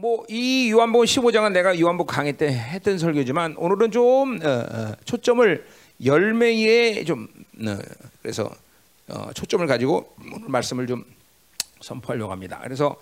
[0.00, 5.66] 뭐 이 요한복음 15장은 내가 요한복음 강의 때 했던 설교지만 오늘은 좀 어, 어, 초점을
[6.02, 7.28] 열매에 좀
[7.66, 7.78] 어,
[8.22, 8.50] 그래서
[9.08, 10.14] 어, 초점을 가지고
[10.46, 11.04] 말씀을 좀
[11.82, 12.60] 선포하려고 합니다.
[12.62, 12.96] 그래서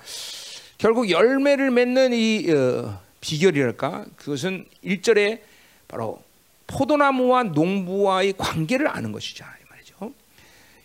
[0.79, 5.41] 결국 열매를 맺는 이 어, 비결이랄까 그것은 1절에
[5.87, 6.21] 바로
[6.67, 9.45] 포도나무와 농부와의 관계를 아는 말이죠.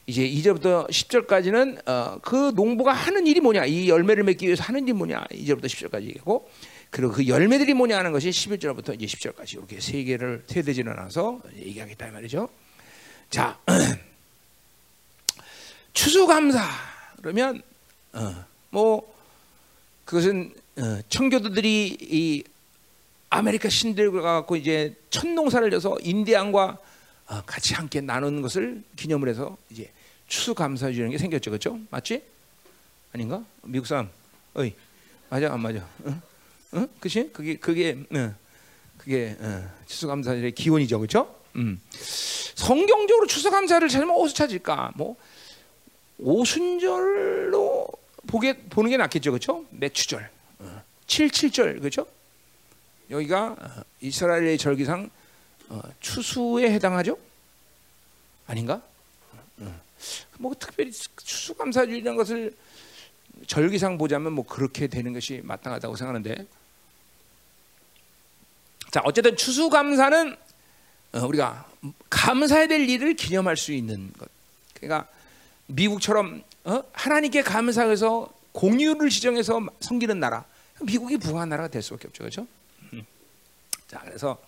[0.06, 4.94] 이제 2절부터 10절까지는 어, 그 농부가 하는 일이 뭐냐, 이 열매를 맺기 위해서 하는 일이
[4.94, 6.50] 뭐냐, 2절부터 10절까지 얘기하고
[6.90, 11.42] 그리고 그 열매들이 뭐냐 하는 것이 11절부터 이제 10절까지 이렇게 세 개를 세 대지를 나눠서
[11.56, 12.50] 얘기하겠다 이 말이죠.
[13.30, 13.58] 자,
[15.94, 16.62] 추수감사
[17.18, 17.62] 그러면
[18.12, 19.14] 어, 뭐
[20.06, 22.44] 그것은 어, 청교도들이 이
[23.30, 26.78] 아메리카 신들과 갖고 이제 첫 농사를 져서 인디안과 어,
[27.26, 29.92] 같이 함께 나누는 것을 기념을 해서 이제
[30.28, 31.80] 추수감사해 주는 게 생겼죠, 그렇죠?
[31.90, 32.24] 맞지?
[33.14, 33.44] 아닌가?
[33.64, 34.10] 미국 사람,
[34.54, 34.74] 어이,
[35.30, 35.88] 맞아, 안 맞아?
[36.06, 36.22] 응?
[36.76, 36.88] 응?
[37.00, 37.30] 그치?
[37.32, 38.36] 그게 그게 응.
[38.98, 39.70] 그게 응.
[39.86, 41.36] 추수감사의 기원이죠, 그렇죠?
[41.56, 41.80] 음.
[42.56, 44.92] 성경적으로 추수감사를 찾으면 어디서 찾을까?
[44.96, 45.16] 뭐
[46.18, 47.88] 오순절로
[48.28, 49.66] 보게 보는 게 낫겠죠, 그렇죠?
[49.72, 50.84] 매추절, 어.
[51.08, 52.08] 7, 7절, 그렇죠?
[53.10, 55.10] 여기가 어, 이스라엘의 절기상
[55.70, 57.18] 어, 추수에 해당하죠?
[58.48, 58.82] 아닌가?
[59.60, 59.82] 어.
[60.38, 62.56] 뭐 특별히 추수감사주의라는 것을
[63.48, 66.46] 절기상 보자면 뭐 그렇게 되는 것이 마땅하다고 생각하는데
[68.92, 70.36] 자 어쨌든 추수감사는
[71.14, 71.68] 우리가
[72.10, 74.30] 감사해야 될 일을 기념할 수 있는 것
[74.74, 75.10] 그러니까
[75.68, 76.84] 미국처럼 어?
[76.94, 80.46] 하나님께 감사해서 공유를 지정해서 섬기는 나라
[80.82, 82.48] 미국이 부한 나라가 될 수밖에 없죠 그렇죠?
[83.94, 84.42] 자, 그래서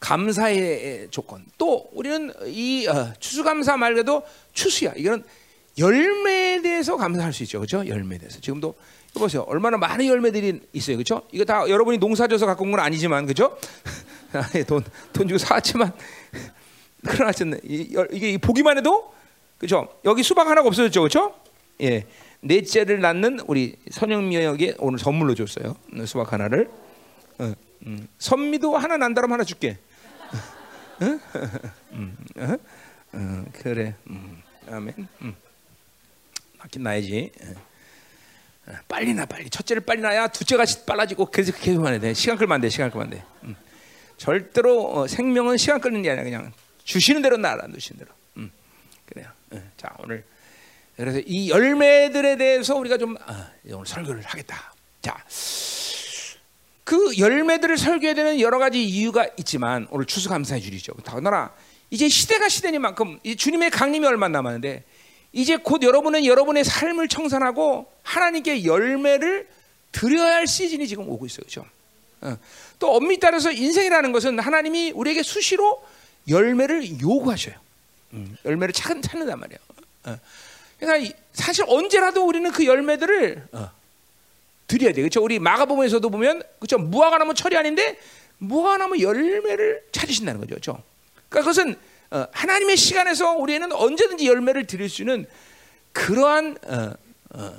[0.00, 1.44] 감사의 조건.
[1.58, 4.92] 또 우리는 이 어, 추수감사 말고도 추수야.
[4.96, 5.22] 이거는
[5.78, 7.58] 열매에 대해서 감사할 수 있죠.
[7.60, 7.86] 그렇죠?
[7.86, 8.40] 열매에 대해서.
[8.40, 8.74] 지금도
[9.14, 9.42] 보세요.
[9.42, 10.96] 얼마나 많은 열매들이 있어요.
[10.96, 11.22] 그렇죠?
[11.32, 13.56] 이거 다 여러분이 농사 져서 갖고 온 건 아니지만 그렇죠?
[14.66, 15.92] 돈, 돈 주고 사왔지만
[17.06, 17.32] 그러나
[17.64, 19.12] 이게 보기만 해도
[19.58, 19.88] 그렇죠?
[20.04, 21.00] 여기 수박 하나가 없어졌죠.
[21.00, 21.34] 그렇죠?
[21.82, 22.06] 예.
[22.42, 25.76] 넷째를 낳는 우리 선영미에게 오늘 선물로 줬어요.
[26.06, 26.70] 수박 하나를.
[27.38, 27.52] 어.
[27.86, 29.78] 음, 선미도 하나 난다면 하나 줄게.
[31.02, 31.20] 응?
[31.92, 32.56] 음, 어?
[33.12, 33.94] 어, 그래.
[34.08, 35.08] 음, 아멘.
[35.22, 35.34] 음.
[36.58, 37.32] 낳긴 나야지.
[38.66, 39.48] 어, 빨리 나 빨리.
[39.48, 42.14] 첫째를 빨리 나야 둘째가 빨라지고 계속 계속 해야 돼.
[42.14, 42.68] 시간 끌면 안 돼.
[42.68, 43.24] 시간 끌면 안 돼.
[43.44, 43.56] 음.
[44.16, 46.52] 절대로 어, 생명은 시간 끌는 게 아니라 그냥
[46.84, 48.14] 주시는 대로 나라 주시는 대로.
[48.36, 48.50] 음.
[49.06, 49.28] 그래요.
[49.52, 50.24] 어, 자 오늘
[50.96, 54.74] 그래서 이 열매들에 대해서 우리가 좀 아, 오늘 설교를 하겠다.
[55.00, 55.24] 자.
[56.90, 60.92] 그 열매들을 설교해야 되는 여러 가지 이유가 있지만 오늘 추수감사의 주리죠.
[61.04, 61.54] 더구나
[61.88, 64.82] 이제 시대가 시대니만큼 주님의 강림이 얼마 남았는데
[65.32, 69.46] 이제 곧 여러분은 여러분의 삶을 청산하고 하나님께 열매를
[69.92, 71.42] 드려야 할 시즌이 지금 오고 있어요.
[71.42, 71.64] 그렇죠?
[72.22, 72.36] 어.
[72.80, 75.86] 또 엄밀히 따라서 인생이라는 것은 하나님이 우리에게 수시로
[76.28, 77.54] 열매를 요구하셔요.
[78.14, 79.58] 음, 열매를 찾, 찾는단 말이에요.
[80.06, 80.18] 어.
[80.80, 83.70] 그러니까 사실 언제라도 우리는 그 열매들을 어,
[84.70, 85.02] 드려야 돼.
[85.02, 85.20] 그렇죠?
[85.22, 86.78] 우리 마가복음에서도 보면 그렇죠?
[86.78, 87.98] 무화과 나무 철이 아닌데
[88.38, 90.50] 무화과 나무 열매를 찾으신다는 거죠.
[90.50, 90.82] 그렇죠?
[91.28, 91.76] 그러니까 그것은
[92.12, 95.26] 어, 하나님의 시간에서 우리는 언제든지 열매를 드릴 수 있는
[95.92, 96.92] 그러한 어,
[97.34, 97.54] 어,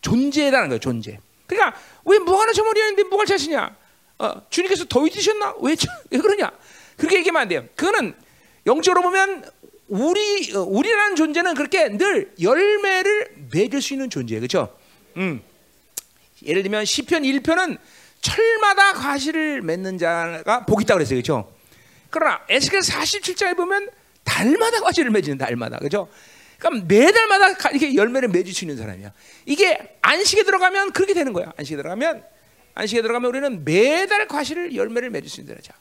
[0.00, 0.80] 존재라는 거예요.
[0.80, 1.18] 존재.
[1.46, 3.76] 그러니까 왜 무화과는 저머리였는데 무화과 찾으냐?
[4.18, 5.54] 어, 주님께서 더위 드셨나?
[5.60, 5.76] 왜,
[6.10, 6.50] 왜 그러냐?
[6.96, 7.64] 그렇게 얘기하면 안 돼요.
[7.76, 8.14] 그거는
[8.66, 9.44] 영적으로 보면
[9.88, 14.40] 우리 어, 우리라는 존재는 그렇게 늘 열매를 맺을 수 있는 존재예요.
[14.40, 14.76] 그렇죠?
[15.16, 15.42] 음.
[16.44, 17.78] 예를 들면 시편 1편은
[18.20, 21.16] 철마다 과실을 맺는 자가 복이 있다 그랬어요.
[21.16, 21.52] 그렇죠?
[22.10, 23.88] 그러나 에스겔 47장에 보면
[24.24, 25.78] 달마다 과실을 맺는 달마다.
[25.78, 26.08] 그렇죠?
[26.58, 29.12] 그러니까 매달마다 이렇게 열매를 맺을 수 있는 사람이야.
[29.46, 31.52] 이게 안식에 들어가면 그렇게 되는 거야.
[31.56, 32.24] 안식에 들어가면
[32.74, 35.72] 안식에 들어가면 우리는 매달 과실을 열매를 맺을 수 있는 자죠.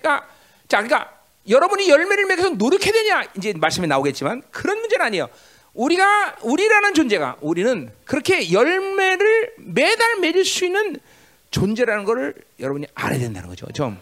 [0.00, 0.28] 그러니까
[0.66, 1.16] 자, 그러니까
[1.48, 5.28] 여러분이 열매를 맺어서 노력해야 되냐 이제 말씀이 나오겠지만 그런 문제는 아니에요.
[5.76, 10.98] 우리가 우리라는 존재가 우리는 그렇게 열매를 매달 맺을 수 있는
[11.50, 13.66] 존재라는 것을 여러분이 알아야 된다는 거죠.
[13.72, 13.98] 좀.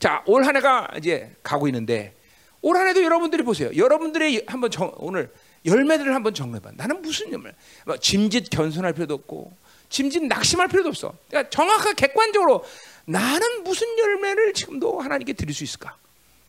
[0.00, 2.14] 자, 올 한 해가 이제 가고 있는데
[2.62, 3.70] 올 한 해도 여러분들이 보세요.
[3.76, 5.30] 여러분들의 한번 정, 오늘
[5.64, 6.72] 열매들을 한번 정해봐.
[6.76, 7.50] 나는 무슨 열매?
[7.84, 9.52] 뭐 짐짓 겸손할 필요도 없고
[9.90, 11.14] 짐짓 낙심할 필요도 없어.
[11.28, 12.64] 그러니까 정확하게 객관적으로
[13.04, 15.96] 나는 무슨 열매를 지금도 하나님께 드릴 수 있을까?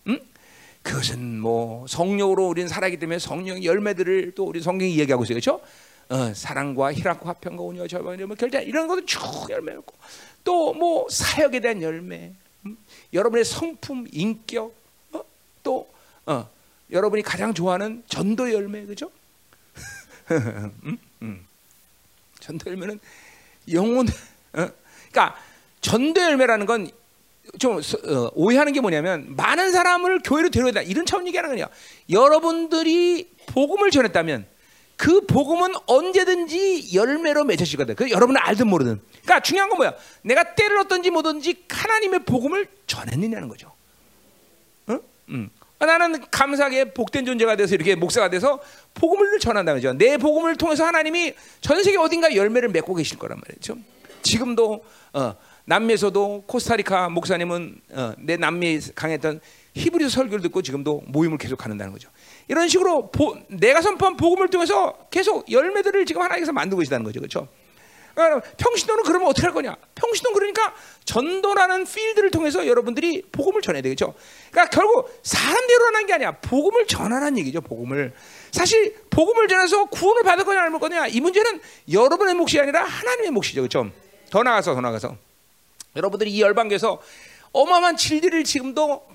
[0.08, 0.20] 응?
[0.88, 5.62] 그것은 뭐 성령으로 우리는 살아기 때문에 성령 열매들을 또 우리 성경이 얘기하고 있어요, 그렇죠?
[6.10, 9.19] 어, 사랑과 희락과 화평과 온유와 절망 뭐 결제 이런 것도 쭉
[9.50, 9.94] 열매였고
[10.45, 12.31] 또 뭐 사역에 대한 열매,
[12.66, 12.78] 음?
[13.12, 14.74] 여러분의 성품, 인격,
[15.12, 15.24] 어?
[15.62, 15.89] 또
[16.25, 16.50] 어,
[16.90, 19.12] 여러분이 가장 좋아하는 전도 열매, 그죠?
[20.86, 20.98] 음?
[21.22, 21.45] 음.
[22.40, 23.00] 전도 열매는
[23.74, 24.69] 영혼 어?
[25.12, 25.36] 그러니까
[25.81, 26.90] 전도 열매라는 건
[27.60, 31.68] 좀 어, 오해하는 게 뭐냐면 많은 사람을 교회로 데려다 이런 차원 얘기하는 거냐.
[32.10, 34.46] 여러분들이 복음을 전했다면
[34.98, 37.96] 그 복음은 언제든지 열매로 맺혀지거든.
[37.96, 39.00] 그 여러분은 알든 모르든.
[39.22, 39.94] 그러니까 중요한 건 뭐야?
[40.24, 43.72] 내가 때를 얻든지 뭐든지 하나님의 복음을 전했느냐는 거죠.
[44.90, 45.00] 응?
[45.30, 45.50] 응.
[45.80, 48.60] 나는 감사하게 복된 존재가 돼서 이렇게 목사가 돼서
[48.96, 49.94] 복음을 전한다는 거죠.
[49.94, 53.78] 내 복음을 통해서 하나님이 전 세계 어딘가 열매를 맺고 계실 거란 말이죠.
[54.24, 54.84] 지금도
[55.14, 55.36] 어,
[55.69, 59.42] 남미에서도 코스타리카 목사님은 어, 내 남미에 강했던
[59.75, 62.10] 히브리서 설교를 듣고 지금도 모임을 계속 하는다는 거죠.
[62.48, 67.19] 이런 식으로 보, 내가 선포한 복음을 통해서 계속 열매들을 지금 하나님께서 만들고 계시다는 거죠.
[67.19, 67.50] 그렇죠?
[68.16, 69.75] 그러니까 평신도는 그러면 어떻게 할 거냐?
[69.94, 70.74] 평신도는 그러니까
[71.04, 74.14] 전도라는 필드를 통해서 여러분들이 복음을 전해야 되겠죠.
[74.50, 76.31] 그러니까 결국 사람대로 하는 게 아니야.
[76.31, 77.60] 복음을 전하라는 얘기죠.
[77.60, 78.14] 복음을.
[78.52, 81.60] 사실 복음을 전해서 구원을 받을 거냐 안 받을 거냐 이 문제는
[81.92, 83.62] 여러분의 몫이 아니라 하나님의 몫이죠.
[83.62, 83.92] 그렇죠?
[84.31, 85.27] 더 나가서 더 나가서
[85.95, 87.01] 여러분들이 이 열방에서
[87.51, 89.07] 어마어마한 진리를 지금도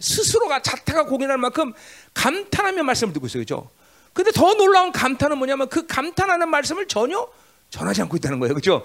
[0.00, 1.72] 스스로가 자타가 공인할 만큼
[2.14, 3.42] 감탄하며 말씀을 듣고 있어요.
[3.42, 3.70] 그죠?
[4.12, 7.28] 근데 더 놀라운 감탄은 뭐냐면 그 감탄하는 말씀을 전혀
[7.70, 8.54] 전하지 않고 있다는 거예요.
[8.54, 8.84] 그죠?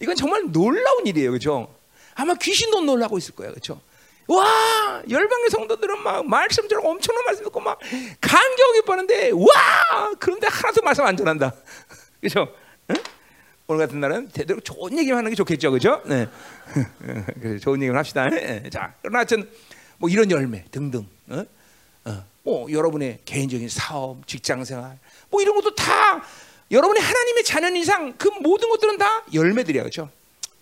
[0.00, 1.32] 이건 정말 놀라운 일이에요.
[1.32, 1.74] 그죠?
[2.14, 3.52] 아마 귀신도 놀라고 있을 거예요.
[3.54, 3.80] 그죠?
[4.26, 7.78] 와 열방의 성도들은 막 말씀처럼 엄청난 말씀 듣고 막
[8.20, 11.54] 감격이 빠는데 와 그런데 하나도 말씀 안 전한다.
[12.20, 12.48] 그죠?
[13.70, 13.74] 응?
[13.74, 16.02] 오늘 같은 날은 제대로 좋은 얘기만 하는 게 좋겠죠, 그죠?
[16.06, 16.26] 네,
[17.60, 18.28] 좋은 얘기만 합시다.
[18.28, 18.68] 네.
[18.70, 19.48] 자, 그러나 하여튼
[19.98, 21.44] 뭐 이런 열매 등등, 어?
[22.04, 22.24] 어.
[22.42, 24.98] 뭐 여러분의 개인적인 사업, 직장 생활,
[25.30, 26.22] 뭐 이런 것도 다
[26.70, 30.10] 여러분의 하나님의 자녀 이상 그 모든 것들은 다 열매들이야, 그죠?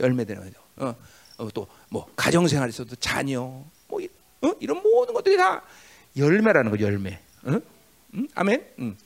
[0.00, 0.61] 열매들이야, 그죠?
[0.76, 0.94] 어,
[1.38, 4.00] 어 또뭐 가정 생활에서도 자녀, 뭐
[4.43, 4.52] 어?
[4.59, 5.62] 이런 모든 것들이 다
[6.17, 7.20] 열매라는 거죠, 열매.
[7.47, 7.61] 응?
[8.14, 8.29] 응?
[8.35, 8.67] 아멘.
[8.81, 8.97] 응.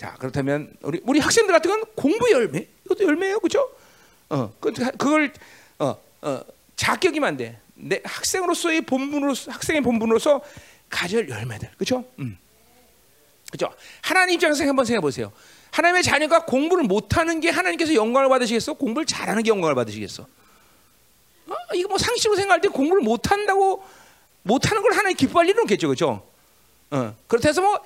[0.00, 3.70] 자 그렇다면 우리 우리 학생들 같은 건 공부 열매 이것도 열매예요 그죠?
[4.28, 5.32] 어 그, 그걸
[5.78, 6.40] 어, 어
[6.76, 7.58] 자격이면 안 돼.
[7.74, 10.40] 내 학생으로서의 본분으로 학생의 본분으로서
[10.88, 12.04] 가질 열매들 그죠?
[12.18, 12.38] 음.
[13.50, 13.72] 그죠?
[14.02, 15.32] 하나님 입장에서 한번 생각해 보세요.
[15.70, 18.74] 하나님의 자녀가 공부를 못하는 게 하나님께서 영광을 받으시겠어?
[18.74, 20.26] 공부를 잘하는 게 영광을 받으시겠어?
[21.46, 21.54] 어?
[21.74, 23.84] 이거 뭐 상식으로 생각할 때 공부를 못한다고
[24.42, 26.26] 못하는 걸 하나님 기뻐할 일은 없겠죠, 그죠?
[26.90, 27.14] 어.
[27.28, 27.80] 그렇다고 뭐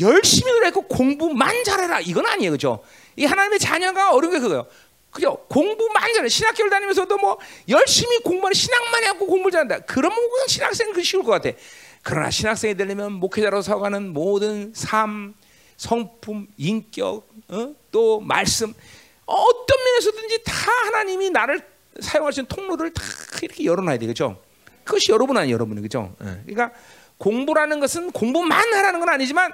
[0.00, 2.84] 열심히 노력하고 공부만 잘해라 이건 아니에요, 그죠?
[3.16, 4.66] 이 하나님의 자녀가 어려운 게 그거예요.
[5.10, 5.36] 그죠?
[5.48, 6.28] 공부만 잘해.
[6.28, 7.38] 신학교를 다니면서도 뭐
[7.68, 9.78] 열심히 공부하는 신학만 하고 공부를 잘한다.
[9.86, 11.56] 그러면 그냥 신학생 그 쉬울 것 같아.
[12.02, 15.34] 그러나 신학생이 되려면 목회자로 서가는 모든 삶,
[15.76, 17.74] 성품, 인격, 어?
[17.90, 18.74] 또 말씀
[19.24, 20.52] 어떤 면에서든지 다
[20.86, 21.60] 하나님이 나를
[22.00, 23.02] 사용할 수 있는 통로를 다
[23.40, 24.40] 이렇게 열어놔야 되겠죠.
[24.82, 26.14] 그것이 여러분 아니에요, 여러분이 그죠?
[26.22, 26.42] 예.
[26.44, 26.72] 그러니까
[27.18, 29.52] 공부라는 것은 공부만 하라는 건 아니지만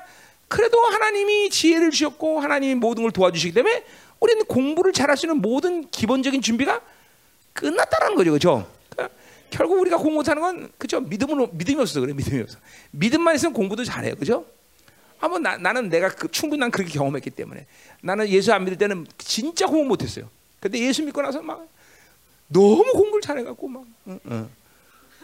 [0.51, 3.85] 그래도 하나님이 지혜를 주셨고 하나님이 모든 걸 도와주시기 때문에
[4.19, 6.81] 우리는 공부를 잘할 수 있는 모든 기본적인 준비가
[7.53, 8.69] 끝났다라는 거죠, 그렇죠?
[8.91, 9.15] 그러니까
[9.51, 11.01] 결국 우리가 공부 못하는 건 그죠?
[11.01, 12.59] 믿음으로 믿음이 없어 그래, 믿음이 없어.
[12.91, 14.45] 믿음만 있으면 공부도 잘해요, 그죠?
[15.41, 17.67] 나, 나는 내가 그, 충분히 난 그렇게 경험했기 때문에
[18.03, 20.29] 나는 예수 안 믿을 때는 진짜 공부 못했어요.
[20.59, 21.65] 근데 예수 믿고 나서 막
[22.49, 24.51] 너무 공부를 잘해갖고 막, 응, 응,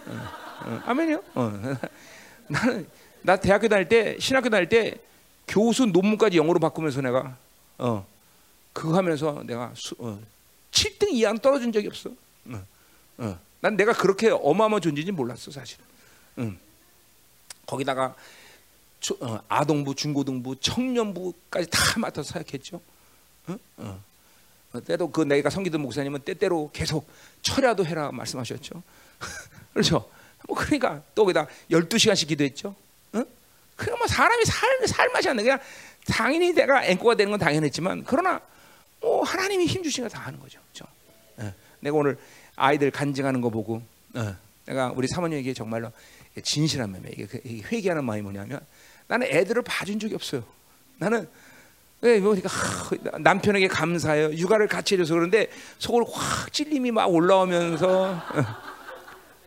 [0.06, 0.20] 응,
[0.66, 1.22] 응, 아멘이요.
[1.34, 1.78] 어.
[2.46, 2.86] 나는
[3.22, 5.00] 나 대학교 다닐 때 신학교 다닐 때
[5.48, 7.36] 교수 논문까지 영어로 바꾸면서 내가
[7.78, 8.06] 어
[8.72, 10.20] 그거 하면서 내가 수, 어,
[10.70, 12.10] 7등 이하는 떨어진 적이 없어.
[12.46, 12.66] 어,
[13.18, 13.38] 어.
[13.60, 15.84] 난 내가 그렇게 어마어마한 존재인지 몰랐어 사실은.
[16.38, 16.58] 응.
[17.66, 18.14] 거기다가
[19.00, 22.80] 초, 어, 아동부, 중고등부, 청년부까지 다 맡아서 사역했죠.
[23.48, 23.56] 어?
[23.78, 24.02] 어.
[24.84, 27.08] 때도 그 내가 성기던 목사님은 때때로 계속
[27.40, 28.82] 철야도 해라 말씀하셨죠.
[29.72, 30.10] 그렇죠.
[30.46, 32.74] 뭐 그러니까 또 거기다 12시간씩 기도했죠.
[33.76, 35.42] 그러니까 뭐 사람이 살, 살 맛이 안 나.
[35.42, 35.58] 그냥
[36.06, 38.40] 당연히 내가 앵꼬가 되는 건 당연했지만 그러나
[39.00, 40.58] 뭐 하나님이 힘 주시니까 다 하는 거죠.
[40.72, 40.86] 그렇죠?
[41.38, 41.52] 어.
[41.80, 42.18] 내가 오늘
[42.56, 43.82] 아이들 간증하는 거 보고
[44.14, 44.36] 어.
[44.64, 45.92] 내가 우리 사모님에게 정말로
[46.42, 47.26] 진실한 마음에 이게
[47.70, 48.60] 회개하는 마음이 뭐냐면
[49.06, 50.42] 나는 애들을 봐준 적이 없어요.
[50.98, 51.28] 나는
[52.00, 54.32] 왜 그러니까 하, 남편에게 감사해요.
[54.32, 58.66] 육아를 같이 해줘서 그런데 속을 확 찔림이 막 올라오면서 어.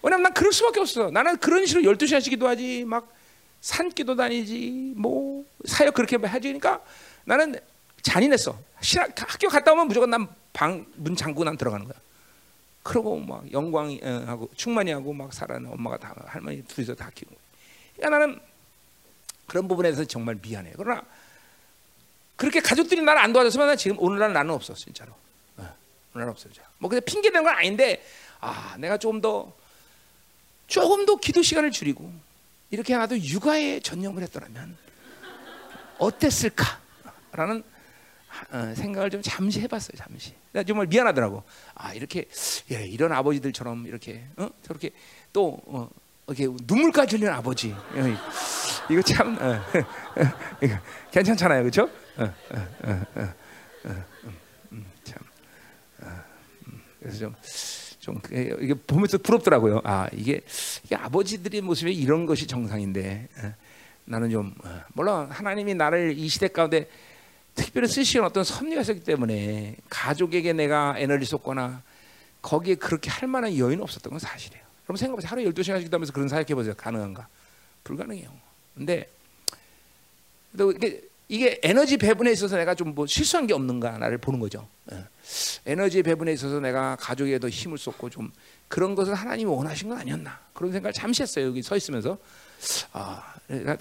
[0.01, 1.12] 왜냐면 난 그럴 수밖에 없어.
[1.12, 3.12] 나는 그런 식으로 12시간씩 기도하지 막
[3.61, 6.81] 산기도 다니지 뭐 사역 그렇게 해주니까
[7.25, 7.55] 나는
[8.01, 8.57] 잔인했어.
[8.81, 11.97] 신학, 학교 갔다 오면 무조건 난 방 문 잠그고 난 들어가는 거야.
[12.83, 17.35] 그러고 막 영광이 어, 하고 충만히 하고 막 살아는 엄마가 다 할머니 둘이서 다 키우고.
[17.95, 18.39] 그러니까 나는
[19.47, 20.73] 그런 부분에서 정말 미안해.
[20.75, 21.03] 그러나
[22.35, 25.13] 그렇게 가족들이 나를 안 도와줬으면 지금 오늘날 나는 없어 진짜로.
[25.57, 25.67] 어,
[26.15, 26.67] 오늘날 없어 진짜.
[26.79, 28.03] 뭐 근데 핑계 대는 건 아닌데
[28.39, 29.53] 아 내가 조금 더
[30.67, 32.11] 조금 더 기도 시간을 줄이고
[32.71, 34.77] 이렇게 나도 육아에 전념을 했더라면
[35.97, 37.63] 어땠을까라는
[38.51, 39.97] 어, 생각을 좀 잠시 해봤어요.
[39.97, 40.33] 잠시.
[40.51, 41.43] 나 정말 미안하더라고.
[41.73, 42.25] 아 이렇게
[42.71, 44.49] 예, 이런 아버지들처럼 이렇게 어?
[44.61, 44.91] 저렇게
[45.33, 45.89] 또 어,
[46.27, 47.75] 이렇게 눈물까지 흘리는 아버지.
[47.95, 48.15] 예,
[48.89, 49.59] 이거 참 어,
[50.61, 50.77] 이거
[51.11, 51.89] 괜찮잖아요, 그렇죠?
[52.17, 52.33] 어,
[54.71, 55.17] 음, 참.
[56.67, 57.35] 음, 그래서 좀.
[58.09, 59.81] 좀 이게 보면서 부럽더라고요.
[59.83, 60.41] 아 이게,
[60.83, 63.27] 이게 아버지들의 모습이 이런 것이 정상인데
[64.05, 64.55] 나는 좀
[64.93, 66.89] 물론 하나님이 나를 이 시대 가운데
[67.53, 71.83] 특별히 쓰시는 어떤 섭리가 있었기 때문에 가족에게 내가 에너지 쏟거나
[72.41, 74.63] 거기에 그렇게 할 만한 여유는 없었던 건 사실이에요.
[74.85, 75.29] 그럼 생각해보세요.
[75.29, 76.73] 하루에 12시간씩 기도하면서 그런 사역해보세요.
[76.75, 77.27] 가능한가?
[77.83, 78.31] 불가능해요.
[78.75, 79.07] 근데
[80.57, 84.67] 또 이게, 이게 에너지 배분에 있어서 내가 좀 뭐 실수한 게 없는가 나를 보는 거죠.
[84.91, 85.05] 예.
[85.67, 88.31] 에너지 배분에 있어서 내가 가족에도 힘을 쏟고 좀
[88.67, 91.45] 그런 것을 하나님이 원하신 건 아니었나 그런 생각을 잠시 했어요.
[91.45, 92.17] 여기 서 있으면서
[92.93, 93.36] 아,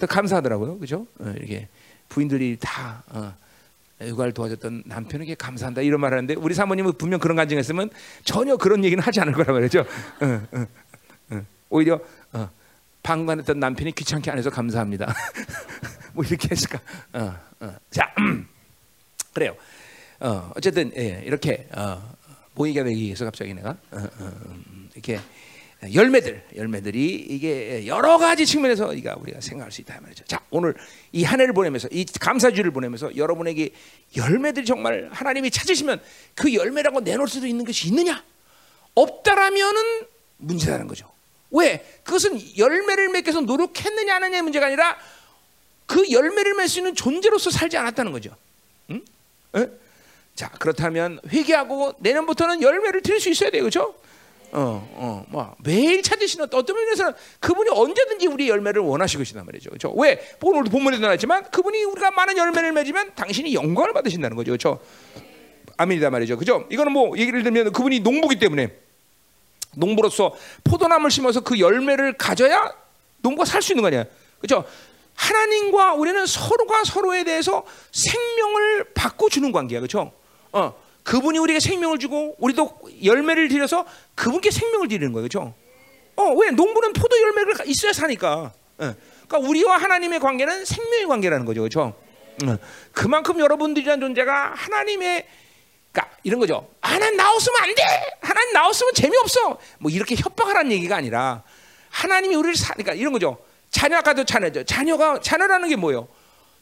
[0.07, 0.77] 감사하더라고요.
[0.77, 1.07] 그죠?
[1.19, 1.67] 어, 이게
[2.07, 3.35] 부인들이 다 어,
[4.01, 7.89] 육아를 도와줬던 남편에게 감사한다 이런 말을 하는데 우리 사모님은 분명 그런 간증했으면
[8.23, 9.85] 전혀 그런 얘기는 하지 않을 거란 말이죠.
[10.21, 10.65] 어.
[11.69, 11.99] 오히려
[12.31, 12.49] 어,
[13.03, 15.13] 방관했던 남편이 귀찮게 안 해서 감사합니다.
[16.13, 16.79] 뭐 이렇게 했을까?
[17.13, 17.75] 어, 어.
[17.91, 18.47] 자, 음.
[19.33, 19.55] 그래요.
[20.19, 22.15] 어, 어쨌든 예, 이렇게 어,
[22.55, 25.19] 모이게 되기 위해서 갑자기 내가 음, 이렇게
[25.93, 30.25] 열매들, 열매들이 이게 여러 가지 측면에서 우리가 우리가 생각할 수 있다 말이죠.
[30.25, 30.75] 자, 오늘
[31.13, 33.69] 이 한 해를 보내면서 이 감사주를 보내면서 여러분에게
[34.17, 36.01] 열매들이 정말 하나님이 찾으시면
[36.35, 38.21] 그 열매라고 내놓을 수도 있는 것이 있느냐?
[38.95, 39.81] 없다라면은
[40.37, 41.09] 문제라는 거죠.
[41.51, 41.85] 왜?
[42.03, 44.97] 그것은 열매를 맺기 위해서 노력했느냐 하느냐의 문제가 아니라
[45.89, 48.29] 그 열매를 맺을 수 있는 존재로서 살지 않았다는 거죠.
[48.91, 49.01] 응?
[49.55, 49.67] 에?
[50.35, 53.63] 자, 그렇다면 회개하고 내년부터는 열매를 드릴 수 있어야 돼요.
[53.63, 53.95] 그렇죠?
[54.51, 59.71] 어, 어, 뭐 매일 찾으시는 어떤 면에서는 그분이 언제든지 우리 열매를 원하시고 계시단 말이죠.
[59.71, 59.91] 그렇죠?
[59.97, 60.19] 왜?
[60.41, 64.51] 오늘도 본문에도 나왔지만 그분이 우리가 많은 열매를 맺으면 당신이 영광을 받으신다는 거죠.
[64.51, 64.79] 그렇죠?
[65.77, 66.37] 아멘이다 말이죠.
[66.37, 66.67] 그죠?
[66.69, 68.75] 이거는 뭐 얘기를 들면 그분이 농부기 때문에
[69.75, 72.73] 농부로서 포도나무를 심어서 그 열매를 가져야
[73.21, 74.05] 농부가 살 수 있는 거 아니야.
[74.39, 74.63] 그죠?
[75.19, 79.81] 하나님과 우리는 서로가 서로에 대해서 생명을 받고 주는 관계야.
[79.81, 80.13] 그죠?
[80.53, 80.73] 어.
[81.03, 83.85] 그분이 우리에게 생명을 주고 우리도 열매를 드려서
[84.15, 85.27] 그분께 생명을 드리는 거예요.
[85.27, 85.53] 그렇죠?
[86.15, 88.53] 어, 왜 농부는 포도 열매를 있어야 사니까.
[88.77, 88.95] 어.
[89.27, 91.61] 그러니까 우리와 하나님의 관계는 생명의 관계라는 거죠.
[91.61, 91.93] 그렇죠?
[92.45, 92.57] 어.
[92.93, 95.27] 그만큼 여러분들이란 존재가 하나님의
[95.91, 96.69] 그러니까 이런 거죠.
[96.79, 97.83] 하나님 나왔으면 안 돼.
[98.21, 99.57] 하나님 나왔으면 재미없어.
[99.79, 101.43] 뭐 이렇게 협박하라는 얘기가 아니라
[101.89, 103.48] 하나님이 우리를 사니까 그러니까 이런 거죠.
[103.71, 104.63] 자녀 아까도 자녀죠.
[104.63, 106.07] 자녀가 자녀라는 게 뭐예요?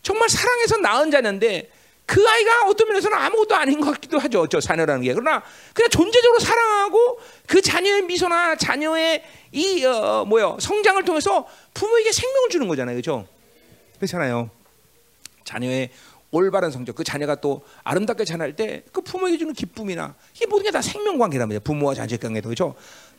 [0.02, 1.72] 정말 사랑해서 낳은 자녀인데
[2.06, 4.48] 그 아이가 어떤 면에서는 아무것도 아닌 것 같기도 하죠.
[4.48, 5.14] 저 자녀라는 게.
[5.14, 12.50] 그러나 그냥 존재적으로 사랑하고 그 자녀의 미소나 자녀의 이 어, 뭐요 성장을 통해서 부모에게 생명을
[12.50, 12.96] 주는 거잖아요.
[12.96, 13.28] 그렇죠?
[13.98, 14.50] 그렇잖아요.
[15.44, 15.90] 자녀의
[16.32, 20.72] 올바른 성적, 그 자녀가 또 아름답게 자랄 때 그 부모에게 주는 기쁨이나 이게 모든 게
[20.72, 21.62] 다 생명 관계란 말이에요.
[21.62, 22.76] 부모와 자녀 관계도 그렇죠.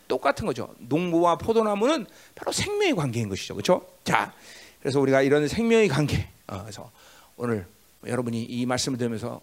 [0.08, 0.74] 똑같은 거죠.
[0.78, 3.54] 농부와 포도나무는 바로 생명의 관계인 것이죠.
[3.54, 3.86] 그렇죠?
[4.04, 4.32] 자,
[4.80, 6.90] 그래서 우리가 이런 생명의 관계, 어, 그래서
[7.36, 7.66] 오늘
[8.06, 9.40] 여러분이 이 말씀을 들으면서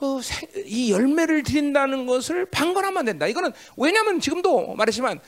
[0.00, 0.20] 어,
[0.64, 3.26] 이 열매를 드린다는 것을 방관하면 안 된다.
[3.26, 5.20] 이거는 왜냐하면 지금도 말했지만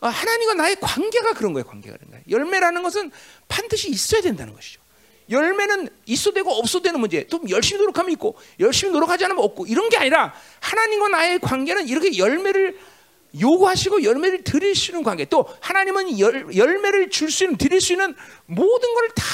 [0.00, 1.64] 어, 하나님과 나의 관계가 그런 거예요.
[1.66, 2.24] 관계가 그런 거예요.
[2.30, 3.10] 열매라는 것은
[3.48, 4.80] 반드시 있어야 된다는 것이죠.
[5.30, 7.26] 열매는 있어도 되고 없어도 되는 문제.
[7.26, 12.16] 또 열심히 노력하면 있고 열심히 노력하지 않으면 없고 이런 게 아니라 하나님과 나의 관계는 이렇게
[12.16, 12.78] 열매를
[13.38, 15.24] 요구하시고 열매를 드릴 수 있는 관계.
[15.24, 18.14] 또 하나님은 열, 열매를 줄 수 있는 드릴 수 있는
[18.46, 19.24] 모든 걸 다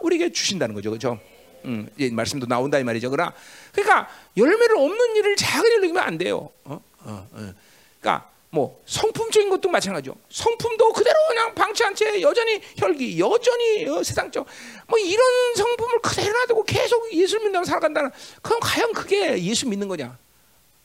[0.00, 0.90] 우리에게 주신다는 거죠.
[0.90, 1.18] 그렇죠?
[1.64, 3.10] 음, 이 말씀도 나온다 이 말이죠.
[3.10, 3.32] 그러나
[3.72, 6.50] 그러니까 열매를 없는 일을 작은 일로 면안 돼요.
[6.64, 6.80] 어?
[7.00, 7.52] 어, 어.
[8.00, 10.14] 그러니까 뭐 성품적인 것도 마찬가지죠.
[10.30, 14.46] 성품도 그대로 그냥 방치한 채 여전히 혈기, 여전히 어, 세상적
[14.86, 15.20] 뭐 이런
[15.56, 20.16] 성품을 그대로 놔두고 계속 예수 믿는다고 살아간다는 그럼 과연 그게 예수 믿는 거냐?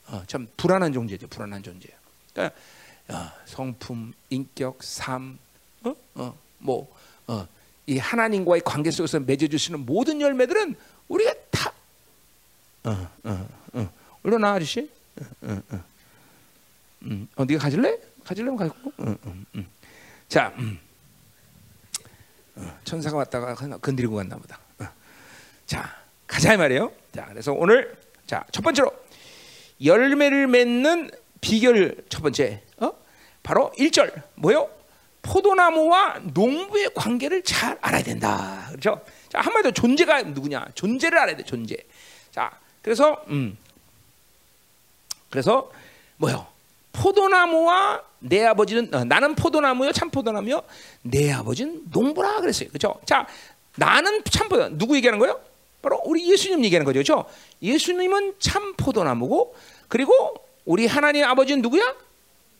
[0.08, 1.28] 어, 참 불안한 존재죠.
[1.28, 1.96] 불안한 존재예요.
[2.32, 2.56] 그러니까
[3.08, 5.38] 어, 성품, 인격, 삶,
[5.84, 6.88] 어, 어, 뭐
[7.26, 7.46] 어.
[7.86, 10.76] 이 하나님과의 관계 속에서 맺어주시는 모든 열매들은
[11.08, 11.72] 우리가 다
[12.84, 13.92] 어, 어, 어.
[14.22, 14.88] 올려놔 아저씨.
[15.20, 15.84] 어, 어, 어.
[17.02, 17.98] 음, 어, 네가 가질래?
[18.24, 18.92] 가질래면 가지고.
[18.98, 19.66] 어, 어, 음.
[20.28, 20.78] 자, 음.
[22.56, 24.58] 어, 천사가 왔다가 건드리고 갔나 보다.
[24.78, 24.86] 어.
[25.66, 25.96] 자,
[26.26, 26.92] 가자 이 말이에요.
[27.12, 27.96] 자, 그래서 오늘
[28.26, 28.90] 자 첫 번째로
[29.84, 31.10] 열매를 맺는
[31.42, 32.92] 비결 첫 번째, 어?
[33.42, 34.70] 바로 1절 뭐요?
[35.20, 38.66] 포도나무와 농부의 관계를 잘 알아야 된다.
[38.70, 39.02] 그렇죠?
[39.28, 40.66] 자, 한마디로 존재가 누구냐?
[40.74, 41.76] 존재를 알아야 돼, 존재.
[42.30, 43.58] 자, 그래서 음.
[45.30, 45.70] 그래서
[46.16, 46.46] 뭐요?
[46.92, 50.62] 포도나무와 내 아버지는 어, 나는 포도나무요, 참 포도나무요.
[51.02, 52.68] 내 아버지는 농부라 그랬어요.
[52.68, 53.00] 그렇죠?
[53.04, 53.26] 자,
[53.76, 55.40] 나는 참 포도 누구 얘기하는 거예요?
[55.80, 56.94] 바로 우리 예수님 얘기하는 거죠.
[56.98, 57.24] 그렇죠?
[57.62, 59.54] 예수님은 참 포도나무고
[59.88, 61.94] 그리고 우리 하나님 아버지는 누구야?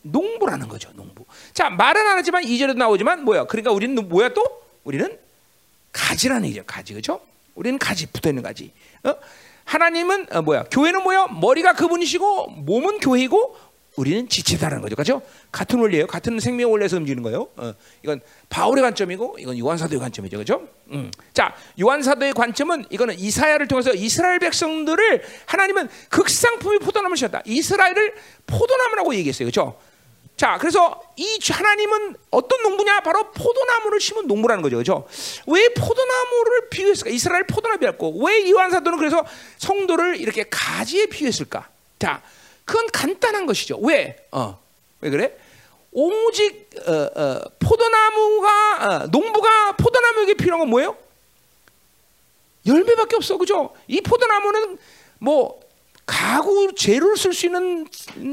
[0.02, 0.90] 농부라는 거죠.
[0.94, 1.24] 농부.
[1.52, 3.44] 자, 말은 안 하지만 이절에도 나오지만 뭐야?
[3.44, 4.44] 그러니까 우리는 뭐야 또?
[4.84, 5.18] 우리는
[5.92, 6.64] 가지라는 얘기죠.
[6.66, 6.92] 가지.
[6.92, 7.20] 그렇죠?
[7.54, 8.72] 우리는 가지 붙어 있는 가지.
[9.04, 9.14] 어?
[9.64, 10.64] 하나님은 어, 뭐야?
[10.70, 11.26] 교회는 뭐야?
[11.28, 13.56] 머리가 그분이시고 몸은 교회이고
[13.96, 14.96] 우리는 지체다라는 거죠.
[14.96, 15.22] 그렇죠?
[15.50, 16.06] 같은 원리예요.
[16.06, 17.48] 같은 생명 원리에서 움직이는 거예요.
[17.56, 20.38] 어, 이건 바울의 관점이고 이건 요한 사도의 관점이죠.
[20.38, 20.66] 그렇죠?
[20.92, 21.10] 음.
[21.34, 28.14] 자, 요한 사도의 관점은 이거는 이사야를 통해서 이스라엘 백성들을 하나님은 극상품이 포도나무를 셨다 이스라엘을
[28.46, 29.46] 포도나무라고 얘기했어요.
[29.46, 29.78] 그렇죠?
[30.36, 33.00] 자, 그래서 이 하나님은 어떤 농부냐?
[33.00, 34.78] 바로 포도나무를 심은 농부라는 거죠.
[34.78, 35.06] 그죠?
[35.46, 37.10] 왜 포도나무를 비유했을까?
[37.10, 39.24] 이스라엘 포도나무였고, 왜 요한사도는 그래서
[39.58, 41.68] 성도를 이렇게 가지에 비유했을까?
[41.98, 42.22] 자,
[42.64, 43.78] 그건 간단한 것이죠.
[43.78, 44.26] 왜?
[44.30, 44.58] 어,
[45.00, 45.36] 왜 그래?
[45.90, 50.96] 오직 어, 어, 포도나무가 어, 농부가 포도나무에게 필요한 건 뭐예요?
[52.66, 53.74] 열매밖에 없어, 그죠?
[53.88, 54.78] 이 포도나무는
[55.18, 55.60] 뭐
[56.06, 57.86] 가구 재료를 쓸 수 있는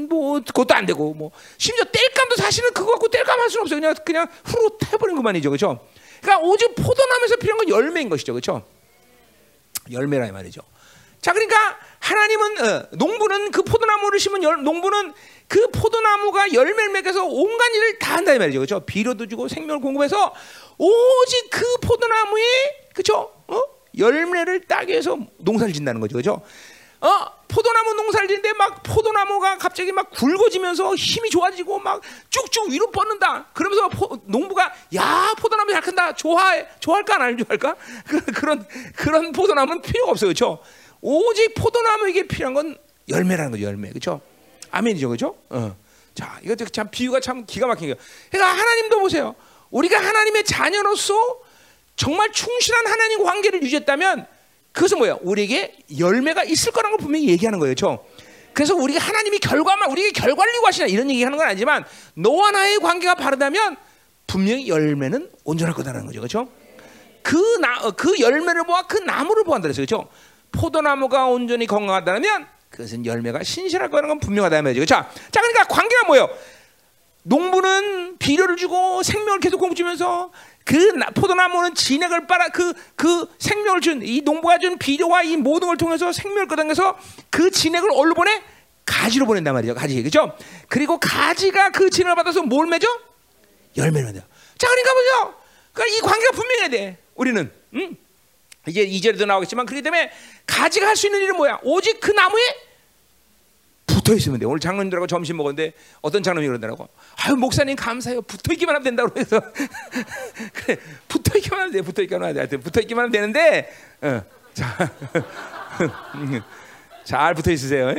[0.08, 3.80] 뭐 그것도 안 되고 뭐 심지어 땔감도 사실은 그거 갖고 땔감 할 수는 없어요.
[3.80, 5.86] 그냥 그냥 후루 해버린 것만이죠, 그렇죠?
[6.20, 8.64] 그러니까 오직 포도나무에서 필요한 건 열매인 것이죠, 그렇죠?
[9.90, 10.62] 열매라 이 말이죠.
[11.20, 15.12] 자, 그러니까 하나님은 어, 농부는 그 포도나무를 심은 열, 농부는
[15.48, 18.80] 그 포도나무가 열매를 맺어서 온갖 일을 다 한다 이 말이죠, 그렇죠?
[18.80, 20.34] 비료도 주고 생명을 공급해서
[20.78, 22.42] 오직 그 포도나무에
[22.94, 23.32] 그렇죠?
[23.48, 23.60] 어?
[23.98, 26.42] 열매를 따기 위해서 농사를 짓는다는 거죠, 그렇죠?
[27.02, 33.46] 어 포도나무 농사를 짓는데 막 포도나무가 갑자기 막 굵어지면서 힘이 좋아지고 막 쭉쭉 위로 뻗는다.
[33.54, 36.14] 그러면서 포, 농부가 야 포도나무 잘 큰다.
[36.14, 37.74] 좋아해 좋아할까 안 좋아할까?
[38.06, 40.62] 그, 그런 그런 포도나무는 필요가 없어요, 그렇죠?
[41.00, 42.76] 오직 포도나무에게 필요한 건
[43.08, 44.20] 열매라는 거죠, 열매, 그렇죠?
[44.70, 45.36] 아멘이죠, 그렇죠?
[45.48, 45.76] 어.
[46.14, 47.94] 자, 이거 참 비유가 참 기가 막힌 거예요.
[48.30, 49.34] 그러니까 하나님도 보세요.
[49.70, 51.14] 우리가 하나님의 자녀로서
[51.96, 54.26] 정말 충실한 하나님 관계를 유지했다면
[54.72, 55.18] 그것은 뭐야?
[55.22, 57.74] 우리에게 열매가 있을 거라는 걸 분명히 얘기하는 거예요.
[57.74, 58.04] 그렇죠?
[58.52, 63.76] 그래서 우리가 하나님이 결과만 우리에게 결과를 요구하시나 이런 얘기하는 건 아니지만 너와 나의 관계가 바르다면
[64.26, 66.20] 분명히 열매는 온전할 거다라는 거죠.
[66.20, 66.48] 그렇죠?
[67.22, 69.86] 그, 나, 그 열매를 보아 그 나무를 보한다 그랬어요.
[69.86, 70.08] 그렇죠?
[70.52, 74.86] 포도나무가 온전히 건강하다면 그것은 열매가 신실할 거라는 건 분명하다 말이죠.
[74.86, 76.28] 자, 자 그러니까 관계가 뭐예요?
[77.22, 80.30] 농부는 비료를 주고 생명을 계속 공주면서
[80.64, 85.76] 그 포도나무는 진액을 빨아 그, 그 생명을 준 이 농부가 준 비료와 이 모든 걸
[85.76, 86.96] 통해서 생명을 끌어당겨서
[87.28, 88.42] 그 진액을 어디로 보내?
[88.86, 89.74] 가지로 보낸단 말이죠.
[89.74, 90.02] 가지.
[90.02, 90.36] 그죠?
[90.68, 92.86] 그리고 가지가 그 진액을 받아서 뭘 맺어?
[93.76, 94.20] 열매를 맺어.
[94.58, 95.34] 자, 그러니까 뭐죠?
[95.72, 96.98] 그러니까 이 관계가 분명해야 돼.
[97.14, 97.52] 우리는.
[97.74, 97.96] 음?
[98.66, 100.10] 이제 이제도 나오겠지만 그렇기 때문에
[100.46, 101.60] 가지가 할 수 있는 일은 뭐야?
[101.62, 102.42] 오직 그 나무에
[103.86, 104.46] 붙어 있으면 돼.
[104.46, 106.88] 오늘 장로님들하고 점심 먹었는데 어떤 장로님이 그러더라고.
[107.16, 108.22] 아유 목사님 감사해요.
[108.22, 109.40] 붙어 있기만 하면 된다고 해서
[110.54, 110.76] 그래
[111.08, 111.82] 붙어 있기만 하면 돼.
[111.82, 112.56] 붙어 있기만 하면 돼.
[112.58, 114.22] 붙어 있기만 하면 되는데 어,
[114.54, 114.76] 자,
[117.04, 117.92] 잘 붙어 있으세요.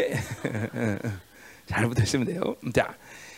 [1.68, 2.42] 잘 붙어 있으면 돼요.
[2.74, 2.94] 자,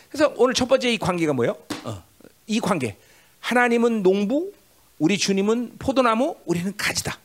[0.08, 1.56] 그래서 오늘 첫 번째 이 관계가 뭐예요?
[1.84, 2.02] 어,
[2.46, 2.96] 이 관계.
[3.40, 4.52] 하나님은 농부,
[4.98, 7.18] 우리 주님은 포도나무, 우리는 가지다.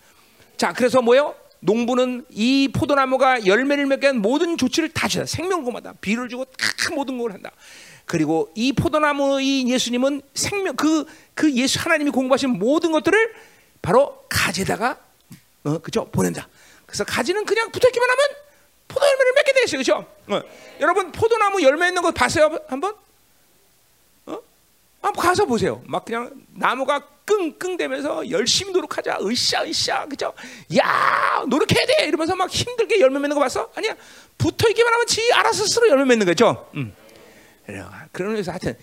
[0.58, 1.36] 자, 그래서 뭐예요?
[1.62, 5.26] 농부는 이 포도나무가 열매를 맺게 한 모든 조치를 다 주다.
[5.26, 7.52] 생명고마다 비를 주고 다 모든 걸 한다.
[8.06, 11.06] 그리고 이 포도나무 이 예수님은 생명 그그
[11.36, 13.34] 그 예수 하나님이 공부하신 모든 것들을
[13.82, 14.98] 바로 가지에다가
[15.64, 16.48] 어, 그죠 보낸다.
[16.86, 18.26] 그래서 가지는 그냥 붙어있기만 하면
[18.88, 20.06] 포도 열매를 맺게 되겠어요, 그죠?
[20.28, 20.42] 어.
[20.80, 22.96] 여러분 포도나무 열매 있는 거 봤어요 한번?
[25.02, 25.08] 어?
[25.08, 25.82] 한번 가서 보세요.
[25.86, 29.20] 막 그냥 나무가 끙끙대면서 열심히 노력하자.
[29.22, 30.34] 으쌰 으쌰 그죠?
[30.78, 33.72] 야 노력해야 돼 이러면서 막 힘들게 열매 맺는 거 봤어?
[33.76, 33.96] 아니야
[34.38, 36.70] 붙어 있기만 하면 지 알아서 스스로 열매 맺는 거죠.
[36.76, 36.94] 음.
[38.12, 38.76] 그러면서 하여튼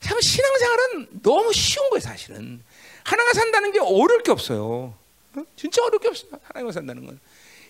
[0.00, 2.62] 참 신앙생활은 너무 쉬운 거예요 사실은
[3.04, 4.94] 하나가 산다는 게 어려울 게 없어요.
[5.34, 5.44] 어?
[5.54, 7.20] 진짜 어려울 게 없어요 하나님과 산다는 건.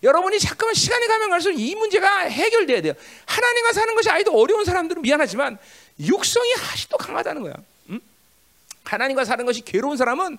[0.05, 2.93] 여러분이 잠깐만 시간이 가면 갈수록 이 문제가 해결돼야 돼요.
[3.27, 5.59] 하나님과 사는 것이 아직도 어려운 사람들은 미안하지만
[6.01, 7.55] 육성이 아직도 강하다는 거야.
[8.85, 10.39] 하나님과 사는 것이 괴로운 사람은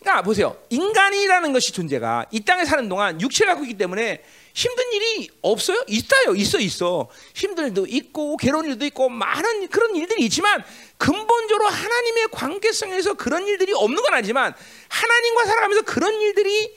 [0.00, 0.56] 그러니까 보세요.
[0.70, 4.22] 인간이라는 것이 존재가 이 땅에 사는 동안 육체를 갖고 있기 때문에
[4.54, 5.84] 힘든 일이 없어요?
[5.88, 6.34] 있어요.
[6.34, 7.08] 있어 있어.
[7.34, 10.64] 힘든 일도 있고 괴로운 일도 있고 많은 그런 일들이 있지만
[10.98, 14.54] 근본적으로 하나님의 관계성에서 그런 일들이 없는 건 아니지만
[14.88, 16.76] 하나님과 살아가면서 그런 일들이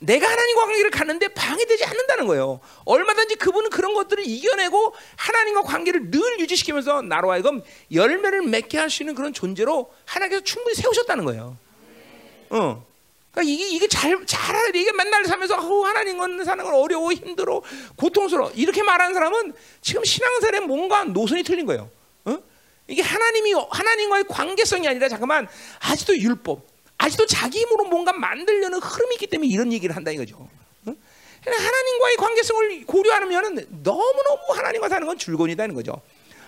[0.00, 2.60] 내가 하나님과 관계를 갖는데 방해되지 않는다는 거예요.
[2.84, 9.02] 얼마든지 그분은 그런 것들을 이겨내고 하나님과 관계를 늘 유지시키면서 나로 하여금 열매를 맺게 할 수
[9.02, 11.56] 있는 그런 존재로 하나님께서 충분히 세우셨다는 거예요.
[12.50, 12.84] 어.
[13.30, 17.62] 그러니까 이게 이게 잘 잘하는 이게 맨날 살면서 어, 하나님과 사는 건 어려워 힘들어
[17.94, 21.88] 고통스러워 이렇게 말하는 사람은 지금 신앙생활에 뭔가 노선이 틀린 거예요.
[22.24, 22.38] 어?
[22.88, 25.46] 이게 하나님이 하나님과의 관계성이 아니라 잠깐만
[25.78, 26.69] 아직도 율법
[27.00, 30.48] 아직도 자기 힘으로 뭔가 만들려는 흐름이 있기 때문에 이런 얘기를 한다 이거죠.
[30.84, 36.02] 하나님과의 관계성을 고려하면 너무너무 하나님과 사는 건 줄권이다는 거죠.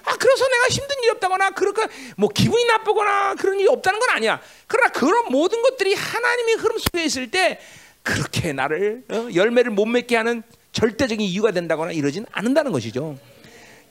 [0.05, 1.89] 아, 그래서 내가 힘든 일이 없다거나, 그러니까
[2.19, 4.41] 뭐 기분이 나쁘거나 그런 일이 없다는 건 아니야.
[4.67, 7.59] 그러나 그런 모든 것들이 하나님의 흐름 속에 있을 때
[8.03, 13.17] 그렇게 나를 어, 열매를 못 맺게 하는 절대적인 이유가 된다거나 이러진 않는다는 것이죠.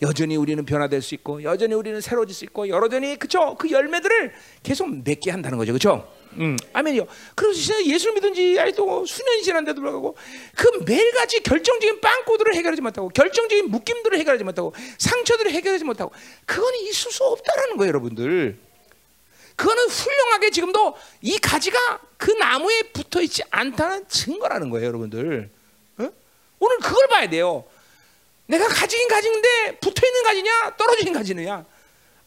[0.04, 4.90] 여전히 우리는 변화될 수 있고 여전히 우리는 새로워질 수 있고 여전히 그쵸 그 열매들을 계속
[5.04, 6.58] 맺게 한다는 거죠 그쵸 음.
[6.74, 7.06] 아멘이요.
[7.36, 10.16] 그래서 예수를 믿은지 아직도 수년이 지난데도 불구하고
[10.56, 16.12] 그 매일같이 결정적인 빵꾸들을 해결하지 못하고 결정적인 묶임들을 해결하지 못하고 상처들을 해결하지 못하고
[16.46, 18.58] 그거는 있을 수 없다라는 거예요 여러분들.
[19.56, 25.50] 그거는 훌륭하게 지금도 이 가지가 그 나무에 붙어 있지 않다는 증거라는 거예요 여러분들.
[26.00, 26.10] 어?
[26.60, 27.66] 오늘 그걸 봐야 돼요.
[28.48, 31.66] 내가 가지긴 가지인데 붙어 있는 가지냐 떨어지는 가지느냐.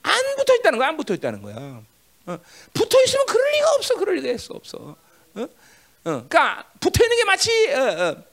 [0.03, 1.83] 안 붙어 있다는 거야 안 붙어 있다는 거야
[2.27, 2.39] 어?
[2.73, 3.95] 붙어 있으면 그럴 리가 없어.
[3.97, 4.55] 그럴 리가 있어.
[4.55, 4.79] 없어.
[4.79, 4.97] 어?
[5.41, 5.47] 어?
[6.03, 8.25] 그러니까 붙어 있는 게 마치 어, 어,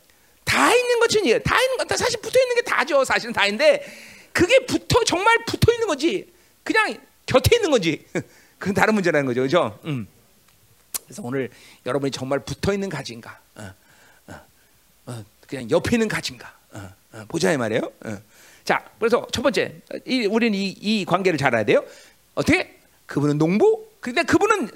[0.43, 3.03] 다 있는 것이니 다 있는 것 사실 붙어 있는 게 다죠.
[3.03, 3.85] 사실은 다인데
[4.33, 6.31] 그게 붙어 정말 붙어 있는 거지.
[6.63, 8.05] 그냥 곁에 있는 거지.
[8.59, 9.41] 그건 다른 문제라는 거죠.
[9.41, 9.79] 그죠?
[9.85, 10.07] 음.
[11.05, 11.49] 그래서 오늘
[11.85, 13.39] 여러분이 정말 붙어 있는 가지인가?
[13.55, 13.73] 어,
[15.07, 16.53] 어, 그냥 옆에 있는 가지인가?
[16.71, 17.81] 어, 보자 이 말이에요.
[18.05, 18.21] 어.
[18.63, 21.83] 자, 그래서 첫 번째, 이, 우리는 이, 이 관계를 잘 알아야 돼요.
[22.35, 22.80] 어떻게?
[23.11, 23.85] 그분은 농부.
[23.99, 24.69] 근데 그분은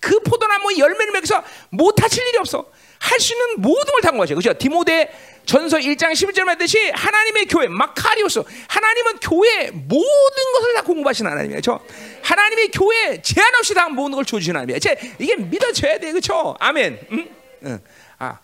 [0.00, 2.66] 그 포도나무 열매를 맺어서 못 하실 일이 없어.
[2.98, 4.34] 할 수 있는 모든 걸 당한 거죠.
[4.34, 4.52] 그죠?
[4.54, 5.12] 디모데
[5.44, 8.42] 전서 1장 11절 말듯이 하나님의 교회, 마카리오스.
[8.68, 11.60] 하나님은 교회 모든 것을 다 공부하시는 하나님이에요.
[11.60, 11.78] 그
[12.22, 14.78] 하나님의 교회 제한 없이 다 모든 걸 주시는 하나님이에요.
[15.18, 16.12] 이게 믿어져야 돼.
[16.12, 16.56] 그죠?
[16.58, 17.06] 아멘.
[17.12, 17.28] 응?
[17.64, 17.80] 응.
[18.18, 18.38] 아,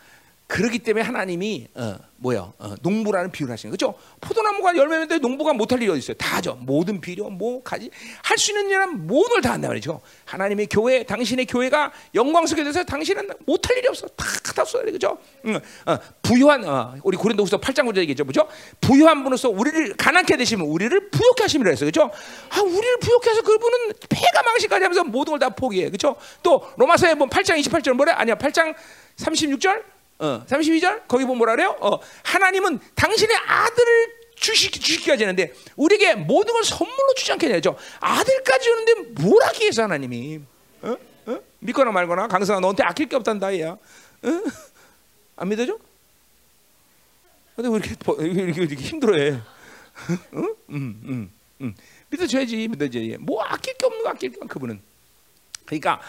[0.49, 3.95] 그렇기 때문에 하나님이 어, 뭐야 어, 농부라는 비유를 하시는 거죠.
[4.23, 6.17] 포도나무가 열매맺는데 농부가 못할 일이 어디 있어요?
[6.17, 6.59] 다죠.
[6.63, 7.91] 모든 비료, 뭐 가지
[8.23, 10.01] 할 수 있는 일은 모든 걸다 한다 말이죠.
[10.25, 14.07] 하나님의 교회, 당신의 교회가 영광 속에 대해서 당신은 못할 일이 없어.
[14.09, 15.19] 다다 써야 돼, 그죠?
[15.45, 18.49] 응, 어, 부유한 어, 우리 고린도후서 8장 9절 얘기죠, 그죠?
[18.81, 22.11] 부유한 분으로서 우리를 가난케 되시면 우리를 부욕케 하심이라 했어요, 그죠?
[22.49, 26.17] 아, 우리를 부욕케 해서 그분은 폐가 망신까지 하면서 모든 걸 다 포기해, 그죠?
[26.43, 28.13] 또 로마서에 보면 8장 28절 뭐래?
[28.13, 28.75] 아니야, 8장
[29.19, 31.77] 36절 어, 32절 거기 보면 뭐라 그래요?
[31.81, 37.77] 어, 하나님은 당신의 아들을 주시, 주시기까지 하는데 우리에게 모든 걸 선물로 주지 않게 되죠.
[38.01, 40.41] 아들까지 주는데 뭘 하기 위해서 하나님이
[40.83, 40.97] 어?
[41.27, 41.41] 어?
[41.61, 43.71] 믿거나 말거나 강성아 너한테 아낄 게 없단다 얘야.
[43.71, 44.43] 어?
[45.37, 45.79] 안 믿어져?
[47.55, 49.31] 근데 왜 이렇게, 왜 이렇게, 이렇게 힘들어해?
[49.33, 50.43] 어?
[50.71, 51.75] 음, 음, 음.
[52.11, 53.17] 믿어줘야지 믿어줘야지.
[53.19, 54.81] 뭐 아낄 게 없는 거 아낄 게 그분은.
[55.65, 56.01] 그러니까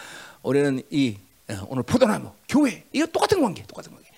[0.42, 1.29] 우리는 이 어,
[1.68, 4.08] 오늘 포도나무, 교회 이거 똑같은 관계, 똑같은 관계.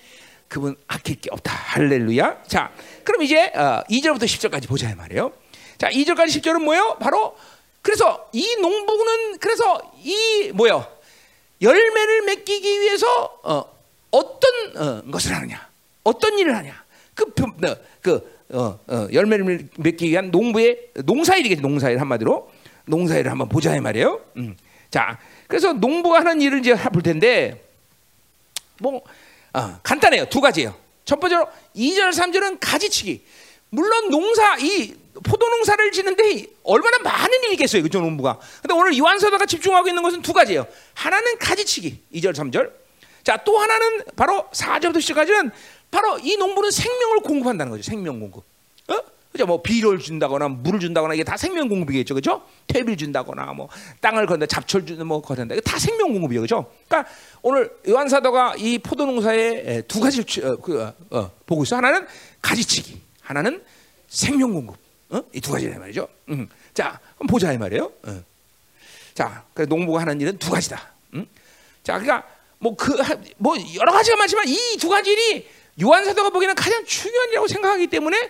[0.47, 1.51] 그분 아낄 게 없다.
[1.51, 2.43] 할렐루야.
[2.47, 2.71] 자,
[3.03, 5.31] 그럼 이제 어, 2절부터 10절까지 보자 말이에요.
[5.77, 6.97] 자, 2절까지 10절은 뭐예요?
[6.99, 7.35] 바로
[7.81, 10.87] 그래서 이 농부는 그래서 이 뭐요?
[11.61, 13.65] 열매를 맺기 위해서 어,
[14.11, 15.67] 어떤 어, 것을 하느냐?
[16.03, 16.83] 어떤 일을 하냐?
[17.15, 21.61] 그, 어, 그 어, 어, 열매를 맺기 위한 농부의 농사일이겠지.
[21.61, 22.51] 농사일 한마디로
[22.85, 24.21] 농사일을 한번 보자 이 말이에요.
[24.37, 24.55] 음.
[24.91, 25.17] 자,
[25.53, 27.63] 그래서 농부가 하는 일을 이제 볼 텐데
[28.79, 29.03] 뭐
[29.53, 30.25] 어, 간단해요.
[30.25, 30.75] 두 가지예요.
[31.05, 33.23] 첫 번째로 2절 3절은 가지치기.
[33.69, 37.83] 물론 농사 이 포도 농사를 짓는데 얼마나 많은 일이 겠어요.
[37.83, 38.39] 그죠, 농부가.
[38.63, 40.65] 근데 오늘 요한서다가 집중하고 있는 것은 두 가지예요.
[40.95, 41.99] 하나는 가지치기.
[42.15, 42.71] 2절 3절.
[43.23, 45.51] 자, 또 하나는 바로 4절부터 10절까지는
[45.91, 47.83] 바로 이 농부는 생명을 공급한다는 거죠.
[47.83, 48.43] 생명 공급.
[48.87, 48.99] 어?
[49.33, 49.47] 그죠?
[49.47, 52.43] 뭐 비료를 준다거나 물을 준다거나 이게 다 생명 공급이겠죠, 그죠?
[52.67, 53.67] 퇴비를 준다거나 뭐
[53.99, 55.55] 땅을 건다 잡초를 주는 뭐 거둔다.
[55.55, 56.71] 이거 다 생명 공급이에요, 그죠?
[56.87, 61.75] 그러니까 오늘 요한 사도가 이 포도 농사에 두 가지를 어, 그, 어, 어, 보고 있어.
[61.77, 62.05] 하나는
[62.43, 63.63] 가지치기, 하나는
[64.07, 64.77] 생명 공급.
[65.09, 65.21] 어?
[65.33, 66.07] 이 두 가지란 말이죠.
[66.29, 66.47] 음.
[66.75, 67.91] 자, 한번 보자 이 말이에요.
[68.03, 68.23] 어.
[69.15, 70.91] 자, 그래 농부가 하는 일은 두 가지다.
[71.15, 71.25] 음?
[71.83, 72.27] 자, 그러니까
[72.59, 72.97] 뭐 그뭐
[73.37, 75.47] 뭐 여러 가지가 많지만 이 두 가지 일이
[75.81, 78.29] 요한 사도가 보기에는 가장 중요한 일이라고 생각하기 때문에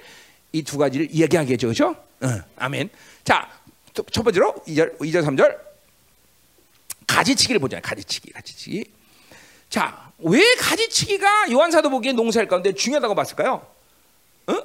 [0.54, 1.68] 이 두 가지를 이야기하겠죠.
[1.68, 1.89] 그렇죠?
[2.22, 2.89] 어, 아멘.
[3.24, 3.50] 자,
[3.94, 5.60] 첫 번째로 2절, 2절 3절
[7.08, 7.80] 가지치기를 보자.
[7.82, 8.86] 가지치기, 가지치기.
[9.70, 13.68] 자, 왜 가지치기가 요한 사도 보기에 농사일 가운데 중요하다고 봤을까요?
[14.48, 14.58] 어?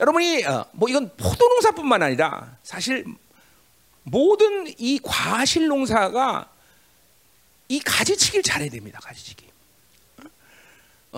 [0.00, 3.04] 여러분이 어, 뭐 이건 포도 농사뿐만 아니라 사실
[4.04, 6.50] 모든 이 과실 농사가
[7.68, 8.98] 이 가지치기를 잘해야 됩니다.
[9.02, 9.47] 가지치기.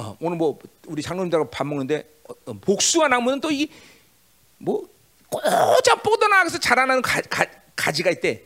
[0.00, 4.88] 어, 오늘 뭐 우리 장로님들하고 밥 먹는데 어, 어, 복숭아 나무는 또이뭐
[5.28, 7.20] 꼬자 뻗어나가서 자라나는 가,
[7.76, 8.42] 가, 지가 있대.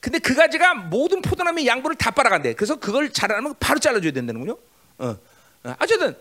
[0.00, 2.52] 근데 그 가지가 모든 포도나무의 양분을 다 빨아간대.
[2.54, 4.58] 그래서 그걸 자라면 바로 잘라줘야 된다는군요.
[4.98, 5.16] 어.
[5.64, 5.76] 어.
[5.80, 6.14] 어쨌든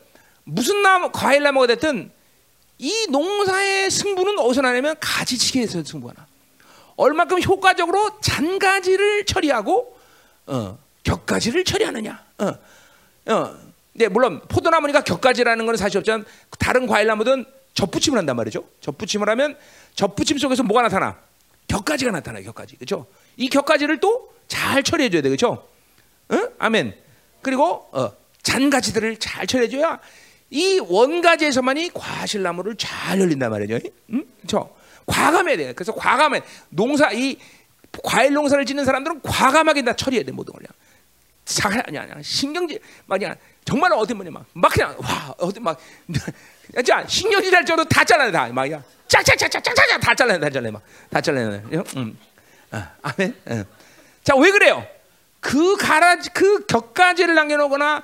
[0.45, 2.10] 무슨 나무 과일 나무가 됐든
[2.78, 6.28] 이 농사의 승부는 어디서 나냐면 가지치기에서 승부가 나.
[6.95, 10.00] 얼마큼 효과적으로 잔가지를 처리하고
[10.45, 12.26] 어, 격가지를 처리하느냐.
[12.39, 13.66] 어, 어,
[13.97, 16.25] 네, 물론 포도나무니까 격가지라는 건 사실 없지만
[16.60, 18.63] 다른 과일나무든 접붙임을 한단 말이죠.
[18.81, 19.57] 접붙임을 하면
[19.95, 21.17] 접붙임 속에서 뭐가 나타나?
[21.67, 22.43] 격가지가 나타나요.
[22.45, 22.75] 격가지.
[22.77, 23.07] 그렇죠?
[23.36, 25.29] 이 격가지를 또 잘 처리해 줘야 돼.
[25.29, 25.67] 그렇죠?
[26.31, 26.49] 응?
[26.57, 26.95] 아멘.
[27.41, 28.12] 그리고 어,
[28.43, 29.99] 잔가지들을 잘 처리해 줘야
[30.49, 33.79] 이 원가지에서만이 과실나무를 잘 열린단 말이죠.
[34.13, 34.25] 응?
[34.38, 34.73] 그렇죠?
[35.05, 35.73] 과감해야 돼.
[35.73, 36.41] 그래서 과감해.
[36.69, 37.38] 농사 이
[38.03, 40.63] 과일 농사를 짓는 사람들은 과감하게 다 처리해야 돼 모든 걸.
[41.47, 42.15] 잘 아니야, 아니야.
[42.21, 43.33] 신경질 막이야
[43.63, 45.79] 정말 어디 뭐냐 막, 막 그냥 와 어디 막
[46.86, 48.83] 자, 신경질 잘 정도 다 잘라내 다 막이야.
[49.07, 51.62] 짝짝짝짝짝짝 다 잘라내 다 잘라내 막다 잘라내.
[51.95, 52.17] 음.
[52.71, 53.36] 아, 아멘.
[53.47, 53.63] 음.
[54.23, 54.86] 자, 왜 그래요?
[55.39, 58.03] 그 가라지 그 격가지를 남겨놓거나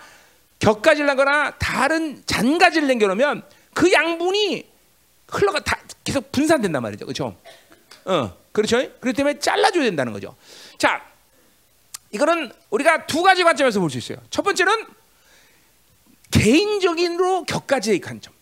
[0.60, 4.66] 격가지를 남거나 다른 잔가지를 남겨놓으면 그 양분이
[5.28, 7.06] 흘러가 다 계속 분산된단 말이죠.
[7.06, 7.36] 그렇죠?
[8.06, 8.78] 어, 그렇죠?
[9.02, 10.38] 그렇기 때문에 잘라줘야 된다는 거죠.
[10.78, 11.02] 자,
[12.14, 14.18] 이거는 우리가 두 가지 관점에서 볼 수 있어요.
[14.30, 14.86] 첫 번째는
[16.32, 18.34] 개인적인으로 격가지의 관점.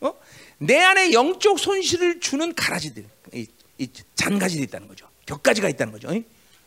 [0.00, 0.14] 어?
[0.58, 3.04] 내 안에 영적 손실을 주는 가라지들,
[3.34, 3.46] 이,
[3.78, 5.08] 이 잔가지들이 있다는 거죠.
[5.26, 6.08] 격가지가 있다는 거죠.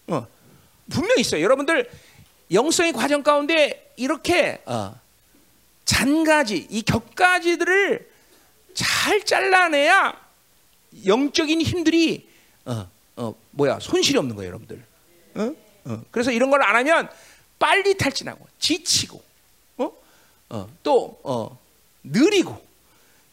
[0.07, 0.27] 어.
[0.89, 1.41] 분명 있어요.
[1.41, 1.89] 여러분들
[2.51, 4.93] 영성의 과정 가운데 이렇게 어,
[5.85, 8.09] 잔가지, 이 격가지들을
[8.73, 10.19] 잘 잘라내야
[11.05, 12.29] 영적인 힘들이
[12.65, 14.83] 어, 어, 뭐야 손실이 없는 거예요, 여러분들.
[15.35, 15.55] 어?
[15.85, 16.01] 어.
[16.11, 17.09] 그래서 이런 걸 안 하면
[17.59, 19.21] 빨리 탈진하고 지치고
[19.77, 19.91] 어?
[20.49, 21.59] 어, 또 어,
[22.03, 22.59] 느리고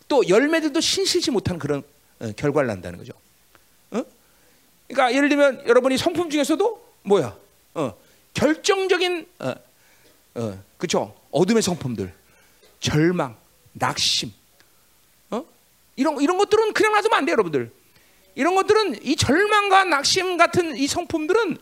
[0.08, 1.82] 또 열매들도 신실지 못한 그런
[2.20, 3.12] 어, 결과를 난다는 거죠.
[3.90, 4.02] 어?
[4.86, 7.36] 그러니까 예를 들면 여러분이 성품 중에서도 뭐야
[7.74, 7.94] 어,
[8.34, 9.54] 결정적인 어,
[10.34, 12.12] 어, 그쵸 어둠의 성품들
[12.80, 13.36] 절망
[13.72, 14.32] 낙심
[15.30, 15.44] 어?
[15.96, 17.70] 이런 이런 것들은 그냥 놔두면 안 돼요 여러분들
[18.34, 21.58] 이런 것들은 이 절망과 낙심 같은 이 성품들은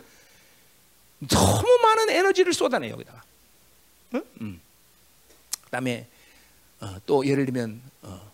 [1.19, 3.23] 너무 많은 에너지를 쏟아내요 여기다가.
[4.15, 4.25] 응?
[4.41, 4.61] 음.
[5.65, 6.07] 그다음에
[6.81, 8.33] 어, 또 예를 들면 어,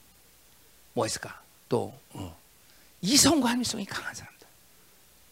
[0.94, 1.40] 뭐 있을까?
[1.68, 2.36] 또 어,
[3.00, 4.46] 이성과 합리성이 강한 사람들.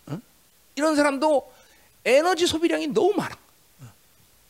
[0.06, 0.20] 어?
[0.76, 1.52] 이런 사람도
[2.04, 3.36] 에너지 소비량이 너무 많아.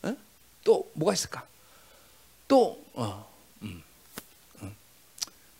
[0.03, 0.17] 어?
[0.63, 1.45] 또 뭐가 있을까?
[2.47, 2.81] 또
[3.61, 3.83] 음,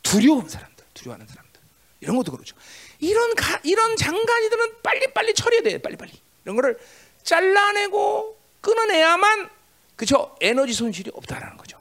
[0.03, 1.61] 두려운 사람들, 두려워하는 사람들.
[2.01, 2.55] 이런 것도 그렇죠.
[2.99, 6.11] 이런 가, 이런 장가지들은 빨리 빨리 처리해야 돼, 빨리 빨리.
[6.43, 6.79] 이런 거를
[7.23, 9.49] 잘라내고 끊어내야만
[9.95, 11.79] 그죠 에너지 손실이 없다라는 거죠.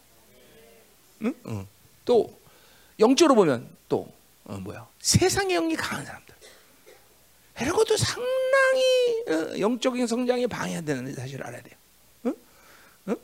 [1.22, 1.34] 응?
[1.46, 1.66] 응.
[2.04, 2.38] 또
[2.98, 4.12] 영적으로 보면 또
[4.44, 6.30] 어, 뭐야 세상의 영이 강한 사람들
[7.80, 11.74] 것도 상당히 어, 영적인 성장에 방해되는 사실을 알아야 돼요.
[12.26, 12.34] 응?
[13.08, 13.16] 응?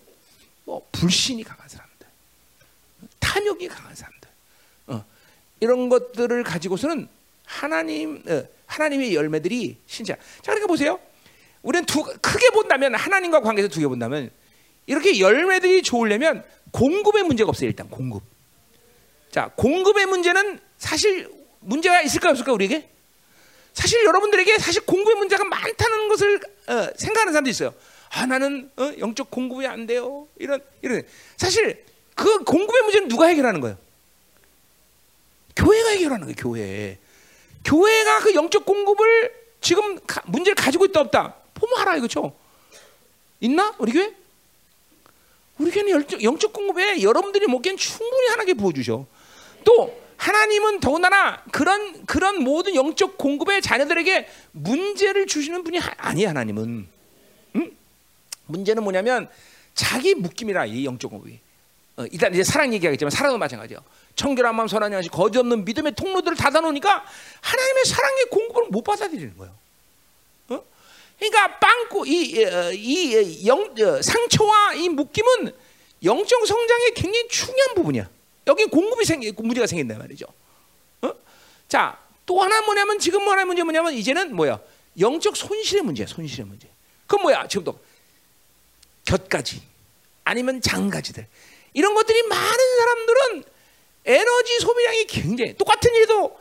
[0.65, 2.07] 뭐 불신이 강한 사람들,
[3.21, 4.29] 탐욕이 강한 사람들
[4.89, 5.05] 어,
[5.61, 7.09] 이런 것들을 가지고서는
[7.45, 10.99] 하나님 어, 하나님의 열매들이 진짜 자 그러니까 보세요.
[11.67, 14.31] 우리는 두 크게 본다면 하나님과 관계에서 두개 본다면
[14.87, 17.69] 이렇게 열매들이 좋으려면 공급의 문제가 없어요.
[17.69, 18.23] 일단 공급.
[19.33, 22.89] 자, 공급의 문제는 사실 문제가 있을까 없을까 우리에게?
[23.75, 27.75] 사실 여러분들에게 사실 공급의 문제가 많다는 것을 어, 생각하는 사람도 있어요.
[28.11, 30.29] 아 나는 어, 영적 공급이 안 돼요.
[30.39, 31.03] 이런 이런
[31.37, 33.77] 사실 그 공급의 문제는 누가 해결하는 거예요?
[35.57, 36.37] 교회가 해결하는 거예요.
[36.39, 36.99] 교회.
[37.65, 41.46] 교회가 그 영적 공급을 지금 가, 문제를 가지고 있다 없다
[41.79, 42.37] 알아요, 그렇죠?
[43.41, 44.15] 있나 우리 교회?
[45.59, 49.07] 우리 교회는 영적 공급에 여러분들이 먹기엔 충분히 하나님께 부어주셔.
[49.65, 56.31] 또 하나님은 더군다나 그런 그런 모든 영적 공급의 자녀들에게 문제를 주시는 분이 아니에요.
[56.31, 56.89] 하나님은.
[57.57, 57.77] 응?
[58.47, 59.29] 문제는 뭐냐면
[59.75, 61.39] 자기 묶임이라 이 영적 공급이.
[61.97, 63.81] 어, 일단 이제 사랑 얘기하겠지만 사랑도 마찬가지예요.
[64.17, 67.05] 청결한 마음 선한 양식 거짓 없는 믿음의 통로들을 닫아놓으니까
[67.41, 69.55] 하나님의 사랑의 공급을 못 받아들이는 거예요.
[71.19, 75.53] 그러니까 빵꾸 이이영 어, 상처와 이 묶임은
[76.05, 78.09] 영적 성장의 굉장히 중요한 부분이야.
[78.47, 80.27] 여기 공급이 생기 문제가 생긴단 말이죠.
[81.03, 81.13] 어?
[81.69, 84.61] 자, 또 하나 뭐냐면 지금 뭐 하나 문제 뭐냐면 이제는 뭐야?
[84.99, 86.07] 영적 손실의 문제야.
[86.07, 86.69] 손실의 문제.
[87.07, 87.47] 그건 뭐야?
[87.49, 87.79] 지금도
[89.05, 89.63] 곁가지
[90.25, 91.27] 아니면 장가지들
[91.73, 93.45] 이런 것들이 많은 사람들은
[94.07, 96.39] 에너지 소비량이 굉장히 똑같은 일도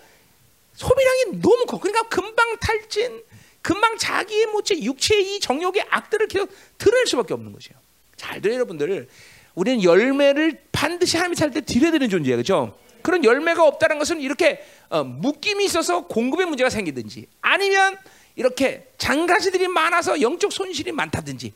[0.75, 1.79] 소비량이 너무 커.
[1.79, 3.23] 그러니까 금방 탈진,
[3.65, 7.75] 금방 자기의 모체 육체의 이 정욕의 악들을 계속 드러낼 수밖에 없는 것이에요.
[8.15, 9.07] 잘 들어요, 여러분들.
[9.55, 12.35] 우리는 열매를 반드시 하나님이 살때 드려야 되는 존재예요.
[12.37, 12.77] 그렇죠?
[13.01, 17.97] 그런 열매가 없다는 것은 이렇게 어, 묶임이 있어서 공급의 문제가 생기든지 아니면
[18.35, 21.51] 이렇게 장가지들이 많아서 영적 손실이 많다든지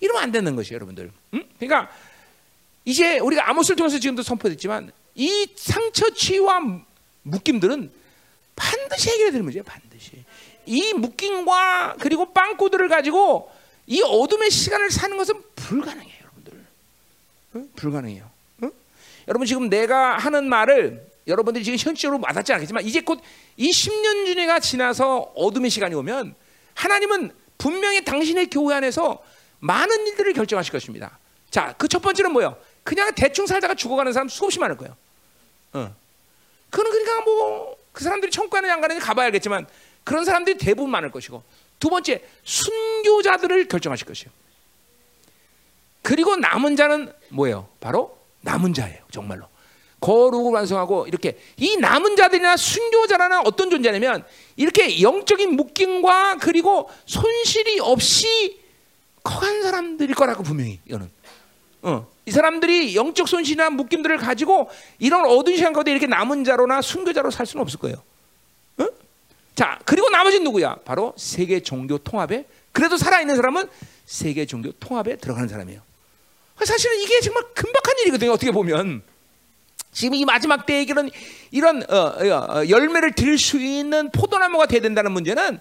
[0.00, 1.12] 이러면 안 되는 것이에요, 여러분들.
[1.34, 1.44] 음?
[1.58, 1.92] 그러니까
[2.86, 6.62] 이제 우리가 아모스를 통해서 지금도 선포됐지만 이 상처 치유와
[7.24, 7.92] 묶임들은
[8.56, 10.09] 반드시 해결되는 문제예요, 반드시.
[10.66, 13.50] 이 묶임과 그리고 빵꾸들을 가지고
[13.86, 16.66] 이 어둠의 시간을 사는 것은 불가능해요, 여러분들.
[17.54, 17.62] 어?
[17.76, 18.30] 불가능해요.
[18.62, 18.70] 어?
[19.28, 23.20] 여러분 지금 내가 하는 말을 여러분들이 지금 현실적으로 와닿지 않겠지만 이제 곧
[23.56, 26.34] 이 10년 준회가 지나서 어둠의 시간이 오면
[26.74, 29.22] 하나님은 분명히 당신의 교회 안에서
[29.58, 31.18] 많은 일들을 결정하실 것입니다.
[31.50, 32.56] 자, 그 첫 번째는 뭐예요?
[32.82, 34.96] 그냥 대충 살다가 죽어가는 사람 수없이 많을 거예요.
[35.74, 35.94] 어.
[36.70, 39.66] 그는 그러니까 뭐 그 사람들이 천국 가는지 안 가는지 가봐야 겠지만
[40.04, 41.42] 그런 사람들이 대부분 많을 것이고
[41.78, 44.30] 두 번째 순교자들을 결정하실 것이요.
[46.02, 47.68] 그리고 남은 자는 뭐예요?
[47.80, 48.98] 바로 남은 자예요.
[49.10, 49.46] 정말로.
[50.00, 54.24] 거룩을 완성하고 이렇게 이 남은 자들이나 순교자라는 어떤 존재냐면
[54.56, 58.58] 이렇게 영적인 묶임과 그리고 손실이 없이
[59.22, 61.10] 커간 사람들일 거라고 분명히 이거는.
[61.82, 62.06] 어.
[62.26, 67.44] 이 사람들이 영적 손실이나 묶임들을 가지고 이런 어두운 시간 가운데 이렇게 남은 자로나 순교자로 살
[67.46, 67.96] 수는 없을 거예요.
[69.60, 69.64] 어?
[69.64, 70.76] 자, 그리고 나머지는 누구야?
[70.86, 73.68] 바로 세계 종교 통합에 그래도 살아있는 사람은
[74.06, 75.82] 세계 종교 통합에 들어가는 사람이에요.
[76.64, 78.32] 사실은 이게 정말 금박한 일이거든요.
[78.32, 79.02] 어떻게 보면.
[79.92, 81.10] 지금 이 마지막 때에 이런
[81.50, 85.58] 이런 어, 어, 열매를 드릴 수 있는 포도나무가 돼야 된다는 문제는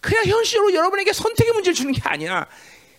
[0.00, 2.46] 그냥 현실로 여러분에게 선택의 문제를 주는 게 아니야.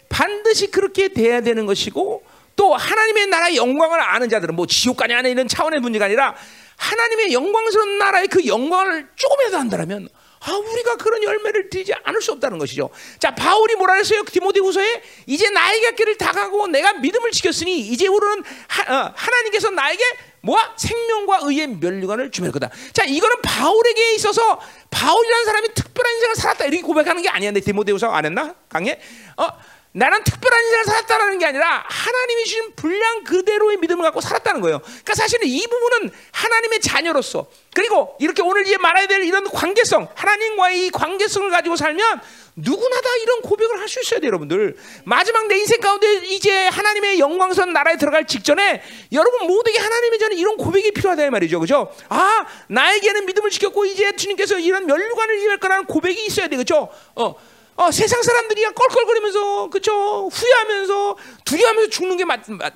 [0.08, 2.24] 반드시 그렇게 돼야 되는 것이고
[2.56, 6.36] 또 하나님의 나라의 영광을 아는 자들은 뭐 지옥 가냐 하는 이런 차원의 문제가 아니라
[6.78, 10.10] 하나님의 영광스러운 나라의 그 영광을 조금이라도 안다면
[10.44, 12.90] 아, 우리가 그런 열매를 드리지 않을 수 없다는 것이죠.
[13.20, 14.24] 자, 바울이 뭐라 했어요?
[14.26, 20.04] 디모데후서에 이제 나에게 길을 다가고 내가 믿음을 지켰으니 이제후로는 하, 어, 하나님께서 나에게
[20.42, 20.74] 뭐야?
[20.76, 22.72] 생명과 의의 멸류관을 주mer 거다.
[22.94, 27.52] 자, 이거는 바울에게 있어서 바울이라는 사람이 특별한 인생을 살았다 이렇게 고백하는 게 아니야.
[27.52, 28.56] 내 디모데후서 안 했나?
[28.68, 29.00] 강해?
[29.38, 29.48] 어?
[29.94, 34.80] 나는 특별한 인생을 살았다는 게 아니라 하나님이 주신 분량 그대로의 믿음을 갖고 살았다는 거예요.
[34.80, 40.86] 그러니까 사실은 이 부분은 하나님의 자녀로서 그리고 이렇게 오늘 이제 말해야 될 이런 관계성, 하나님과의
[40.88, 42.22] 이 관계성을 가지고 살면
[42.56, 44.78] 누구나 다 이런 고백을 할 수 있어야 돼요, 여러분들.
[45.04, 50.56] 마지막 내 인생 가운데 이제 하나님의 영광선 나라에 들어갈 직전에 여러분 모두에게 하나님의 전에 이런
[50.56, 51.94] 고백이 필요하다 이 말이죠, 그죠?
[52.08, 56.90] 아, 나에게는 믿음을 지켰고 이제 주님께서 이런 멸류관을 이할 거라는 고백이 있어야 돼, 그죠?
[57.16, 57.36] 어.
[57.76, 62.70] 어, 세상 사람들이 껄껄거리면서 그쵸 후회하면서 두려워하면서 죽는 게 마, 마,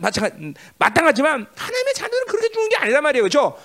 [0.78, 3.58] 마땅하지만 하나님의 자녀는 그렇게 죽는 게 아니란 말이에요, 그렇죠?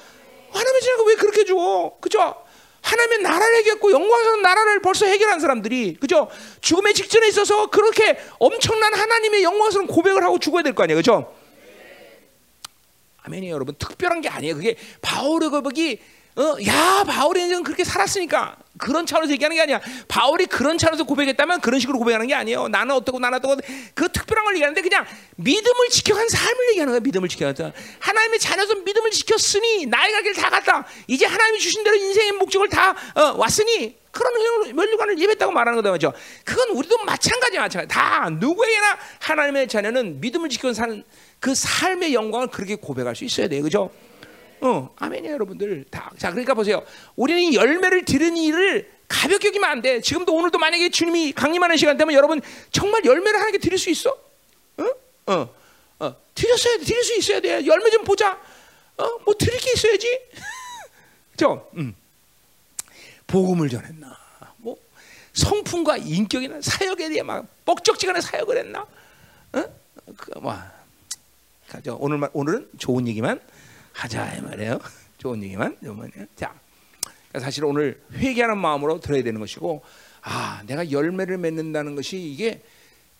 [0.52, 2.34] 하나님의 자녀가 왜 그렇게 죽어, 그렇죠?
[2.82, 6.28] 하나님의 나라를 해결했고 영광스러운 나라를 벌써 해결한 사람들이 그죠?
[6.60, 11.34] 죽음의 직전에 있어서 그렇게 엄청난 하나님의 영광스러운 고백을 하고 죽어야 될 거 아니에요, 그렇죠?
[13.22, 13.74] 아멘이에요, 여러분.
[13.78, 14.54] 특별한 게 아니에요.
[14.56, 16.00] 그게 바울의 고백이
[16.36, 19.80] 어, 야 바울이 는 그렇게 살았으니까 그런 차원에서 얘기하는 게 아니야.
[20.08, 22.68] 바울이 그런 차원에서 고백했다면 그런 식으로 고백하는 게 아니에요.
[22.68, 23.56] 나는 어떻고 나는 어떻고
[23.94, 25.04] 그 특별한 걸 얘기하는데 그냥
[25.36, 27.00] 믿음을 지켜간 삶을 얘기하는 거야.
[27.00, 30.86] 믿음을 지켜간 하나님의 자녀서 믿음을 지켰으니 나의 갈 길 다 갔다.
[31.08, 34.32] 이제 하나님이 주신 대로 인생의 목적을 다 어, 왔으니 그런
[34.74, 36.12] 멸류관을 예배했다고 말하는 거다 말이죠.
[36.44, 37.92] 그건 우리도 마찬가지야, 마찬가지.
[37.92, 41.04] 다 누구에게나 하나님의 자녀는 믿음을 지켜 사는
[41.38, 43.90] 그 삶의 영광을 그렇게 고백할 수 있어야 돼요, 그죠?
[44.62, 45.84] 어, 아멘이요, 여러분들.
[45.90, 46.10] 다.
[46.18, 46.82] 자, 그러니까 보세요.
[47.16, 50.00] 우리는 이 열매를 들은 일을 가볍게 여기면 안 돼.
[50.00, 54.10] 지금도 오늘도 만약에 주님이 강림하는 시간 되면 여러분 정말 열매를 하나님께 드릴 수 있어?
[54.78, 54.84] 어?
[55.26, 55.54] 어.
[55.98, 56.16] 어.
[56.34, 56.84] 드렸어야 돼.
[56.84, 57.66] 드릴 수 있어야 돼.
[57.66, 58.38] 열매 좀 보자.
[58.96, 59.18] 어?
[59.24, 60.20] 뭐 드릴 게 있어야지.
[61.36, 61.94] 저, 음.
[63.26, 64.16] 복음을 전했나?
[64.58, 64.76] 뭐
[65.32, 68.86] 성품과 인격이나 사역에 대해 막 뻑적지간에 사역을 했나?
[69.52, 69.64] 어?
[70.16, 70.54] 그, 뭐,
[71.98, 73.40] 오늘 오늘은 좋은 얘기만
[74.00, 74.78] 하자 이 말이에요.
[75.18, 76.10] 좋은 얘기만 요만요.
[76.34, 76.54] 자,
[77.28, 79.82] 그러니까 사실 오늘 회개하는 마음으로 들어야 되는 것이고,
[80.22, 82.62] 아, 내가 열매를 맺는다는 것이 이게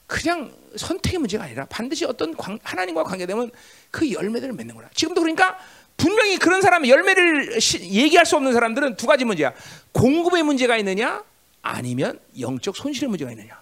[0.06, 3.50] 그냥 선택의 문제가 아니라 반드시 어떤 관, 하나님과 관계되면
[3.90, 4.88] 그 열매들을 맺는 거야.
[4.94, 5.58] 지금도 그러니까
[5.98, 9.52] 분명히 그런 사람 열매를 시, 얘기할 수 없는 사람들은 두 가지 문제야.
[9.92, 11.22] 공급의 문제가 있느냐,
[11.60, 13.60] 아니면 영적 손실의 문제가 있느냐.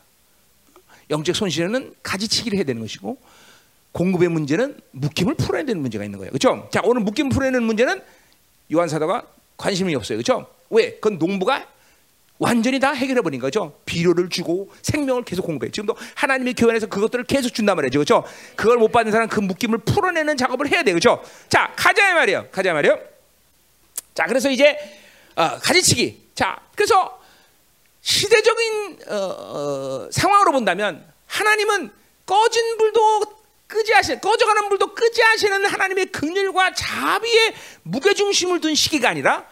[1.10, 3.18] 영적 손실에는 가지치기를 해야 되는 것이고
[3.92, 6.30] 공급의 문제는 묶임을 풀어야 되는 문제가 있는 거예요.
[6.30, 6.68] 그렇죠?
[6.70, 8.02] 자, 오늘 묶임 풀어내는 문제는
[8.72, 9.24] 요한 사도가
[9.56, 10.18] 관심이 없어요.
[10.18, 10.46] 그렇죠?
[10.70, 10.94] 왜?
[10.94, 11.66] 그건 농부가
[12.38, 13.74] 완전히 다 해결해 버린 거죠.
[13.84, 15.72] 비료를 주고 생명을 계속 공급해.
[15.72, 17.98] 지금도 하나님의 교회 안에서 그것들을 계속 준단 말이죠.
[17.98, 18.24] 그렇죠?
[18.54, 20.92] 그걸 못 받는 사람 그 묶임을 풀어내는 작업을 해야 돼.
[20.92, 21.22] 그렇죠?
[21.48, 22.46] 자, 가자 말이에요.
[22.52, 22.98] 가자 말이에요.
[24.14, 24.78] 자, 그래서 이제
[25.34, 26.28] 어, 가지치기.
[26.34, 27.20] 자, 그래서
[28.02, 31.90] 시대적인 어, 어, 상황으로 본다면 하나님은
[32.24, 33.37] 꺼진 불도
[33.68, 39.46] 끄지 하시 꺼져가는 불도 끄지 하시는 하나님의 긍휼과 자비의 무게 중심을 둔 시기가 아니라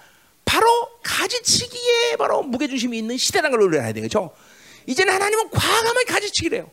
[0.44, 0.66] 바로
[1.02, 4.34] 가지치기에 바로 무게 중심이 있는 시대라는 걸 알아야 되겠죠.
[4.86, 6.70] 이제는 하나님은 과감하게 가지치기래요.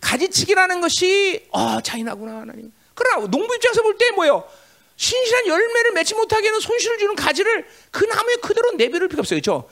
[0.00, 2.70] 가지치기라는 것이 어 차이나구나 하나님.
[2.94, 4.48] 그러나 농부 입장에서 볼 때 뭐예요?
[4.98, 9.68] 신실한 열매를 맺지 못하게는 손실을 주는 가지를 그 나무에 그대로 내버릴 필요 없어요, 그렇죠?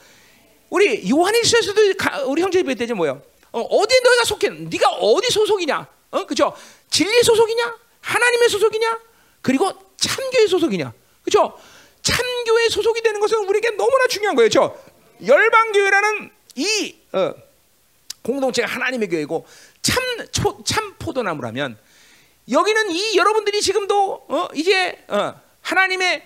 [0.68, 1.80] 우리 요한일서에서도
[2.26, 3.22] 우리 형제들이 뵀대죠 뭐예요?
[3.52, 4.48] 어, 어디 너희가 속해?
[4.50, 5.86] 네가 어디 소속이냐?
[6.10, 6.54] 어, 그죠?
[6.94, 7.76] 진리 소속이냐?
[8.02, 9.00] 하나님의 소속이냐?
[9.42, 10.92] 그리고 참교회 소속이냐?
[11.24, 11.58] 그렇죠?
[12.02, 14.48] 참교회 소속이 되는 것은 우리에게 너무나 중요한 거예요.
[14.48, 14.80] 그렇죠?
[15.26, 17.34] 열방교회라는 이 어,
[18.22, 19.44] 공동체가 하나님의 교회고
[19.82, 21.76] 참, 초, 참 포도나무라면
[22.48, 26.22] 여기는 이 여러분들이 지금도 어, 이제 어, 하나님의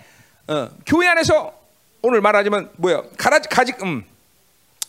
[0.48, 1.58] 어, 교회 안에서
[2.02, 4.04] 오늘 말하자면 뭐야 가지 가지 음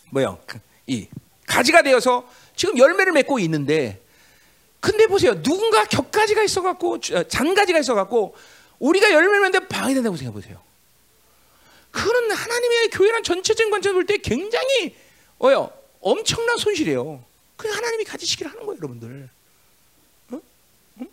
[0.10, 1.08] 뭐야 그, 이
[1.48, 4.02] 가지가 되어서 지금 열매를 맺고 있는데
[4.80, 8.36] 근데 보세요 누군가 격가지가 있어갖고 어, 잔가지가 있어갖고
[8.80, 10.62] 우리가 열매를 맺는데 방해된다고 생각해 보세요.
[11.92, 14.96] 그거는 하나님의 교회란 전체적인 관점을 볼 때 굉장히
[15.40, 15.72] 어요
[16.02, 17.24] 엄청난 손실이에요.
[17.58, 19.30] 그 하나님이 가지시기를 하는 거예요, 여러분들.
[20.32, 20.40] 어?
[21.02, 21.08] 응?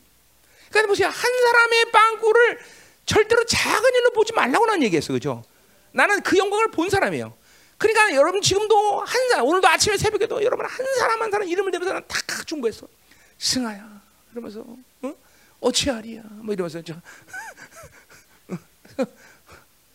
[0.71, 2.59] 그러니까 보세요, 한 사람의 빵꾸를
[3.05, 5.43] 절대로 작은 일로 보지 말라고 난 얘기했어, 그죠?
[5.91, 7.35] 나는 그 영광을 본 사람이에요.
[7.79, 11.95] 그러니까 여러분 지금도 한 사람, 오늘도 아침에 새벽에도 여러분 한 사람 한 사람 이름을 대면서
[11.95, 12.87] 난다 중보했어.
[13.39, 14.65] 승아야, 이러면서,
[15.03, 15.15] 어?
[15.61, 16.95] 어치아리야, 뭐 이러면서 저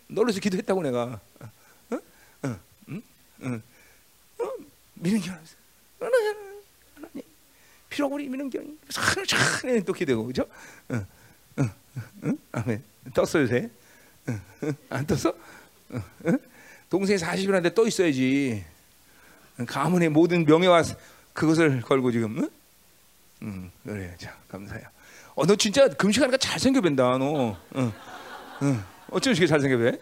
[0.08, 1.20] 놀라서 기도했다고 내가.
[1.89, 2.00] 어?
[2.44, 2.60] 어?
[2.89, 3.02] 응?
[3.44, 3.62] 응?
[4.39, 4.44] 어?
[4.96, 5.39] 민은경
[6.00, 6.52] 하나님
[7.89, 8.78] 필요하고 우리 민은경이
[9.28, 10.46] 참또 기도고 그죠?
[10.92, 11.06] 응,
[11.60, 11.70] 응,
[12.24, 12.84] 응, 아멘.
[13.14, 13.70] 떴어 요새?
[14.30, 15.34] 응, 응, 안 떴어?
[15.92, 16.39] 응, 응?
[16.89, 18.64] 동생이 40일한테 떠 있어야지.
[19.68, 20.84] 가문의 모든 명예와
[21.34, 22.38] 그것을 걸고 지금.
[22.39, 22.50] 응?
[23.44, 24.16] 응, 그래.
[24.18, 24.88] 자, 감사해요.
[25.36, 27.58] 어, 너 진짜 금식하니까 잘생겨 뵌다, 너.
[27.76, 27.92] 응,
[28.62, 28.84] 응.
[29.10, 30.00] 어쩜 이렇게 잘생겨 뵈?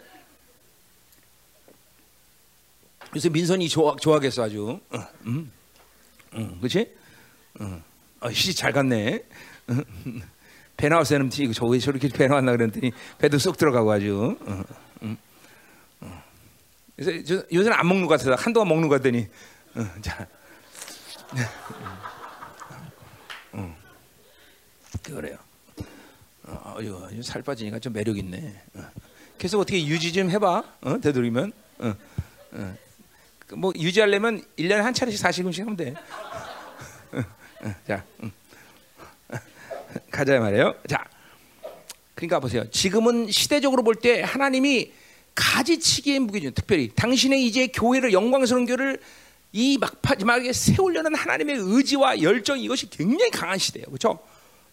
[3.16, 4.80] 요새 민선이 좋아, 좋아하겠어 아주.
[4.94, 5.50] 응, 응,
[6.34, 6.94] 응, 그렇지?
[7.60, 7.82] 응.
[8.20, 9.22] 어, 시집 잘 갔네.
[9.70, 9.84] 응.
[10.76, 14.38] 배 때는 이거 저왜 저렇게 배 나왔나 그랬더니 배도 쏙 들어가고 아주.
[14.46, 14.64] 응,
[15.02, 15.16] 응,
[16.02, 17.24] 응.
[17.24, 19.26] 저, 요새는 안 먹는 것 같아서 한동안 먹는 것 같더니.
[19.76, 20.26] 응, 자.
[23.54, 23.74] 응.
[25.02, 25.36] 그래요.
[26.44, 28.60] 어, 이거 살 빠지니까 좀 매력 있네.
[28.74, 28.82] 어.
[29.38, 30.62] 계속 어떻게 유지 좀 해봐.
[30.80, 31.00] 어?
[31.00, 31.52] 되도록이면.
[31.78, 31.94] 어.
[32.52, 32.74] 어.
[33.54, 35.94] 뭐 유지하려면 1년에 한 차례씩 40분씩 하면 돼.
[37.12, 37.18] 어,
[37.66, 38.30] 어, 자, 음.
[40.10, 40.74] 가자 말이에요.
[40.88, 41.04] 자,
[42.14, 42.68] 그러니까 보세요.
[42.70, 44.92] 지금은 시대적으로 볼 때 하나님이
[45.34, 46.50] 가지치기의 무게죠.
[46.50, 49.00] 특별히 당신의 이제 교회를 영광스러운 교회를
[49.52, 53.86] 이 막파지막에 세우려는 하나님의 의지와 열정 이것이 굉장히 강한 시대예요.
[53.86, 54.18] 그렇죠?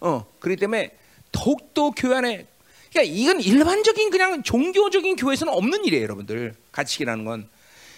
[0.00, 0.96] 어, 그렇기 때문에
[1.32, 2.46] 더욱더 교회 안에
[2.90, 6.54] 그러니까 이건 일반적인 그냥 종교적인 교회에서는 없는 일이에요, 여러분들.
[6.72, 7.48] 가지치기라는 건.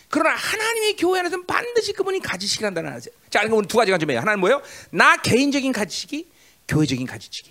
[0.08, 3.10] 그러나 하나님의 교회 안에서는 반드시 그분이 가지치기 한다는 거죠.
[3.30, 4.18] 자, 오늘 두 가지가 좀 해요.
[4.18, 4.60] 하나는 뭐예요?
[4.90, 6.28] 나 개인적인 가지치기,
[6.66, 7.50] 교회적인 가지치기.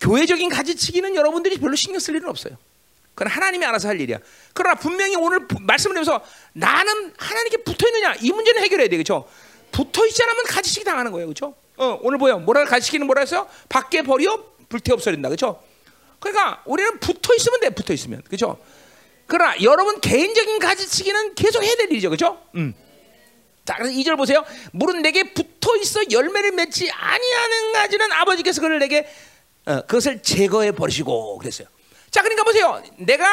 [0.00, 2.56] 교회적인 가지치기는 여러분들이 별로 신경 쓸 일은 없어요.
[3.18, 4.18] 그건 하나님이 알아서 할 일이야.
[4.54, 9.28] 그러나 분명히 오늘 말씀을 드면서 나는 하나님께 붙어 있느냐 이 문제는 해결해야 돼, 그렇죠?
[9.72, 11.56] 붙어 있지 않으면 가지치기 당하는 거예요, 그렇죠?
[11.78, 12.36] 어, 오늘 뭐야?
[12.36, 13.48] 뭐라 가지치기는 뭐라 했어요?
[13.68, 15.60] 밖에 버려 불태 없어진다, 그렇죠?
[16.20, 18.56] 그러니까 우리는 붙어 있으면 돼, 붙어 있으면, 그렇죠?
[19.26, 22.40] 그러나 여러분 개인적인 가지치기는 계속 해야 될 일이죠, 그렇죠?
[22.54, 22.72] 음.
[23.64, 24.44] 자, 그래서 2절 보세요.
[24.70, 29.08] 물은 내게 붙어 있어 열매를 맺지 아니하는 가지는 아버지께서 그를 내게
[29.66, 31.66] 어, 그것을 제거해 버리시고 그랬어요.
[32.10, 32.82] 자, 그러니까 보세요.
[32.96, 33.26] 내가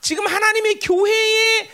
[0.00, 1.70] 지금 하나님의 교회에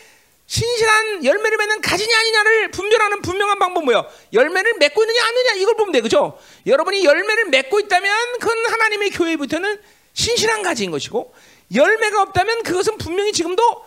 [0.46, 4.06] 신실한 열매를 맺는 가지냐 아니냐를 분별하는 분명한 방법 뭐예요?
[4.32, 6.38] 열매를 맺고 있느냐 아니냐 이걸 보면 돼, 그죠?
[6.66, 9.80] 여러분이 열매를 맺고 있다면 그건 하나님의 교회부터는
[10.12, 11.34] 신실한 가지인 것이고
[11.74, 13.84] 열매가 없다면 그것은 분명히 지금도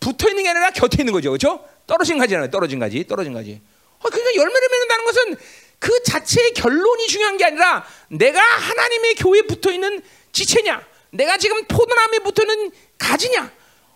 [0.00, 1.64] 붙어 있는 게 아니라 곁에 있는 거죠, 그렇죠?
[1.86, 3.60] 떨어진 가지잖아요, 떨어진 가지, 떨어진 가지.
[4.00, 5.36] 어, 그러니까 열매를 맺는다는 것은
[5.78, 10.02] 그 자체의 결론이 중요한 게 아니라 내가 하나님의 교회에 붙어 있는
[10.32, 13.50] 지체냐, 내가 지금 포도나무에 붙어 있는 가지냐,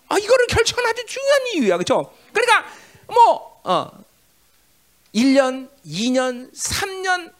[0.08, 2.12] 아 이거를 결정하는 아주 중요한 이유야, 그렇죠?
[2.32, 2.66] 그러니까
[3.06, 4.04] 뭐 어,
[5.14, 7.32] 1년, 2년, 3년,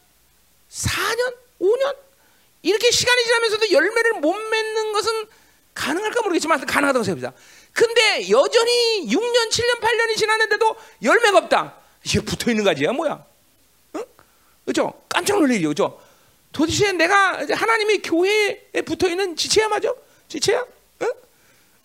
[0.71, 1.97] 4년, 5년
[2.63, 5.27] 이렇게 시간이 지나면서도 열매를 못 맺는 것은
[5.75, 7.33] 가능할까 모르겠지만 가능하다고 생각합니다.
[7.73, 11.75] 근데 여전히 6년, 7년, 8년이 지났는데도 열매가 없다.
[12.05, 13.25] 이게 붙어 있는 가지야 뭐야?
[13.97, 14.05] 응?
[14.65, 14.93] 그렇죠?
[15.09, 16.01] 깜짝 놀래죠, 그렇죠?
[16.55, 19.93] 도대체 내가 하나님의 교회에 붙어 있는 지체야 맞아?
[20.29, 20.65] 지체야?
[21.03, 21.13] 응?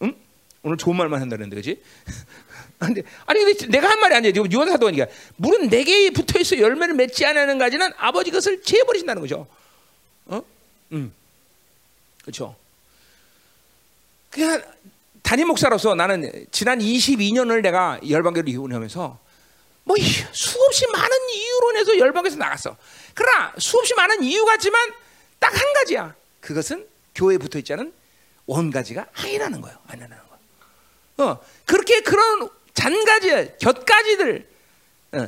[0.03, 0.15] 응?
[0.61, 1.81] 오늘 좋은 말만 한다는데, 그렇지?
[2.79, 4.31] 아니, 아니 근데 내가 한 말이 아니야.
[4.31, 5.07] 지금 유언 사도하니까
[5.37, 9.47] 물은 내게 붙어 있어 열매를 맺지 않는 가지는 아버지 것을 제해 버리신다는 거죠.
[10.27, 10.41] 어?
[10.93, 11.11] 음,
[12.21, 12.55] 그렇죠.
[14.29, 14.63] 그냥
[15.23, 19.19] 담임 목사로서 나는 지난 22년을 내가 열방교를 이혼하면서
[19.83, 19.95] 뭐
[20.31, 22.77] 수없이 많은 이유로 인해서 열방에서 나갔어.
[23.19, 24.93] 그러나 수없이 많은 이유 같지만
[25.39, 26.15] 딱 한 가지야.
[26.41, 27.93] 그것은 교회에 붙어 있지 않은
[28.45, 29.77] 원가지가 아니라는 거예요.
[29.87, 31.23] 아니라는 거.
[31.23, 34.47] 어, 그렇게 그런 잔가지, 곁가지들,
[35.13, 35.27] 어,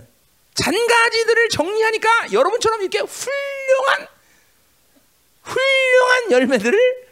[0.53, 4.07] 잔가지들을 정리하니까 여러분처럼 이렇게 훌륭한
[5.43, 7.07] 훌륭한 열매들을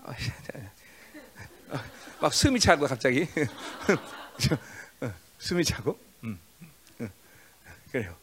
[0.00, 0.12] 어,
[2.20, 3.26] 막 숨이 차고 갑자기
[5.00, 6.38] 어, 숨이 차고 음,
[7.00, 7.10] 음,
[7.90, 8.16] 그래요.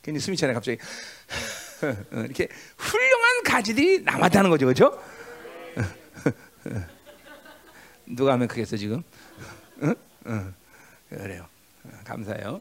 [0.00, 0.78] 어, 괜히 숨이 차네 갑자기
[2.12, 5.02] 이렇게 훌륭한 가지들이 남았다는 거죠, 그렇죠?
[8.06, 9.02] 누가 하면 크겠어 지금?
[9.82, 9.94] 응?
[10.26, 10.54] 응.
[11.08, 11.46] 그래요.
[12.04, 12.60] 감사해요.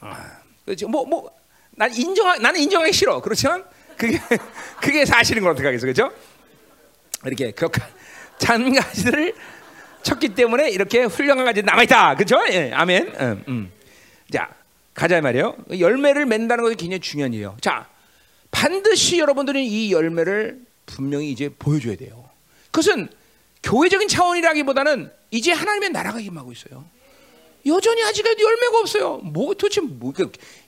[0.00, 0.88] 아, 그렇죠.
[0.88, 1.30] 뭐, 뭐,
[1.70, 3.20] 난 인정, 나는 인정하기 싫어.
[3.20, 3.64] 그렇지만
[3.96, 4.20] 그게
[4.80, 6.12] 그게 사실인 걸 어떻게 하겠어, 그렇죠?
[7.24, 7.88] 이렇게 격한
[8.38, 9.34] 잔 가지들을
[10.02, 12.44] 쳤기 때문에 이렇게 훌륭한 가지 남아 있다, 그렇죠?
[12.50, 13.14] 예, 아멘.
[13.18, 13.75] 음, 음.
[14.32, 14.54] 자,
[14.94, 15.56] 가자 말이에요.
[15.78, 17.56] 열매를 맺는다는 것이 굉장히 중요한 일이에요.
[17.60, 17.88] 자,
[18.50, 22.28] 반드시 여러분들은 이 열매를 분명히 이제 보여줘야 돼요.
[22.70, 23.08] 그것은
[23.62, 26.84] 교회적인 차원이라기보다는 이제 하나님의 나라가 임하고 있어요.
[27.66, 29.16] 여전히 아직까지 열매가 없어요.
[29.18, 30.12] 뭐 도대체 뭐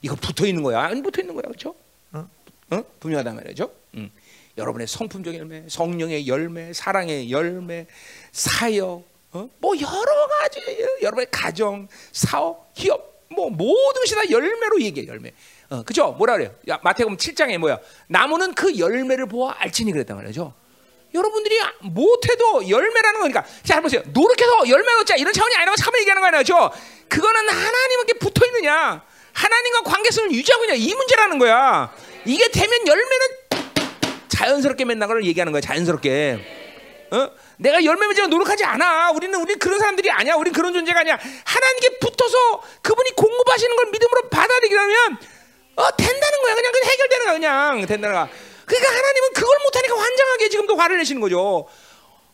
[0.03, 0.83] 이거 붙어 있는 거야?
[0.83, 1.75] 안 붙어 있는 거야, 그렇죠?
[2.13, 2.29] 어?
[2.71, 2.83] 어?
[3.01, 3.71] 분명하단 말이죠.
[3.95, 4.11] 음.
[4.59, 7.87] 여러분의 성품적 열매, 성령의 열매, 사랑의 열매,
[8.33, 9.49] 사역, 어?
[9.59, 10.61] 뭐 여러 가지
[11.01, 15.33] 여러분의 가정, 사업, 기업, 뭐 모든 것이 다 열매로 얘기해 열매.
[15.71, 16.13] 어, 그죠?
[16.13, 16.55] 뭐라 그래요?
[16.69, 17.79] 야, 마태복음 7장에 뭐야?
[18.09, 20.55] 나무는 그 열매를 보아 알지니 그랬단 말이죠.
[21.15, 26.27] 여러분들이 못해도 열매라는 거니까 자 보세요 노력해서 열매 얻자 이런 차원이 아니라고 잠깐 얘기하는 거
[26.29, 26.71] 아니죠
[27.09, 29.03] 그거는 하나님께 붙어 있느냐
[29.33, 31.95] 하나님과 관계성을 유지하고 있냐 이 문제라는 거야
[32.27, 33.27] 이게 되면 열매는
[34.29, 37.31] 자연스럽게 맺는 걸 얘기하는 거야 자연스럽게 어?
[37.59, 39.11] 내가 열매 맺으려 노력하지 않아.
[39.11, 40.35] 우리는 우리 그런 사람들이 아니야.
[40.37, 41.19] 우리 그런 존재가 아니야.
[41.45, 45.19] 하나님께 붙어서 그분이 공급하시는 걸 믿음으로 받아들이려면
[45.77, 46.55] 어 된다는 거야.
[46.55, 47.87] 그냥 그냥 해결되는 거야 그냥.
[47.87, 48.29] 된다는 거야.
[48.65, 51.69] 그러니까 하나님은 그걸 못하니까 환장하게 지금도 화를 내시는 거죠.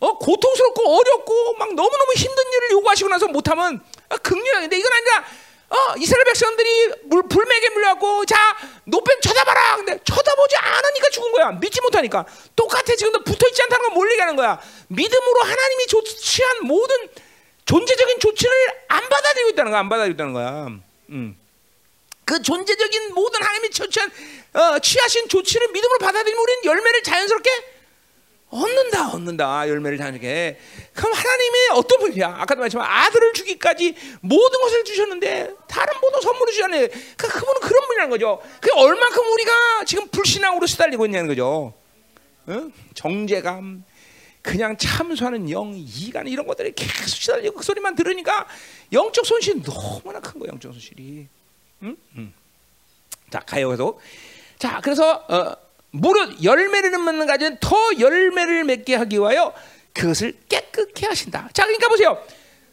[0.00, 5.24] 어, 고통스럽고 어렵고 막 너무 너무 힘든 일을 요구하시고 나서 못하면 아, 극렬한데 이건 아니라
[5.74, 8.36] 어, 이스라엘 백성들이 물, 불맥에 물려갖고 자
[8.84, 9.76] 노뱀 쳐다봐라.
[9.76, 11.50] 근데 쳐다보지 않으니까 죽은 거야.
[11.52, 12.24] 믿지 못하니까.
[12.54, 12.94] 똑같아.
[12.96, 14.60] 지금도 붙어있지 않다는 건 뭘 얘기하는 거야.
[14.88, 16.96] 믿음으로 하나님이 조치한 모든
[17.64, 18.52] 존재적인 조치를
[18.88, 19.80] 안 받아들이고 있다는 거야.
[19.80, 20.66] 안 받아들이고 있다는 거야.
[21.10, 21.36] 음.
[22.24, 24.10] 그 존재적인 모든 하나님이 처치한
[24.54, 27.50] 어, 취하신 조치를 믿음으로 받아들이면 우리는 열매를 자연스럽게
[28.54, 29.68] 얻는다, 얻는다.
[29.68, 30.58] 열매를 자연스럽게.
[30.94, 32.28] 그럼 하나님의 어떤 분이야?
[32.28, 36.88] 아까도 말했지만 아들을 주기까지 모든 것을 주셨는데 다른 모든 선물을 주잖아요.
[37.16, 38.40] 그 그분은 그런 분이라는 거죠.
[38.60, 41.74] 그 얼만큼 우리가 지금 불신앙으로 시달리고 있냐는 거죠.
[42.46, 42.68] 어?
[42.94, 43.84] 정제감,
[44.40, 48.46] 그냥 참수하는 영, 이간 이런 것들이 계속 시달리고 그 소리만 들으니까
[48.92, 50.52] 영적 손실이 너무나 큰 거예요.
[50.52, 51.26] 영적 손실이.
[51.82, 51.96] 음?
[52.16, 52.34] 음.
[53.30, 54.00] 자 가요 계속.
[54.58, 55.63] 자 그래서 어,
[55.98, 59.52] 무릇 열매를 맺는 가지는 더 열매를 맺게 하기 위하여
[59.92, 61.48] 그것을 깨끗게 하신다.
[61.52, 62.18] 자 그러니까 보세요.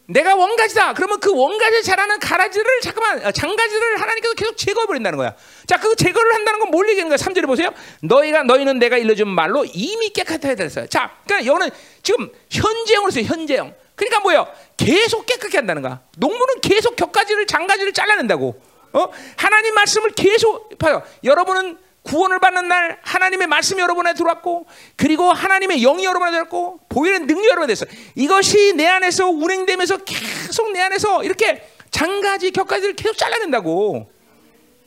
[0.08, 0.94] 내가 원가지다.
[0.94, 5.36] 그러면 그 원가지 자라는 가라지를 잠깐만 어, 장가지를 하나님께서 계속 제거해 버린다는 거야.
[5.68, 7.18] 자, 그 제거를 한다는 건 뭘 얘기하는 거야?
[7.18, 7.70] 3절에 보세요.
[8.02, 10.88] 너희가 너희는 내가 일러준 말로 이미 깨끗하게 됐어요.
[10.88, 11.70] 자, 그러니까 여기는
[12.04, 13.24] 지금 현재형으로 써요.
[13.26, 13.74] 현재형.
[13.96, 14.48] 그러니까 뭐예요?
[14.76, 16.02] 계속 깨끗게 한다는 거야.
[16.18, 18.62] 농부는 계속 격가지를 장가지를 잘라낸다고.
[18.94, 19.08] 어?
[19.38, 21.04] 하나님 말씀을 계속 봐요.
[21.24, 27.48] 여러분은 구원을 받는 날 하나님의 말씀이 여러분에 들어왔고 그리고 하나님의 영이 여러분에 들어왔고 보이는 능력이
[27.48, 27.86] 여러분에 됐어.
[28.16, 34.12] 이것이 내 안에서 운행되면서 계속 내 안에서 이렇게 장가지 격가지를 계속 잘라낸다고.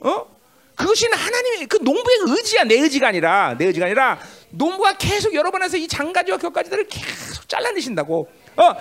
[0.01, 0.35] 어?
[0.75, 4.19] 그것이 하나님의 그 농부의 의지야 내 의지가 아니라 내 의지가 아니라
[4.51, 8.29] 농부가 계속 여러분 안에서 이 장가지와 격가지들을 계속 잘라내신다고.
[8.57, 8.75] 어?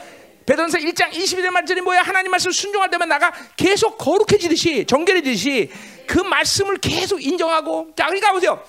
[0.45, 2.01] 베드로서 1장 22절 말씀이 뭐야?
[2.01, 5.69] 하나님 말씀 순종할 때만 나가 계속 거룩해지듯이 정결해지듯이
[6.07, 8.61] 그 말씀을 계속 인정하고 자 그러니까 보세요.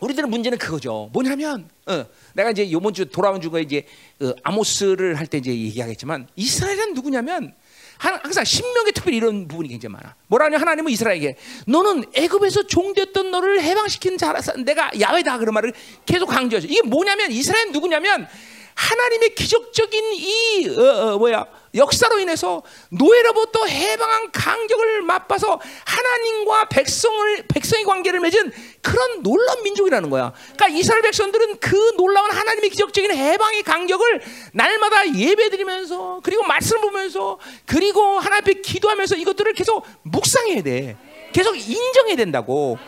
[0.00, 1.08] 우리들의 문제는 그거죠.
[1.12, 2.04] 뭐냐면 어,
[2.34, 3.86] 내가 이제 요번 주 돌아온 주가 이제
[4.20, 7.54] 어, 아모스를 할 때 이제 얘기하겠지만 이스라엘은 누구냐면
[7.98, 10.16] 항상 신명의 특별히 이런 부분이 굉장히 많아.
[10.26, 11.36] 뭐라냐 하나님은 이스라엘에게
[11.66, 15.72] 너는 애굽에서 종되었던 너를 해방시킨 자라서 내가 야외다 그런 말을
[16.04, 16.66] 계속 강조하죠.
[16.68, 18.28] 이게 뭐냐면 이스라엘 누구냐면
[18.76, 27.84] 하나님의 기적적인 이 어, 어, 뭐야 역사로 인해서 노예로부터 해방한 강격을 맛봐서 하나님과 백성을 백성의
[27.84, 30.32] 관계를 맺은 그런 놀라운 민족이라는 거야.
[30.54, 34.22] 그러니까 이스라엘 백성들은 그 놀라운 하나님의 기적적인 해방의 강격을
[34.52, 40.96] 날마다 예배드리면서 그리고 말씀 보면서 그리고 하나님 앞에 기도하면서 이것들을 계속 묵상해야 돼.
[41.32, 42.78] 계속 인정해야 된다고.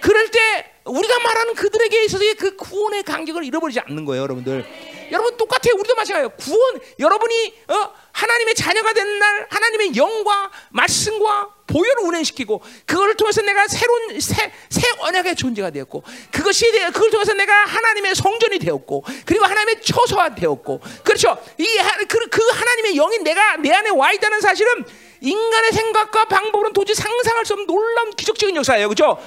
[0.00, 4.64] 그럴 때 우리가 말하는 그들에게 있어서의 그 구원의 간격을 잃어버리지 않는 거예요, 여러분들.
[5.12, 5.74] 여러분 똑같아요.
[5.74, 6.28] 우리도 마찬가지예요.
[6.38, 13.68] 구원 여러분이 어, 하나님의 자녀가 된 날 하나님의 영과 말씀과 보혈을 운행시키고 그걸 통해서 내가
[13.68, 19.82] 새로운 새, 새 언약의 존재가 되었고 그것이 그걸 통해서 내가 하나님의 성전이 되었고 그리고 하나님의
[19.82, 21.36] 처소가 되었고 그렇죠.
[21.58, 24.84] 이그 그 하나님의 영이 내가 내 안에 와 있다는 사실은
[25.20, 28.88] 인간의 생각과 방법으로는 도저히 상상할 수 없는 놀라운 기적적인 역사예요.
[28.88, 29.18] 그렇죠?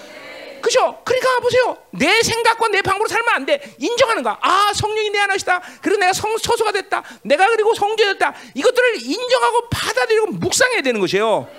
[0.63, 1.01] 그죠?
[1.03, 1.77] 그러니까 보세요.
[1.91, 3.75] 내 생각과 내 방법으로 살면 안 돼.
[3.79, 4.37] 인정하는 거야.
[4.41, 5.61] 아, 성령이 내 안에 있다.
[5.81, 7.03] 그리고 내가 성, 처소가 됐다.
[7.23, 8.33] 내가 그리고 성죄됐다.
[8.55, 11.49] 이것들을 인정하고 받아들이고 묵상해야 되는 것이에요.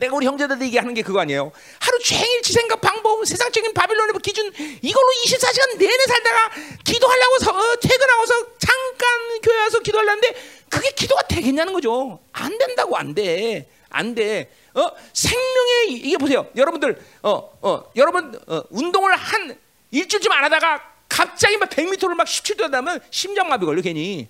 [0.00, 1.52] 내가 우리 형제들한테 얘기하는 게 그거 아니에요.
[1.78, 4.52] 하루 종일 지 생각 방법, 세상적인 바빌론의 기준
[4.82, 6.50] 이걸로 24시간 내내 살다가
[6.84, 10.34] 기도하려고 서, 어, 퇴근하고서 잠깐 교회 와서 기도하려는데
[10.68, 12.18] 그게 기도가 되겠냐는 거죠.
[12.32, 13.68] 안 된다고 안 돼.
[13.90, 14.50] 안 돼.
[14.74, 14.90] 어?
[15.12, 16.46] 생명의 이게 보세요.
[16.56, 19.58] 여러분들 어, 어, 여러분 어, 운동을 한
[19.90, 24.28] 일주일쯤 안 하다가 갑자기 막 100m를 막 17도 하다면 심장마비 걸려 괜히.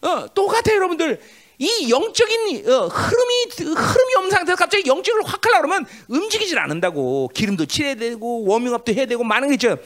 [0.00, 1.20] 어, 똑같아요, 여러분들.
[1.58, 7.66] 이 영적인 어, 흐름이 흐름이 없는 상태에서 갑자기 영적을 확 하려 그러면 움직이질 않는다고 기름도
[7.66, 9.78] 칠해야 되고 워밍업도 해야 되고 많은 게 있죠.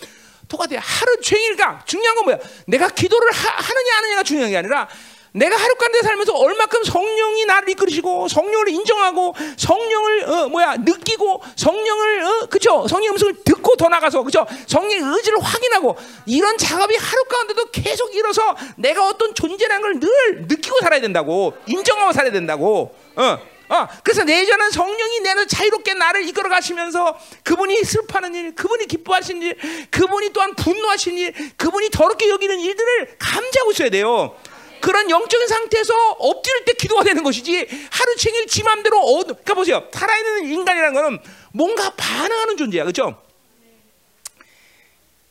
[0.48, 0.78] 똑같아요.
[0.80, 2.38] 하루 종일 가 중요한 건 뭐야?
[2.66, 4.88] 내가 기도를 하, 느냐 안 하느냐가 중요한 게 아니라
[5.36, 12.24] 내가 하루 가운데 살면서 얼마큼 성령이 나를 이끌으시고 성령을 인정하고 성령을 어, 뭐야 느끼고 성령을
[12.24, 17.66] 어, 그죠 성령 음성을 듣고 더 나가서 그죠 성령의 의지를 확인하고 이런 작업이 하루 가운데도
[17.70, 23.38] 계속 일어서 내가 어떤 존재라는 걸 늘 느끼고 살아야 된다고 인정하고 살아야 된다고 어.
[23.68, 29.56] 어, 그래서 내전은 성령이 내를 자유롭게 나를 이끌어 가시면서 그분이 슬퍼하는 일, 그분이 기뻐하시는 일,
[29.90, 34.36] 그분이 또한 분노하시는 일, 그분이 더럽게 여기는 일들을 감지하고 있어야 돼요.
[34.80, 39.88] 그런 영적인 상태에서 엎드릴 때 기도가 되는 것이지 하루 종일 지 맘대로 어, 그러니까 보세요.
[39.92, 41.18] 살아있는 인간이라는 거는
[41.52, 42.84] 뭔가 반응하는 존재야.
[42.84, 43.22] 그렇죠?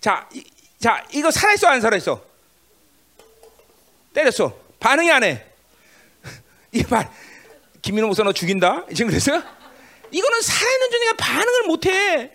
[0.02, 0.43] 자, 이,
[0.80, 2.24] 자, 이거 살아있어 안 살아있어?
[4.14, 4.56] 때렸어.
[4.80, 5.43] 반응이 안 해.
[6.72, 7.10] 이게 말
[7.82, 8.86] 김민호 목사 너 죽인다?
[8.96, 9.41] 지금 그랬어요?
[10.12, 12.32] 이거는 살아있는 존재가 반응을 못 해.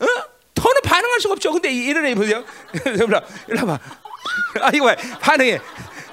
[0.00, 0.06] 어?
[0.54, 1.52] 더는 반응할 수가 없죠.
[1.52, 2.44] 근데 이런 애 보세요.
[3.48, 3.80] 일로 와.
[4.60, 4.96] 아, 이거 봐.
[5.20, 5.58] 반응해.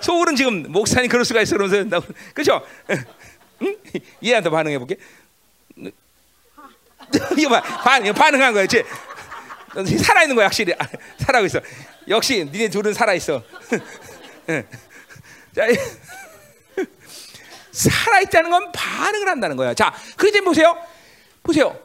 [0.01, 2.01] 속으로는 지금 목사님 그럴 수가 있어 그러면서
[2.33, 2.61] 그렇죠?
[2.89, 3.75] 응?
[4.23, 4.97] 얘한테 반응해 볼게.
[7.37, 8.83] 이거 봐 반응 반응한 거야, 지
[9.99, 10.87] 살아 있는 거야 확실히 아,
[11.19, 11.59] 살아고 있어.
[12.07, 13.43] 역시 니네 둘은 살아 있어.
[15.55, 15.67] 자.
[17.71, 19.73] 살아 있다는 건 반응을 한다는 거야.
[19.73, 20.77] 자, 그때 보세요.
[21.43, 21.77] 보세요.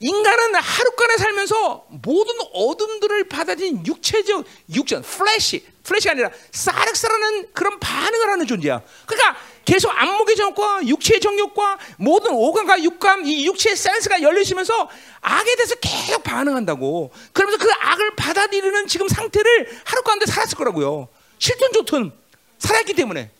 [0.00, 8.46] 인간은 하루간에 살면서 모든 어둠들을 받아들인 육체적 육전, flesh, flesh가 아니라 sarx라는 그런 반응을 하는
[8.46, 8.80] 존재야.
[9.06, 14.88] 그러니까 계속 안목의 정욕과 육체의 정욕과 모든 오감과 육감, 이 육체의 센스가 열리시면서
[15.20, 17.10] 악에 대해서 계속 반응한다고.
[17.32, 21.08] 그러면서 그 악을 받아들이는 지금 상태를 흑암 가운데 살았을 거라고요.
[21.40, 22.12] 싫든 좋든
[22.58, 23.30] 살았기 때문에.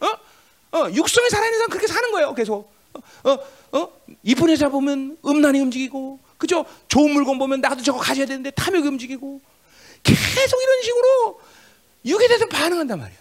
[0.00, 0.78] 어?
[0.78, 2.34] 어, 육성에 살아있는 사람 그렇게 사는 거예요.
[2.34, 2.74] 계속.
[2.94, 3.38] 어, 어,
[3.76, 3.92] 어?
[4.22, 6.64] 이쁜 여자 보면 음란이 움직이고, 그죠?
[6.88, 9.40] 좋은 물건 보면 나도 저거 가져야 되는데 탐욕이 움직이고,
[10.02, 11.40] 계속 이런 식으로
[12.04, 13.18] 육에 대해서 반응한단 말이야.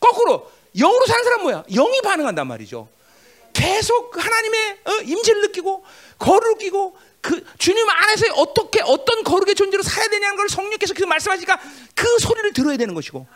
[0.00, 1.64] 거꾸로 영으로 사는 사람 뭐야?
[1.70, 2.88] 영이 반응한단 말이죠.
[3.52, 5.84] 계속 하나님의 어, 임재를 느끼고
[6.18, 11.60] 거룩을 끼고 그 주님 안에서 어떻게 어떤 거룩의 존재로 살아야 되냐는 걸 성령께서 계속 말씀하시니까
[11.94, 13.26] 그 소리를 들어야 되는 것이고,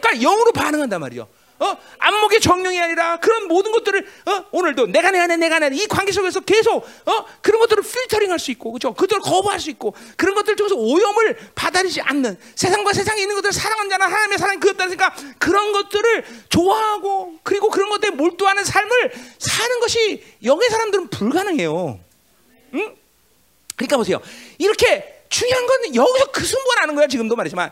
[0.00, 1.26] 그러니까 영으로 반응한단 말이죠.
[1.60, 1.76] 어?
[1.98, 4.44] 안목의 정령이 아니라 그런 모든 것들을 어?
[4.50, 7.26] 오늘도 내가 내 안에 내가 내 안에 이 관계 속에서 계속 어?
[7.42, 8.94] 그런 것들을 필터링할 수 있고 그죠?
[8.94, 13.90] 그들을 거부할 수 있고 그런 것들 중에서 오염을 받아들이지 않는 세상과 세상에 있는 것들을 사랑한
[13.90, 20.70] 자나 하나님의 사랑이 그였다니까 그런 것들을 좋아하고 그리고 그런 것들에 몰두하는 삶을 사는 것이 영의
[20.70, 22.00] 사람들은 불가능해요.
[22.74, 22.96] 응?
[23.76, 24.20] 그러니까 보세요.
[24.56, 27.70] 이렇게 중요한 건 여기서 그 승부가 나는 거야 지금도 말이지만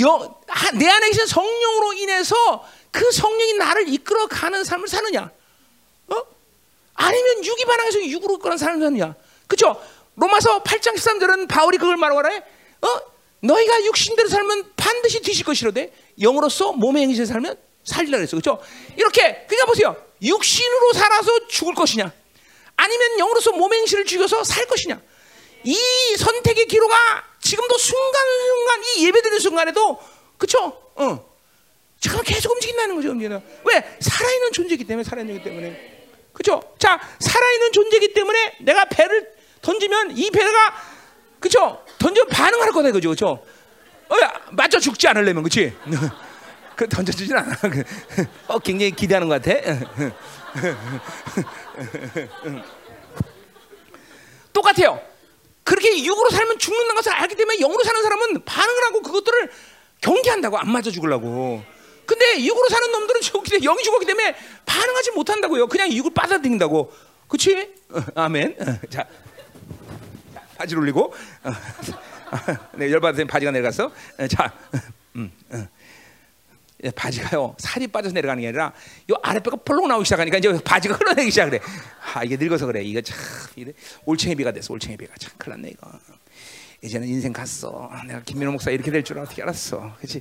[0.00, 0.40] 여,
[0.74, 5.30] 내 안에 계신 성령으로 인해서 그 성령이 나를 이끌어 가는 삶을 사느냐?
[6.08, 6.22] 어?
[6.94, 9.14] 아니면 육이 반항해서 육으로 그런 삶을 사느냐?
[9.48, 9.82] 그죠?
[10.14, 12.44] 로마서 8장 13절은 바울이 그걸 말하고 그래.
[12.82, 13.00] 어?
[13.40, 18.36] 너희가 육신대로 살면 반드시 뒤질 것이로되 영으로서 몸의 행실에 살면 살리라 그랬어.
[18.36, 18.62] 그죠?
[18.96, 19.96] 이렇게 그러니까 보세요.
[20.22, 22.12] 육신으로 살아서 죽을 것이냐?
[22.76, 25.00] 아니면 영으로서 몸의 행실을 죽여서 살 것이냐?
[25.64, 25.76] 이
[26.18, 26.96] 선택의 기로가
[27.40, 29.98] 지금도 순간순간 이 예배드리는 순간에도
[30.38, 30.92] 그쵸?
[30.94, 31.31] 어.
[32.02, 33.40] 잠깐 계속 움직인다는 거죠, 움직이는.
[33.64, 33.96] 왜?
[34.00, 36.08] 살아있는 존재이기 때문에, 살아있는 기 때문에.
[36.32, 36.60] 그죠?
[36.76, 39.30] 자, 살아있는 존재이기 때문에 내가 배를
[39.62, 40.74] 던지면 이 배가,
[41.38, 41.84] 그죠?
[41.98, 43.10] 던져 반응할 거다, 그죠?
[43.10, 43.44] 그죠?
[44.08, 44.16] 어,
[44.50, 45.72] 맞아 죽지 않으려면, 그치?
[46.74, 47.56] 그 던져주진 않아.
[48.48, 49.60] 어, 굉장히 기대하는 것 같아.
[54.52, 55.00] 똑같아요.
[55.62, 59.52] 그렇게 육으로 살면 죽는다는 것을 알기 때문에 영으로 사는 사람은 반응을 하고 그것들을
[60.00, 61.62] 경계한다고 안 맞아 죽으려고.
[62.12, 64.34] 근데 육으로 사는 놈들은 죽기 때문에 영이 죽었기 때문에
[64.66, 65.66] 반응하지 못한다고요.
[65.68, 66.92] 그냥 육을 빠져들인다고.
[67.28, 67.74] 그렇지?
[67.90, 68.56] 어, 아멘.
[68.60, 69.06] 어, 자,
[70.58, 71.14] 바지 올리고.
[71.44, 71.52] 어,
[72.76, 73.86] 네, 열받으면 바지가 내려갔어.
[74.18, 74.52] 어, 자,
[75.16, 75.66] 음, 어.
[76.84, 78.72] 예, 바지가요 살이 빠져서 내려가는 게 아니라
[79.08, 81.60] 요 아랫배가 펄럭 나오기 시작하니까 이제 바지가 흘러내기 시작해.
[82.14, 82.82] 아 이게 늙어서 그래.
[82.82, 83.16] 이거 참
[83.54, 83.72] 이래
[84.04, 84.74] 올챙이 비가 됐어.
[84.74, 85.88] 올챙이 비가 참 큰일 났네 이거.
[86.82, 87.88] 이제는 인생 갔어.
[87.92, 89.94] 아, 내가 김민호 목사 이렇게 될 줄 어떻게 알았어.
[89.98, 90.20] 그렇지?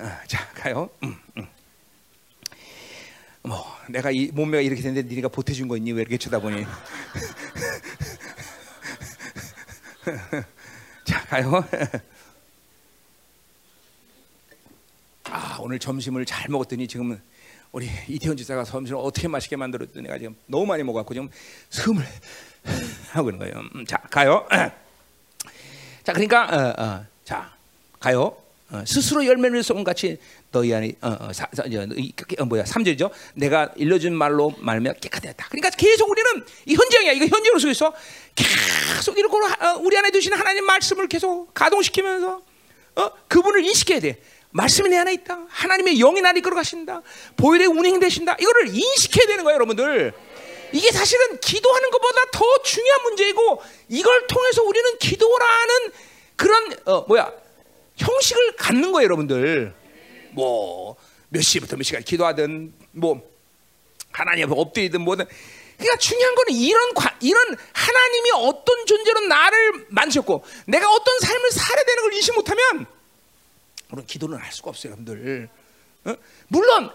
[0.00, 0.88] 어, 자 가요.
[1.02, 1.46] 음, 음.
[3.42, 5.92] 뭐 내가 이 몸매가 이렇게 됐는데 네가 보태준 거 있니?
[5.92, 6.64] 왜 이렇게 쳐다보니?
[11.04, 11.62] 자 가요.
[15.24, 17.20] 아 오늘 점심을 잘 먹었더니 지금은
[17.72, 21.28] 우리 이태원 지사가 점심을 어떻게 맛있게 만들었더니 내가 지금 너무 많이 먹었고 지금
[21.68, 22.02] 숨을
[23.12, 23.54] 하고 있는 거예요.
[23.74, 24.48] 음, 자 가요.
[26.04, 27.54] 자 그러니까 어, 어, 자
[27.98, 28.34] 가요.
[28.72, 30.18] 어, 스스로 열매를 쏜 같이
[30.52, 31.30] 너희 안에 어, 어,
[32.38, 33.10] 어, 뭐야 삼절이죠.
[33.34, 35.48] 내가 일러준 말로 말며 깨끗했다.
[35.48, 37.12] 그러니까 계속 우리는 이 현장이야.
[37.12, 37.92] 이거 현장으로 속에서
[38.36, 42.40] 계속 이렇게 어, 우리 안에 두신 하나님 말씀을 계속 가동시키면서
[42.96, 44.22] 어, 그분을 인식해야 돼.
[44.52, 45.46] 말씀이 내 안에 있다.
[45.48, 47.02] 하나님의 영이 나를 이끌어 가신다.
[47.36, 48.36] 보혈의 운행되신다.
[48.40, 50.12] 이거를 인식해야 되는 거예요, 여러분들.
[50.72, 55.92] 이게 사실은 기도하는 것보다 더 중요한 문제이고 이걸 통해서 우리는 기도라는
[56.36, 57.32] 그런 어 뭐야
[58.00, 59.74] 형식을 갖는 거예요, 여러분들.
[60.32, 60.96] 뭐
[61.30, 63.22] 몇 시부터 몇 시까지 기도하든 뭐
[64.12, 65.24] 하나님 앞에 엎드리든 뭐든
[65.78, 71.84] 그러니까 중요한 거는 이런 과, 이런 하나님이 어떤 존재로 나를 만드셨고 내가 어떤 삶을 살아야
[71.84, 72.86] 되는 걸 인식 못하면
[73.90, 75.48] 우리는 기도는 할 수가 없어요, 여러분들.
[76.04, 76.14] 어?
[76.48, 76.90] 물론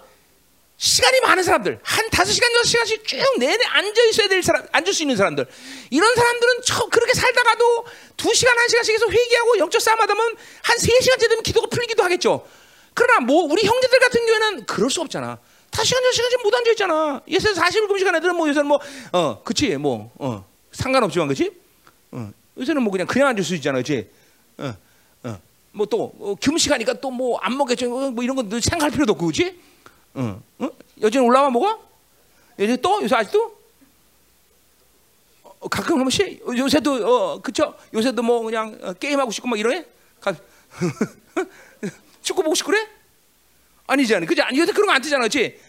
[0.77, 4.93] 시간이 많은 사람들 한 다섯 시간 여섯 시간씩 쭉 내내 앉아 있어야 될 사람 앉을
[4.93, 5.45] 수 있는 사람들.
[5.89, 7.85] 이런 사람들은 처, 그렇게 살다가도
[8.17, 11.67] 두 시간 한 시간씩 해서 회개하고 영적 싸움 하다 보면 한 세 시간째 되면 기도가
[11.67, 12.45] 풀리기도 하겠죠.
[12.93, 15.37] 그러나 뭐 우리 형제들 같은 경우에는 그럴 수 없잖아.
[15.71, 17.21] 다섯 시간 여섯 시간씩 못 앉아 있잖아.
[17.29, 18.79] 예서 40일 금시간 애들은 뭐 요새는 뭐
[19.13, 19.75] 어 그치?
[19.77, 21.51] 뭐 어 상관없지만 그치?
[22.11, 24.09] 어 요새는 뭐 그냥 그냥 앉을 수 있잖아 그치?
[24.57, 24.73] 어
[25.23, 25.39] 어.
[25.71, 29.59] 뭐 또 어, 금시가니까 또 뭐 안 먹겠죠 뭐 이런 거 생각할 필요도 없고 그치
[30.17, 30.69] 응, 응?
[31.01, 31.79] 여전히 올라와 먹어?
[32.59, 33.55] 요새 또 요새 아직도
[35.43, 37.75] 어, 가끔 한 번씩 요새도 어 그쵸?
[37.93, 39.85] 요새도 뭐 그냥 어, 게임 하고 싶고 막 이러네?
[40.21, 40.33] 가,
[42.21, 42.87] 축구 보고 싶고 그래?
[43.87, 44.41] 아니잖아, 그지?
[44.41, 45.59] 아니 요새 그런 거 안 뜨잖아, 그렇지?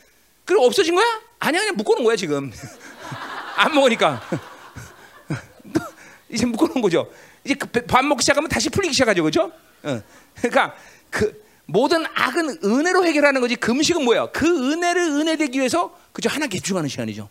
[0.44, 1.04] 그럼 없어진 거야?
[1.38, 2.50] 아니야, 그냥 묶어놓은 거야 지금.
[3.56, 4.22] 안 먹으니까
[6.30, 7.10] 이제 묶어놓은 거죠.
[7.44, 9.50] 이제 그밥 먹기 시작하면 다시 풀리기 시작하죠, 그렇죠?
[9.82, 10.02] 어.
[10.36, 10.74] 그러니까
[11.10, 14.26] 그 모든 악은 은혜로 해결하는 거지 금식은 뭐야?
[14.26, 17.28] 그 은혜를 은혜 되기 위해서 그죠 하나님께 집중하는 시간이죠.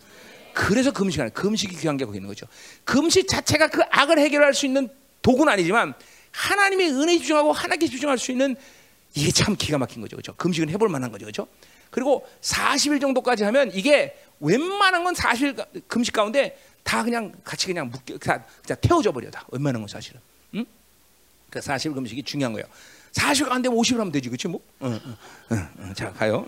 [0.52, 2.46] 그래서 금식하는 금식이 귀한 게 거기 있는 거죠.
[2.84, 4.88] 금식 자체가 그 악을 해결할 수 있는
[5.22, 5.94] 도구는 아니지만
[6.30, 8.56] 하나님의 은혜에 집중하고 하나님께 집중할 수 있는
[9.14, 10.16] 이게 참 기가 막힌 거죠.
[10.16, 10.34] 그죠?
[10.36, 11.26] 금식은 해볼 만한 거죠.
[11.26, 11.46] 그죠?
[11.90, 18.16] 그리고 40일 정도까지 하면 이게 웬만한 건 40일 금식 가운데 다 그냥 같이 그냥 묶여,
[18.18, 19.46] 다, 그냥 태워져 버려 다.
[19.50, 20.20] 웬만한 건 사실은.
[20.54, 20.64] 응?
[21.50, 22.66] 그 40일 금식이 중요한 거예요.
[23.16, 24.60] 40일 안 되면 50일 하면 되지, 그렇지 뭐?
[24.82, 25.16] 응, 응,
[25.52, 25.94] 응, 응.
[25.94, 26.44] 자 가요.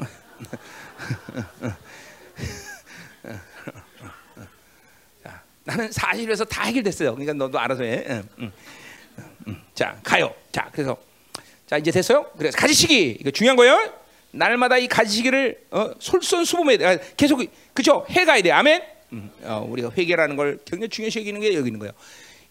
[5.23, 7.13] 자, 나는 40일에서 다 해결됐어요.
[7.13, 8.23] 그러니까 너도 알아서 해.
[9.75, 10.35] 자 가요.
[10.53, 10.97] 자 그래서
[11.67, 12.31] 자 이제 됐어요.
[12.37, 13.93] 그래서 가지시기 이거 중요한 거예요.
[14.31, 17.41] 날마다 이 가지시기를 어, 솔선수범해 아, 계속
[17.73, 18.51] 그죠 해가야 돼.
[18.53, 18.83] 아멘.
[19.13, 21.93] 음, 어, 우리가 회개라는 걸 굉장히 중요시 여기는 게 여기 있는 거예요.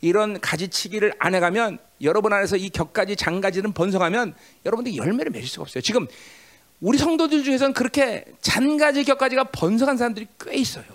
[0.02, 4.36] 이런 가지치기를 안 해가면 여러분 안에서 이 격가지 장가지는 번성하면
[4.66, 5.82] 여러분들이 열매를 맺을 수가 없어요.
[5.82, 6.08] 지금
[6.80, 10.86] 우리 성도들 중에서는 그렇게 잔가지 격가지가 번성한 사람들이 꽤 있어요.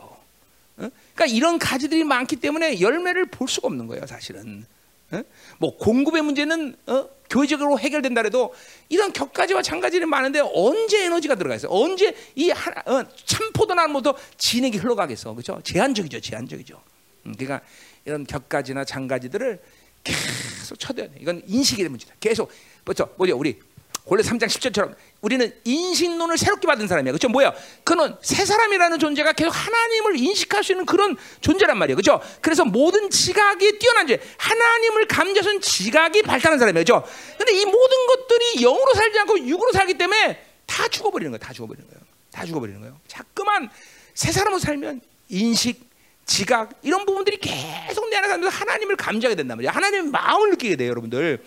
[0.77, 0.89] 어?
[1.15, 4.65] 그러니까 이런 가지들이 많기 때문에 열매를 볼 수가 없는 거예요, 사실은.
[5.11, 5.23] 어?
[5.59, 7.09] 뭐 공급의 문제는 어?
[7.29, 8.55] 교회적으로 해결된다 해도
[8.89, 11.73] 이런 격가지와 장가지는 많은데 언제 에너지가 들어가 있어요?
[11.73, 15.61] 언제 이 하, 어, 참포도 나무도 진액이 흘러가겠어, 그렇죠?
[15.65, 16.81] 제한적이죠, 제한적이죠.
[17.27, 17.61] 음, 그러니까
[18.05, 19.61] 이런 격가지나 장가지들을
[20.05, 21.12] 계속 쳐야 돼.
[21.20, 22.14] 이건 인식의 문제다.
[22.20, 22.51] 계속
[22.85, 23.14] 뭐죠?
[23.16, 23.37] 뭐죠?
[23.37, 23.61] 우리
[24.05, 27.12] 원래 3장 10절처럼 우리는 인식론을 새롭게 받은 사람이야.
[27.12, 27.29] 그렇죠?
[27.29, 27.55] 뭐야?
[27.85, 31.97] 그는 새 사람이라는 존재가 계속 하나님을 인식할 수 있는 그런 존재란 말이에요.
[31.97, 32.20] 그렇죠?
[32.41, 36.85] 그래서 모든 지각이 뛰어난 죄, 하나님을 감지하는 지각이 발달한 사람이에요.
[36.85, 37.07] 그렇죠?
[37.39, 41.39] 근데 이 모든 것들이 영으로 살지 않고 육으로 살기 때문에 다 죽어버리는 거예요.
[41.39, 42.03] 다 죽어버리는 거예요.
[42.33, 42.99] 다 죽어버리는 거예요.
[43.07, 43.70] 자꾸만
[44.14, 45.91] 새 사람으로 살면 인식,
[46.33, 49.70] 지각 이런 부분들이 계속 내 안에 살면서 하나님을 감지하게 된단 말이에요.
[49.70, 51.43] 하나님의 마음을 느끼게 돼요, 여러분들.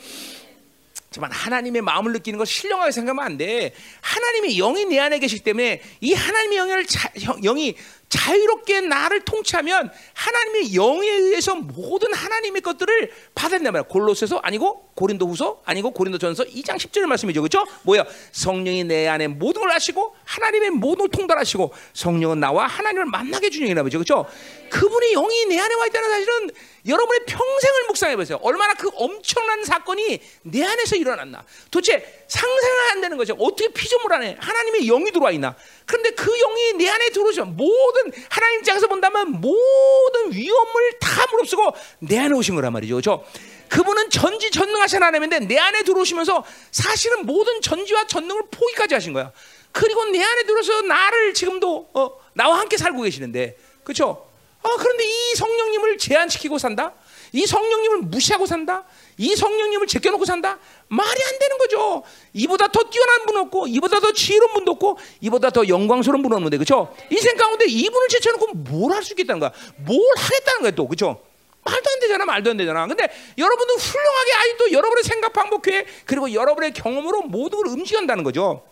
[1.07, 3.73] 하지만 하나님의 마음을 느끼는 걸 신령하게 생각하면 안 돼.
[4.01, 7.09] 하나님의 영이 내 안에 계시기 때문에 이 하나님의 영을 자,
[7.41, 7.75] 영이
[8.09, 13.87] 자유롭게 나를 통치하면 하나님의 영에 의해서 모든 하나님의 것들을 받아낸단 말이야.
[13.87, 17.41] 골로새서 아니고 고린도후서 아니고 고린도전서 2장 10절 말씀이죠.
[17.41, 17.65] 그렇죠?
[17.83, 18.05] 뭐야?
[18.31, 23.67] 성령이 내 안에 모든 걸 아시고 하나님의 모든 걸 통달하시고 성령은 나와 하나님을 만나게 해주는
[23.67, 23.97] 이라 보죠.
[23.97, 24.25] 그렇죠?
[24.69, 26.49] 그분의 영이 내 안에 와 있다는 사실은
[26.87, 28.39] 여러분의 평생을 묵상해 보세요.
[28.41, 31.43] 얼마나 그 엄청난 사건이 내 안에서 일어났나.
[31.71, 33.35] 도대체 상상이 안 되는 거죠.
[33.39, 35.55] 어떻게 피조물 안에 하나님의 영이 들어와 있나.
[35.85, 37.45] 그런데 그 영이 내 안에 들어오죠.
[37.45, 37.94] 모든
[38.29, 42.95] 하나님 입장에서 본다면 모든 위험을 다 무릅쓰고 내 안에 오신 거란 말이죠.
[42.95, 43.25] 그렇죠?
[43.69, 49.31] 그분은 전지 전능하신 하나님인데 내 안에 들어오시면서 사실은 모든 전지와 전능을 포기까지 하신 거야.
[49.71, 54.25] 그리고 내 안에 들어서 나를 지금도 어, 나와 함께 살고 계시는데, 그렇죠?
[54.63, 56.93] 아, 그런데 이 성령님을 제한시키고 산다?
[57.33, 58.85] 이 성령님을 무시하고 산다?
[59.17, 60.59] 이 성령님을 제껴놓고 산다?
[60.87, 62.03] 말이 안 되는 거죠.
[62.33, 66.57] 이보다 더 뛰어난 분 없고, 이보다 더 지혜로운 분도 없고, 이보다 더 영광스러운 분 없는데,
[66.57, 66.93] 그렇죠?
[67.09, 69.51] 인생 가운데 이분을 제쳐놓고 뭘 할 수 있겠다는 거야?
[69.77, 71.21] 뭘 하겠다는 거야, 또, 그렇죠?
[71.63, 72.85] 말도 안 되잖아, 말도 안 되잖아.
[72.87, 73.07] 근데
[73.37, 78.63] 여러분은 훌륭하게 아직도 여러분의 생각 방법회 그리고 여러분의 경험으로 모든 걸 움직인다는 거죠.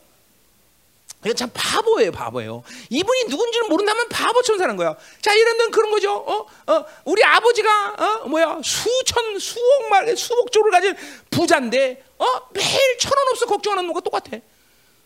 [1.25, 2.63] 이거 참 바보예요, 바보예요.
[2.89, 4.95] 이분이 누군지를 모른다면 바보처럼 사는 거야.
[5.21, 6.13] 자, 이런 데 그런 거죠.
[6.15, 10.95] 어, 어, 우리 아버지가 어, 뭐야 수천, 수억 말, 수억 조를 가진
[11.29, 14.37] 부자인데, 어, 매일 천 원 없어 걱정하는 거가 똑같아.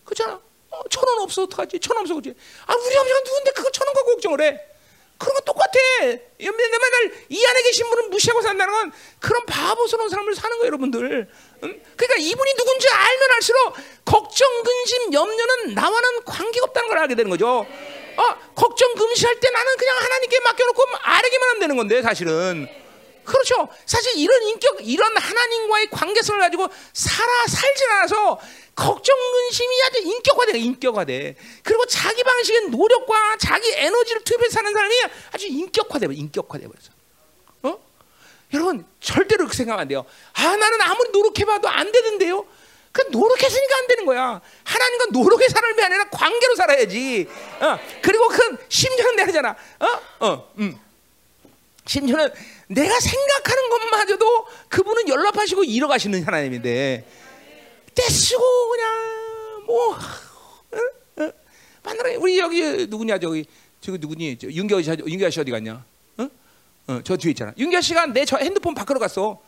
[0.03, 0.39] 그렇잖아.
[0.69, 1.79] 어, 천원 없어 어떡하지?
[1.79, 2.33] 천 원 없어 그지?
[2.65, 4.59] 아, 우리 아버지가 누군데 그걸 천 원과 걱정을 해?
[5.17, 5.71] 그런 거 똑같아.
[6.01, 11.29] 맨날 이 안에 계신 분을 무시하고 산다는 건 그런 바보스러운 삶을 사는 거예요, 여러분들.
[11.63, 11.81] 응?
[11.95, 13.73] 그러니까 이분이 누군지 알면 알수록
[14.05, 17.65] 걱정, 근심, 염려는 나와는 관계가 없다는 걸 알게 되는 거죠.
[18.17, 22.67] 어, 걱정, 금시할 때 나는 그냥 하나님께 맡겨놓고 아래기만 하면 되는 건데, 사실은.
[23.23, 23.67] 그렇죠.
[23.85, 28.39] 사실 이런 인격, 이런 하나님과의 관계성을 가지고 살아, 살진 않아서
[28.73, 31.35] 걱정 근심이 아주 인격화돼, 인격화돼.
[31.63, 34.95] 그리고 자기 방식의 노력과 자기 에너지를 투입해서 사는 사람이
[35.33, 36.96] 아주 인격화돼, 인격화돼 버렸어.
[38.47, 38.53] 어?
[38.53, 40.05] 여러분 절대로 그렇게 생각하면 안 돼요.
[40.33, 42.45] 아 나는 아무리 노력해봐도 안 되는데요.
[42.91, 44.41] 그 노력했으니까 안 되는 거야.
[44.63, 47.27] 하나님과 노력의 삶이 아니라 관계로 살아야지.
[47.59, 49.55] 어, 그리고 그 심지어는 내가잖아.
[49.79, 50.79] 어, 어, 음.
[51.85, 52.31] 심지어는
[52.67, 57.07] 내가 생각하는 것마저도 그분은 연락하시고 이뤄가시는 하나님인데
[57.93, 61.23] 떼쓰고 그냥 뭐 어?
[61.23, 61.31] 어?
[61.83, 63.45] 만나라 우리 여기 누구냐 저기
[63.79, 65.85] 저기 누구니 윤경 씨 윤경 씨 어디 갔냐?
[66.87, 66.93] 어?
[66.93, 67.53] 어, 저 뒤에 있잖아.
[67.57, 69.41] 윤경 씨가 내 저 핸드폰 바꾸러 갔어.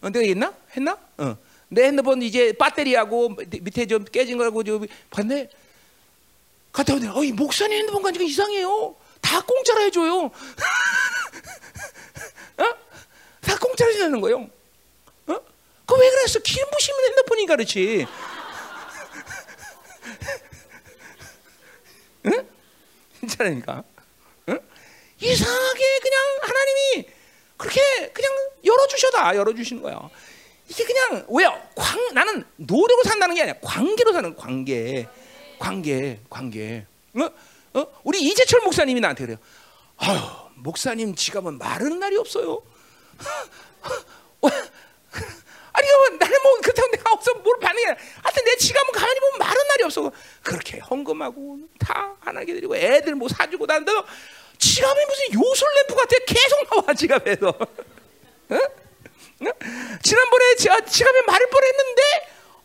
[0.00, 0.52] 어, 내가 했나?
[0.76, 0.98] 했나?
[1.18, 1.36] 어.
[1.68, 3.30] 내 핸드폰 이제 배터리하고
[3.62, 4.80] 밑에 좀 깨진 거라고 저
[5.10, 5.48] 봤네.
[6.72, 8.94] 갔다 오더니 어이 목사님 핸드폰 가지고 이상해요.
[9.20, 10.24] 다 공짜로 해줘요.
[12.58, 12.64] 어?
[13.40, 14.48] 다 공짜로 해주는 거예요.
[15.86, 16.38] 그왜 그랬어?
[16.38, 18.06] 기름 부시면 핸드폰이니까 그렇지.
[22.26, 22.48] 응?
[23.20, 23.84] 괜찮으니까.
[25.22, 25.28] 응?
[25.28, 27.08] 이상하게 그냥 하나님이
[27.56, 28.32] 그렇게 그냥
[28.64, 30.08] 열어주셔다 열어주시는 거야.
[30.68, 31.60] 이게 그냥 왜요?
[31.74, 33.54] 광, 나는 노력을 산다는 게 아니야.
[33.62, 35.06] 관계로 사는 관계,
[35.58, 36.86] 관계, 관계.
[37.16, 37.30] 어?
[37.78, 37.86] 어?
[38.02, 39.38] 우리 이재철 목사님이 나한테 그래요.
[39.98, 40.18] 아유,
[40.56, 42.62] 목사님 지갑은 마르는 날이 없어요.
[45.72, 45.88] 아니
[46.18, 47.84] 나는 뭐 그렇다고 내가 없어 뭘 반응해
[48.22, 50.10] 하여튼 내 지갑은 가만히 보면 마른 날이 없어
[50.42, 53.92] 그렇게 헌금하고 다 하나게 드리고 애들 뭐 사주고 다는데
[54.64, 58.54] 지갑이 무슨 요술램프 같아 계속 나와 지갑에서 어?
[58.54, 59.50] 어?
[60.02, 62.02] 지난번에 지, 지갑에 마를 뻔했는데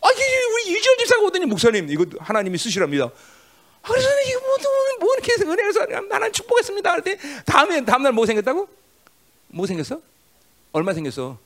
[0.01, 5.13] 아 우리 유지원 집사가 오더니 목사님 이거 하나님이 쓰시랍니다 아, 그래서 이거 뭐, 뭐, 뭐
[5.13, 8.67] 이렇게 해서 은혜에서 나는 축복했습니다 그랬더니 다음에 다음날 뭐 생겼다고?
[9.47, 10.01] 뭐 생겼어?
[10.71, 11.37] 얼마 생겼어?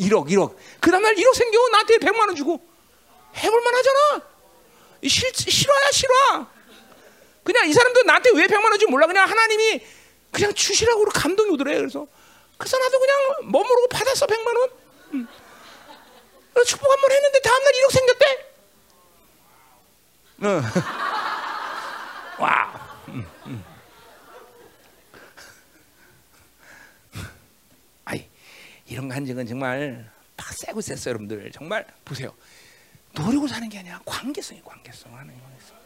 [0.00, 0.56] 1억, 1억.
[0.80, 2.60] 그 다음날 1억 생겨 나한테 100만 원 주고
[3.36, 4.22] 해볼만 하잖아.
[5.06, 6.46] 실, 실화야, 실화.
[7.42, 9.06] 그냥 이 사람도 나한테 왜 100만 원줄 몰라.
[9.06, 9.84] 그냥 하나님이
[10.30, 11.76] 그냥 주시라고 감동이 오더래.
[11.78, 12.06] 그래서
[12.56, 13.18] 그래서 나도 그냥
[13.50, 14.70] 뭐 모르고 받았어 100만 원.
[15.14, 15.26] 응.
[16.66, 18.52] 축복 한 번 했는데 다음날 1억 생겼대.
[20.42, 20.62] 응.
[22.38, 23.02] 와.
[23.08, 23.64] 응, 응.
[28.86, 31.52] 이런 간증은 정말 다 세고 셌어요, 여러분들.
[31.52, 32.34] 정말 보세요.
[33.12, 35.76] 노력을 사는 게 아니라 관계성이 관계성 하는 관계성.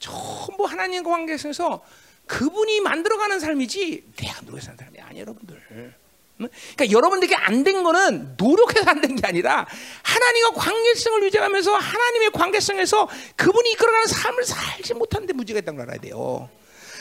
[0.00, 1.84] 전부 하나님과 관계성에서
[2.26, 5.94] 그분이 만들어가는 삶이지 내가 노력해서 사는 삶이 아니에요, 여러분들.
[6.38, 9.66] 그러니까 여러분들에게 안 된 거는 노력해서 안 된 게 아니라
[10.02, 16.48] 하나님과 관계성을 유지하면서 하나님의 관계성에서 그분이 이끌어가는 삶을 살지 못하는데 문제가 있다는 걸 알아야 돼요.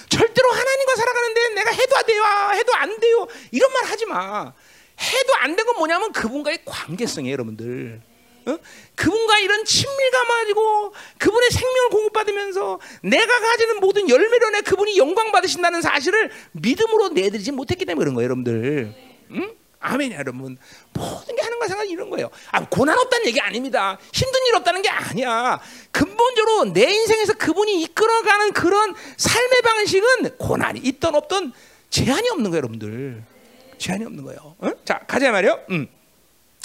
[0.09, 2.23] 절대로 하나님과 살아가는데 내가 해도 안 돼요,
[2.55, 4.51] 해도 안 돼요 이런 말 하지 마.
[4.99, 8.01] 해도 안 된 건 뭐냐면 그분과의 관계성이에요, 여러분들.
[8.45, 8.57] 어?
[8.95, 15.81] 그분과 이런 친밀감 가지고 그분의 생명을 공급받으면서 내가 가지는 모든 열매로 내 그분이 영광 받으신다는
[15.81, 18.95] 사실을 믿음으로 내드리지 못했기 때문에 그런 거예요, 여러분들.
[19.31, 19.55] 응?
[19.81, 20.57] 아멘, 여러분.
[20.93, 22.29] 모든 게거 생각 이런 거예요.
[22.51, 23.97] 아, 고난 없다는 얘기 아닙니다.
[24.13, 25.59] 힘든 일 없다는 게 아니야.
[25.91, 31.53] 근본적으로 내 인생에서 그분이 이끌어가는 그런 삶의 방식은 고난이 있던 없던
[31.89, 33.23] 제한이 없는 거예요, 여러분들.
[33.77, 34.55] 제한이 없는 거예요.
[34.63, 34.73] 응?
[34.85, 35.65] 자, 가자 말이요.
[35.71, 35.87] 음.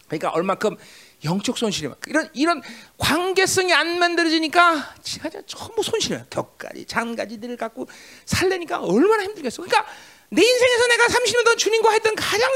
[0.09, 0.77] 그러니까 얼마큼
[1.25, 2.62] 영적 손실이 막 이런 이런
[2.99, 6.27] 관계성이 안 만들어지니까 진짜 전부 손실이야.
[6.31, 7.89] 격가지, 장가지들을 갖고
[8.27, 9.62] 살려니까 얼마나 힘들겠어.
[9.62, 9.91] 그러니까
[10.29, 12.51] 내 인생에서 내가 30년 동안 주님과 했던 가장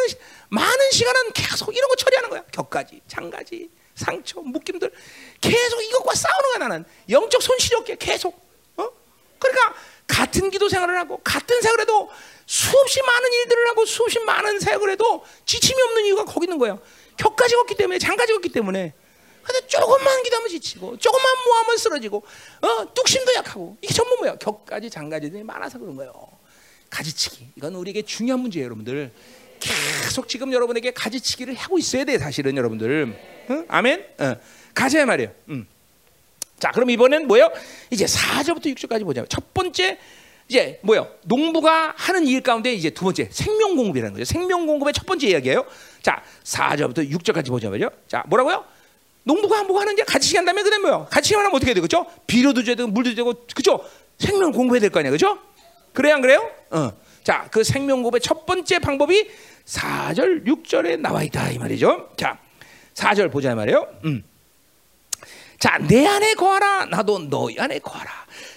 [0.50, 2.44] 많은 시간은 계속 이런 거 처리하는 거야.
[2.52, 4.90] 격가지, 장가지, 상처, 묶임들
[5.40, 6.84] 계속 이것과 싸우는 거야 나는.
[7.08, 8.38] 영적 손실이 없게 계속.
[8.76, 8.88] 어?
[9.38, 9.74] 그러니까
[10.06, 12.10] 같은 기도 생활을 하고 같은 생활을 해도
[12.46, 16.80] 수없이 많은 일들을 하고 수없이 많은 사역을 해도 지침이 없는 이유가 거기 있는 거예요.
[17.18, 18.94] 격까지 걷기 때문에 장까지 걷기 때문에.
[19.42, 22.22] 근데 조금만 기도하면 지치고 조금만 모하면 쓰러지고
[22.60, 24.36] 어 뚝심도 약하고 이게 전부 뭐야?
[24.36, 26.12] 격까지 장까지들이 많아서 그런 거예요.
[26.90, 27.52] 가지치기.
[27.56, 29.10] 이건 우리에게 중요한 문제예요 여러분들.
[29.60, 33.16] 계속 지금 여러분에게 가지치기를 하고 있어야 돼 사실은 여러분들.
[33.50, 33.64] 응?
[33.68, 34.06] 아멘?
[34.18, 34.36] 어.
[34.74, 35.32] 가자 말이에요.
[35.48, 35.66] 음.
[36.58, 37.50] 자 그럼 이번엔 뭐예요?
[37.90, 39.98] 이제 4절부터 6절까지 보자 첫 번째
[40.48, 41.06] 이제 뭐요?
[41.24, 44.24] 농부가 하는 일 가운데 이제 두 번째 생명 공급이라는 거죠.
[44.24, 45.64] 생명 공급의 첫 번째 이야기예요.
[46.02, 47.90] 자, 4절부터 6절까지 보자 말이요.
[48.08, 48.64] 자, 뭐라고요?
[49.24, 51.06] 농부가 뭐고 하는지 같이 한다면 그다음 뭐요?
[51.10, 51.82] 같이 하면 어떻게 되죠?
[51.82, 52.06] 그죠?
[52.26, 53.84] 비료도 줘야 되고 물도 줘야 되고 그죠?
[54.18, 55.10] 생명 공급해야 될 거 아니야.
[55.10, 55.38] 그죠?
[55.92, 56.50] 그래야 안 그래요?
[56.70, 56.92] 어.
[57.22, 59.28] 자, 그 생명 공급의 첫 번째 방법이
[59.66, 62.08] 4절, 6절에 나와 있다 이 말이죠.
[62.16, 62.38] 자,
[62.94, 63.86] 4절 보자 말이에요.
[64.06, 64.24] 음.
[65.58, 66.86] 자, 내 안에 거하라.
[66.86, 68.10] 나도 너희 안에 거하라.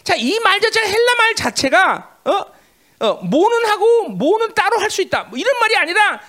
[0.04, 2.46] 자, 이 말 자체가 헬라 말 자체가 어?
[3.00, 5.24] 어, 뭐는 하고 뭐는 따로 할 수 있다.
[5.24, 6.22] 뭐 이런 말이 아니라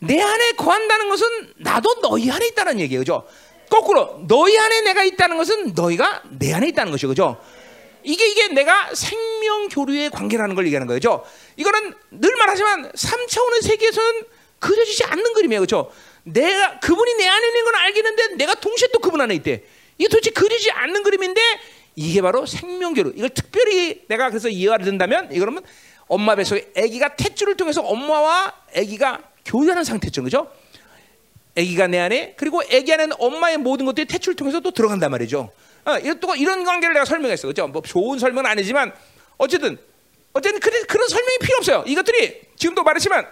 [0.00, 3.00] 내 안에 거한다는 것은 나도 너희 안에 있다는 얘기예요.
[3.00, 3.28] 그죠?
[3.70, 7.08] 거꾸로 너희 안에 내가 있다는 것은 너희가 내 안에 있다는 것이죠.
[7.08, 7.40] 그죠?
[8.02, 11.24] 이게 이게 내가 생명 교류의 관계라는 걸 얘기하는 거죠.
[11.56, 14.24] 이거는 늘 말하지만 3차원의 세계에서는
[14.58, 15.60] 그려지지 않는 그림이에요.
[15.60, 15.92] 그죠?
[16.24, 19.62] 내가 그분이 내 안에 있는 건 알겠는데 내가 동시에 또 그분 안에 있대.
[19.98, 21.40] 이게 도대체 그리지 않는 그림인데
[21.96, 23.14] 이게 바로 생명교류.
[23.16, 25.60] 이걸 특별히 내가 그래서 이해가 된다면 이거는
[26.06, 30.22] 엄마 뱃속에 아기가 탯줄을 통해서 엄마와 아기가 교류하는 상태죠.
[30.22, 30.50] 그죠?
[31.56, 35.50] 아기가 내 안에 그리고 아기 안에는 엄마의 모든 것들이 탯줄을 통해서 또 들어간단 말이죠.
[35.84, 37.48] 어, 이런 관계를 내가 설명했어.
[37.48, 37.66] 그죠?
[37.66, 38.92] 뭐 좋은 설명은 아니지만
[39.36, 39.76] 어쨌든
[40.32, 41.84] 어쨌든 그런 그런 설명이 필요 없어요.
[41.86, 43.26] 이것들이 지금도 말했지만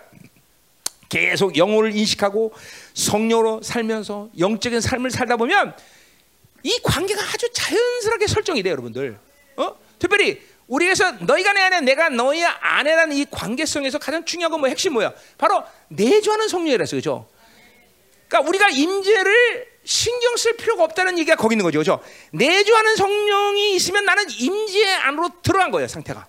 [1.08, 2.52] 계속 영혼을 인식하고
[2.94, 5.76] 성령으로 살면서 영적인 삶을 살다 보면
[6.66, 9.16] 이 관계가 아주 자연스럽게 설정이 돼요, 여러분들.
[9.56, 9.76] 어?
[10.00, 14.94] 특별히 우리에서 너희가 내 안에 내가 너희 아내라는 이 관계성에서 가장 중요한 건 뭐 핵심
[14.94, 15.12] 뭐야?
[15.38, 17.28] 바로 내주하는 성령이라서 그죠?
[18.26, 22.00] 그러니까 우리가 임재를 신경 쓸 필요가 없다는 얘기가 거기 있는 거죠, 그죠?
[22.32, 26.26] 내주하는 성령이 있으면 나는 임재 안으로 들어간 거예요, 상태가.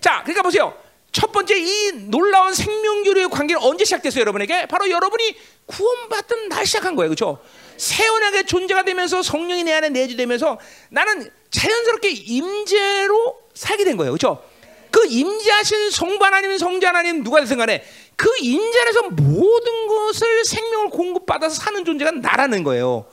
[0.00, 0.76] 자, 그러니까 보세요.
[1.12, 4.66] 첫 번째 이 놀라운 생명교류의 관계는 언제 시작됐어요, 여러분에게?
[4.66, 5.36] 바로 여러분이
[5.66, 7.40] 구원받던 날 시작한 거예요, 그렇죠?
[7.76, 10.58] 새 언약의 존재가 되면서 성령이 내 안에 내주되면서
[10.90, 14.12] 나는 자연스럽게 임재로 살게 된 거예요.
[14.12, 14.42] 그렇죠?
[14.90, 17.82] 그 임재하신 성부 하나님, 성자 하나님 누가 됐든 간에
[18.14, 23.06] 그 임재 안에서 모든 것을 생명을 공급받아서 사는 존재가 나라는 거예요.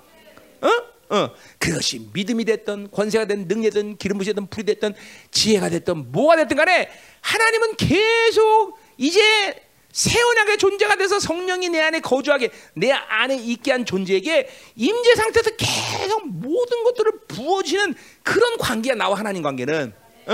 [0.61, 0.69] 어?
[1.09, 1.31] 어.
[1.57, 4.93] 그것이 믿음이 됐던 권세가 된 능력이든 기름 부시든 불이 됐던
[5.31, 6.89] 지혜가 됐던 뭐가 됐든 간에
[7.21, 13.85] 하나님은 계속 이제 새 언약의 존재가 돼서 성령이 내 안에 거주하게 내 안에 있게 한
[13.85, 19.93] 존재에게 임재 상태에서 계속 모든 것들을 부어지는 그런 관계야 나와 하나님 관계는.
[20.27, 20.33] 어?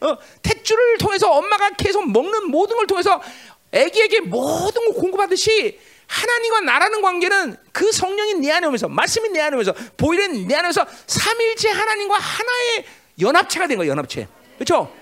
[0.00, 3.22] 어, 탯줄을 통해서 엄마가 계속 먹는 모든 걸 통해서
[3.72, 9.54] 아기에게 모든 걸 공급하듯이 하나님과 나라는 관계는 그 성령이 내 안에 오면서 말씀이 내 안에
[9.54, 12.84] 오면서 보이는 내 안에 서 삼일째 하나님과 하나의
[13.20, 14.28] 연합체가 된 거예요 연합체.
[14.56, 14.92] 그렇죠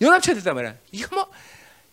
[0.00, 0.74] 연합체 됐단 말이야.
[0.92, 1.28] 이거 뭐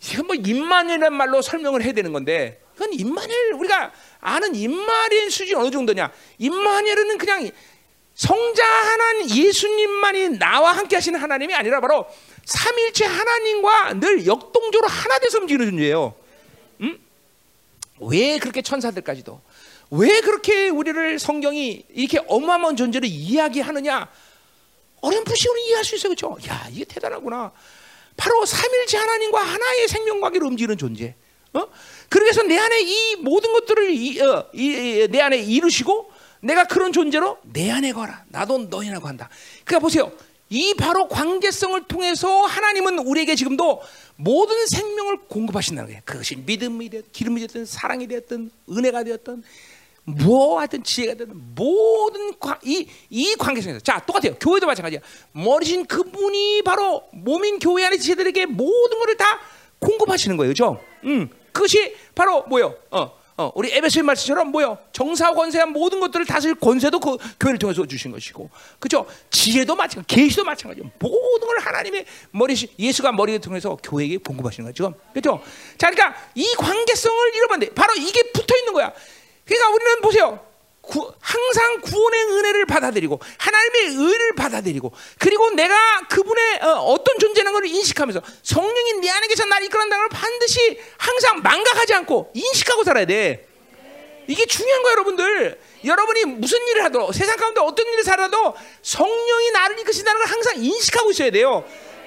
[0.04, 5.72] 이건 뭐 임마누엘이라는 말로 설명을 해야 되는 건데 이건 임마누엘 우리가 아는 임마누엘 수준이 어느
[5.72, 6.12] 정도냐?
[6.38, 7.50] 임마누엘은 그냥
[8.14, 12.08] 성자 하나님 예수님만이 나와 함께 하시는 하나님이 아니라 바로
[12.46, 16.16] 삼일체 하나님과 늘 역동적으로 하나 돼서 움직이는 존재예요.
[16.82, 17.00] 음?
[18.00, 19.42] 왜 그렇게 천사들까지도
[19.92, 24.10] 왜 그렇게 우리를 성경이 이렇게 어마어마한 존재를 이야기하느냐?
[25.02, 26.38] 어렴풋이 우리 이해할 수 있어요, 그렇죠?
[26.50, 27.52] 야, 이게 대단하구나.
[28.18, 31.16] 바로 삼일째 하나님과 하나의 생명 관계로 움직이는 존재.
[31.54, 31.68] 어?
[32.10, 36.12] 그래서 내 안에 이 모든 것들을 이, 어, 이, 내 안에 이루시고
[36.42, 38.26] 내가 그런 존재로 내 안에 거라.
[38.30, 39.30] 나도 너희라고 한다.
[39.64, 40.12] 그러니까 보세요.
[40.50, 43.82] 이 바로 관계성을 통해서 하나님은 우리에게 지금도
[44.16, 46.02] 모든 생명을 공급하신다는 거예요.
[46.06, 49.44] 그것이 믿음이 되었든 기름이 되었든 사랑이 되었든 은혜가 되었든
[50.08, 54.36] 뭐 하든 지혜가 되든 모든 과, 이, 이 관계성에서 자 똑같아요.
[54.36, 55.02] 교회도 마찬가지야
[55.34, 59.26] 머리신 그분이 바로 몸인 교회 안의 지혜들에게 모든 것을 다
[59.80, 60.52] 공급하시는 거예요.
[60.52, 60.80] 그죠?
[61.04, 62.74] 음 그것이 바로 뭐요?
[62.92, 64.78] 어, 어, 우리 에베소의 말씀처럼 뭐요?
[64.94, 68.50] 정사와 권세한 모든 것들을 다스릴 권세도 그 교회를 통해서 주신 것이고.
[68.80, 69.06] 그죠?
[69.30, 75.42] 지혜도 마찬가지 계시도 마찬가지요 모든 걸 하나님의 머리신 예수가 머리를 통해서 교회에게 공급하시는 거죠 그죠?
[75.78, 78.94] 자 그러니까 이 관계성을 잃어봤는데 바로 이게 붙어 있는 거야
[79.48, 80.48] 그러니까 우리는 보세요.
[80.82, 85.76] 구, 항상 구원의 은혜를 받아들이고 하나님의 의를 받아들이고 그리고 내가
[86.10, 91.42] 그분의 어, 떤 존재라는 걸 인식하면서 성령이 내 안에 계셔 나를 이끌어간다는 걸 반드시 항상
[91.42, 93.48] 망각하지 않고 인식하고 살아야 돼.
[94.28, 95.60] 이게 중요한 거예요, 여러분들.
[95.86, 101.12] 여러분이 무슨 일을 하도 세상 가운데 어떤 일을 살아도 성령이 나를 이끄신다는 걸 항상 인식하고
[101.12, 101.64] 있어야 돼요.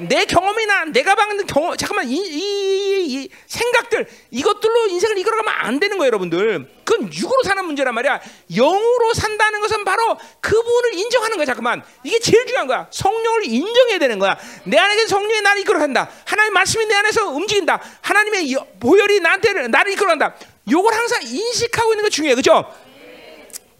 [0.08, 5.98] 내 경험이나 내가 받는 경험, 잠깐만 이, 이, 이, 생각들 이것들로 인생을 이끌어가면 안 되는
[5.98, 6.68] 거예요, 여러분들.
[6.84, 8.20] 그건 육으로 사는 문제란 말이야.
[8.54, 11.82] 영으로 산다는 것은 바로 그분을 인정하는 거야, 잠깐만.
[12.02, 12.86] 이게 제일 중요한 거야.
[12.90, 14.36] 성령을 인정해야 되는 거야.
[14.64, 16.10] 내 안에 성령이 나를 이끌어간다.
[16.24, 17.80] 하나님 말씀이 내 안에서 움직인다.
[18.00, 20.34] 하나님의 보혈이 나한테 나를 이끌어간다.
[20.70, 22.64] 요걸 항상 인식하고 있는 거 중요해, 그죠?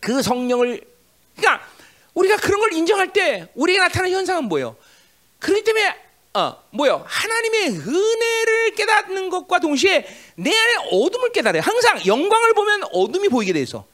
[0.01, 0.81] 그 성령을
[1.37, 1.66] 그러니까
[2.14, 4.77] 우리가 그런 걸 인정할 때 우리에게 나타나는 현상은 뭐예요?
[5.39, 7.05] 그렇기 때문에 어, 뭐요?
[7.07, 10.07] 하나님의 은혜를 깨닫는 것과 동시에
[10.37, 11.61] 내 안에 어둠을 깨달아요.
[11.61, 13.85] 항상 영광을 보면 어둠이 보이게 돼 있어.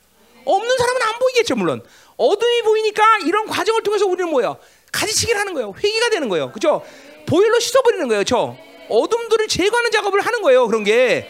[0.44, 1.82] 없는 사람은 안 보이겠죠, 물론.
[2.18, 4.58] 어둠이 보이니까 이런 과정을 통해서 우리는 뭐예요?
[4.92, 5.74] 가지치기를 하는 거예요.
[5.82, 6.52] 회개가 되는 거예요.
[6.52, 6.82] 그죠?
[7.26, 8.24] 보일러 씻어버리는 거예요.
[8.24, 8.56] 저
[8.88, 10.66] 어둠들을 제거하는 작업을 하는 거예요.
[10.66, 11.28] 그런 게.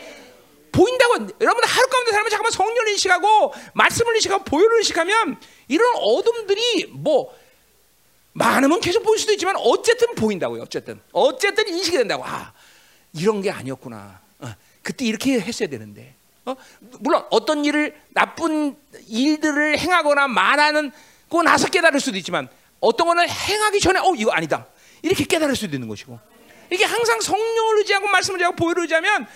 [0.73, 7.35] 보인다고 여러분 하루 가운데 살면 잠깐만 성령을 인식하고 말씀을 인식하고 보혈을 인식하면 이런 어둠들이 뭐
[8.37, 10.63] 많으면 계속 보일 수도 있지만 어쨌든 보인다고요.
[10.63, 12.23] 어쨌든 어쨌든 인식이 된다고.
[12.25, 12.53] 아
[13.15, 14.21] 이런 게 아니었구나.
[14.41, 16.15] 어, 그때 이렇게 했어야 되는데.
[16.45, 16.55] 어?
[17.01, 18.77] 물론 어떤 일을 나쁜
[19.09, 20.93] 일들을 행하거나 말하는
[21.29, 24.67] 거 나서 깨달을 수도 있지만 어떤 거는 행하기 전에 어 이거 아니다
[25.03, 26.17] 이렇게 깨달을 수도 있는 것이고
[26.71, 29.27] 이게 항상 성령을 의지하고 말씀을 의지하고 의지하면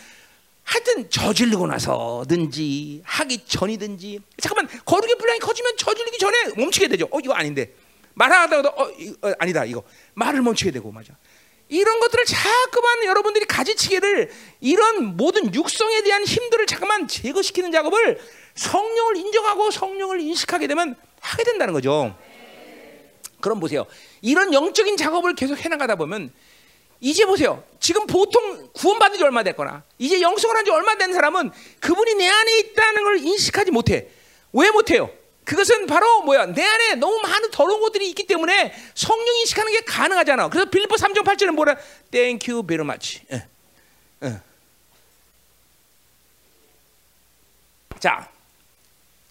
[0.62, 7.08] 하여튼 저질르고 나서든지 하기 전이든지 잠깐만 거룩의 분량이 커지면 저질리기 전에 멈추게 되죠.
[7.10, 7.74] 어 이거 아닌데
[8.20, 8.84] 말하다가도 어,
[9.22, 9.82] 어, 아니다 이거
[10.14, 11.14] 말을 멈추게 되고 맞아.
[11.68, 18.20] 이런 것들을 자꾸만 여러분들이 가지치기를 이런 모든 육성에 대한 힘들을 자꾸만 제거시키는 작업을
[18.56, 22.16] 성령을 인정하고 성령을 인식하게 되면 하게 된다는 거죠.
[23.40, 23.86] 그럼 보세요.
[24.20, 26.32] 이런 영적인 작업을 계속 해나가다 보면
[26.98, 27.64] 이제 보세요.
[27.78, 31.50] 지금 보통 구원받은 지 얼마 됐거나 이제 영성을 한 지 얼마 된 사람은
[31.80, 34.08] 그분이 내 안에 있다는 걸 인식하지 못해.
[34.52, 35.08] 왜 못해요?
[35.44, 36.46] 그것은 바로 뭐야?
[36.46, 40.48] 내 안에 너무 많은 더러운 것들이 있기 때문에 성령 인식하는 게 가능하잖아.
[40.48, 41.76] 그래서 빌립보 3장 8절은 뭐라?
[42.10, 43.22] Thank you very much.
[43.32, 43.46] 예.
[44.24, 44.40] 예.
[47.98, 48.30] 자,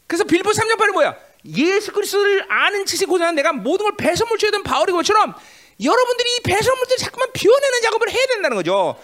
[0.07, 1.15] 그래서 빌립보 3장 8은 뭐야?
[1.55, 5.33] 예수 그리스도를 아는 지식 고생한 내가 모든 걸 배설물 취하던 바울이 것처럼
[5.81, 8.99] 여러분들이 이 배설물들 자꾸만 비워내는 작업을 해야 된다는 거죠.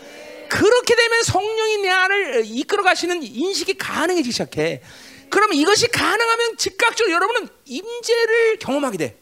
[0.49, 4.81] 그렇게 되면 성령이 내 안을 이끌어 가시는 인식이 가능해지기 시작해.
[5.29, 9.17] 그럼 이것이 가능하면 즉각적으로 여러분은 임재를 경험하게 돼.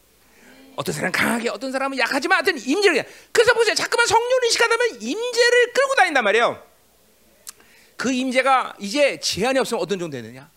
[0.76, 3.06] 어떤 사람은 강하게, 어떤 사람은 약하지만 하여튼 임재를.
[3.32, 3.76] 그래서 보세요.
[3.76, 6.64] 자꾸만 성령 인식하다 면 임재를 끌고 다닌단 말이에요.
[7.96, 10.50] 그 임재가 이제 제한이 없으면 어떤 정도 되느냐?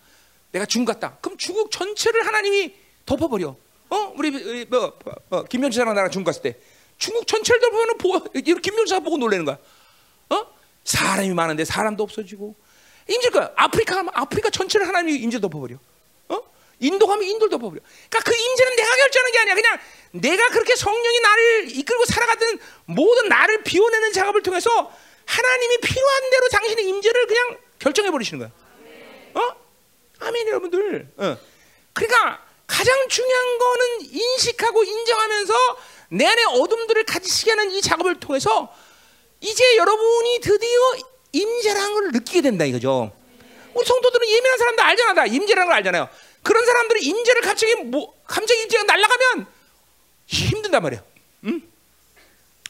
[0.51, 1.17] 내가 중국 갔다.
[1.21, 2.75] 그럼 중국 전체를 하나님이
[3.05, 3.55] 덮어버려.
[3.89, 4.13] 어?
[4.17, 4.97] 우리 뭐,
[5.29, 6.57] 뭐 김명수 사랑 나랑 중국 갔을 때
[6.97, 8.19] 중국 전체를 덮으면 보,
[8.59, 9.57] 김명수 보고 놀라는 거야.
[10.29, 10.45] 어?
[10.83, 12.55] 사람이 많은데 사람도 없어지고
[13.07, 13.51] 임질 거야.
[13.55, 15.77] 아프리카 하면 아프리카 전체를 하나님이 임재 덮어버려.
[16.29, 16.41] 어?
[16.79, 17.81] 인도 가면 인도를 덮어버려.
[18.09, 19.55] 그러니까 그 임재는 내가 결정하는 게 아니야.
[19.55, 19.79] 그냥
[20.11, 24.91] 내가 그렇게 성령이 나를 이끌고 살아가는 모든 나를 비워내는 작업을 통해서
[25.25, 28.51] 하나님이 필요한 대로 당신의 임재를 그냥 결정해 버리시는 거야.
[29.33, 29.55] 어?
[30.19, 31.07] 아멘 여러분들.
[31.17, 31.37] 어.
[31.93, 35.53] 그러니까 가장 중요한 거는 인식하고 인정하면서
[36.09, 38.73] 내 안에 어둠들을 가지시게 하는 이 작업을 통해서
[39.39, 40.79] 이제 여러분이 드디어
[41.31, 43.11] 임재라는 걸 느끼게 된다 이거죠.
[43.73, 46.09] 우리 성도들은 예민한 사람들 알잖아, 다 임재라는 걸 알잖아요.
[46.41, 49.47] 그런 사람들이 임재를 갑자기 뭐 갑자기 임재가 날아가면
[50.25, 51.03] 힘든단 말이에요.
[51.45, 51.61] 응?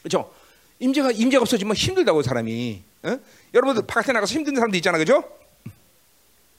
[0.02, 0.32] 그렇죠?
[0.80, 2.82] 임재가 임재가 없어지면 힘들다고 사람이.
[3.04, 3.18] 어?
[3.54, 5.24] 여러분들 바깥에 나가서 힘든 사람도 있잖아, 그죠?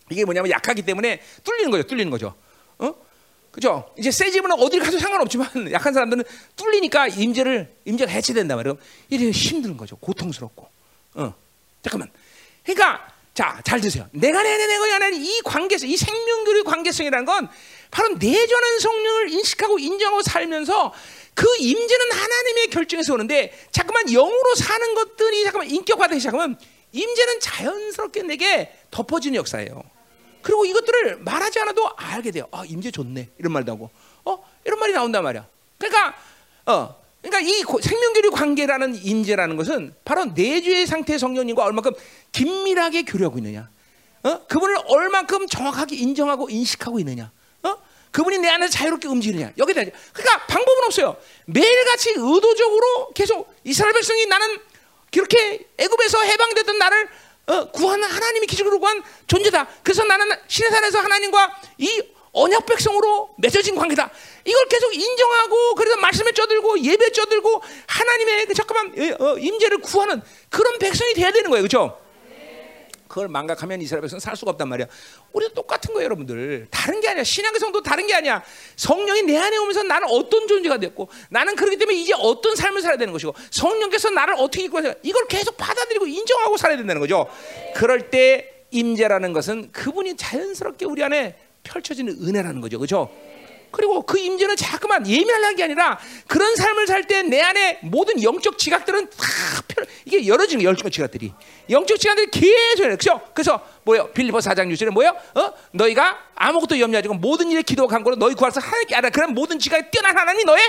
[0.10, 2.34] 이게 뭐냐면 약하기 때문에 뚫리는 거죠, 뚫리는 거죠.
[2.80, 2.96] 어?
[3.52, 3.92] 그죠?
[3.98, 6.24] 이제 세지면 어딜 가도 상관없지만 약한 사람들은
[6.56, 8.78] 뚫리니까 임재를 임재가 해체된단 말이에요.
[9.10, 10.68] 이래 힘든 거죠, 고통스럽고.
[11.16, 11.34] 어.
[11.82, 12.10] 잠깐만.
[12.64, 14.08] 그러니까 자, 잘 드세요.
[14.12, 17.48] 내가 내내 내가 하는 이 관계성, 이 생명교류 관계성이라는 건
[17.90, 20.94] 바로 내전한 성령을 인식하고 인정하고 살면서
[21.34, 26.60] 그 임재는 하나님의 결정에서 오는데 잠깐만 영으로 사는 것들이 잠깐만 인격화되기 시작하면
[26.92, 29.84] 임재는 자연스럽게 내게 덮어지는 역사예요.
[30.42, 32.48] 그리고 이것들을 말하지 않아도 알게 돼요.
[32.52, 33.30] 아, 임재 좋네.
[33.38, 33.90] 이런 말도 하고.
[34.26, 35.48] 어, 이런 말이 나온단 말이야.
[35.78, 36.16] 그러니까
[36.66, 41.92] 어, 그러니까 이 생명교류 관계라는 임재라는 것은 바로 내주의 상태의 성령님과 얼마큼
[42.32, 43.70] 긴밀하게 교류하고 있느냐.
[44.24, 44.46] 어?
[44.48, 47.32] 그분을 얼만큼 정확하게 인정하고 인식하고 있느냐.
[47.64, 47.76] 어?
[48.12, 49.52] 그분이 내 안에서 자유롭게 움직이느냐.
[49.58, 49.84] 여기다.
[50.14, 51.18] 그러니까 방법은 없어요.
[51.46, 54.58] 매일같이 의도적으로 계속 이스라엘 백성이 나는
[55.12, 57.10] 그렇게 애굽에서 해방되던 나를
[57.48, 59.68] 어, 구하는 하나님이 기적으로 구한 존재다.
[59.84, 64.12] 그래서 나는 신의 산에서 하나님과 이 언약 백성으로 맺어진 관계다.
[64.46, 70.78] 이걸 계속 인정하고 그래서 말씀에 쪄들고 예배에 쪄들고 하나님의 그 잠깐만 어, 임재를 구하는 그런
[70.80, 71.64] 백성이 돼야 되는 거예요.
[71.64, 72.00] 그렇죠?
[73.10, 74.86] 그걸 망각하면 이스라엘 백성은 살 수가 없단 말이야.
[75.34, 76.68] 우리도 똑같은 거예요, 여러분들.
[76.70, 77.24] 다른 게 아니야.
[77.24, 78.44] 신앙의 성도 다른 게 아니야.
[78.76, 82.98] 성령이 내 안에 오면서 나는 어떤 존재가 됐고, 나는 그렇기 때문에 이제 어떤 삶을 살아야
[82.98, 87.28] 되는 것이고, 성령께서 나를 어떻게 이끌어 이걸 계속 받아들이고 인정하고 살아야 된다는 거죠.
[87.76, 93.10] 그럴 때 임재라는 것은 그분이 자연스럽게 우리 안에 펼쳐지는 은혜라는 거죠, 그렇죠?
[93.72, 98.58] 그리고 그 임재는 자꾸만 예민하는 게 아니라 그런 삶을 살 때 내 안에 모든 영적
[98.58, 99.26] 지각들은 다
[99.68, 101.34] 펼, 이게 열어지는 영적 지각들이
[101.70, 103.22] 영적 지각들이 계속 그렇죠?
[103.34, 104.12] 그래서 뭐요?
[104.12, 105.10] 빌리포 4장 6절에 뭐요?
[105.36, 105.54] 어?
[105.72, 109.10] 너희가 아무것도 염려하지 고 모든 일에 기도 간거로 너희 구하서 하나님께 알아.
[109.10, 110.62] 그런 모든 지각에 뛰어난 하나님 너의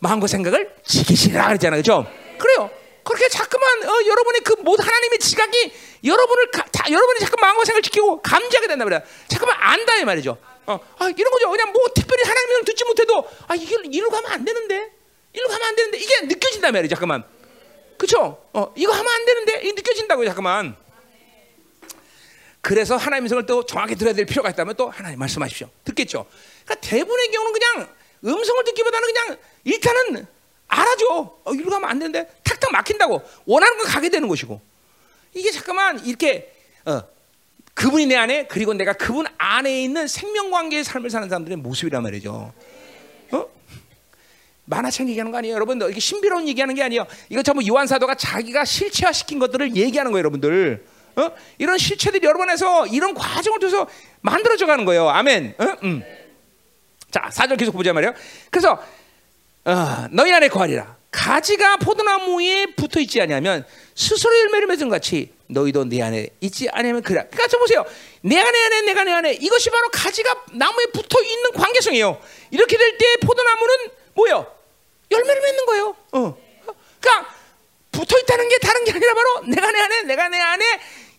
[0.00, 2.06] 마음과 생각을 지키시라 그랬잖아, 그렇죠?
[2.38, 2.70] 그래요.
[3.02, 5.72] 그렇게 자꾸만 어, 여러분의 그 모든 하나님의 지각이
[6.04, 9.00] 여러분을 가, 자, 여러분이 자꾸 마음과 생각을 지키고 감지하게 된다 말이야.
[9.28, 10.36] 자꾸만 안다 이 말이죠.
[10.68, 11.50] 어, 아, 이런 거죠.
[11.50, 14.92] 그냥 뭐 특별히 하나님을 듣지 못해도 아 이게 이리로 가면 안 되는데,
[15.32, 16.88] 이리로 가면 안 되는데 이게 느껴진다 말이야.
[16.88, 17.24] 잠깐만,
[17.96, 18.44] 그렇죠?
[18.52, 20.26] 어, 이거 하면 안 되는데 이 느껴진다고요.
[20.26, 20.76] 잠깐만.
[22.60, 25.70] 그래서 하나님의 성을 또 정확히 들어야 될 필요가 있다면 또 하나님 말씀하십시오.
[25.84, 26.26] 듣겠죠.
[26.64, 30.26] 그러니까 대부분의 경우는 그냥 음성을 듣기보다는 그냥 일단은
[30.66, 31.06] 알아줘.
[31.44, 34.60] 어, 이리로 가면 안 되는데 탁탁 막힌다고 원하는 거 가게 되는 것이고
[35.34, 36.54] 이게 잠깐만 이렇게
[36.84, 37.02] 어,
[37.78, 42.52] 그분이 내 안에 그리고 내가 그분 안에 있는 생명 관계의 삶을 사는 사람들의 모습이란 말이죠.
[43.30, 43.46] 어?
[44.64, 45.80] 만화책 얘기하는 거 아니에요, 여러분?
[45.88, 47.06] 이게 신비로운 얘기하는 게 아니에요.
[47.28, 50.84] 이거 전부 요한 사도가 자기가 실체화 시킨 것들을 얘기하는 거예요, 여러분들.
[51.18, 51.30] 어?
[51.58, 53.86] 이런 실체들이 여러분에서 이런 과정을 통해서
[54.22, 55.08] 만들어져 가는 거예요.
[55.08, 55.54] 아멘.
[55.58, 55.64] 어?
[55.84, 56.02] 음.
[57.12, 58.12] 자, 사절 계속 보자 말이에요.
[58.50, 58.82] 그래서
[59.64, 60.97] 어, 너희 안에 거하리라.
[61.10, 63.64] 가지가 포도나무에 붙어 있지 아니하면
[63.94, 67.26] 스스로 열매를 맺은 같이 너희도 내 안에 있지 않으면 그래.
[67.30, 67.84] 그러니까 저 보세요.
[68.20, 72.20] 내 안에 안에 내가 내 안에 이것이 바로 가지가 나무에 붙어 있는 관계성이에요.
[72.50, 73.74] 이렇게 될 때 포도나무는
[74.14, 74.54] 뭐요?
[75.10, 75.96] 열매를 맺는 거예요.
[76.12, 76.38] 어.
[77.00, 77.34] 그러니까
[77.90, 80.64] 붙어 있다는 게 다른 게 아니라 바로 내가 내 안에 내가 내 안에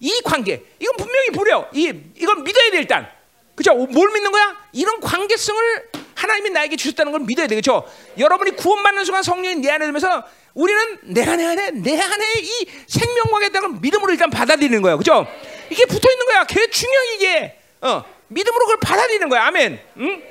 [0.02, 0.64] 이 관계.
[0.80, 1.68] 이건 분명히 보려.
[1.74, 3.10] 이 이건 믿어야 돼 일단.
[3.56, 3.74] 그죠?
[3.74, 4.56] 뭘 믿는 거야?
[4.72, 5.90] 이런 관계성을
[6.20, 7.86] 하나님이 나에게 주셨다는 걸 믿어야 되겠죠.
[8.18, 10.24] 여러분이 구원받는 순간 성령이 내 안에 들면서
[10.54, 14.98] 우리는 내가 내 안에 내 안에 이 생명과에 대한 믿음으로 일단 받아들이는 거예요.
[14.98, 15.26] 그죠?
[15.70, 16.44] 이게 붙어 있는 거야.
[16.44, 17.60] 그게 중요한 이게.
[17.82, 19.46] 어, 믿음으로 그걸 받아들이는 거야.
[19.46, 19.80] 아멘.
[19.98, 20.24] 응?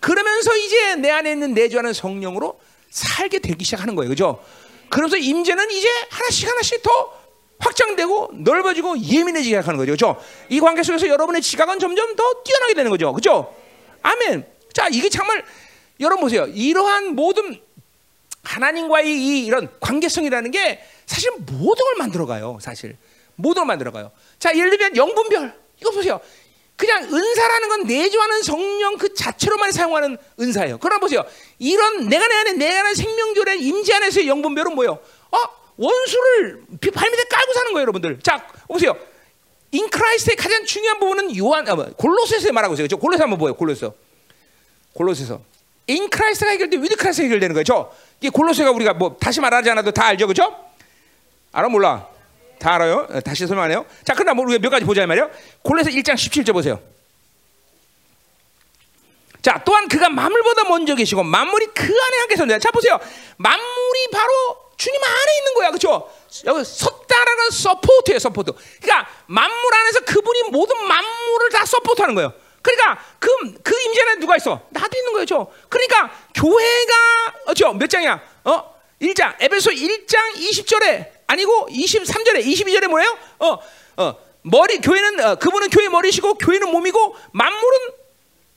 [0.00, 2.58] 그러면서 이제 내 안에 있는 내주하는 성령으로
[2.90, 4.08] 살게 되기 시작하는 거예요.
[4.08, 4.42] 그죠?
[4.88, 7.12] 그러면서 임재는 이제 하나씩 하나씩 더
[7.60, 9.92] 확장되고 넓어지고 예민해지게 하는 거죠.
[9.92, 10.20] 그죠?
[10.48, 13.12] 이 관계 속에서 여러분의 지각은 점점 더 뛰어나게 되는 거죠.
[13.12, 13.54] 그죠?
[14.02, 14.55] 아멘.
[14.76, 15.42] 자, 이게 정말
[16.00, 16.44] 여러분 보세요.
[16.44, 17.58] 이러한 모든
[18.42, 22.58] 하나님과의 이 이런 관계성이라는 게 사실 모든 걸 만들어가요.
[22.60, 22.94] 사실
[23.36, 24.12] 모든 걸 만들어가요.
[24.38, 26.20] 자, 예를 들면 영분별 이거 보세요.
[26.76, 30.76] 그냥 은사라는 건 내주하는 성령 그 자체로만 사용하는 은사예요.
[30.76, 31.24] 그러나 보세요.
[31.58, 34.98] 이런 내가 내 안에 내가 내 생명교의 임재 안에서의 영분별은 뭐예요?
[35.30, 35.38] 어?
[35.78, 38.20] 원수를 발밑에 깔고 사는 거예요, 여러분들.
[38.22, 38.94] 자, 보세요.
[39.70, 42.88] in Christ의 가장 중요한 부분은 요한 아, 뭐, 골로새서에 말하고 있어요.
[42.88, 43.54] 저 골로새 한번 보여요.
[43.54, 43.90] 골로새.
[44.96, 45.40] 골로새서
[45.88, 47.92] in Christ가 해결돼 with Christ가 해결되는 거죠.
[48.20, 50.56] 이게 골로새가 우리가 뭐 다시 말하지 않아도 다 알죠, 그렇죠?
[51.52, 52.08] 알아 몰라?
[52.58, 53.06] 다 알아요?
[53.10, 53.84] 어, 다시 설명하네요.
[54.04, 55.30] 자, 그러나 우리가 몇 가지 보자 말이에요.
[55.62, 56.80] 골로새 1장 17절 보세요.
[59.42, 62.58] 자, 또한 그가 만물보다 먼저 계시고 만물이 그 안에 함께 선다.
[62.58, 62.98] 자, 보세요.
[63.36, 64.32] 만물이 바로
[64.76, 66.10] 주님 안에 있는 거야, 그렇죠?
[66.46, 68.52] 여기 섰다라는 support예요, support.
[68.82, 72.32] 그러니까 만물 안에서 그분이 모든 만물을 다 support하는 거예요.
[72.66, 73.30] 그러니까 그,
[73.62, 74.60] 그 임재 안에 누가 있어?
[74.70, 75.52] 나도 있는 거죠.
[75.68, 76.94] 그러니까 교회가
[77.46, 77.72] 어죠?
[77.74, 78.20] 몇 장이야?
[78.44, 78.74] 어?
[79.00, 79.36] 1장.
[79.40, 83.18] 에베소 1장 20절에 아니고 23절에 22절에 뭐예요?
[83.38, 83.58] 어.
[83.98, 84.16] 어.
[84.42, 87.78] 머리 교회는 어, 그분은 교회 머리시고 교회는 몸이고 만물은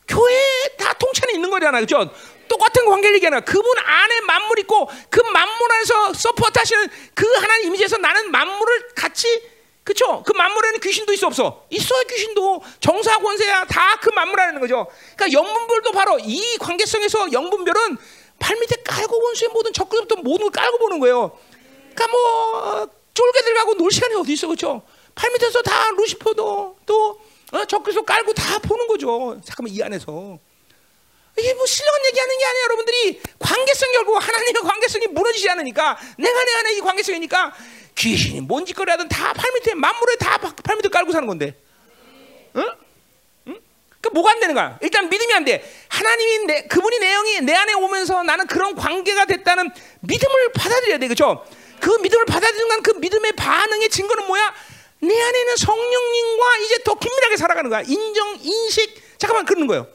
[0.07, 0.33] 교회
[0.77, 1.79] 다 통찰이 있는 거잖아.
[1.79, 2.09] 그죠?
[2.47, 7.97] 똑같은 관계를 얘기하는 그분 안에 만물 있고 그 만물 안에서 support 하시는 그 하나님 임재에서
[7.97, 9.27] 나는 만물을 같이
[9.89, 10.21] 그렇죠?
[10.23, 11.65] 그 만물 에는 귀신도 있어 없어?
[11.71, 14.87] 있어요 귀신도 정사 권세야 다 그 만물하는 거죠.
[15.17, 17.97] 그러니까 영분별도 바로 이 관계성에서 영분별은
[18.37, 21.37] 발 밑에 깔고 원수의 모든 적그부터 모든 걸 깔고 보는 거예요.
[21.93, 24.83] 그러니까 뭐 쫄개 들어가고 놀 시간이 어디 있어 그렇죠?
[25.15, 27.19] 팔 밑에서 다 루시퍼도 또
[27.51, 27.65] 어?
[27.65, 29.41] 적그리스도 깔고 다 보는 거죠.
[29.43, 30.37] 잠깐만 이 안에서
[31.37, 33.21] 이게 뭐 신령한 얘기하는 게 아니야 여러분들이.
[33.39, 37.53] 관계성 결국 하나님과 관계성이 무너지지 않으니까 내가 내 안에 이 관계성이니까
[37.95, 41.55] 귀신이 뭔 짓거리 하든 다 팔밑에 만물에 다 팔밑에 깔고 사는 건데.
[42.55, 42.61] 응?
[43.47, 43.59] 응?
[44.01, 44.77] 그러니까 뭐가 안 되는 거야?
[44.81, 45.85] 일단 믿음이 안돼.
[45.89, 49.69] 하나님이 내, 그분이 내 영이 내 안에 오면서 나는 그런 관계가 됐다는
[50.01, 51.45] 믿음을 받아들여야 돼 그죠?
[51.79, 54.53] 그 믿음을 받아들이는 그 믿음의 반응의 증거는 뭐야?
[55.01, 57.81] 내 안에 있는 성령님과 이제 더 긴밀하게 살아가는 거야.
[57.87, 59.17] 인정 인식.
[59.17, 59.87] 잠깐만 그러는 거예요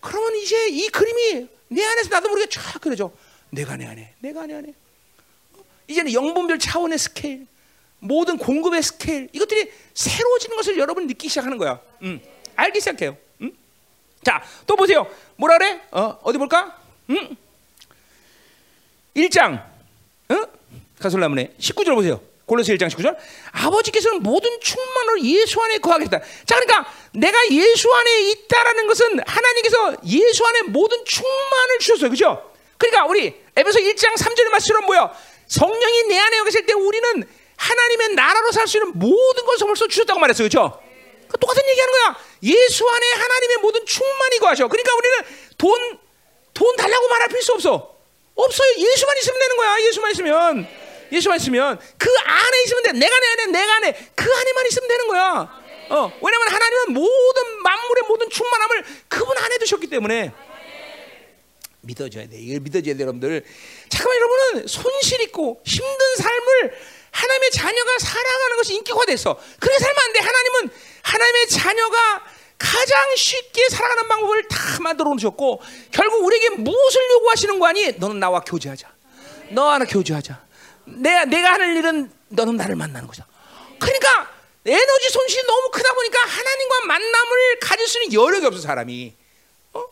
[0.00, 3.12] 그러면 이제 이 그림이 내 안에서 나도 모르게 쫙 그려져.
[3.50, 4.74] 내가 내 안에, 내가 내 안에.
[5.88, 7.46] 이제는 영분별 차원의 스케일,
[7.98, 11.80] 모든 공급의 스케일, 이것들이 새로워지는 것을 여러분이 느끼기 시작하는 거야.
[12.02, 12.20] 음,
[12.56, 13.16] 알기 시작해요.
[13.42, 13.52] 음?
[14.24, 15.06] 자, 또 보세요.
[15.36, 15.80] 뭐라 그래?
[15.90, 16.80] 어, 어디 볼까?
[17.10, 17.36] 음?
[19.16, 19.64] 1장,
[20.28, 20.46] 어?
[21.00, 22.20] 가솔라문에 19절 보세요.
[22.50, 23.16] 골로새 1장 19절.
[23.52, 26.18] 아버지께서는 모든 충만을 예수 안에 거하겠다.
[26.46, 32.10] 자, 그러니까 내가 예수 안에 있다라는 것은 하나님께서 예수 안에 모든 충만을 주셨어요.
[32.10, 32.50] 그죠?
[32.76, 35.12] 그러니까 우리 에베소 1장 3절의 말씀처럼 뭐야?
[35.46, 40.18] 성령이 내 안에 계실 때 우리는 하나님의 나라로 살 수 있는 모든 것을 벌써 주셨다고
[40.18, 40.46] 말했어요.
[40.46, 40.80] 그죠?
[41.28, 42.16] 그 똑같은 얘기하는 거야.
[42.42, 44.66] 예수 안에 하나님의 모든 충만이 거하셔.
[44.66, 45.18] 그러니까 우리는
[45.56, 45.98] 돈,
[46.54, 47.94] 돈 달라고 말할 필요 없어.
[48.34, 48.68] 없어요.
[48.76, 49.80] 예수만 있으면 되는 거야.
[49.82, 50.89] 예수만 있으면.
[51.12, 52.92] 예수만 있으면 그 안에 있으면 돼.
[52.92, 55.60] 내가 내 안에, 내가 안에 그 안에만 있으면 되는 거야.
[55.90, 60.32] 어, 왜냐면 하나님은 모든 만물의 모든 충만함을 그분 안에 두셨기 때문에
[61.82, 62.36] 믿어줘야 돼.
[62.38, 63.44] 이걸 믿어줘야 돼, 여러분들.
[63.88, 66.78] 잠깐만, 여러분은 손실 있고 힘든 삶을
[67.10, 69.36] 하나님의 자녀가 살아가는 것이 인기화됐어.
[69.58, 70.20] 그렇게 살면 안 돼.
[70.20, 70.70] 하나님은
[71.02, 72.24] 하나님의 자녀가
[72.58, 77.92] 가장 쉽게 살아가는 방법을 다 만들어 놓으셨고 결국 우리에게 무엇을 요구하시는 거 아니?
[77.92, 78.88] 너는 나와 교제하자.
[79.50, 80.49] 너 하나 교제하자.
[80.84, 83.24] 내가 내가 하는 일은 너는 나를 만나는 거죠.
[83.78, 84.30] 그러니까
[84.66, 89.14] 에너지 손실이 너무 크다 보니까 하나님과 만남을 가질 수 있는 여력이 없어 사람이.
[89.72, 89.84] 어?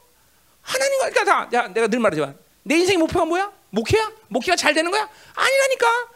[0.62, 3.52] 하나님과 그러니까 다 야, 내가 늘 말하지만 내 인생의 목표가 뭐야?
[3.70, 4.12] 목회야?
[4.28, 5.08] 목회가 잘 되는 거야?
[5.34, 6.08] 아니라니까.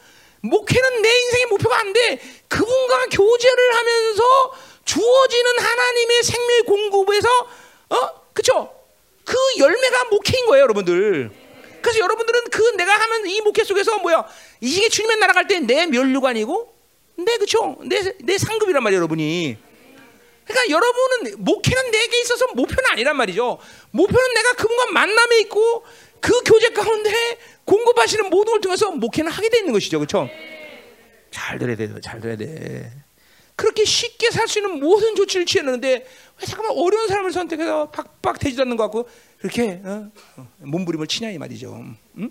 [0.43, 2.21] 목회는 내 인생의 목표가 안 돼.
[2.49, 4.23] 그분과 교제를 하면서
[4.85, 7.29] 주어지는 하나님의 생명의 공급에서
[7.91, 8.23] 어?
[8.33, 8.75] 그쵸?
[9.25, 11.31] 그 열매가 목회인 거예요, 여러분들.
[11.83, 14.25] 그래서 여러분들은 그 내가 하면 이 목회 속에서 뭐야?
[14.61, 16.73] 이게 주님의 나라 갈 때내 면류관이고
[17.19, 17.77] 내 그쵸?
[17.85, 19.57] 내, 내 상급이란 말이에요, 여러분이.
[20.45, 23.59] 그러니까 여러분은 목회는 내게 있어서 목표는 아니란 말이죠.
[23.91, 25.85] 목표는 내가 그분과 만남에 있고
[26.21, 30.29] 그 교제 가운데 공급하시는 모든 걸 통해서 목회는 하게 되는 것이죠, 그렇죠?
[31.31, 32.91] 잘 들어야 돼, 잘 들어야 돼.
[33.55, 35.89] 그렇게 쉽게 살 수 있는 모든 조치를 취했는데
[36.41, 39.09] 왜 잠깐만 어려운 사람을 선택해서 박박 대지도 않는 것 같고
[39.43, 40.09] 그렇게 어?
[40.37, 41.85] 어, 몸부림을 치냐 이 말이죠.
[42.19, 42.31] 응?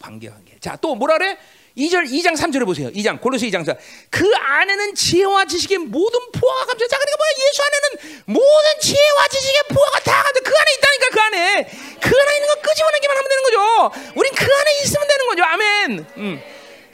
[0.00, 0.58] 관계 관계.
[0.58, 1.38] 자, 또 뭐라 그래?
[1.78, 2.90] 2절 2장 3절을 보세요.
[2.90, 3.76] 2장 골로새 2장 4.
[4.10, 6.88] 그 안에는 지혜와 지식의 모든 포화가 감춰.
[6.88, 7.30] 자, 그러니까 뭐야?
[7.48, 10.40] 예수 안에는 모든 지혜와 지식의 포화가 다 감춰.
[10.42, 11.64] 그 안에 있다니까 그 안에.
[12.02, 14.12] 그 안에 있는 거 끄집어내기만 하면 되는 거죠.
[14.16, 15.44] 우린 그 안에 있으면 되는 거죠.
[15.44, 16.06] 아멘.
[16.16, 16.42] 음.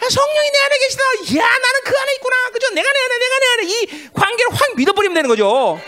[0.07, 1.03] 성령이 내 안에 계시다.
[1.41, 2.51] 야, 나는 그 안에 있구나.
[2.53, 2.69] 그죠?
[2.75, 5.81] 내가 내 안에, 내가 내 안에 이 관계를 확 믿어버리면 되는 거죠.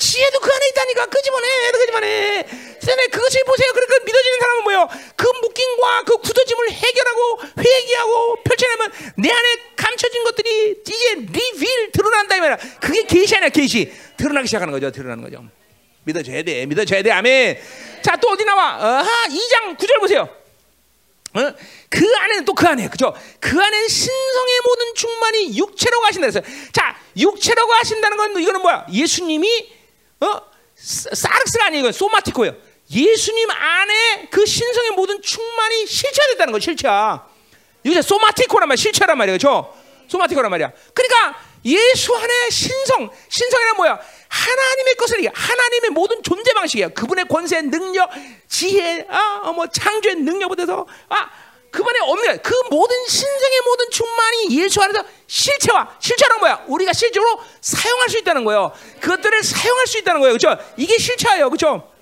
[0.00, 1.06] 지혜도 그 안에 있다니까.
[1.06, 2.44] 끄집어내 끄집어내
[2.80, 3.70] 세네 그것을 보세요.
[3.72, 4.88] 그러니까 믿어지는 사람은 뭐예요?
[5.14, 12.40] 그 묶임과 그 굳어짐을 해결하고 회개하고 펼쳐내면 내 안에 감춰진 것들이 이제 리빌 드러난다 이
[12.40, 12.56] 말이야.
[12.80, 13.92] 그게 계시 아니야 계시.
[14.16, 15.44] 드러나기 시작하는 거죠 드러나는 거죠.
[16.04, 17.10] 믿어줘야 돼 믿어줘야 돼.
[17.12, 17.58] 아멘.
[18.02, 18.76] 자 또 어디 나와?
[18.78, 20.22] 어하 2장 9절 보세요.
[21.34, 21.40] 어?
[21.90, 23.14] 그 안에는 또 그 안에 그죠?
[23.38, 26.40] 그 안에 신성의 모든 충만이 육체로 가신다 그래서
[26.72, 28.86] 자 육체로 가신다는 건 이거는 뭐야?
[28.92, 29.79] 예수님이
[30.20, 30.40] 어?
[30.74, 32.54] 사르스가 아니고 소마티코예요.
[32.90, 36.60] 예수님 안에 그 신성의 모든 충만이 실체됐다는 거예요.
[36.60, 37.26] 실체야.
[37.84, 39.38] 이게 소마티코란 말, 실체란 말이에요.
[39.38, 39.74] 그렇죠?
[40.08, 40.72] 소마티코란 말이야.
[40.92, 44.00] 그러니까 예수 안에 신성, 신성이란 뭐야?
[44.28, 45.32] 하나님의 것을 얘기해.
[45.34, 46.88] 하나님의 모든 존재 방식이야.
[46.90, 48.10] 그분의 권세, 능력,
[48.48, 51.30] 지혜, 아, 뭐 창조의 능력부터 아,
[51.70, 56.64] 그분의 없는 그 모든 신성의 모든 충만이 예수 안에서 실체와 실체란 뭐야?
[56.66, 58.72] 우리가 실제로 사용할 수 있다는 거예요.
[59.00, 60.36] 그것들을 사용할 수 있다는 거예요.
[60.36, 60.60] 그렇죠?
[60.76, 61.48] 이게 실체예요.
[61.48, 61.92] 그렇죠?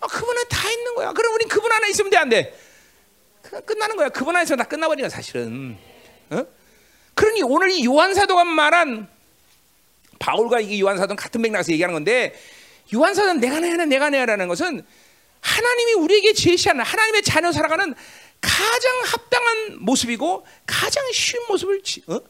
[0.00, 1.12] 아, 그분은 다 있는 거야.
[1.12, 2.58] 그럼 우리 그분 안에 있으면 돼, 안 돼?
[3.64, 4.08] 끝나는 거야.
[4.08, 5.78] 그분 안에서 다 끝나버리는 거야, 사실은.
[6.30, 6.44] 어?
[7.14, 9.08] 그러니 오늘 이 요한 사도가 말한
[10.18, 12.34] 바울과 이 요한 사도는 같은 맥락에서 얘기하는 건데
[12.94, 14.84] 요한 사도는 내가 내야 내가 내야라는 것은
[15.40, 17.94] 하나님이 우리에게 제시하는 하나님의 자녀 살아가는
[18.42, 22.20] 가장 합당한 모습이고 가장 쉬운 모습을 어?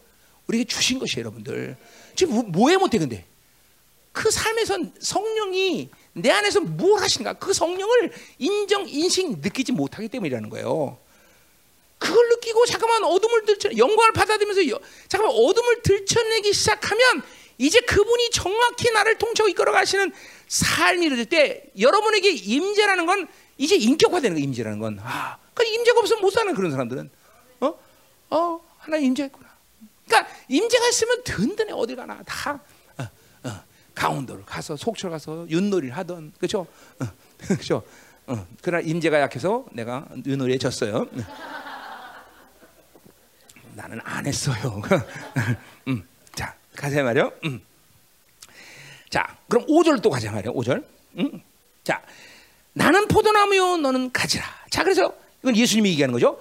[0.46, 1.76] 우리에게 주신 것이 여러분들.
[2.14, 3.24] 지금 뭐, 뭐해 못해 근데
[4.12, 10.98] 그 삶에서 성령이 내 안에서 뭘 하시는가 그 성령을 인정 인식 느끼지 못하기 때문이라는 거예요.
[11.98, 14.78] 그걸 느끼고 잠깐만 어둠을 들쳐 영광을 받아들면서 여,
[15.08, 17.22] 잠깐만 어둠을 들춰내기 시작하면
[17.58, 20.12] 이제 그분이 정확히 나를 통치하고 이끌어 가시는
[20.48, 24.98] 삶이 이루어질 때 여러분에게 임재라는 건 이제 인격화되는 거 임재라는 건.
[25.00, 27.10] 아, 그 임재가 없으면 못 사는 그런 사람들은.
[27.60, 27.74] 어?
[28.30, 29.48] 어, 하나 임재했구나.
[30.06, 32.60] 그러니까 임재가 있으면 든든해 어디 가나 다
[32.98, 33.08] 어,
[33.44, 33.62] 어,
[33.94, 36.66] 강원도를 가서 속초 가서 윷놀이를 하던 그죠?
[37.00, 37.06] 어,
[37.56, 37.82] 그죠?
[38.26, 41.06] 어, 그러나 임재가 약해서 내가 윷놀이에 졌어요.
[43.74, 44.82] 나는 안 했어요.
[45.88, 47.32] 음, 자 가자 말이요.
[47.44, 47.62] 음.
[49.08, 50.52] 자 그럼 5절 또 가자 말이요.
[50.52, 50.84] 5절.
[51.18, 51.42] 음.
[51.84, 52.02] 자
[52.74, 54.44] 나는 포도나무요 너는 가지라.
[54.70, 56.40] 자 그래서 이건 예수님이 얘기하는 거죠.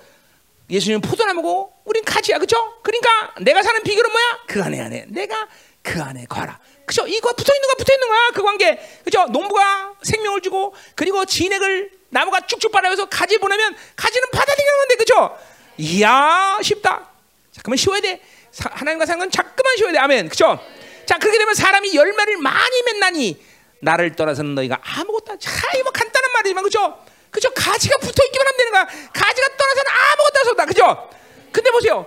[0.70, 2.38] 예수님은 포도나무고 우린 가지야.
[2.38, 2.80] 그죠?
[2.84, 4.40] 그러니까 내가 사는 비결은 뭐야?
[4.48, 5.48] 그 안에 안에 내가
[5.82, 6.60] 그 안에 거라.
[6.86, 7.08] 그죠?
[7.08, 8.20] 이거 붙어 있는 거 붙어 있는 거야.
[8.34, 8.78] 그 관계.
[9.04, 9.26] 그죠?
[9.26, 14.96] 농부가 생명을 주고 그리고 진액을 나무가 쭉쭉 빨아서 가지 보내면 가지는 받아들이는 건데.
[14.96, 15.38] 그죠?
[15.78, 17.10] 이야, 쉽다.
[17.52, 18.22] 잠깐만 쉬어야 돼.
[18.52, 19.98] 사, 하나님과 사는 건 자꾸만 쉬어야 돼.
[19.98, 20.30] 아멘.
[20.30, 20.60] 그죠?
[21.06, 23.44] 자, 그렇게 되면 사람이 열매를 많이 맺나니
[23.82, 26.98] 나를 떠나서는 너희가 아무것도 자, 이뭐 간단한 말이지만 그죠?
[27.32, 27.50] 그죠?
[27.54, 28.86] 가지가 붙어 있기만 하면 되는 거야.
[29.14, 30.66] 가지가 떠나서는 아무것도 할 수 없다.
[30.66, 31.10] 그죠?
[31.52, 32.06] 근데 보세요.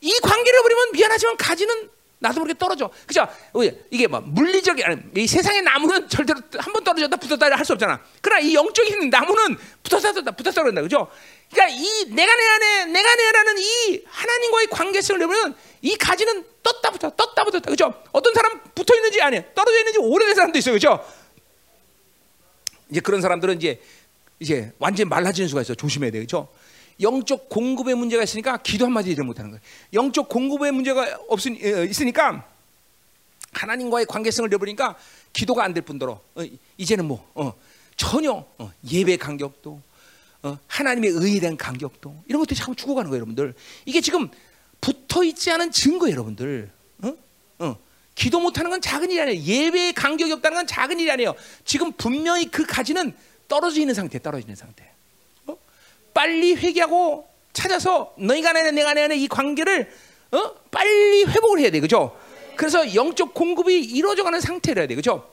[0.00, 1.90] 이 관계를 버리면 미안하지만 가지는
[2.20, 2.90] 나도 모르게 떨어져.
[3.06, 3.26] 그죠?
[3.90, 8.02] 이게 뭐 물리적인 아니, 이 세상의 나무는 절대로 한 번 떨어졌다 붙었다 할 수 없잖아.
[8.20, 10.82] 그러나 이 영적인 나무는 붙었다 붙었다 붙었다 그런다.
[10.82, 11.08] 그죠?
[11.52, 16.90] 그러니까 이 내가 내 안에 내가 내 안에는 이 하나님과의 관계성을 내보면 이 가지는 떴다
[16.90, 17.70] 붙었다 떴다 붙었다.
[17.70, 17.94] 그죠?
[18.12, 20.74] 어떤 사람 붙어 있는지 아니 떨어져 있는지 오래된 사람도 있어요.
[20.74, 21.04] 그죠?
[22.90, 23.80] 이제 그런 사람들은 이제
[24.40, 25.74] 이제 완전히 말라지는 수가 있어.
[25.74, 26.20] 조심해야 돼.
[26.20, 26.48] 그죠?
[27.00, 29.60] 영적 공급의 문제가 있으니까 기도 한마디 를 못하는 거예요.
[29.92, 32.44] 영적 공급의 문제가 없으니, 있으니까
[33.52, 34.96] 하나님과의 관계성을 잃어버리니까
[35.32, 36.42] 기도가 안 될 뿐더러 어,
[36.76, 37.52] 이제는 뭐 어,
[37.96, 39.80] 전혀 어, 예배 간격도
[40.42, 43.54] 어, 하나님의 의에 대한 간격도 이런 것들이 자꾸 죽어가는 거예요, 여러분들.
[43.86, 44.28] 이게 지금
[44.80, 46.70] 붙어 있지 않은 증거예요, 여러분들.
[47.02, 47.14] 어?
[47.60, 47.76] 어.
[48.14, 49.40] 기도 못하는 건 작은 일이 아니에요.
[49.42, 51.34] 예배의 간격이 없다는 건 작은 일이 아니에요.
[51.64, 53.14] 지금 분명히 그 가지는
[53.48, 54.88] 떨어져 있는 상태, 떨어져 있는 상태.
[55.46, 55.56] 어?
[56.14, 59.90] 빨리 회개하고 찾아서 너희가 내는 내가 내는 이 관계를
[60.30, 60.54] 어?
[60.70, 62.16] 빨리 회복을 해야 돼, 그죠?
[62.56, 65.28] 그래서 영적 공급이 이루어져가는 상태를 해야 돼, 그죠?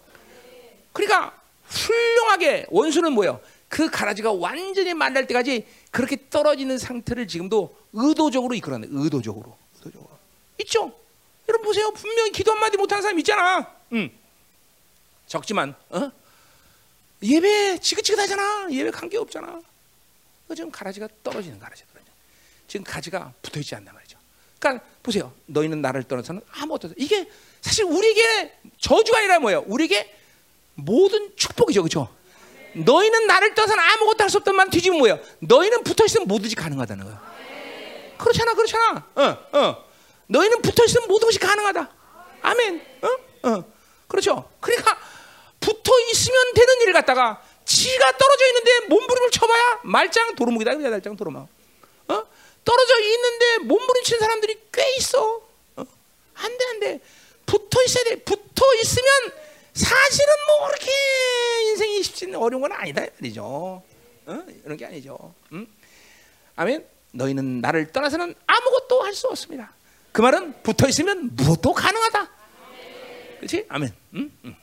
[0.93, 3.41] 그러니까 훌륭하게 원수는 뭐예요?
[3.67, 10.09] 그 가라지가 완전히 말랄 때까지 그렇게 떨어지는 상태를 지금도 의도적으로 이끌어내, 의도적으로, 의도적으로.
[10.61, 10.93] 있죠?
[11.49, 13.69] 여러분 보세요, 분명히 기도 한마디 못하는 사람 있잖아.
[13.93, 14.09] 응.
[15.27, 16.11] 적지만, 어?
[17.25, 18.67] 예배 지긋지긋하잖아.
[18.71, 19.61] 예배 관계 없잖아.
[20.55, 22.11] 지금 가라지가 떨어지는 가라지 떨어져.
[22.67, 24.17] 지금 가지가 붙어 있지 않단 말이죠.
[24.59, 25.33] 그러니까 보세요.
[25.47, 27.29] 너희는 나를 떠나서는 아무것도 이게
[27.61, 29.63] 사실 우리에게 저주가 아니라 뭐예요?
[29.67, 30.15] 우리에게
[30.75, 32.15] 모든 축복이죠, 그렇죠?
[32.73, 35.19] 너희는 나를 떠나서는 아무것도 할수말 뒤집으면 뭐예요?
[35.39, 37.19] 너희는 붙어 있으면 뭐든지 가능하다는 거예요.
[38.17, 39.07] 그렇잖아, 그렇잖아.
[39.15, 39.85] 어, 어.
[40.27, 41.91] 너희는 붙어 있으면 모든 것이 가능하다.
[42.41, 42.85] 아멘.
[43.01, 43.63] 어, 어.
[44.07, 44.49] 그렇죠.
[44.59, 44.97] 그러니까
[45.65, 51.41] 붙어 있으면 되는 일을 갖다가 지가 떨어져 있는데 몸부림을 쳐봐야 말짱 도루묵이다 그냥 말짱 도루묵.
[52.07, 52.23] 어?
[52.63, 55.41] 떨어져 있는데 몸부림치는 사람들이 꽤 있어.
[55.75, 55.85] 어?
[56.35, 56.99] 안돼 안돼.
[57.47, 58.15] 붙어 있어야 돼.
[58.23, 59.09] 붙어 있으면
[59.73, 60.91] 사실은 뭐 그렇게
[61.69, 63.43] 인생이 쉽지는 어려운 건 아니다 말이죠.
[64.27, 64.45] 어?
[64.65, 65.33] 이런 게 아니죠.
[65.53, 65.67] 응?
[66.55, 66.87] 아멘.
[67.11, 69.73] 너희는 나를 떠나서는 아무것도 할 수 없습니다.
[70.11, 72.29] 그 말은 붙어 있으면 무엇도 가능하다.
[73.37, 73.65] 그렇지?
[73.69, 73.93] 아멘.
[74.15, 74.31] 응?
[74.45, 74.55] 응.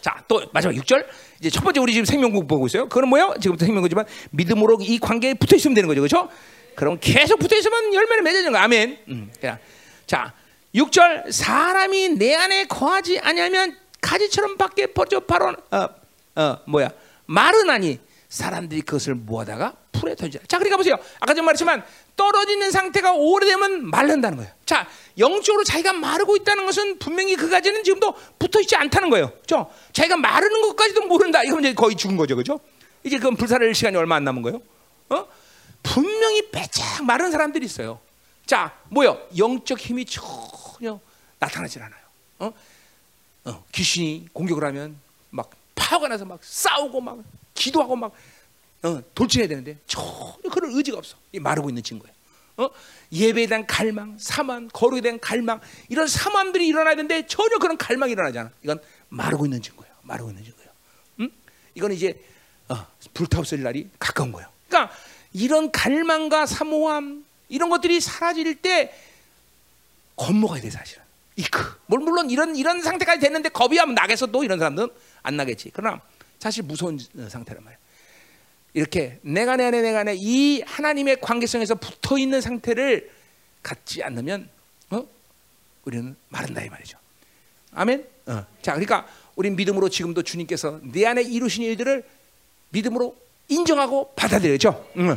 [0.00, 1.06] 자, 또 마지막 6절.
[1.40, 2.88] 이제 첫 번째 우리 지금 생명국 보고 있어요.
[2.88, 3.34] 그건 뭐예요?
[3.40, 6.00] 지금부터 생명국이지만 믿음으로 이 관계에 붙어 있으면 되는 거죠.
[6.00, 6.28] 그렇죠?
[6.74, 8.58] 그럼 계속 붙어 있으면 열매를 맺어지는 거.
[8.58, 8.98] 아멘.
[9.08, 9.32] 음,
[10.06, 10.32] 자,
[10.74, 15.88] 6절 사람이 내 안에 거하지 아니하면 가지처럼 밖에 퍼져 바로 어,
[16.36, 16.90] 어, 뭐야?
[17.26, 17.98] 마르나니
[18.28, 20.44] 사람들이 그것을 모아다가 풀에 던지라.
[20.46, 20.96] 자, 그러니까 보세요.
[21.18, 21.82] 아까 전 말했지만
[22.14, 24.52] 떨어지는 상태가 오래되면 말른다는 거예요.
[24.66, 24.86] 자,
[25.16, 29.32] 영적으로 자기가 마르고 있다는 것은 분명히 그 가지는 지금도 붙어 있지 않다는 거예요.
[29.40, 29.70] 그죠?
[29.92, 31.42] 자기가 마르는 것까지도 모른다.
[31.42, 32.36] 이건 이제 거의 죽은 거죠.
[32.36, 32.60] 그죠?
[33.02, 34.60] 이제 그건 불사를 시간이 얼마 안 남은 거예요.
[35.08, 35.26] 어?
[35.82, 37.98] 분명히 빼짝 마른 사람들이 있어요.
[38.44, 39.18] 자, 뭐요?
[39.36, 41.00] 영적 힘이 전혀
[41.38, 42.00] 나타나질 않아요.
[42.40, 42.52] 어?
[43.46, 44.98] 어, 귀신이 공격을 하면
[45.30, 47.18] 막 파워가 나서 막 싸우고 막
[47.58, 48.12] 기도하고 막
[48.84, 51.16] 어, 돌진해야 되는데 전혀 그런 의지가 없어.
[51.40, 52.14] 마르고 있는 친구예요.
[52.58, 52.70] 어?
[53.12, 58.38] 예배에 대한 갈망, 사만, 거룩에 대한 갈망 이런 사만들이 일어나야 되는데 전혀 그런 갈망이 일어나지
[58.38, 58.50] 않아.
[58.62, 59.92] 이건 마르고 있는 친구예요.
[60.02, 60.70] 마르고 있는 친구예요.
[61.20, 61.30] 음?
[61.74, 62.20] 이건 이제
[62.68, 64.48] 어, 불타없을 날이 가까운 거예요.
[64.68, 64.94] 그러니까
[65.32, 68.94] 이런 갈망과 사모함 이런 것들이 사라질 때
[70.16, 71.02] 겁먹어야 돼 사실은.
[71.36, 71.78] 이크.
[71.86, 74.88] 물론 이런 이런 상태까지 됐는데 겁이 하면 나겠어 또 이런 사람들은
[75.22, 75.70] 안 나겠지.
[75.72, 76.00] 그러나
[76.38, 76.98] 사실 무서운
[77.28, 77.78] 상태란 말이야.
[78.74, 83.10] 이렇게 내가 내 안에 내가 내이 하나님의 관계성에서 붙어 있는 상태를
[83.62, 84.48] 갖지 않으면
[84.90, 85.04] 어?
[85.84, 86.98] 우리는 마른다 이 말이죠.
[87.72, 88.06] 아멘.
[88.26, 88.46] 어.
[88.62, 89.06] 자, 그러니까
[89.36, 92.04] 우리 믿음으로 지금도 주님께서 내 안에 이루신 일들을
[92.70, 93.16] 믿음으로
[93.48, 94.90] 인정하고 받아들여죠.
[94.98, 95.16] 응.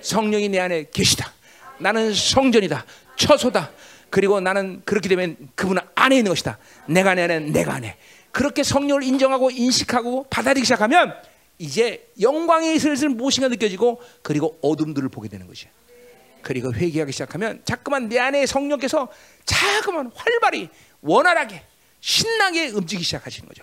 [0.00, 1.32] 성령이 내 안에 계시다.
[1.78, 2.84] 나는 성전이다.
[3.16, 3.72] 처소다.
[4.10, 6.58] 그리고 나는 그렇게 되면 그분 안에 있는 것이다.
[6.86, 7.96] 내가 내 안에 내가 안에.
[8.32, 11.14] 그렇게 성령을 인정하고 인식하고 받아들이기 시작하면
[11.58, 15.70] 이제 영광이 슬슬 무엇인가 느껴지고 그리고 어둠들을 보게 되는 것이야.
[16.42, 19.08] 그리고 회개하기 시작하면 자꾸만 내 안에 성령께서
[19.44, 20.68] 자꾸만 활발히
[21.02, 21.62] 원활하게
[22.00, 23.62] 신나게 움직이기 시작하시는 거죠.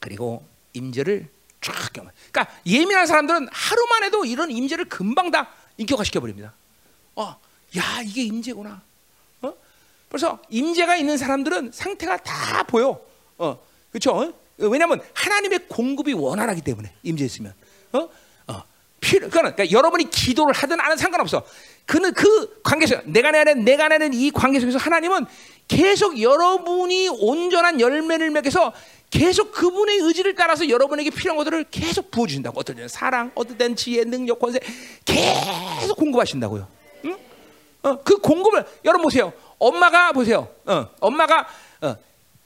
[0.00, 1.28] 그리고 임재를
[1.62, 2.12] 쫙 경험.
[2.30, 6.52] 그러니까 예민한 사람들은 하루만 해도 이런 임재를 금방 다 인격화시켜 버립니다.
[7.16, 7.40] 어,
[7.78, 8.82] 야 이게 임재구나.
[10.14, 10.18] 어?
[10.24, 13.00] 벌써 임재가 있는 사람들은 상태가 다 보여.
[13.36, 13.58] 어,
[13.90, 14.32] 그렇죠?
[14.56, 17.52] 왜냐하면 하나님의 공급이 원활하기 때문에 임재 있으면.
[17.92, 18.08] 어,
[18.46, 18.62] 어,
[19.00, 19.28] 필요.
[19.28, 21.42] 그러니까 여러분이 기도를 하든 안 하든 상관없어.
[21.84, 25.26] 그는 그 관계에서 내가 내는 내가 내는 이 관계 속에서 하나님은
[25.66, 28.72] 계속 여러분이 온전한 열매를 맺어서
[29.10, 32.60] 계속 그분의 의지를 따라서 여러분에게 필요한 것들을 계속 부어주신다고.
[32.60, 34.60] 어떨 때는 사랑, 어떨 때는 지혜, 능력, 권세
[35.04, 36.68] 계속 공급하신다고요.
[37.06, 37.16] 응?
[37.82, 39.32] 어, 그 공급을 여러분 보세요.
[39.58, 40.48] 엄마가 보세요.
[40.66, 41.46] 어, 엄마가
[41.82, 41.96] 어,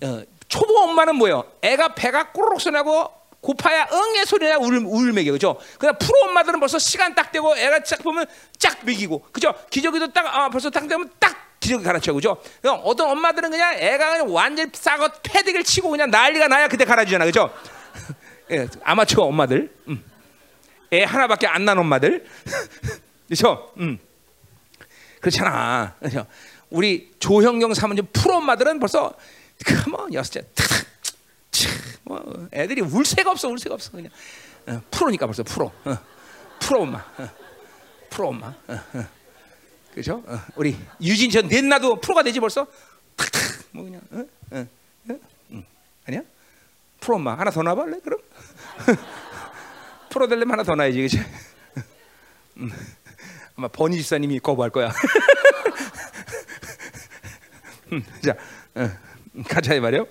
[0.02, 1.44] 어, 초보 엄마는 뭐예요?
[1.62, 3.10] 애가 배가 꼬르륵 소리나고
[3.40, 5.59] 고파야 응의 소리나 울, 울 먹여 그죠?
[5.78, 8.26] 그냥 프로 엄마들은 벌써 시간 딱 되고 애가 쫙 보면
[8.59, 9.55] 쫙 먹이고 그죠?
[9.70, 12.40] 기저귀도 딱 아, 벌써 딱 되면 딱 기저귀 갈아쳐 그죠?
[12.60, 17.24] 그냥 어떤 엄마들은 그냥 애가 그냥 완전히 싸고 패딩을 치고 그냥 난리가 나야 그때 갈아주잖아
[17.26, 17.52] 그죠?
[18.51, 20.02] 예, 아마추어 엄마들, 음.
[20.93, 22.24] 애 하나밖에 안 난 엄마들,
[23.28, 23.70] 그렇죠?
[23.76, 23.98] 음.
[25.20, 25.94] 그렇잖아.
[25.98, 26.26] 그렇죠?
[26.70, 29.14] 우리 조형경 사모님 프로 엄마들은 벌써
[29.64, 30.86] 그뭐 여섯째 탁탁
[32.04, 34.10] 뭐 애들이 울 새가 없어 울 새가 없어 그냥
[34.66, 35.98] 어, 프로니까 벌써 프로 어,
[36.60, 37.28] 프로 엄마 어,
[38.10, 39.06] 프로 엄마 어, 어.
[39.94, 40.22] 그죠?
[40.26, 42.66] 어, 우리 유진 전 넷나도 프로가 되지 벌써
[43.16, 43.42] 탁탁
[43.72, 44.00] 뭐 그냥?
[44.12, 44.68] 응.
[46.08, 46.22] 아니야?
[47.00, 48.20] 프로 엄마 하나 더 놔볼래 그럼?
[50.10, 51.22] 프로 되려면 하나 더 놔야지 그치?
[52.56, 52.70] 음.
[53.56, 54.92] 아마 버니 집사님이 거부할 거야
[57.93, 58.36] 음, 자
[58.74, 58.90] 어,
[59.48, 60.06] 가자 이 말이요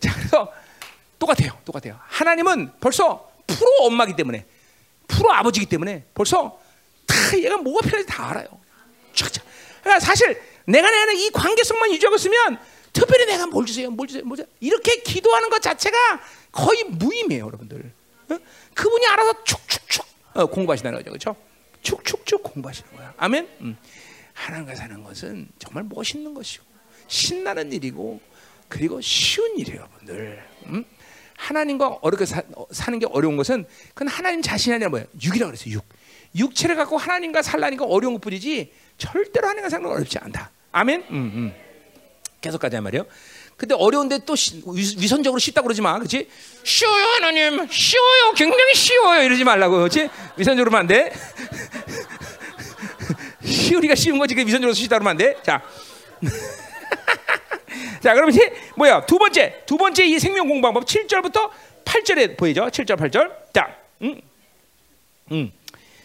[0.00, 0.52] 자 그래서
[1.18, 4.46] 똑같아요 똑같아요 하나님은 벌써 프로 엄마기 때문에
[5.08, 6.60] 프로 아버지기 때문에 벌써
[7.06, 8.60] 다 얘가 뭐가 필요한지 다 알아요
[9.14, 9.44] 쫙쫙.
[9.80, 12.58] 그러니까 사실 내가 내는 이 관계성만 유지하고 있으면
[12.92, 14.52] 특별히 내가 뭘 주세요, 뭘 주세요, 뭘 주세요.
[14.60, 15.96] 이렇게 기도하는 것 자체가
[16.52, 17.92] 거의 무의미해요, 여러분들.
[18.30, 18.38] 어?
[18.74, 21.36] 그분이 알아서 축축축 어, 공부하시는 거죠, 그렇죠?
[21.82, 23.14] 축축축 공부하시는 거야.
[23.16, 23.48] 아멘.
[23.60, 23.76] 음.
[24.34, 26.64] 하나님과 사는 것은 정말 멋있는 것이고
[27.10, 28.20] 신나는 일이고
[28.68, 30.42] 그리고 쉬운 일이에요, 여러분들.
[30.66, 30.84] 음?
[31.36, 32.42] 하나님과 어렵게 사,
[32.90, 33.64] 는 게 어려운 것은
[33.94, 35.04] 그건 하나님 자신이 아니라 뭐야?
[35.22, 35.74] 육이라고 그랬어요.
[35.74, 35.84] 육.
[36.36, 40.50] 육체를 갖고 하나님과 살라니까 어려운 것뿐이지 절대로 하나님과 사는 건 어렵지 않다.
[40.70, 41.00] 아멘.
[41.10, 41.54] 음, 음.
[42.40, 43.04] 계속 가자 말이요.
[43.56, 45.98] 근데 어려운데 또 시, 위선적으로 쉽다고 그러지 마.
[45.98, 46.28] 그렇지?
[46.62, 47.66] 쉬워요, 하나님.
[47.68, 48.32] 쉬워요.
[48.36, 49.22] 굉장히 쉬워요.
[49.24, 49.78] 이러지 말라고.
[49.78, 50.08] 그렇지?
[50.36, 51.12] 위선적으로 하면 안 돼.
[53.44, 54.34] 쉬우리가 쉬운 거지.
[54.34, 55.36] 그 위선적으로 쉽다 그러면 안 돼.
[55.42, 55.62] 자.
[58.02, 59.04] 자, 그럼 이제 뭐야?
[59.06, 59.62] 두 번째.
[59.66, 61.50] 두 번째 이 생명 공방법 7절부터
[61.84, 62.66] 8절에 보이죠?
[62.66, 63.32] 7절, 8절.
[63.52, 63.76] 자.
[64.02, 64.20] 음.
[65.32, 65.52] 음.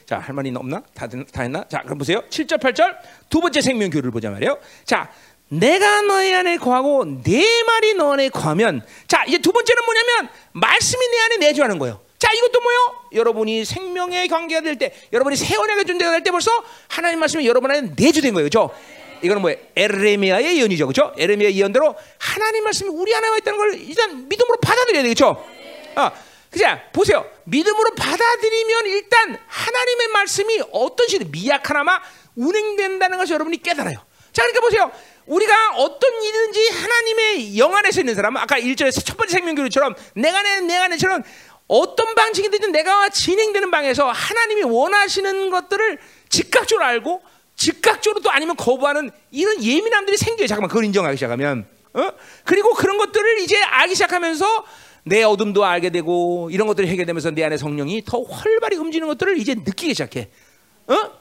[0.06, 0.84] 자, 할 말이 없나?
[0.94, 1.66] 다, 다 했나?
[1.68, 2.22] 자, 그럼 보세요.
[2.30, 2.96] 7절, 8절.
[3.30, 4.60] 두 번째 생명 교류를 보자 말이에요.
[4.84, 5.12] 자,
[5.48, 11.08] 내가 너희 안에 거하고 내 말이 너 안에 거하면 자 이제 두 번째는 뭐냐면 말씀이
[11.08, 12.02] 내 안에 내주하는 거예요.
[12.18, 12.78] 자 이것도 뭐요?
[13.14, 16.50] 여러분이 생명의 관계가 될 때, 여러분이 세원의 존재가 될 때 벌써
[16.88, 18.72] 하나님 말씀이 여러분 안에 내주된 거예요, 그렇죠?
[19.22, 19.60] 이거는 뭐예요?
[19.76, 21.14] 에레미야의 예언이죠, 그렇죠?
[21.18, 25.46] 에레미야 예언대로 하나님 말씀이 우리 안에 와 있다는 걸 일단 믿음으로 받아들여야 되겠죠?
[25.96, 26.12] 아,
[26.50, 27.30] 그자 보세요.
[27.46, 32.02] 믿음으로 받아들이면 일단 하나님의 말씀이 어떤 식으로 미약하나마
[32.36, 33.98] 운행된다는 것을 여러분이 깨달아요.
[34.32, 34.92] 자, 그러니까 보세요.
[35.26, 40.62] 우리가 어떤 일든지 하나님의 영 안에서 있는 사람, 아까 1절에서 첫 번째 생명교류처럼 내가 내,
[40.62, 41.24] 내가 내처럼
[41.68, 45.98] 어떤 방식이든 내가 진행되는 방에서 하나님이 원하시는 것들을
[46.30, 47.22] 즉각적으로 알고
[47.56, 50.48] 즉각적으로 또 아니면 거부하는 이런 예민함들이 생겨요.
[50.48, 51.66] 잠깐만 그걸 인정하기 시작하면.
[51.94, 52.12] 어?
[52.44, 54.66] 그리고 그런 것들을 이제 알기 시작하면서
[55.04, 59.56] 내 어둠도 알게 되고 이런 것들이 해결되면서 내 안에 성령이 더 활발히 움직이는 것들을 이제
[59.56, 60.30] 느끼기 시작해.
[60.88, 61.12] 어?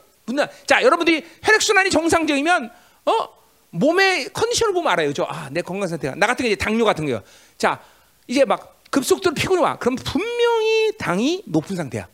[0.65, 2.71] 자, 여러분들이 혈액 순환이 정상적이면
[3.05, 3.29] 어?
[3.69, 5.13] 몸의 컨디션을 보면 알아요.
[5.13, 6.15] 저, 아, 내 건강 상태가.
[6.15, 7.21] 나 같은 게 이제 당뇨 같은 거요.
[7.57, 7.79] 자,
[8.27, 9.77] 이제 막 급속도로 피곤이 와.
[9.77, 12.07] 그럼 분명히 당이 높은 상태야.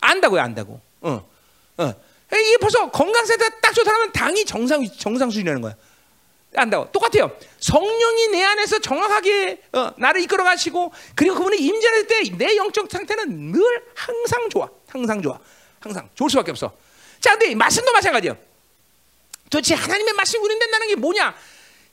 [0.00, 0.80] 안다고요, 안다고.
[1.00, 1.28] 어,
[1.78, 1.94] 어.
[2.32, 5.74] 이게 벌써 건강 상태가 딱 좋다면 당이 정상, 정상 수준이라는 거야.
[6.56, 6.90] 안다고.
[6.90, 7.30] 똑같아요.
[7.60, 13.52] 성령이 내 안에서 정확하게 어, 나를 이끌어 가시고 그리고 그분이 임재할 때 내 영적 상태는
[13.52, 13.60] 늘
[13.94, 14.68] 항상 좋아.
[14.88, 15.38] 항상 좋아.
[15.80, 16.72] 항상 좋을 수밖에 없어.
[17.20, 18.36] 자, 근데 말씀도 마찬가지예요.
[19.50, 21.34] 도대체 하나님의 말씀이 운행된다는 게 뭐냐?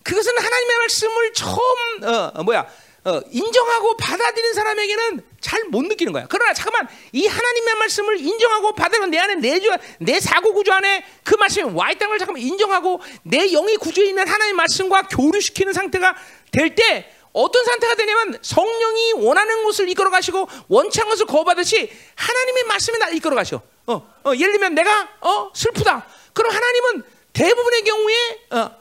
[0.01, 2.67] 그것은 하나님의 말씀을 처음 어, 어, 뭐야
[3.05, 6.25] 어, 인정하고 받아들이는 사람에게는 잘 못 느끼는 거야.
[6.29, 9.69] 그러나 잠깐만 이 하나님의 말씀을 인정하고 받아들이는 내 안에 내, 주,
[9.99, 14.27] 내 사고 구조 안에 그 말씀이 와 있다는 걸 잠깐만 인정하고 내 영의 구조에 있는
[14.27, 16.15] 하나님의 말씀과 교류시키는 상태가
[16.51, 22.97] 될 때 어떤 상태가 되냐면 성령이 원하는 것을 이끌어 가시고 않은 것을 거부하듯이 하나님의 말씀이
[22.99, 23.61] 나 이끌어 가셔.
[23.87, 23.93] 어,
[24.23, 26.05] 어, 예를 들면 내가 어, 슬프다.
[26.33, 27.03] 그럼 하나님은
[27.33, 28.15] 대부분의 경우에
[28.51, 28.71] 어,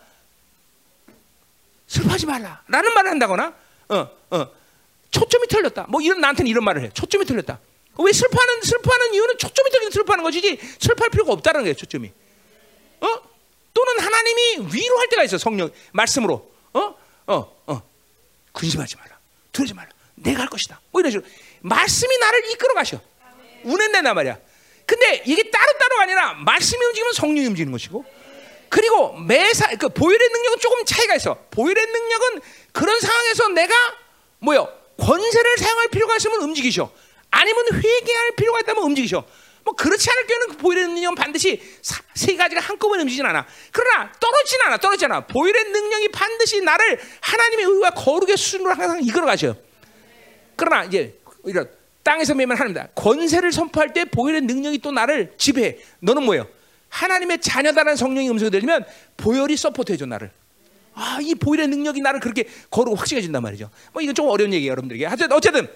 [1.86, 3.54] 슬퍼하지 말라라는 말을 한다거나
[3.92, 4.46] 어, 어,
[5.10, 5.86] 초점이 틀렸다.
[5.88, 6.90] 뭐 이런 나한테는 이런 말을 해.
[6.90, 7.60] 초점이 틀렸다.
[7.98, 11.74] 왜 슬퍼하는 슬퍼하는 이유는 초점이 틀려서 슬퍼하는 것이지 슬퍼할 필요가 없다는 거예요.
[11.74, 12.10] 초점이.
[13.00, 13.06] 어?
[13.74, 15.38] 또는 하나님이 위로할 때가 있어.
[15.38, 16.50] 성령 말씀으로.
[16.72, 16.94] 어?
[17.26, 17.62] 어?
[17.66, 17.82] 어.
[18.52, 19.18] 근심하지 마라.
[19.52, 19.88] 두려지 마라.
[20.14, 20.80] 내가 할 것이다.
[20.90, 21.28] 뭐 이런 식으로
[21.60, 23.00] 말씀이 나를 이끌어 가셔.
[23.64, 24.38] 운행된단 말이야.
[24.86, 28.04] 근데 이게 따로따로가 아니라 말씀이 움직이면 성령이 움직이는 것이고
[28.68, 31.38] 그리고 매사 그 보혈의 능력은 조금 차이가 있어.
[31.50, 32.40] 보혈의 능력은
[32.72, 33.74] 그런 상황에서 내가
[34.38, 34.68] 뭐요
[34.98, 36.90] 권세를 사용할 필요가 있으면 움직이셔.
[37.30, 39.24] 아니면 회개할 필요가 있다면 움직이셔.
[39.64, 43.46] 뭐 그렇지 않을 경우는 그 보혈의 능력은 반드시 사, 세 가지가 한꺼번에 움직이진 않아.
[43.70, 44.76] 그러나 떨어지진 않아.
[44.78, 45.26] 떨어지지 않아.
[45.26, 49.54] 보혈의 능력이 반드시 나를 하나님의 의와 거룩의 수준으로 항상 이끌어 가셔.
[50.56, 51.68] 그러나 이제 이런
[52.02, 52.88] 땅에서 매면 하나님다.
[52.94, 55.78] 권세를 선포할 때 보혈의 능력이 또 나를 지배해.
[56.00, 56.48] 너는 뭐예요?
[56.88, 58.84] 하나님의 자녀다라는 성령의 음성이 들리면
[59.16, 60.30] 보혈이 서포트해줘 나를.
[60.94, 63.70] 아, 이 보혈의 능력이 나를 그렇게 거룩 확증해준단 말이죠.
[63.92, 65.06] 뭐 이건 좀 어려운 얘기예요, 여러분들에게.
[65.06, 65.68] 하여튼 어쨌든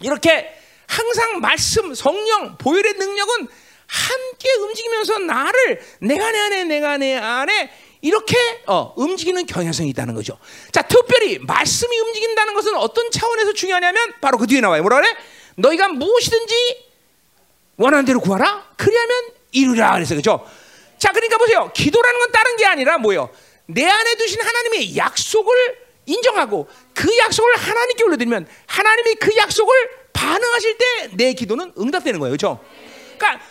[0.00, 0.54] 이렇게
[0.86, 3.48] 항상 말씀, 성령, 보혈의 능력은
[3.86, 7.70] 함께 움직이면서 나를 내가 내 안에, 내가 내 안에
[8.02, 8.36] 이렇게
[8.66, 10.38] 어, 움직이는 경향성이 있다는 거죠.
[10.72, 14.82] 자, 특별히 말씀이 움직인다는 것은 어떤 차원에서 중요하냐면 바로 그 뒤에 나와요.
[14.82, 15.08] 뭐라 그래?
[15.56, 16.86] 너희가 무엇이든지
[17.76, 18.70] 원하는 대로 구하라.
[18.76, 20.46] 그리하면 이루라 그래서 그죠?
[20.98, 21.70] 자, 그러니까 보세요.
[21.74, 23.30] 기도라는 건 다른 게 아니라 뭐예요?
[23.66, 29.74] 내 안에 두신 하나님의 약속을 인정하고 그 약속을 하나님께 올려드리면 하나님이 그 약속을
[30.12, 30.86] 반응하실 때
[31.16, 32.32] 내 기도는 응답되는 거예요.
[32.32, 32.64] 그죠?
[33.18, 33.44] 그러니까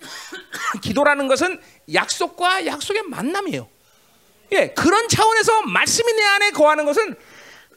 [0.82, 1.60] 기도라는 것은
[1.92, 3.68] 약속과 약속의 만남이에요.
[4.52, 7.16] 예, 그런 차원에서 말씀이 내 안에 거하는 것은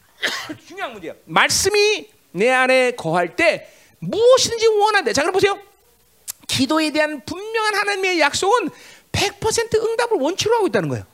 [0.67, 1.13] 중요한 문제야.
[1.25, 5.13] 말씀이 내 안에 거할 때 무엇이든지 원한대.
[5.13, 5.59] 자, 그럼 보세요.
[6.47, 8.69] 기도에 대한 분명한 하나님의 약속은
[9.11, 11.05] 100% 응답을 원치로 하고 있다는 거예요.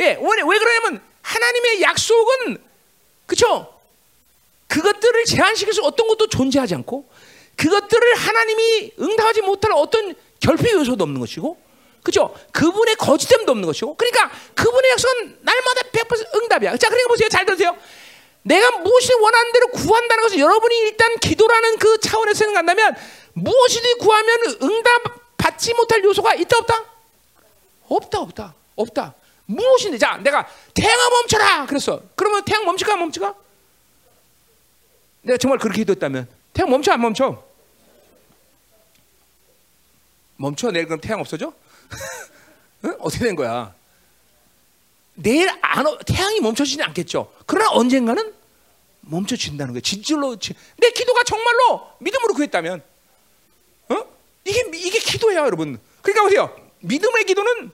[0.00, 2.62] 예, 왜, 왜 그러냐면 하나님의 약속은
[3.26, 3.72] 그쵸?
[4.68, 7.08] 그것들을 제한시켜서 어떤 것도 존재하지 않고
[7.56, 11.58] 그것들을 하나님이 응답하지 못할 어떤 결핍 요소도 없는 것이고
[12.02, 12.34] 그죠?
[12.52, 16.76] 그분의 거짓됨도 없는 것이고 그러니까 그분의 약속은 날마다 100% 응답이야.
[16.76, 17.28] 자, 그러니까 보세요.
[17.28, 17.76] 잘 들으세요.
[18.42, 22.94] 내가 무엇이 원하는 대로 구한다는 것은 여러분이 일단 기도라는 그 차원에서 생각한다면
[23.32, 26.84] 무엇이든 구하면 응답 받지 못할 요소가 있다 없다?
[27.88, 29.14] 없다 없다 없다.
[29.46, 32.02] 무엇인데 자 내가 태양아 멈춰라 그랬어.
[32.14, 33.34] 그러면 태양 멈출까 멈출까?
[35.22, 37.44] 내가 정말 그렇게 기도했다면 태양 멈춰 안 멈춰?
[40.36, 41.52] 멈춰 내일 그럼 태양 없어져?
[42.84, 42.96] 응?
[43.00, 43.74] 어떻게 된 거야?
[45.14, 47.32] 내일 안 태양이 멈춰지지 않겠죠.
[47.46, 48.34] 그러나 언젠가는
[49.00, 49.80] 멈춰진다는 거예요.
[49.80, 50.36] 진실로
[50.76, 52.82] 내 기도가 정말로 믿음으로 구했다면,
[53.88, 54.04] 어?
[54.44, 55.80] 이게 이게 기도예요, 여러분.
[56.02, 56.56] 그러니까 보세요.
[56.80, 57.72] 믿음의 기도는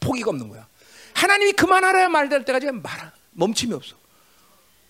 [0.00, 0.66] 포기가 없는 거야.
[1.14, 3.96] 하나님이 그만하라 말할 때까지 말 멈춤이 없어.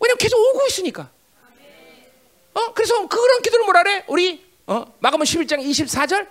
[0.01, 1.11] 왜냐면 계속 오고 있으니까.
[2.55, 2.73] 어?
[2.73, 4.05] 그래서 그런 기도를 뭐라 그래?
[4.09, 4.85] 우리 어?
[4.99, 6.27] 마가복 11장 24절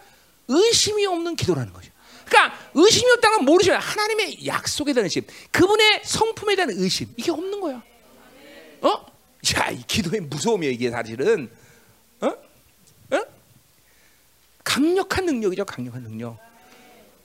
[0.48, 1.92] 의심이 없는 기도라는 거죠.
[2.26, 7.60] 그러니까 의심이 없다는 건 모르시면 하나님의 약속에 대한 의심, 그분의 성품에 대한 의심 이게 없는
[7.60, 7.84] 거야.
[8.82, 9.06] 어?
[9.58, 11.50] 야, 이 기도의 무서움이야 이게 사실은.
[12.22, 12.28] 어?
[12.28, 13.26] 어?
[14.64, 16.38] 강력한 능력이죠, 강력한 능력.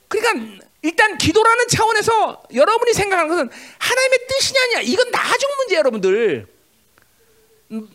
[0.08, 6.46] 그러니까 일단 기도라는 차원에서 여러분이 생각하는 것은 하나님의 뜻이냐 이건 나중 문제 여러분들.
[7.72, 7.88] 음,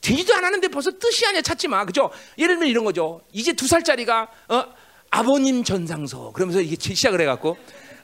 [0.00, 1.40] 되지도 않았는데 벌써 뜻이 아니야.
[1.40, 2.10] 찾지 마, 그죠?
[2.38, 3.22] 예를 들면 이런 거죠.
[3.32, 4.64] 이제 두 살짜리가 어?
[5.10, 6.32] 아버님 전상서.
[6.32, 7.56] 그러면서 이게 시작을 해갖고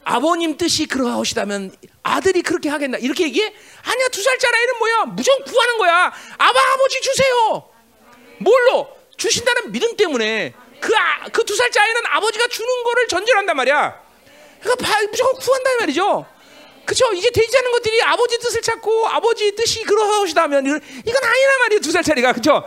[0.04, 2.96] 아버님 뜻이 그러하시다면 아들이 그렇게 하겠나?
[2.98, 3.54] 이렇게 얘기해?
[3.82, 4.08] 아니야.
[4.08, 5.04] 두 살짜리 아이는 뭐야?
[5.06, 6.12] 무조건 구하는 거야.
[6.38, 7.68] 아바 아버지 주세요.
[8.38, 8.96] 뭘로?
[9.16, 10.54] 주신다는 믿음 때문에.
[10.80, 14.05] 그두 아, 그 살짜리 아이는 아버지가 주는 거를 전제한단 말이야
[14.74, 16.26] 그러니까 무조건 구한다 말이죠
[16.84, 20.80] 그렇죠 이제 되지 않은 것들이 아버지 뜻을 찾고 아버지 뜻이 그러하시다면 이건
[21.24, 22.62] 아니란 말이에요 두 살짜리가 그렇죠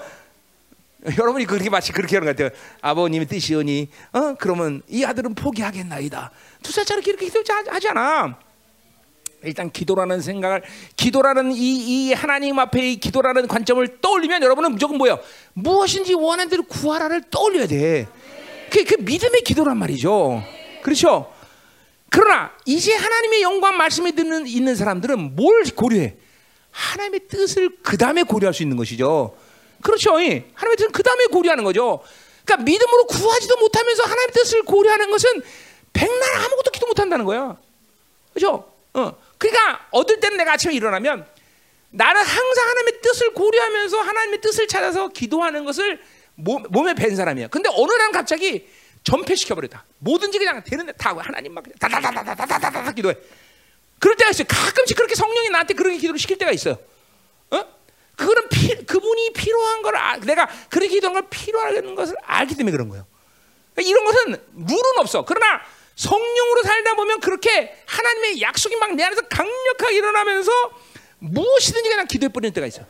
[1.17, 2.57] 여러분이 그렇게 마치 그렇게 하는 것 같아요.
[2.81, 6.31] 아버님의 뜻이오니, 어 그러면 이 아들은 포기하겠나이다.
[6.61, 8.37] 두 살짜리 이렇게 기도하지 않아.
[9.43, 10.63] 일단 기도라는 생각을,
[10.97, 15.19] 기도라는 이, 이 하나님 앞에 이 기도라는 관점을 떠올리면 여러분은 무조건 뭐요?
[15.53, 18.07] 무엇인지 원하는 대로 구하라를 떠올려야 돼.
[18.69, 20.43] 그, 그 믿음의 기도란 말이죠.
[20.83, 21.31] 그렇죠?
[22.09, 26.15] 그러나 이제 하나님의 영광 말씀에 듣는 있는 사람들은 뭘 고려해?
[26.71, 29.37] 하나님의 뜻을 그 다음에 고려할 수 있는 것이죠.
[29.81, 30.21] 그렇죠.
[30.21, 30.49] 예.
[30.53, 32.01] 하나님의 뜻은 그 다음에 고려하는 거죠.
[32.45, 35.41] 그러니까 믿음으로 구하지도 못하면서 하나님의 뜻을 고려하는 것은
[35.93, 37.57] 백날 아무것도 기도 못한다는 거야.
[38.33, 38.71] 그렇죠?
[38.93, 39.17] 어.
[39.37, 41.25] 그러니까 얻을 때는 내가 아침에 일어나면
[41.91, 46.01] 나는 항상 하나님의 뜻을 고려하면서 하나님의 뜻을 찾아서 기도하는 것을
[46.35, 47.47] 몸, 몸에 밴 사람이야.
[47.47, 48.67] 근데 어느 날 갑자기
[49.03, 49.85] 전폐시켜 버렸다.
[49.99, 53.15] 뭐든지 그냥 되는데 다 하나님만 다다다다다다다다 기도해.
[53.99, 54.45] 그럴 때가 있어요.
[54.47, 56.77] 가끔씩 그렇게 성령이 나한테 그렇게 기도를 시킬 때가 있어요.
[57.51, 57.65] 어?
[58.15, 62.89] 그런 피, 그분이 필요한 걸 아, 내가 그렇게 기도한 걸 필요하는 것을 알기 때문에 그런
[62.89, 63.05] 거예요.
[63.73, 65.23] 그러니까 이런 것은 룰은 없어.
[65.25, 65.61] 그러나
[65.95, 70.51] 성령으로 살다 보면 그렇게 하나님의 약속이 막 내 안에서 강력하게 일어나면서
[71.19, 72.81] 무엇이든지 그냥 기도해 버리는 때가 있어.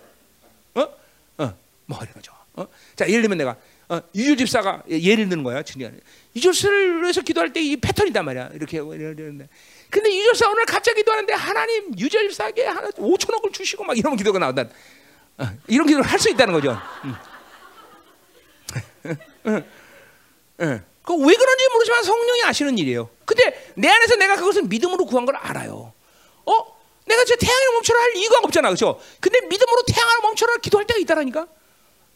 [0.75, 0.81] 어?
[1.37, 1.57] 어.
[1.85, 2.31] 뭐 이런 거죠.
[2.53, 2.67] 어?
[2.95, 3.55] 자, 예를 들면 내가
[3.89, 5.63] 어, 유절 집사가 예를 드는 거야.
[6.35, 8.51] 유절사를 위해서 기도할 때 이 패턴이단 말이야.
[8.53, 9.49] 이렇게 하고 이러는데.
[9.89, 14.65] 근데 유절사 오늘 갑자기 기도하는데 하나님 유절 집사에게 하나 5천억을 주시고 막 이런 기도가 나온다.
[15.39, 16.77] 어, 이런 기도를 할 수 있다는 거죠.
[17.05, 17.15] 음.
[21.03, 23.09] 그왜 그런지 모르지만 성령이 아시는 일이에요.
[23.25, 25.93] 근데 내 안에서 내가 그것을 믿음으로 구한 걸 알아요.
[26.45, 26.79] 어?
[27.07, 29.01] 내가 저 태양을 멈춰라 할 이유가 없잖아, 그렇죠?
[29.19, 31.47] 근데 믿음으로 태양을 멈춰라 기도할 때가 있다라니까.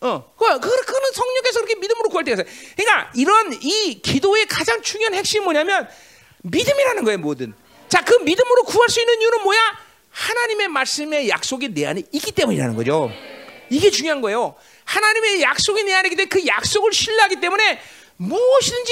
[0.03, 2.53] 어, 그, 그, 그는 성령께서 그렇게 믿음으로 구할 때가 있어요.
[2.75, 5.87] 그러니까 이런 이 기도의 가장 중요한 핵심이 뭐냐면
[6.43, 7.53] 믿음이라는 거예요, 뭐든.
[7.87, 9.59] 자, 그 믿음으로 구할 수 있는 이유는 뭐야?
[10.09, 13.11] 하나님의 말씀의 약속이 내 안에 있기 때문이라는 거죠.
[13.69, 14.55] 이게 중요한 거예요.
[14.83, 17.79] 하나님의 약속이 내 안에 있기 때문에 그 약속을 신뢰하기 때문에
[18.17, 18.91] 무엇이든지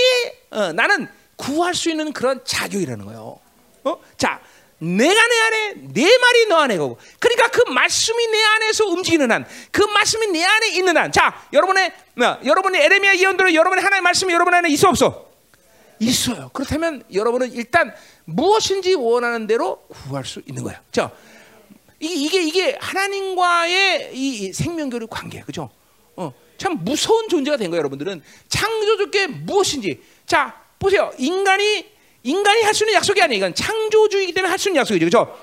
[0.51, 3.39] 어, 나는 구할 수 있는 그런 자격이라는 거예요.
[3.83, 3.97] 어?
[4.17, 4.39] 자,
[4.81, 6.97] 내가 내 안에 내 말이 너 안에 거고.
[7.19, 12.37] 그러니까 그 말씀이 내 안에서 움직이는 한 그 말씀이 내 안에 있는 한자 여러분의 뭐,
[12.43, 15.29] 여러분의 에레미야 예언대로 여러분의 하나님의 말씀이 여러분 안에 있어 없어?
[15.99, 16.49] 있어요.
[16.53, 17.93] 그렇다면 여러분은 일단
[18.25, 21.11] 무엇인지 원하는 대로 구할 수 있는 거예요 자
[21.99, 25.69] 이게 이게 하나님과의 이 생명교류 관계 그죠?
[26.15, 28.23] 어, 참 무서운 존재가 된 거예요 여러분들은.
[28.49, 30.01] 창조주께 무엇인지.
[30.25, 31.11] 자 보세요.
[31.19, 31.85] 인간이
[32.23, 33.37] 인간이 할 수 있는 약속이 아니에요.
[33.37, 35.05] 이건 창조주의이기 때문에 할 수 있는 약속이죠.
[35.05, 35.37] 그렇죠?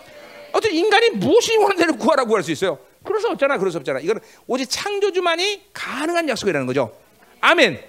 [0.53, 2.79] 어떤 인간이 무엇이 원하는 대로 구하라고 할수 있어요.
[3.05, 3.59] 그럴 수 없잖아.
[3.59, 4.01] 그럴 수 없잖아.
[4.01, 6.97] 이거는 오직 창조주만이 가능한 약속이라는 거죠.
[7.41, 7.81] 아멘.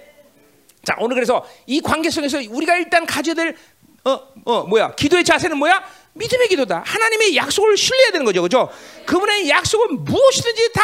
[0.84, 3.56] 자, 오늘 그래서 이 관계성에서 우리가 일단 가져야 될
[4.04, 4.94] 어, 어, 뭐야?
[4.94, 5.82] 기도의 자세는 뭐야?
[6.14, 6.82] 믿음의 기도다.
[6.86, 8.42] 하나님의 약속을 신뢰해야 되는 거죠.
[8.42, 8.70] 그죠?
[9.06, 10.80] 그분의 약속은 무엇이든지 다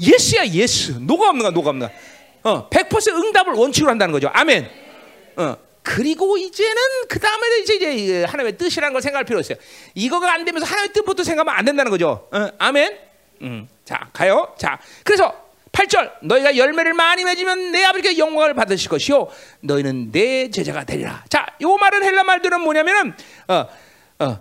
[0.00, 0.92] yes야, yes.
[1.00, 1.96] no가 없는 거야, no가 없는 거야.
[2.42, 4.28] 어, 100% 응답을 원칙으로 한다는 거죠.
[4.32, 4.68] 아멘.
[5.36, 6.74] 어, 그리고 이제는
[7.08, 9.58] 그 다음에 이제, 이제 하나님의 뜻이라는 걸 생각할 필요 있어요.
[9.94, 12.26] 이거가 안 되면서 하나님의 뜻부터 생각하면 안 된다는 거죠.
[12.32, 12.98] 어, 아멘.
[13.42, 14.54] 음, 자 가요.
[14.58, 19.28] 자 그래서 8절 너희가 열매를 많이 맺으면 내 아버지께 영광을 받으실 것이요
[19.60, 21.22] 너희는 내 제자가 되리라.
[21.28, 23.12] 자, 요 말은 헬라 말들은 뭐냐면은
[23.48, 23.66] 어,
[24.20, 24.40] 어,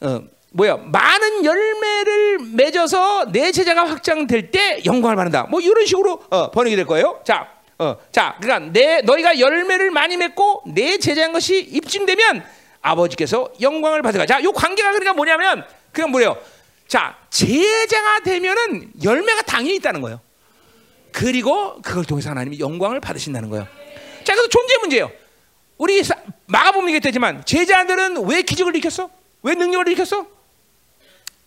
[0.00, 5.44] 어, 뭐야 많은 열매를 맺어서 내 제자가 확장될 때 영광을 받는다.
[5.50, 7.20] 뭐 이런 식으로 어, 번역이 될 거예요.
[7.24, 12.44] 자, 어, 자, 그러니까 내 너희가 열매를 많이 맺고 내 제자인 것이 입증되면
[12.80, 14.26] 아버지께서 영광을 받으라.
[14.26, 16.36] 자, 요 관계가 그러니까 뭐냐면 그냥 뭐예요?
[16.88, 20.20] 자, 제자가 되면은 열매가 당연히 있다는 거예요.
[21.12, 23.66] 그리고 그걸 통해서 하나님이 영광을 받으신다는 거예요.
[24.24, 25.10] 자, 그래서 존재 문제예요.
[25.76, 26.02] 우리
[26.46, 29.08] 마가복음 얘기했지만 제자들은 왜 기적을 일으켰어?
[29.42, 30.26] 왜 능력을 일으켰어?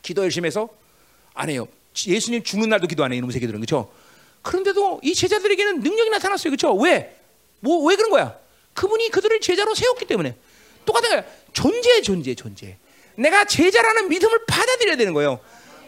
[0.01, 0.69] 기도 열심히 해서
[1.33, 1.67] 안 해요.
[2.07, 3.17] 예수님 죽는 날도 기도 안 해.
[3.17, 3.91] 이놈 새끼들은 그렇죠?
[4.41, 6.51] 그런데도 이 제자들에게는 능력이 나타났어요.
[6.51, 6.73] 그렇죠?
[6.75, 7.15] 왜?
[7.59, 8.37] 뭐 왜 그런 거야?
[8.73, 10.35] 그분이 그들을 제자로 세웠기 때문에.
[10.85, 11.23] 똑같은 거야.
[11.53, 12.77] 존재 존재 존재.
[13.15, 15.39] 내가 제자라는 믿음을 받아들여야 되는 거예요.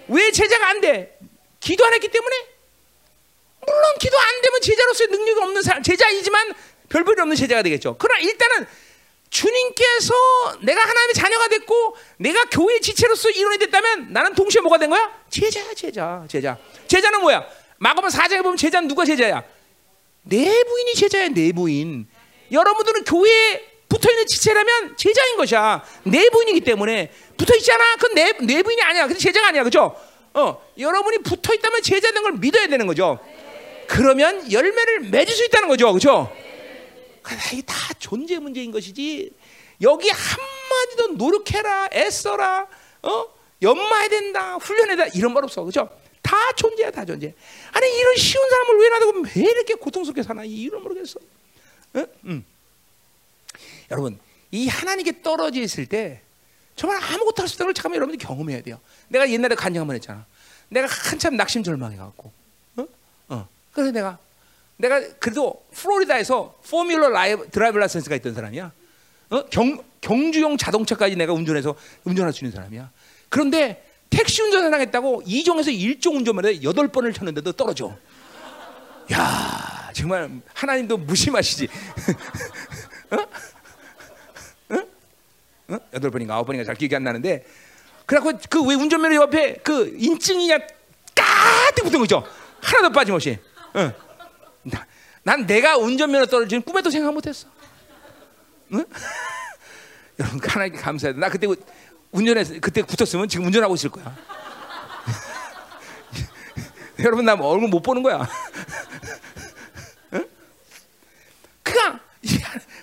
[0.07, 1.17] 왜 제자가 안 돼?
[1.59, 2.35] 기도 안 했기 때문에?
[3.65, 6.53] 물론 기도 안 되면 제자로서의 능력이 없는 사람, 제자이지만
[6.89, 7.95] 별볼이 없는 제자가 되겠죠.
[7.97, 8.67] 그러나 일단은
[9.29, 10.13] 주님께서
[10.61, 15.11] 내가 하나님의 자녀가 됐고 내가 교회 지체로서 이론이 됐다면 나는 동시에 뭐가 된 거야?
[15.29, 16.57] 제자야, 제자, 제자.
[16.87, 17.47] 제자는 뭐야?
[17.83, 19.43] 마가복 사장에 보면 제자는 누가 제자야?
[20.21, 22.07] 내 부인이 제자야, 내 부인.
[22.49, 25.83] 여러분들은 교회에 붙어 있는 지체라면 제자인 것이야.
[26.05, 27.97] 내 부인이기 때문에 붙어 있잖아.
[27.97, 29.07] 그건 내, 내 부인이 아니야.
[29.07, 29.99] 근데 제자가 아니야, 그죠?
[30.33, 33.19] 어, 여러분이 붙어 있다면 제자된 걸 믿어야 되는 거죠.
[33.87, 36.33] 그러면 열매를 맺을 수 있다는 거죠, 그죠?
[37.51, 39.29] 이게 다 존재 문제인 것이지.
[39.81, 42.65] 여기 한마디도 노력해라, 애써라,
[43.01, 43.25] 어,
[43.61, 45.89] 연마해야 된다, 훈련해야 된다 이런 말 없어, 그죠?
[46.23, 47.33] 다 존재야, 다 존재.
[47.73, 50.43] 아니 이런 쉬운 사람을 왜 놔두고 왜 이렇게 고통스럽게 사나?
[50.43, 51.19] 이유를 모르겠어.
[51.97, 52.07] 응?
[52.25, 52.45] 응.
[53.91, 54.17] 여러분,
[54.49, 56.21] 이 하나님께 떨어져 있을 때
[56.75, 58.79] 정말 아무것도 할 수 없다는 걸 잠깐만 여러분들이 경험해야 돼요.
[59.09, 60.25] 내가 옛날에 간증 한번 했잖아.
[60.69, 62.31] 내가 한참 낙심절망해 갖고,
[62.77, 62.87] 어?
[63.29, 63.47] 어.
[63.73, 64.17] 그래서 내가
[64.77, 68.71] 내가 그래도 플로리다에서 formula live, drive license가 있던 사람이야.
[69.29, 69.45] 어?
[69.49, 71.75] 경 경주용 자동차까지 내가 운전해서
[72.05, 72.91] 운전할 수 있는 사람이야.
[73.29, 77.95] 그런데 택시 운전을 하겠다고 2종에서 1종 운전만 해 8번을 쳤는데도 떨어져.
[79.11, 81.67] 야, 정말 하나님도 무심하시지.
[83.11, 83.15] 어?
[84.75, 84.77] 어?
[85.69, 85.79] 어?
[85.93, 87.45] 8번인가 9번인가 잘 기억이 안 나는데
[88.05, 90.59] 그래갖고 그 왜 운전면허 옆에 그 인증이냐
[91.15, 92.23] 까뜩 붙은 거 있죠.
[92.61, 93.39] 하나도 빠짐없이.
[93.73, 93.91] 어.
[94.63, 94.85] 나,
[95.23, 97.47] 난 내가 운전면허 떨어지는 꿈에도 생각 못했어.
[98.73, 98.85] 응?
[100.19, 101.17] 여러분 하나님께 감사해요.
[101.17, 101.47] 나 그때
[102.13, 104.15] 운전해서 그때 붙었으면 지금 운전하고 있을 거야.
[106.99, 108.25] 여러분 나 뭐 얼굴 못 보는 거야.
[110.13, 110.25] 응?
[111.63, 111.99] 그냥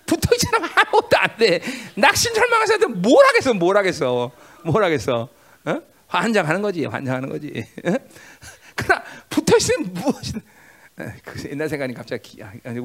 [0.05, 1.61] 붙어 있잖아 아무것도 안 돼.
[1.94, 3.55] 낙신 절망해서 뭘 하겠어?
[3.55, 4.31] 뭘 하겠어?
[4.65, 5.28] 뭘 하겠어?
[5.65, 5.82] 어?
[6.09, 7.65] 환장하는 거지, 환장하는 거지.
[7.85, 7.94] 어?
[8.74, 10.40] 그러나 붙어 있으면 무엇이든.
[11.24, 12.81] 그 옛날 생각이 갑자기 아니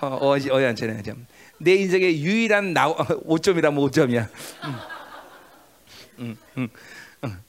[0.00, 1.26] 어, 어지 어연찮네 좀.
[1.58, 4.28] 내 인생의 유일한 나 5점이라 면 5점이야.
[4.64, 4.78] 음.
[6.18, 6.68] 음, 음,
[7.24, 7.42] 음.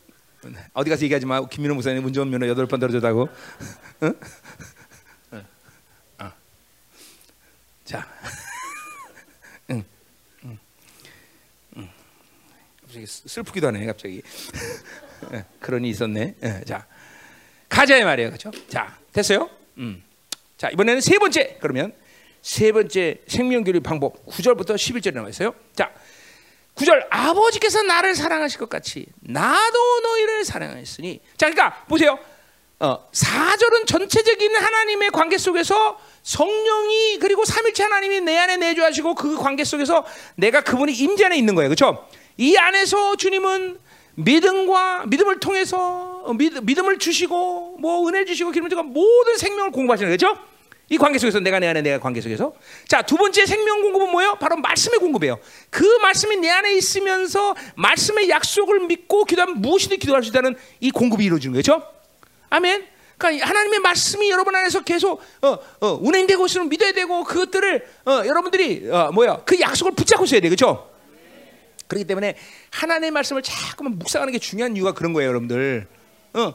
[0.73, 1.45] 어디 가서 얘기하지 마.
[1.45, 3.29] 김민호 목사님 운전 면허 여덟 번 떨어졌다고.
[4.03, 4.13] 응?
[5.31, 5.43] 어?
[6.19, 6.31] 어.
[7.85, 8.07] 자,
[9.71, 9.83] 응,
[10.45, 10.57] 응,
[11.77, 11.89] 응.
[12.81, 13.85] 갑자기 슬프기도 하네.
[13.85, 14.21] 갑자기
[15.59, 16.35] 그런 이 있었네.
[16.65, 16.85] 자,
[17.69, 18.51] 가자 말이에요, 그렇죠?
[18.67, 19.49] 자, 됐어요.
[19.77, 20.03] 음.
[20.57, 21.57] 자, 이번에는 세 번째.
[21.61, 21.93] 그러면
[22.41, 25.55] 세 번째 생명교류 방법 9절부터 11절에 나와 있어요.
[25.73, 25.93] 자,
[26.75, 31.19] 9절 아버지께서 나를 사랑하실 것 같이 나도 너희를 사랑하였으니.
[31.37, 32.17] 자 그러니까 보세요.
[32.79, 39.63] 어, 4절은 전체적인 하나님의 관계 속에서 성령이 그리고 삼일체 하나님이 내 안에 내주하시고 그 관계
[39.63, 40.05] 속에서
[40.35, 41.69] 내가 그분이 임재 안에 있는 거예요.
[41.69, 43.79] 그렇죠 이 안에서 주님은
[44.15, 50.37] 믿음과 믿음을 통해서 믿, 믿음을 주시고 뭐 은혜 주시고 기름 주고 모든 생명을 공부하시는 거죠
[50.89, 52.53] 이 관계 속에서 내가 내 안에 내가 관계 속에서
[52.87, 54.35] 자 두 번째 생명 공급은 뭐예요?
[54.35, 55.39] 바로 말씀의 공급이에요.
[55.69, 61.25] 그 말씀이 내 안에 있으면서 말씀의 약속을 믿고 기도하면 무엇이든 기도할 수 있다는 이 공급이
[61.25, 61.81] 이루어지는 거죠.
[62.49, 62.85] 아멘.
[63.17, 68.89] 그러니까 하나님의 말씀이 여러분 안에서 계속 어, 어, 운행되고 있으면 믿어야 되고 그것들을 어, 여러분들이
[68.91, 70.89] 어, 뭐야 그 약속을 붙잡고 있어야 돼, 그렇죠?
[71.87, 72.35] 그렇기 때문에
[72.71, 75.87] 하나님의 말씀을 자꾸만 묵상하는 게 중요한 이유가 그런 거예요, 여러분들.
[76.33, 76.53] 어,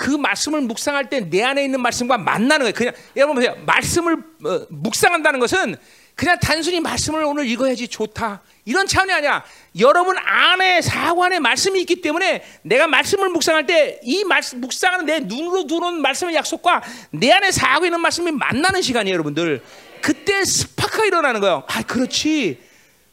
[0.00, 2.72] 그 말씀을 묵상할 때 내 안에 있는 말씀과 만나는 거예요.
[2.72, 3.54] 그냥 여러분 보세요.
[3.66, 4.14] 말씀을
[4.46, 5.76] 어, 묵상한다는 것은
[6.14, 9.44] 그냥 단순히 말씀을 오늘 읽어야지 좋다 이런 차원이 아니야.
[9.78, 15.20] 여러분 안에 사고 안에 말씀이 있기 때문에 내가 말씀을 묵상할 때 이 말씀 묵상하는 내
[15.20, 19.62] 눈으로 들어온 말씀의 약속과 내 안에 사고 있는 말씀이 만나는 시간이에요, 여러분들.
[20.00, 21.64] 그때 스파크가 일어나는 거예요.
[21.68, 22.58] 아, 그렇지.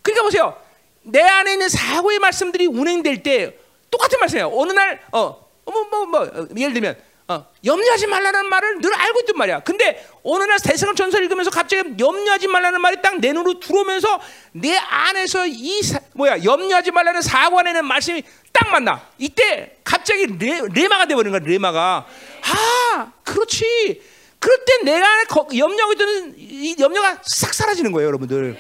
[0.02, 0.56] 그러니까 보세요.
[1.04, 3.58] 내 안에 있는 사고의 말씀들이 운행될 때
[3.92, 4.52] 똑같은 말씀이에요.
[4.54, 6.98] 어느 날 어, 뭐, 뭐, 뭐, 어, 예를 들면,
[7.30, 9.60] 어, 염려하지 말라는 말을 늘 알고 있단 말이야.
[9.60, 14.22] 근데 어느 날 대성을 전설 읽으면서 갑자기 염려하지 말라는 말이 딱 내 눈으로 들어오면서
[14.54, 18.24] 내 안에서 이 사, 뭐야 염려하지 말라는 사고 안에는 말씀이
[18.54, 19.02] 딱 만나.
[19.18, 21.42] 이때 갑자기 레, 레마가 돼버린 거야.
[21.44, 22.06] 레마가.
[22.44, 24.02] 아, 그렇지.
[24.40, 25.26] 그럴 때 내가
[25.58, 28.58] 염려하고 있던 이 염려가 싹 사라지는 거예요, 여러분들.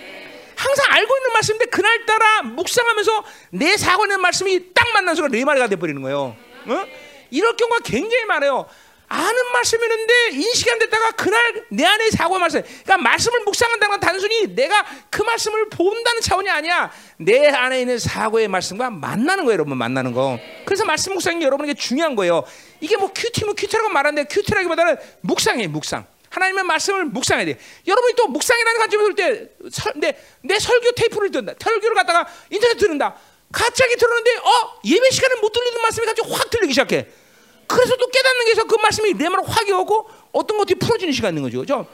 [0.56, 6.36] 항상 알고 있는 말씀인데 그날 따라 묵상하면서 내 있는 말씀이 딱 순간 레마가 돼버리는 거예요.
[6.68, 6.86] 어?
[7.30, 8.68] 이럴 경우가 굉장히 많아요.
[9.10, 12.62] 아는 말씀이 있는데 인식이 안 됐다가 그날 내 안에 사고 말씀.
[12.62, 16.92] 그러니까 말씀을 묵상한다는 건 단순히 내가 그 말씀을 본다는 차원이 아니야.
[17.18, 19.78] 내 안에 있는 사고의 말씀과 만나는 거예요, 여러분.
[19.78, 20.38] 만나는 거.
[20.66, 22.44] 그래서 말씀 묵상이 여러분에게 중요한 거예요.
[22.82, 26.06] 이게 뭐 QT면 QT라고 말하는데 QT라기보다는 묵상이에요, 묵상.
[26.30, 27.58] 하나님의 말씀을 묵상해야 돼.
[27.88, 29.50] 여러분이 또 묵상이라는 관점에서 볼때
[29.96, 31.54] 내, 내 설교 테이프를 듣는다.
[31.64, 33.16] 설교를 갖다가 인터넷 듣는다.
[33.52, 37.08] 갑자기 들었는데 어 예배 시간에 못 들리는 말씀이 갑자기 확 들리기 시작해.
[37.68, 41.44] 그래서 또 깨닫는 게서 그 말씀이 내 마음을 확 오고 어떤 것들이 풀어지는 시간 있는
[41.44, 41.88] 거죠, 그렇죠?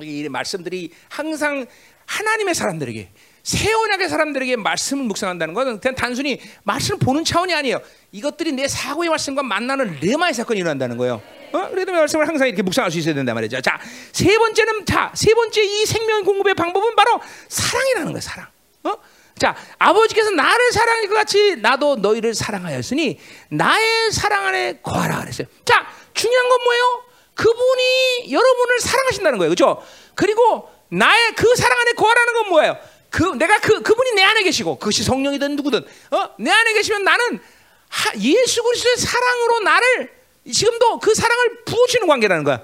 [0.00, 1.66] 이 말씀들이 항상
[2.06, 3.10] 하나님의 사람들에게
[3.42, 7.80] 새 언약의 사람들에게 말씀을 묵상한다는 것은 그냥 단순히 말씀을 보는 차원이 아니에요.
[8.12, 11.20] 이것들이 내 사고의 말씀과 만나는 레마의 사건이 일어난다는 거예요.
[11.52, 11.68] 어?
[11.70, 13.60] 그래도 말씀을 항상 이렇게 묵상할 수 있어야 된단 말이죠.
[13.60, 13.80] 자,
[14.12, 18.20] 세 번째는 자, 세 번째 이 생명 공급의 방법은 바로 사랑이라는 거예요.
[18.20, 18.46] 사랑.
[18.84, 18.94] 어?
[19.42, 25.48] 자, 아버지께서 나를 사랑할 것 같이 나도 너희를 사랑하였으니 나의 사랑 안에 거하라 그랬어요.
[25.64, 27.02] 자, 중요한 건 뭐예요?
[27.34, 29.52] 그분이 여러분을 사랑하신다는 거예요.
[29.52, 29.82] 그렇죠?
[30.14, 32.78] 그리고 나의 그 사랑 안에 거하라는 건 뭐예요?
[33.10, 36.30] 그 내가 그 그분이 내 안에 계시고 그것이 성령이든 누구든 어?
[36.38, 37.40] 내 안에 계시면 나는
[37.88, 40.12] 하, 예수 그리스도의 사랑으로 나를
[40.52, 42.60] 지금도 그 사랑을 부어주는 관계라는 거야.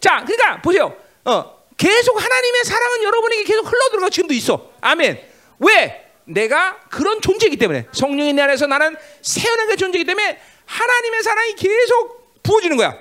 [0.00, 0.96] 자, 그러니까 보세요.
[1.24, 4.70] 어, 계속 하나님의 사랑은 여러분에게 계속 흘러들어가 지금도 있어.
[4.80, 5.34] 아멘.
[5.58, 6.12] 왜?
[6.24, 12.76] 내가 그런 존재이기 때문에 성령이 내 안에서 나는 세어난 존재이기 때문에 하나님의 사랑이 계속 부어지는
[12.76, 12.96] 거야.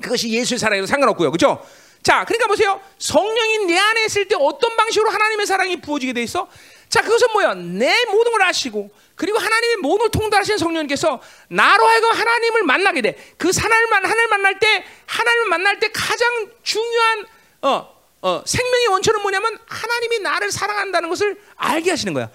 [0.00, 1.30] 그것이 예수의 사랑에도 상관없고요.
[1.30, 1.64] 그렇죠?
[2.02, 2.80] 자, 그러니까 보세요.
[2.98, 6.48] 성령이 내 안에 있을 때 어떤 방식으로 하나님의 사랑이 부어지게 돼 있어?
[6.88, 7.54] 자, 그것은 뭐야?
[7.54, 13.16] 내 모든 걸 아시고 그리고 하나님의 모든 걸 통달하시는 성령님께서 나로 하여금 하나님을 만나게 돼.
[13.38, 16.28] 그 하나님을, 하나님을 만날 때 하나님을 만날 때 가장
[16.62, 17.26] 중요한
[17.62, 17.93] 어,
[18.24, 22.30] 어, 생명의 원천은 뭐냐면 하나님이 나를 사랑한다는 것을 알게 하시는 거야.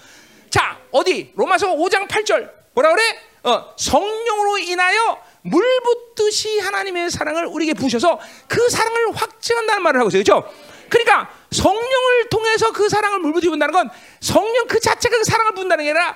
[0.52, 1.34] 자, 어디?
[1.36, 2.48] 로마서 5장 8절.
[2.76, 3.20] 뭐라 그래?
[3.42, 10.24] 어, 성령으로 인하여 물 붓듯이 하나님의 사랑을 우리에게 부으셔서 그 사랑을 확증한다는 말을 하고 있어요.
[10.24, 10.54] 그렇죠?
[10.90, 13.90] 그러니까 성령을 통해서 그 사랑을 물 붓듯이 분다는 건
[14.20, 16.16] 성령 그 자체가 그 사랑을 부은다는 게 아니라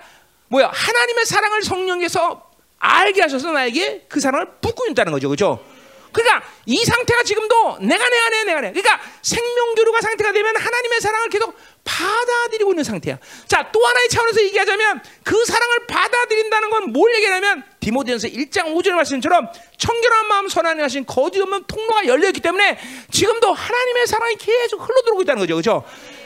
[0.50, 0.70] 뭐야?
[0.72, 5.30] 하나님의 사랑을 성령에서 알게 하셔서 나에게 그 사랑을 붓고 있다는 거죠.
[5.30, 5.73] 그렇죠?
[6.14, 8.72] 그러니까 이 상태가 지금도 내가 내 안에 내가 내.
[8.72, 13.18] 그러니까 생명교류가 상태가 되면 하나님의 사랑을 계속 받아들이고 있는 상태야.
[13.48, 19.48] 자, 또 하나의 차원에서 얘기하자면 그 사랑을 받아들인다는 건 뭘 얘기하냐면 디모데전서 1장 5절 말씀처럼
[19.78, 22.78] 청결한 마음 선하게 하신 거짓 없는 통로가 열려 있기 때문에
[23.12, 25.56] 지금도 하나님의 사랑이 계속 흘러 들어오고 있다는 거죠.
[25.56, 25.84] 그렇죠?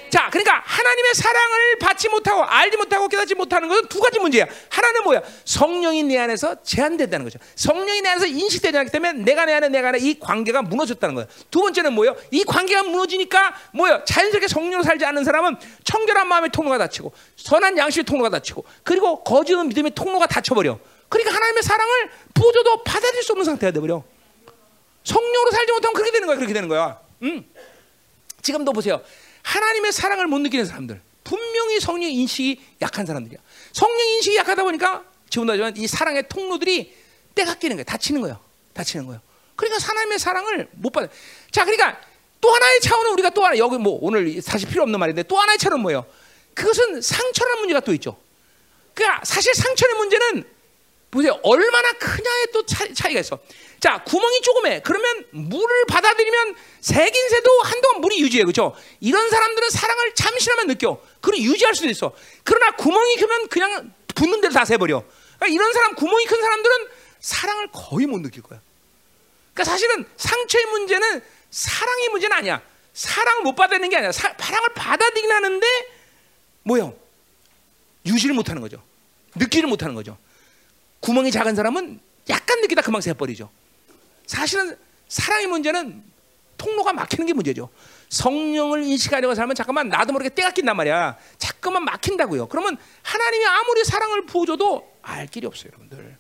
[0.10, 4.46] 자, 그러니까 하나님의 사랑을 받지 못하고 알지 못하고 깨닫지 못하는 것은 두 가지 문제야.
[4.70, 5.22] 하나는 뭐야?
[5.46, 7.40] 성령이 내 안에서 제한된다는 거죠.
[7.56, 11.26] 성령이 내 안에서 인식되지 않기 때문에 내가 내 안에 내가 안에 이 관계가 무너졌다는 거야.
[11.52, 12.16] 두 번째는 뭐예요?
[12.32, 14.04] 이 관계가 무너지니까 뭐예요?
[14.06, 19.68] 자연스럽게 성령으로 살지 않는 사람은 청결한 마음의 통로가 닫히고 선한 양심의 통로가 닫히고 그리고 거짓은
[19.70, 20.80] 믿음의 통로가 닫혀버려.
[21.10, 24.04] 그러니까 하나님의 사랑을 부어줘도 받아들일 수 없는 상태가 돼버려.
[25.04, 26.36] 성령으로 살지 못하면 그렇게 되는 거야.
[26.36, 27.00] 그렇게 되는 거야.
[27.24, 27.46] 음.
[28.42, 29.02] 지금도 보세요.
[29.48, 33.40] 하나님의 사랑을 못 느끼는 사람들 분명히 성령 인식이 약한 사람들이야.
[33.72, 36.94] 성령 인식이 약하다 보니까 지금도 하지만 이 사랑의 통로들이
[37.36, 37.84] 때가 끼는 거야.
[37.86, 38.40] 닫히는 거야.
[38.74, 39.22] 닫히는 거야.
[39.56, 41.08] 그러니까 하나님의 사랑을 못 받아.
[41.52, 42.00] 자, 그러니까
[42.42, 45.58] 또 하나의 차원은 우리가 또 하나 여기 뭐 오늘 사실 필요 없는 말인데 또 하나의
[45.58, 46.06] 차원은 뭐예요?
[46.54, 48.18] 그것은 상처라는 문제가 또 있죠.
[48.94, 50.44] 그러니까 사실 상처의 문제는
[51.12, 51.40] 보세요.
[51.44, 53.40] 얼마나 크냐에 또 차, 차이가 있어.
[53.88, 54.82] 자, 구멍이 조그매.
[54.82, 58.44] 그러면 물을 받아들이면 새긴 새도 한동안 물이 유지해.
[58.44, 58.76] 그렇죠?
[59.00, 61.02] 이런 사람들은 사랑을 잠시나마 느껴.
[61.22, 62.14] 그리고 유지할 수도 있어.
[62.44, 65.06] 그러나 구멍이 크면 그냥 붙는 대로 다 새버려.
[65.38, 66.88] 그러니까 이런 사람, 구멍이 큰 사람들은
[67.22, 68.60] 사랑을 거의 못 느낄 거야.
[69.54, 72.62] 그러니까 사실은 상처의 문제는 사랑의 문제는 아니야.
[72.94, 74.12] 사랑을 못 받아들이는 게 아니야.
[74.12, 75.66] 사, 사랑을 받아들이긴 하는데
[76.64, 76.94] 뭐요?
[78.06, 78.84] 유지를 못 하는 거죠.
[79.36, 80.18] 느끼를 못 하는 거죠.
[81.00, 83.50] 구멍이 작은 사람은 약간 느끼다 금방 새버리죠.
[84.28, 84.78] 사실은
[85.08, 86.04] 사랑의 문제는
[86.58, 87.70] 통로가 막히는 게 문제죠.
[88.10, 91.18] 성령을 인식하려고 살면 잠깐만 나도 모르게 때가 낀단 말이야.
[91.38, 92.48] 자꾸만 막힌다고요.
[92.48, 96.17] 그러면 하나님이 아무리 사랑을 부어줘도 알 길이 없어요, 여러분들.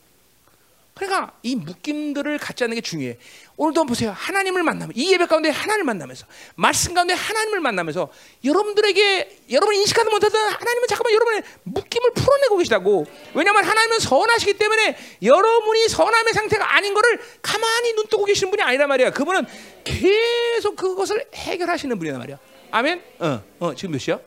[0.97, 3.17] 그러니까 이 묶임들을 갖지 않는 게 중요해.
[3.55, 4.11] 오늘도 보세요.
[4.15, 6.25] 하나님을 만나면 이 예배 가운데 하나님을 만나면서
[6.55, 8.09] 말씀 가운데 하나님을 만나면서
[8.43, 13.05] 여러분들에게 여러분 인식하지 못하던 하나님은 잠깐만 여러분의 묶임을 풀어내고 계시다고.
[13.33, 18.89] 왜냐하면 하나님은 선하시기 때문에 여러분이 선함의 상태가 아닌 거를 가만히 눈 뜨고 계시는 분이 아니란
[18.89, 19.11] 말이야.
[19.11, 19.45] 그분은
[19.83, 22.39] 계속 그것을 해결하시는 분이란 말이야.
[22.71, 23.03] 아멘.
[23.19, 24.19] 어, 어 지금 몇 시야?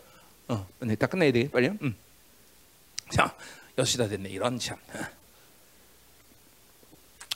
[0.48, 1.48] 어, 네, 다 끝내야 돼.
[1.50, 1.68] 빨리.
[1.68, 1.96] 음.
[3.12, 3.34] 자,
[3.76, 4.28] 6시 다 됐네.
[4.30, 4.76] 이런 참.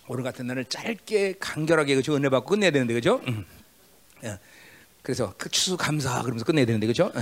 [0.07, 3.21] 오늘 같은 날은 짧게 간결하게 그죠 은혜 받고 끝내야 되는데 그죠?
[3.27, 3.47] 음.
[4.25, 4.39] 예.
[5.03, 7.11] 그래서 그 추수 감사 그러면서 끝내야 되는데 그죠?
[7.17, 7.21] 예.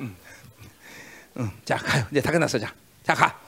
[0.00, 0.16] 음.
[1.38, 1.50] 음.
[1.64, 2.72] 자 가요 이제 다 끝났어 자,
[3.02, 3.38] 자 가.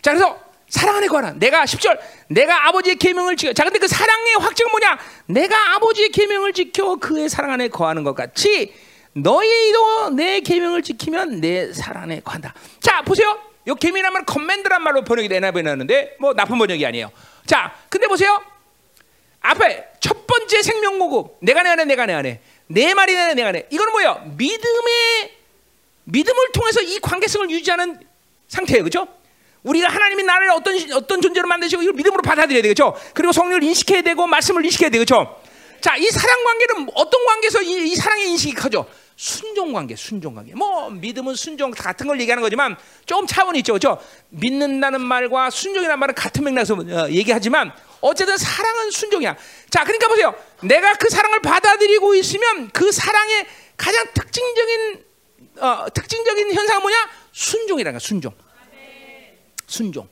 [0.00, 0.38] 자 그래서
[0.68, 1.98] 사랑 안에 관한 내가 10절
[2.28, 7.28] 내가 아버지의 계명을 지켜 자 근데 그 사랑의 확증은 뭐냐 내가 아버지의 계명을 지켜 그의
[7.28, 8.74] 사랑 안에 거하는 것 같이
[9.12, 15.02] 너희도 내 계명을 지키면 내 사랑 안에 거한다 자 보세요 이 계명이란 말은 커맨드란 말로
[15.02, 17.10] 번역이 되나 보는데 뭐 나쁜 번역이 아니에요
[17.46, 18.42] 자 근데 보세요
[19.40, 23.52] 앞에 첫 번째 생명고급 내가 내 안에 내가 내 안에 내 말이 내 안에 내가
[23.52, 25.36] 내 이거는 뭐예요 믿음의
[26.04, 28.00] 믿음을 통해서 이 관계성을 유지하는
[28.48, 29.08] 상태예요 그렇죠
[29.66, 32.96] 우리가 하나님이 나를 어떤 어떤 존재로 만드시고 이걸 믿음으로 받아들여야 되겠죠.
[33.14, 35.40] 그리고 성령을 인식해야 되고 말씀을 인식해야 되겠죠.
[35.80, 38.86] 자, 이 사랑 관계는 어떤 관계에서 이, 이 사랑의 인식이 커져?
[39.16, 40.54] 순종 관계, 순종 관계.
[40.54, 42.76] 뭐 믿음은 순종 같은 걸 얘기하는 거지만
[43.06, 43.98] 좀 차원이 있죠, 그렇죠?
[44.28, 47.72] 믿는다는 말과 순종이라는 말은 같은 맥락에서 어, 얘기하지만
[48.02, 49.36] 어쨌든 사랑은 순종이야.
[49.70, 50.34] 자, 그러니까 보세요.
[50.62, 53.46] 내가 그 사랑을 받아들이고 있으면 그 사랑의
[53.78, 55.04] 가장 특징적인
[55.60, 57.10] 어, 특징적인 현상은 뭐냐?
[57.32, 58.34] 순종이라는 거야, 순종.
[59.66, 60.08] 순종.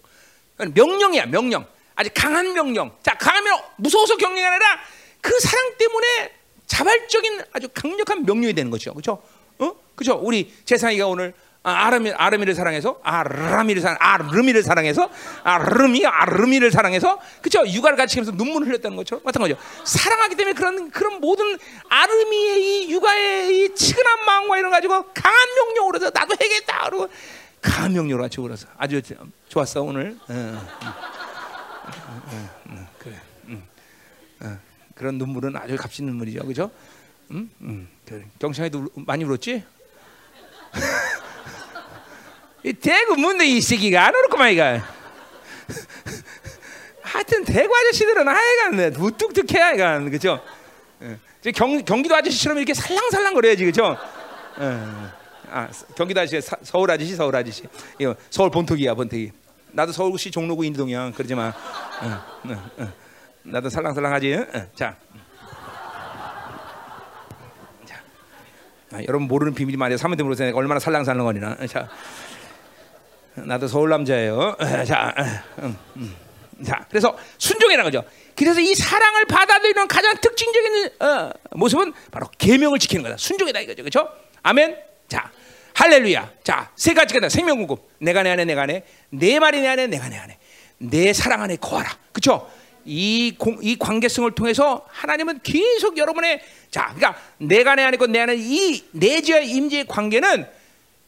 [0.56, 1.66] 명령이야, 명령.
[1.94, 2.96] 아주 강한 명령.
[3.02, 4.80] 자, 강하면 무서워서 경영이 아니라
[5.20, 6.32] 그 사랑 때문에
[6.66, 8.92] 자발적인 아주 강력한 명령이 되는 거죠.
[8.92, 9.22] 그렇죠?
[9.58, 9.72] 어?
[9.94, 10.18] 그렇죠?
[10.22, 11.34] 우리 재상이가 오늘
[11.66, 15.08] 아, 아르미 아르미를 사랑해서 아르미를 사랑 아르미를 사랑해서
[15.42, 17.66] 아르미 아르미를 사랑해서 그렇죠?
[17.66, 19.56] 육아를 같이 하면서 눈물을 흘렸다는 것처럼 같은 거죠.
[19.84, 21.58] 사랑하기 때문에 그런 그런 모든
[21.88, 27.08] 아르미의 이 육아의 이 치근한 마음과 이런 가지고 강한 명령으로 해서 나도 해겠다 그러고
[27.62, 29.00] 강한 명령으로 같이 울어서 아주
[29.48, 30.18] 좋았어 오늘.
[30.28, 31.14] 어, 어.
[32.26, 32.48] 어,
[34.94, 36.70] 그런 눈물은 아주 값진 눈물이죠, 그죠?
[37.30, 37.88] 음, 음.
[38.38, 39.64] 경상에도 울- 많이 울었지?
[42.64, 44.82] 이 대구 문대 이 새끼가 안 울었구만 이가.
[47.02, 50.42] 하여튼 대구 아저씨들은 하여간 무뚝뚝해 하여간 그죠?
[51.02, 51.18] 예.
[51.52, 53.96] 경 경기도 아저씨처럼 이렇게 살랑살랑 거려야지 그죠?
[54.60, 54.80] 예.
[55.50, 57.64] 아 경기도 아저씨 사- 서울 아저씨 서울 아저씨
[57.98, 59.30] 이거 서울 본토기야 본토기.
[59.72, 61.48] 나도 서울시 종로구 인동이야 그러지 마.
[61.48, 61.52] 어,
[62.44, 62.92] 어, 어.
[63.44, 64.34] 나도 살랑살랑하지.
[64.34, 64.96] 어, 자.
[67.84, 68.02] 자.
[68.92, 69.98] 아, 여러분 모르는 비밀이 많아요.
[69.98, 70.54] 사모님 모르세요.
[70.56, 71.58] 얼마나 살랑살랑거리나.
[71.60, 71.88] 어, 자.
[73.34, 74.56] 나도 서울 남자예요.
[74.58, 75.14] 어, 자,
[75.58, 76.16] 음.
[76.64, 78.08] 자, 그래서 순종이라는 거죠.
[78.34, 83.16] 그래서 이 사랑을 받아들이는 가장 특징적인 어, 모습은 바로 계명을 지키는 거다.
[83.18, 84.08] 순종이다 이거죠, 그렇죠?
[84.42, 84.78] 아멘.
[85.08, 85.30] 자,
[85.74, 86.32] 할렐루야.
[86.44, 87.76] 자, 세 가지가 생명궁금.
[87.98, 90.38] 내가 내 안에, 내가 안에, 내 말이 내 안에, 내가 내 안에,
[90.78, 91.90] 내 사랑 안에 거하라.
[92.12, 92.48] 그렇죠?
[92.84, 96.40] 이, 공, 이 관계성을 통해서 하나님은 계속 여러분의
[96.70, 100.46] 자, 그러니까 내가 내 안에 있고 내 안에 이 내지와 임재의 관계는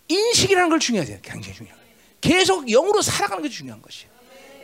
[0.09, 1.19] 인식이라는 걸 중요해요.
[1.23, 1.77] 굉장히 중요해요.
[2.21, 4.11] 계속 영으로 살아가는 게 중요한 것이에요.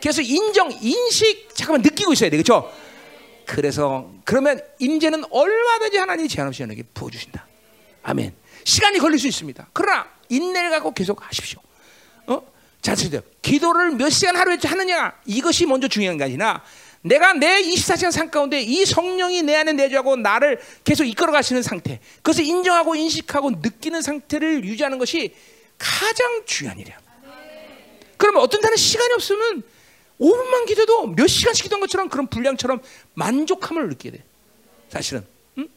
[0.00, 2.72] 그래서 인정, 인식 잠깐만 느끼고 있어야 돼, 그렇죠?
[3.46, 7.46] 그래서 그러면 임재는 얼마든지 하나님이 제한 없이 여러분에게 부어 주신다.
[8.02, 8.34] 아멘.
[8.64, 9.68] 시간이 걸릴 수 있습니다.
[9.72, 11.60] 그러나 인내를 갖고 계속 하십시오.
[12.26, 12.42] 어?
[12.80, 16.62] 자, 저들 기도를 몇 시간 하루에 하느냐 이것이 먼저 중요한 게 아니라
[17.02, 22.00] 내가 내 24시간 삶 가운데 이 성령이 내 안에 내주하고 나를 계속 이끌어 가시는 상태,
[22.16, 25.34] 그것을 인정하고 인식하고 느끼는 상태를 유지하는 것이
[25.78, 26.98] 가장 중요한 일이야.
[28.16, 29.62] 그러면 어떤 날은 시간이 없으면
[30.20, 32.80] 5분만 기도도 몇 시간씩 기도한 것처럼 그런 분량처럼
[33.14, 34.24] 만족함을 느끼게 돼.
[34.88, 35.26] 사실은.
[35.58, 35.68] 응?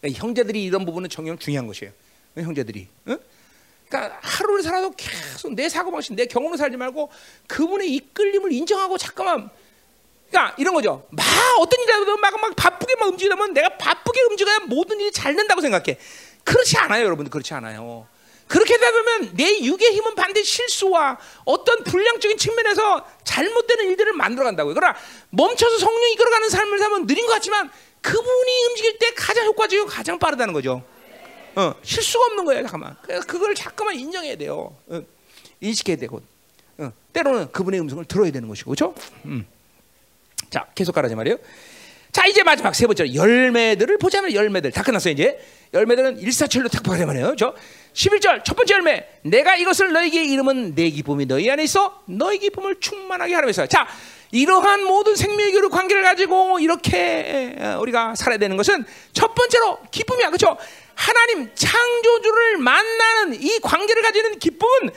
[0.00, 1.92] 그러니까 형제들이 이런 부분은 정녕 중요한 것이에요.
[2.36, 2.86] 형제들이.
[3.08, 3.18] 응?
[3.88, 7.10] 그러니까 하루를 살아도 계속 내 사고방식, 내 경험을 살지 말고
[7.48, 9.50] 그분의 이끌림을 인정하고 잠깐만.
[10.30, 11.06] 그러니까 이런 거죠.
[11.10, 11.24] 막
[11.58, 15.98] 어떤 일이라도 막, 막 바쁘게 막 움직이면 내가 바쁘게 움직여야 모든 일이 잘 된다고 생각해.
[16.44, 17.30] 그렇지 않아요, 여러분들.
[17.30, 18.06] 그렇지 않아요.
[18.46, 24.74] 그렇게 되다 보면 내 육의 힘은 반드시 실수와 어떤 불량적인 측면에서 잘못되는 일들을 만들어 간다고요.
[24.74, 24.96] 그러나
[25.30, 27.70] 멈춰서 성령이 이끌어가는 삶을 살면 느린 것 같지만
[28.00, 30.82] 그분이 움직일 때 가장 효과적이고 가장 빠르다는 거죠.
[31.54, 32.62] 어, 실수가 없는 거예요.
[32.62, 32.96] 잠깐만.
[33.02, 34.76] 그래서 그걸 잠깐만 인정해야 돼요.
[34.88, 35.00] 어,
[35.60, 36.20] 인식해야 되고.
[36.78, 38.94] 어, 때로는 그분의 음성을 들어야 되는 것이고, 그렇죠?
[39.26, 39.46] 음.
[40.50, 41.38] 자, 계속 가라지 말이에요.
[42.12, 45.12] 자, 이제 마지막 세 번째 열매들을 보자면 열매들 다 끝났어요.
[45.12, 45.38] 이제
[45.72, 47.36] 열매들은 일사천리로 탁 보게 말이에요.
[47.38, 47.54] 저
[47.92, 52.80] 11절 첫 번째 열매 내가 이것을 너에게 이름은 내 기쁨이 너희 안에 있어 너희 기쁨을
[52.80, 53.86] 충만하게 하라면서 자
[54.32, 60.56] 이러한 모든 생명의 교류 관계를 가지고 이렇게 우리가 살아야 되는 것은 첫 번째로 기쁨이야 그렇죠
[60.94, 64.90] 하나님 창조주를 만나는 이 관계를 가지는 기쁨은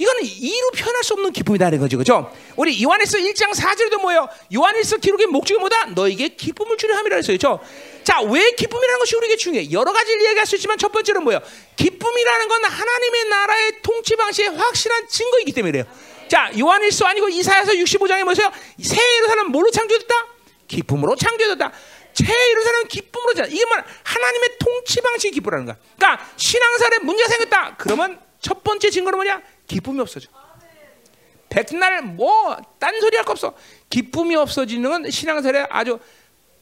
[0.00, 2.32] 이거는 이로 표현할 수 없는 기쁨이다는 거죠, 그렇죠?
[2.56, 4.30] 우리 요한에서 1장 4절에도 뭐예요?
[4.54, 5.86] 요한에서 기록의 목적이 뭐다?
[5.94, 7.60] 너에게 기쁨을 주려 함이라 했어요, 그렇죠?
[8.02, 9.70] 자, 왜 기쁨이라는 것이 우리에게 중요해?
[9.72, 11.42] 여러 가지를 이야기할 수 있지만 첫 번째는 뭐예요?
[11.76, 15.84] 기쁨이라는 건 하나님의 나라의 통치 방식의 확실한 증거이기 때문에 그래요.
[16.28, 18.50] 자, 요한일서 아니고 이사야서 65장에 뭐세요?
[18.82, 20.14] 새 예루살렘 뭘로 창조됐다?
[20.66, 21.72] 기쁨으로 창조됐다.
[22.14, 23.44] 새 예루살렘 기쁨으로 자.
[23.44, 25.76] 이게 뭐 하나님의 통치 방식이 기쁨이라는 거야.
[25.98, 27.74] 그러니까 신앙생활에 문제가 생겼다.
[27.76, 29.42] 그러면 첫 번째 증거는 뭐냐?
[29.70, 30.28] 기쁨이 없어져.
[31.48, 33.54] 백날 뭐 딴소리 할 거 없어.
[33.88, 35.98] 기쁨이 없어지는 건 신앙생활에 아주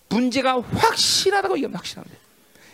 [0.09, 2.10] 문제가 확실하다고 얘기하면 확실한데.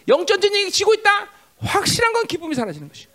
[0.08, 1.28] 영적 전쟁이 지고 있다.
[1.58, 3.06] 확실한 건 기쁨이 사라지는 것이.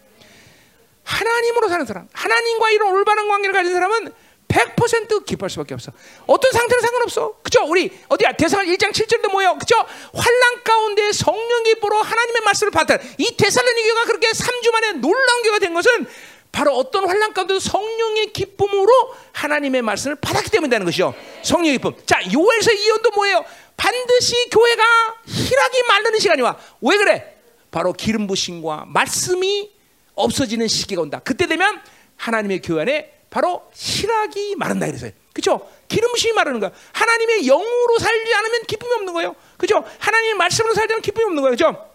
[1.03, 4.13] 하나님으로 사는 사람, 하나님과 이런 올바른 관계를 가진 사람은
[4.47, 5.91] 100% 기뻐할 수밖에 없어.
[6.25, 7.37] 어떤 상태는 상관없어.
[7.43, 7.63] 그죠?
[7.67, 8.33] 우리 어디야?
[8.33, 9.57] 대사관 1장 7절도 뭐예요?
[9.57, 9.75] 그죠?
[10.13, 12.97] 환란 가운데 성령 기뻐로 하나님의 말씀을 받다.
[13.17, 16.07] 이 데살로니 교가 그렇게 3주 만에 놀라운 교가 된 것은
[16.51, 18.91] 바로 어떤 환란 가운데 성령의 기쁨으로
[19.33, 21.13] 하나님의 말씀을 받았기 때문이라는 것이죠.
[21.43, 21.93] 성령의 기쁨.
[22.05, 23.45] 자, 요엘서 이언도 뭐예요?
[23.77, 24.83] 반드시 교회가
[25.25, 26.57] 희락이 마르는 시간이 와.
[26.81, 27.35] 왜 그래?
[27.71, 29.71] 바로 기름 부심과 말씀이
[30.15, 31.21] 없어지는 시기가 온다.
[31.23, 31.81] 그때 되면
[32.17, 35.11] 하나님의 교회 안에 바로 희락이 마른다 그래서요.
[35.33, 35.69] 그죠?
[35.87, 36.71] 기름 부심이 마르는 거야.
[36.91, 39.35] 하나님의 영으로 살지 않으면 기쁨이 없는 거예요.
[39.57, 39.85] 그죠?
[39.99, 41.51] 하나님의 말씀으로 살지 않으면 기쁨이 없는 거예요.
[41.51, 41.89] 그죠?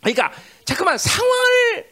[0.00, 0.32] 그러니까
[0.64, 1.91] 잠깐만 상황을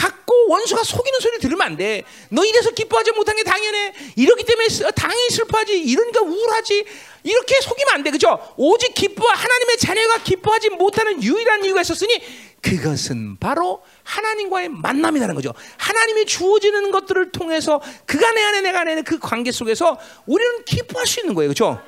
[0.00, 2.04] 갖고 원수가 속이는 소리를 들으면 안 돼.
[2.30, 3.92] 너 이래서 기뻐하지 못한 게 당연해.
[4.16, 4.66] 이렇기 때문에
[4.96, 5.78] 당연히 슬퍼하지.
[5.78, 6.84] 이러니까 우울하지.
[7.22, 8.10] 이렇게 속이면 안 돼.
[8.10, 8.38] 그죠?
[8.56, 12.18] 오직 기뻐, 하나님의 자녀가 기뻐하지 못하는 유일한 이유가 있었으니
[12.62, 15.52] 그것은 바로 하나님과의 만남이라는 거죠.
[15.76, 21.06] 하나님이 주어지는 것들을 통해서 그가 내 안에 내가 내 안에 그 관계 속에서 우리는 기뻐할
[21.06, 21.50] 수 있는 거예요.
[21.50, 21.78] 그죠?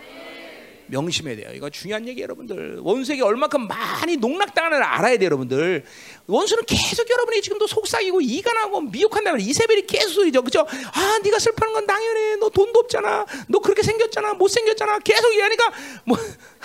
[0.92, 1.50] 명심해야 돼요.
[1.54, 2.78] 이거 중요한 얘기 여러분들.
[2.82, 5.84] 원수에게 얼마큼 많이 농락당하는 알아야 돼요, 여러분들.
[6.26, 10.42] 원수는 계속 여러분이 지금도 속삭이고 이간하고 미혹한다는 이세벨이 계속 소리죠.
[10.42, 10.66] 그죠?
[10.68, 12.36] 아, 네가 슬퍼하는 건 당연해.
[12.36, 13.24] 너 돈도 없잖아.
[13.48, 14.34] 너 그렇게 생겼잖아.
[14.34, 14.98] 못 생겼잖아.
[14.98, 15.72] 계속 얘기하니까
[16.04, 16.18] 뭐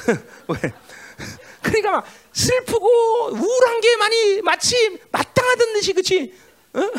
[0.49, 0.73] 왜?
[1.61, 2.87] 그러니까 막 슬프고
[3.31, 6.33] 우울한 게 많이 마치 마땅하던 듯이 그치?
[6.73, 6.79] 어?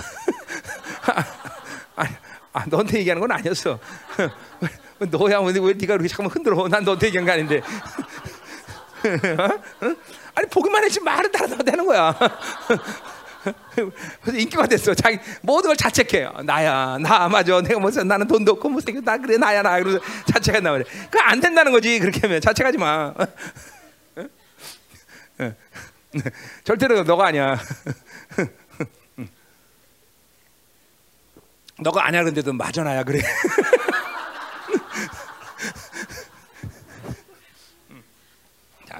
[1.96, 2.04] 아,
[2.52, 3.78] 아, 너한테 얘기하는 건 아니었어.
[4.98, 6.68] 너야 왜, 왜 네가 그렇게 잠깐만 흔들어?
[6.68, 7.58] 난 너한테 얘기한 게 아닌데.
[7.58, 9.48] 어?
[10.34, 12.14] 아니 보기만 했지 말은 따라 되는 거야.
[13.74, 14.92] 그래서 인기가 됐어.
[14.94, 16.28] 자기 모든 걸 자책해.
[16.44, 17.60] 나야, 나 맞아.
[17.60, 19.00] 내가 무슨 나는 돈도 없고 못생겨.
[19.00, 19.78] 나 그래 나야 나.
[19.78, 20.00] 그래서
[20.32, 20.84] 자책한다 그래.
[21.10, 21.98] 그거 안 된다는 거지.
[22.00, 23.14] 그렇게 하면 자책하지 마.
[26.64, 27.58] 절대로 너가 아니야.
[31.80, 33.20] 너가 아니야 그런데도 맞아 나야 그래.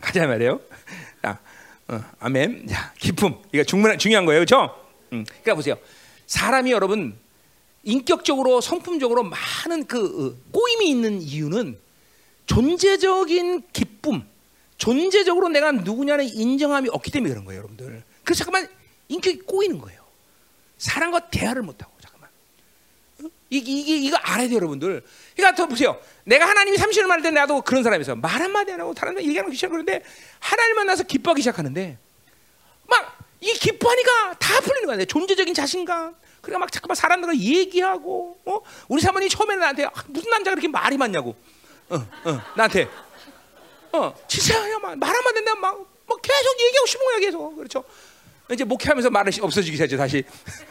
[0.09, 0.59] 가자 말이에요.
[1.23, 1.39] 자,
[1.89, 2.67] 어, 아멘.
[2.67, 3.35] 자, 기쁨.
[3.53, 4.75] 이거 중요한 중요한 거예요, 그렇죠?
[5.13, 5.77] 음, 그러니까 보세요.
[6.27, 7.19] 사람이 여러분
[7.83, 11.79] 인격적으로 성품적으로 많은 그 어, 꼬임이 있는 이유는
[12.47, 14.27] 존재적인 기쁨,
[14.79, 18.03] 존재적으로 내가 누구냐는 인정함이 없기 때문에 그런 거예요, 여러분들.
[18.25, 18.71] 그래서 잠깐만
[19.09, 20.03] 인격이 꼬이는 거예요.
[20.79, 22.31] 사람과 대화를 못 하고 잠깐만.
[23.23, 23.27] 어?
[23.51, 25.05] 이게, 이게 이거 알아야 돼요, 여러분들.
[25.39, 25.99] 그러니까 더 보세요.
[26.25, 28.17] 내가 하나님이 30년 만날 때 나도 그런 사람이었어.
[28.17, 30.03] 말 한마디 안 하고 다른 사람 얘기하는 거 시작하는데
[30.41, 31.99] 하나님 만나서 기뻐하기 시작하는데
[32.89, 34.97] 막 이 기뻐하니까 다 풀리는 거야.
[34.97, 36.15] 내 존재적인 자신감.
[36.41, 38.61] 그러니까 막 잠깐만 사람들과 얘기하고 어?
[38.89, 41.37] 우리 사모님 처음에는 나한테 아, 무슨 남자가 그렇게 말이 많냐고.
[41.91, 42.89] 어, 어, 나한테
[43.93, 47.57] 어, 진짜야, 말 한마디 내가 막, 막 계속 얘기하고 싶은 거야, 계속.
[47.57, 47.85] 그렇죠?
[48.51, 50.23] 이제 목회하면서 말이 없어지기 시작했죠, 다시.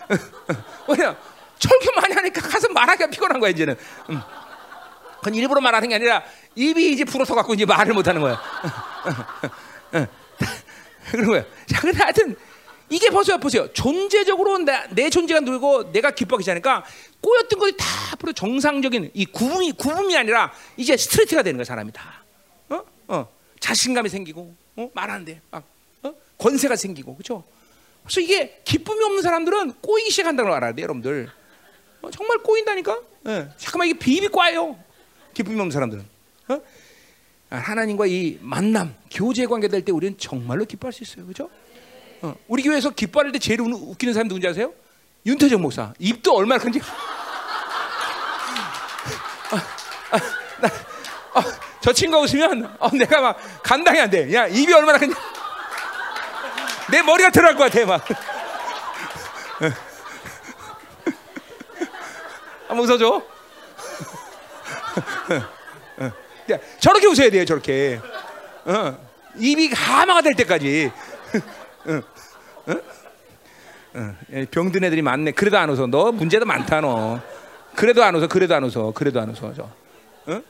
[0.88, 1.18] 왜냐?
[1.58, 3.76] 철교 많이 하니까 가서 말하기가 피곤한 거야, 이제는.
[4.10, 4.22] 음.
[5.20, 6.24] 그건 일부러 말하는 게 아니라
[6.56, 8.42] 입이 이제 불어서 갖고 이제 말을 못 하는 거야.
[11.12, 11.46] 그런 거야.
[11.66, 12.36] 자, 근데 하여튼
[12.90, 13.72] 이게 보세요, 보세요.
[13.74, 16.86] 존재적으로 내, 내 존재가 늘고 내가 기뻐하기 시작하니까
[17.22, 22.24] 꼬였던 것이 다 앞으로 정상적인 이 구분이, 구분이 아니라 이제 스트레이트가 되는 거야, 사람이 다.
[22.70, 22.84] 어?
[23.08, 23.28] 어.
[23.60, 24.90] 자신감이 생기고, 어?
[24.94, 25.64] 말하는데 막,
[26.04, 26.14] 어?
[26.38, 27.44] 권세가 생기고, 그죠?
[28.04, 31.30] 그래서 이게 기쁨이 없는 사람들은 꼬이기 시작한다는 걸 알아야 돼, 여러분들.
[32.02, 32.98] 어, 정말 꼬인다니까?
[33.28, 33.50] 예.
[33.58, 34.78] 잠깐만, 이게 비비 꽈요.
[35.38, 36.04] 기쁨이 없는 사람들은.
[36.48, 36.60] 어?
[37.52, 41.28] 하나님과 이 만남, 교제 관계 될 때 우리는 정말로 기뻐할 수 있어요.
[41.28, 41.48] 그죠?
[42.24, 44.74] 어, 우리 교회에서 기뻐할 때 제일 웃기는 사람 누군지 아세요?
[45.28, 45.94] 윤태정 목사.
[46.00, 46.82] 입도 얼마나 큰지.
[49.52, 49.56] 아,
[50.12, 50.18] 아,
[50.60, 50.68] 나,
[51.40, 51.44] 어,
[51.82, 54.34] 저 친구가 웃으면 어, 내가 막 감당이 안 돼.
[54.34, 55.16] 야, 입이 얼마나 큰지.
[56.90, 58.04] 내 머리가 들어갈 것 같아, 막.
[62.68, 63.37] 한번 웃어줘.
[66.52, 68.00] 야, 저렇게 웃어야 돼요, 저렇게.
[68.66, 68.98] 어,
[69.38, 70.92] 입이 하마가 될 때까지.
[71.86, 72.76] 어, 어?
[73.96, 74.16] 어,
[74.52, 75.32] 병든 애들이 많네.
[75.32, 75.88] 그래도 안 웃어.
[75.88, 77.20] 너 문제도 많다, 너.
[77.76, 79.54] 그래도 안 웃어, 그래도 안 웃어, 그래도 안 웃어.
[79.54, 79.70] 저.
[80.28, 80.42] 어?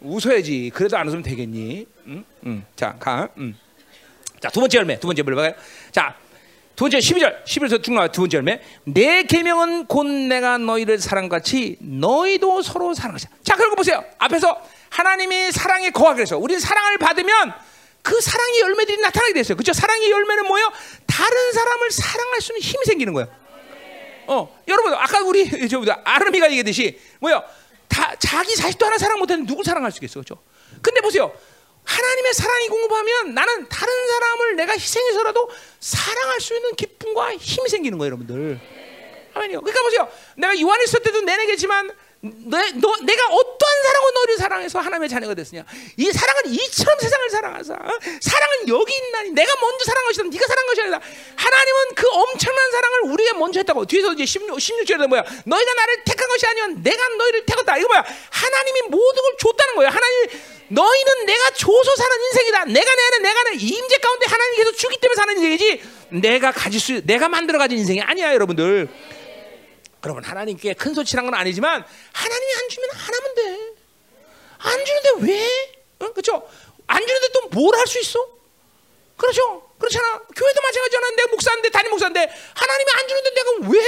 [0.00, 0.70] 웃어야지.
[0.74, 1.86] 그래도 안 웃으면 되겠니?
[2.06, 2.24] 응?
[2.46, 2.64] 응.
[2.76, 3.28] 자, 가.
[3.38, 3.54] 응.
[4.40, 4.98] 자, 두 번째 열매.
[4.98, 5.54] 두 번째 열매 봐요.
[5.90, 6.14] 자,
[6.76, 7.44] 두 번째 12절.
[7.44, 8.08] 11절 쭉 나와.
[8.08, 8.60] 두 번째 열매.
[8.84, 13.28] 내 계명은 곧 내가 너희를 사랑같이 너희도 서로 사랑하자.
[13.42, 14.04] 자, 그리고 보세요.
[14.18, 14.60] 앞에서
[14.90, 17.52] 하나님이 사랑에 거하게 해서 우리는 사랑을 받으면
[18.02, 19.56] 그 사랑의 열매들이 나타나게 됐어요.
[19.56, 19.72] 그렇죠?
[19.72, 20.70] 사랑의 열매는 뭐예요?
[21.06, 23.28] 다른 사람을 사랑할 수 있는 힘이 생기는 거예요.
[24.26, 27.42] 어, 여러분 아까 우리 저보다 아르미가 얘기했듯이 뭐요?
[27.88, 30.42] 다 자기 자식도 하나 사랑 못하는 누굴 사랑할 수 있겠어, 그렇죠?
[30.82, 31.32] 근데 보세요,
[31.84, 35.48] 하나님의 사랑이 공급하면 나는 다른 사람을 내가 희생해서라도
[35.80, 38.60] 사랑할 수 있는 기쁨과 힘이 생기는 거예요, 여러분들.
[39.34, 39.60] 아멘요.
[39.60, 41.90] 그러니까 보세요, 내가 요한일서 때도 내내겠지만
[42.24, 45.62] 내, 너, 내가 어떠한 사랑으로 너를 사랑해서 하나님의 자녀가 됐으냐?
[45.98, 47.74] 이 사랑은 이처럼 세상을 사랑하사.
[47.74, 47.98] 어?
[48.20, 50.24] 사랑은 여기 있나니 내가 먼저 사랑한 것이다.
[50.24, 51.00] 네가 사랑한 것이 아니다.
[51.36, 53.84] 하나님은 그 엄청난 사랑을 우리가 먼저 했다고.
[53.84, 55.22] 뒤에서 이제 16, 16절에 뭐야?
[55.44, 57.76] 너희가 나를 택한 것이 아니면 내가 너희를 택했다.
[57.76, 58.04] 이거 뭐야?
[58.30, 59.90] 하나님이 모든 걸 줬다는 거야.
[59.90, 60.26] 하나님
[60.68, 62.64] 너희는 내가 줘서 사는 인생이다.
[62.66, 65.82] 내가 내 안에 내가 내 임재 가운데 하나님이 계속 주기 때문에 사는 인생이지.
[66.22, 68.88] 내가 가질 수 내가 만들어 가진 인생이 아니야, 여러분들.
[70.04, 71.82] 그러면 하나님께 큰 소치란 건 아니지만
[72.12, 73.74] 하나님이 안 주면 안 하면 돼.
[74.58, 75.74] 안 주는데 왜?
[75.98, 76.12] 어?
[76.12, 76.46] 그렇죠?
[76.86, 78.20] 안 주는데 또 뭘 할 수 있어?
[79.16, 79.66] 그렇죠?
[79.78, 80.18] 그렇잖아.
[80.36, 81.10] 교회도 마찬가지잖아.
[81.16, 83.80] 내가 목사인데 담임 목사인데 하나님이 안 주는데 내가 왜?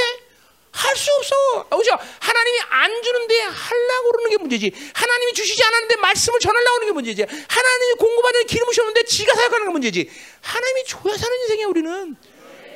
[0.73, 1.69] 할 수 없어.
[1.69, 1.93] 그죠?
[2.21, 4.73] 하나님이 안 주는데 하려고 그러는 게 문제지.
[4.95, 7.23] 하나님이 주시지 않았는데 말씀을 전하려고 하는 게 문제지.
[7.25, 10.11] 하나님이 공급하는 기름을 셨는데 지가 사역하는 게 문제지.
[10.41, 12.17] 하나님이 줘야 사는 인생이야 우리는.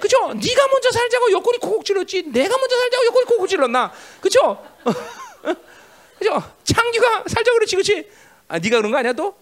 [0.00, 0.32] 그죠?
[0.34, 2.24] 네가 먼저 살자고 옆구리 콕콕 찔렀지.
[2.32, 3.92] 내가 먼저 살자고 옆구리 콕콕 찔렀나?
[4.20, 4.64] 그죠?
[6.18, 6.42] 그죠?
[6.64, 8.08] 창규가 살자 그렇지, 그렇지?
[8.48, 9.28] 아, 네가 그런 거 아니야 또?
[9.28, 9.36] 어?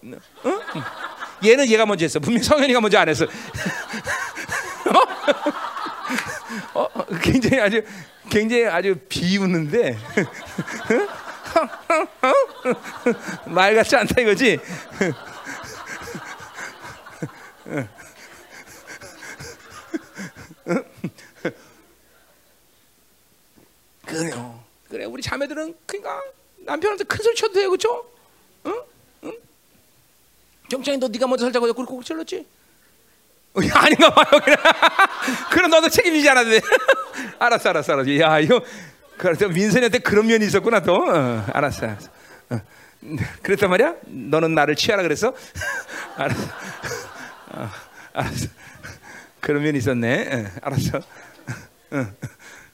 [1.45, 2.19] 얘는 얘가 먼저 했어.
[2.19, 3.25] 분명 성현이가 먼저 안 했어.
[6.73, 6.81] 어?
[6.83, 7.05] 어?
[7.21, 7.81] 굉장히 아주
[8.29, 9.97] 굉장히 아주 비웃는데
[13.45, 14.59] 말 같지 않다 이거지.
[24.05, 24.63] 그래요.
[24.89, 26.21] 그래 우리 자매들은 그러니까
[26.57, 28.05] 남편한테 큰 소리 쳐도 돼요, 그렇죠?
[28.65, 28.81] 응?
[29.25, 29.33] 응?
[30.69, 32.45] 경장이 너 네가 먼저 살자고 그렇게 꼭 질렀지?
[33.55, 34.25] 어, 야, 아닌가 봐요.
[34.43, 34.55] 그래.
[35.51, 36.61] 그럼 너도 책임지지 않아도 돼.
[37.39, 38.19] 알았어, 알았어, 알았어.
[38.19, 38.61] 야, 이거
[39.17, 40.95] 그래도 민선이한테 그런 면이 있었구나 또.
[40.95, 42.09] 어, 알았어, 알았어.
[42.51, 42.61] 어.
[43.41, 43.95] 그랬단 말이야?
[44.05, 45.33] 너는 나를 취하라 그랬어?
[46.15, 46.43] 알았어.
[47.53, 47.69] 어,
[48.13, 48.47] 알았어.
[49.39, 50.29] 그런 면이 있었네.
[50.31, 50.97] 어, 알았어.
[50.97, 52.05] 어,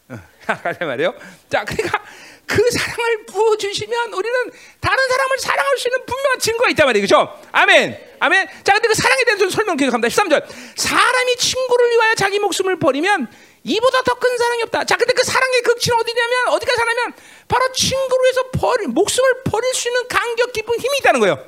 [0.09, 0.19] 어.
[0.45, 1.13] 가자 말이요.
[1.49, 2.03] 자, 그러니까
[2.45, 7.03] 그 사랑을 부어 주시면 우리는 다른 사람을 사랑할 수 있는 분명한 증거가 있단 말이에요.
[7.03, 7.39] 그죠?
[7.51, 7.99] 아멘.
[8.19, 8.47] 아멘.
[8.63, 10.13] 자, 근데 그 사랑에 대해서 설명 계속 합니다.
[10.13, 10.45] 13절.
[10.75, 13.27] 사람이 친구를 위하여 자기 목숨을 버리면
[13.63, 14.83] 이보다 더 큰 사랑이 없다.
[14.85, 17.13] 자, 근데 그 사랑의 극치는 어디냐면, 어디까지 하냐면,
[17.47, 21.43] 바로 친구를 위해서 버리, 목숨을 버릴 수 있는 간격 깊은 힘이 있다는 거예요.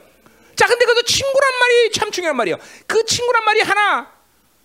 [0.56, 2.58] 자, 근데 그것도 친구란 말이 참 중요한 말이에요.
[2.88, 4.12] 그 친구란 말이 하나,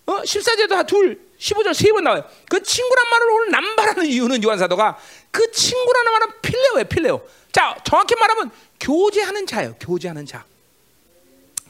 [0.06, 0.22] 어?
[0.22, 2.24] 14절도 둘, 15절 세 번 나와요.
[2.48, 4.98] 그 친구란 말을 오늘 남발하는 이유는 요한 사도가
[5.30, 7.22] 그 친구라는 말은 필레오예요, 필레오.
[7.52, 8.50] 자, 정확히 말하면
[8.80, 10.44] 교제하는 자예요, 교제하는 자.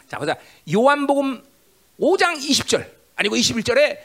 [0.09, 0.37] 자, 보자.
[0.73, 1.43] 요한복음
[2.01, 2.87] 5장 20절
[3.17, 3.99] 아니고 21절에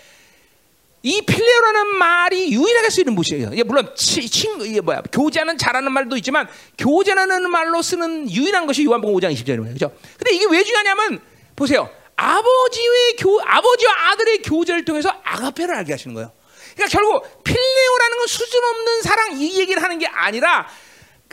[1.04, 3.52] 이 필레오라는 말이 유일하게 쓰이는 곳이에요.
[3.54, 6.48] 이게 물론 치, 친 이게 뭐야 교제하는 자라는 말도 있지만
[6.78, 9.74] 교제라는 말로 쓰는 유일한 것이 요한복음 5장 20절이에요.
[9.74, 9.92] 그죠?
[10.18, 11.22] 근데 이게 왜 중요하냐면
[11.56, 11.90] 보세요.
[12.18, 16.32] 아버지의 교 아버지와 아들의 교제를 통해서 아가페를 알게 하시는 거예요.
[16.74, 20.68] 그러니까 결국 필레오라는 건 수준 없는 사랑 이 얘기를 하는 게 아니라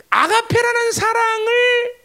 [0.09, 1.95] 아가페라는 사랑을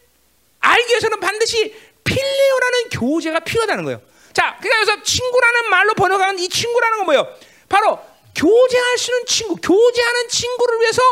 [0.60, 1.74] 알기 위해서는 반드시
[2.04, 4.02] 필레오라는 교제가 필요하다는 거예요.
[4.32, 7.28] 자, 그래서 친구라는 말로 번역하는 이 친구라는 건 뭐예요?
[7.68, 7.98] 바로
[8.34, 11.02] 교제할 수 있는 친구, 교제하는 친구를 위해서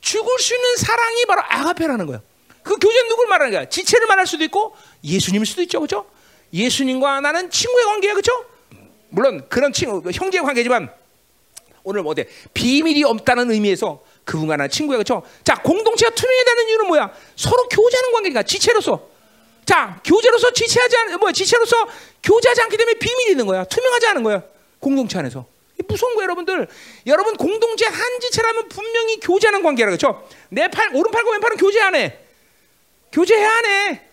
[0.00, 2.22] 죽을 수 있는 사랑이 바로 아가페라는 거예요.
[2.62, 3.68] 그 교제는 누굴 말하는 거야?
[3.68, 6.06] 지체를 말할 수도 있고 예수님일 수도 있죠, 그렇죠?
[6.52, 8.44] 예수님과 나는 친구의 관계야, 그렇죠?
[9.10, 10.90] 물론 그런 친구, 형제 관계지만
[11.82, 12.28] 오늘 뭐 어때?
[12.54, 15.22] 비밀이 없다는 의미에서 그분과 나는 친구야, 그렇죠?
[15.44, 17.12] 자, 공동체가 투명해다는 이유는 뭐야?
[17.36, 19.08] 서로 교제하는 관계니까 지체로서.
[19.64, 21.76] 자, 교제로서 지체하지 않, 뭐 지체로서
[22.22, 23.64] 교제하지 않기 때문에 비밀이 있는 거야.
[23.64, 24.42] 투명하지 않은 거야.
[24.78, 25.46] 공동체 안에서.
[25.88, 26.68] 무서운 거예요, 여러분들.
[27.06, 30.28] 여러분 공동체 한 지체라면 분명히 교제하는 관계라 그렇죠?
[30.50, 32.18] 내 팔, 오른팔과 왼팔은 교제 안 해.
[33.12, 34.09] 교제해야 안 해.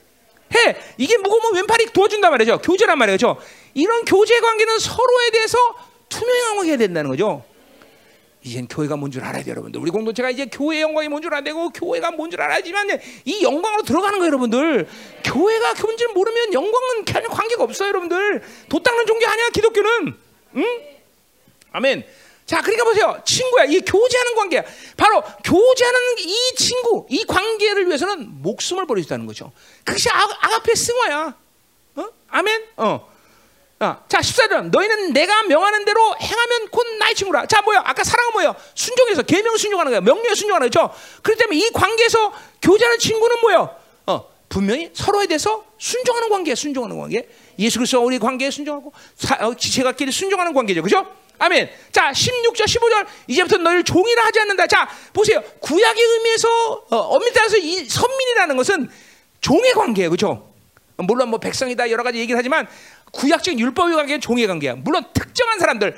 [0.56, 0.76] 해.
[0.98, 2.60] 이게 무거우면 왼팔이 도와준단 말이죠.
[2.60, 3.38] 교제란 말이죠.
[3.74, 5.58] 이런 교제 관계는 서로에 대해서
[6.10, 7.44] 투명하게 해야 된다는 거죠.
[8.44, 9.82] 이젠 교회가 뭔 줄 알아야 돼요, 여러분들.
[9.82, 12.88] 우리 공동체가 이제 교회 영광이 뭔줄 되고 교회가 뭔 줄 알아야지만
[13.26, 14.88] 이 영광으로 들어가는 거예요, 여러분들.
[15.24, 18.42] 교회가 뭔지 모르면 영광은 관계가 없어요, 여러분들.
[18.70, 20.14] 도 닦는 종교 아니야, 기독교는.
[20.56, 20.64] 응?
[21.74, 22.06] 아멘.
[22.48, 23.22] 자, 그러니까 보세요.
[23.26, 23.66] 친구야.
[23.66, 24.64] 이 교제하는 관계야.
[24.96, 29.52] 바로 교제하는 이 친구, 이 관계를 위해서는 목숨을 있다는 거죠.
[29.84, 31.36] 그것이 아, 아가페 승화야.
[31.98, 32.06] 어?
[32.30, 32.68] 아멘.
[32.78, 33.14] 어.
[33.80, 34.72] 아, 자, 14절.
[34.72, 37.46] 너희는 내가 명하는 대로 행하면 곧 나의 친구라.
[37.48, 37.84] 자, 뭐야?
[37.86, 38.56] 아까 사랑은 뭐야?
[38.74, 40.00] 순종해서 계명 순종하는 거야.
[40.00, 40.90] 명령에 순종하는 거죠.
[41.22, 43.78] 그렇기 때문에 이 관계에서 교제하는 친구는 뭐야?
[44.06, 46.56] 어, 분명히 서로에 대해서 순종하는 관계야.
[46.56, 47.28] 순종하는 관계.
[47.60, 50.82] 예수 그리스도와 우리 관계에 순종하고 사, 어, 지체가끼리 순종하는 관계죠.
[50.82, 51.06] 그죠?
[51.40, 51.70] 아멘.
[51.92, 53.08] 자, 16절, 15절.
[53.28, 54.68] 이제부터 너희를 종이라 하지 않는다.
[54.68, 55.42] 자, 보세요.
[55.60, 56.48] 구약의 의미에서
[56.90, 58.90] 어, 엄밀히 따라서 이 선민이라는 것은
[59.42, 60.10] 종의 관계예요.
[60.10, 60.54] 그죠?
[60.98, 62.68] 물론 뭐 백성이다 여러 가지 얘기를 하지만
[63.12, 64.76] 구약적인 율법의 관계는 종의 관계야.
[64.76, 65.98] 물론 특정한 사람들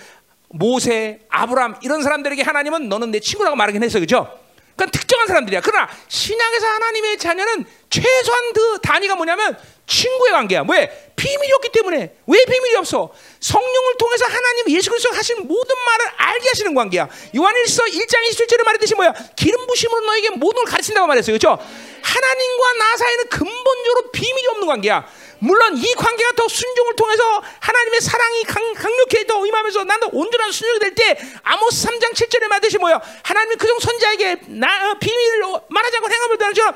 [0.49, 3.99] 모세, 아브람 이런 사람들에게 하나님은 너는 내 친구라고 말하긴 했어.
[3.99, 4.39] 그죠?
[4.71, 5.61] 그건 특정한 사람들이야.
[5.61, 9.57] 그러나 신약에서 하나님의 자녀는 최소한 그 단위가 뭐냐면
[9.89, 10.63] 친구의 관계야.
[10.69, 11.11] 왜?
[11.15, 12.15] 비밀이 없기 때문에.
[12.27, 13.11] 왜 비밀이 없어?
[13.39, 17.09] 성령을 통해서 하나님 예수 그리스도가 하신 모든 말을 알게 하시는 관계야.
[17.35, 19.13] 요한일서 1장 27절에 말했듯이 뭐야?
[19.35, 21.37] 기름 부심으로 너에게 모든 걸 가르친다고 말했어요.
[21.37, 21.57] 그렇죠?
[22.01, 25.05] 하나님과 나 사이는 근본적으로 비밀이 없는 관계야.
[25.39, 30.79] 물론 이 관계가 더 순종을 통해서 하나님의 사랑이 강, 강력히 더 임하면서 나도 온전한 순종이
[30.79, 33.01] 될 때 아모스 3장 7절에 말듯이 뭐야?
[33.23, 36.75] 하나님이 그종 선자에게 나, 어, 비밀을 말하지 않고 행함을 다는 처럼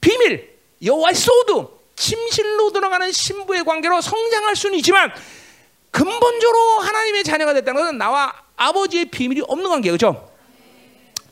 [0.00, 5.10] 비밀 여호와의 소드 침실로 들어가는 신부의 관계로 성장할 수는 있지만
[5.90, 10.30] 근본적으로 하나님의 자녀가 됐다는 것은 나와 아버지의 비밀이 없는 관계 그죠?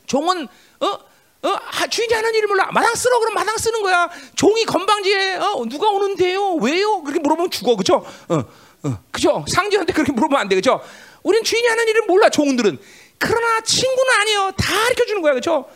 [0.07, 0.47] 종은
[0.79, 0.87] 어?
[0.87, 1.87] 어?
[1.89, 5.63] 주인이 하는 일을 몰라 마당 쓰러 그럼 마당 쓰는 거야 종이 건방지에 어?
[5.69, 6.55] 누가 오는데요?
[6.55, 7.01] 왜요?
[7.03, 8.05] 그렇게 물어보면 죽어 그죠?
[8.29, 8.35] 어,
[8.83, 9.45] 어, 그죠?
[9.47, 10.81] 상주한테 그렇게 물어보면 안 돼 그죠?
[11.21, 12.79] 우린 주인이 하는 일을 몰라 종들은
[13.19, 15.69] 그러나 친구는 아니에요 다 가르쳐 주는 거야 그죠?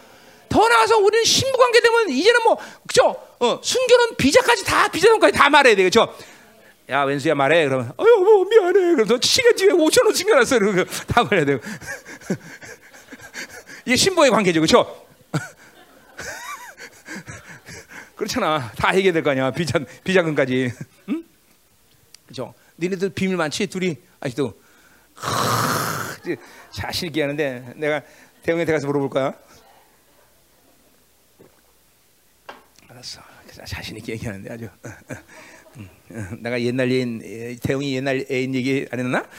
[0.49, 2.57] 더 나아서 우리는 신부 관계 되면 이제는 뭐
[2.87, 3.15] 그죠?
[3.39, 6.13] 어, 순교는 비자까지 다 비자금까지 다 말해야 돼, 그렇죠?
[6.89, 7.65] 야 왼수야 말해.
[7.65, 9.05] 그러면 어유 뭐 미안해.
[9.05, 10.59] 너 시간 뒤에 5천 원 챙겨놨어.
[10.59, 11.59] 그러고 다 말해야 돼
[13.85, 14.59] 이게 신부의 관계죠.
[14.59, 15.05] 그렇죠?
[18.15, 18.71] 그렇잖아.
[18.75, 19.51] 다 얘기해야 될 거 아니야.
[19.51, 20.73] 비자 비자금까지.
[21.09, 21.23] 응?
[22.25, 22.53] 그렇죠?
[22.79, 23.67] 니네들 비밀 많지?
[23.67, 23.97] 둘이?
[24.19, 24.59] 아직도.
[26.71, 28.01] 자신 있게 하는데 내가
[28.43, 29.33] 대웅한테 가서 물어볼 거야
[32.87, 33.21] 알았어
[33.69, 34.67] 자신 있게 얘기하는데 아주
[36.39, 39.23] 내가 옛날 애인 대웅이 옛날 애인 얘기 안 했나?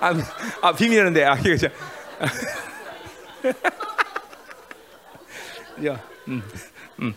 [0.00, 0.14] 아,
[0.60, 1.68] 아 비밀이었는데 아 이거 자,
[6.28, 6.42] 음,
[7.00, 7.14] 음,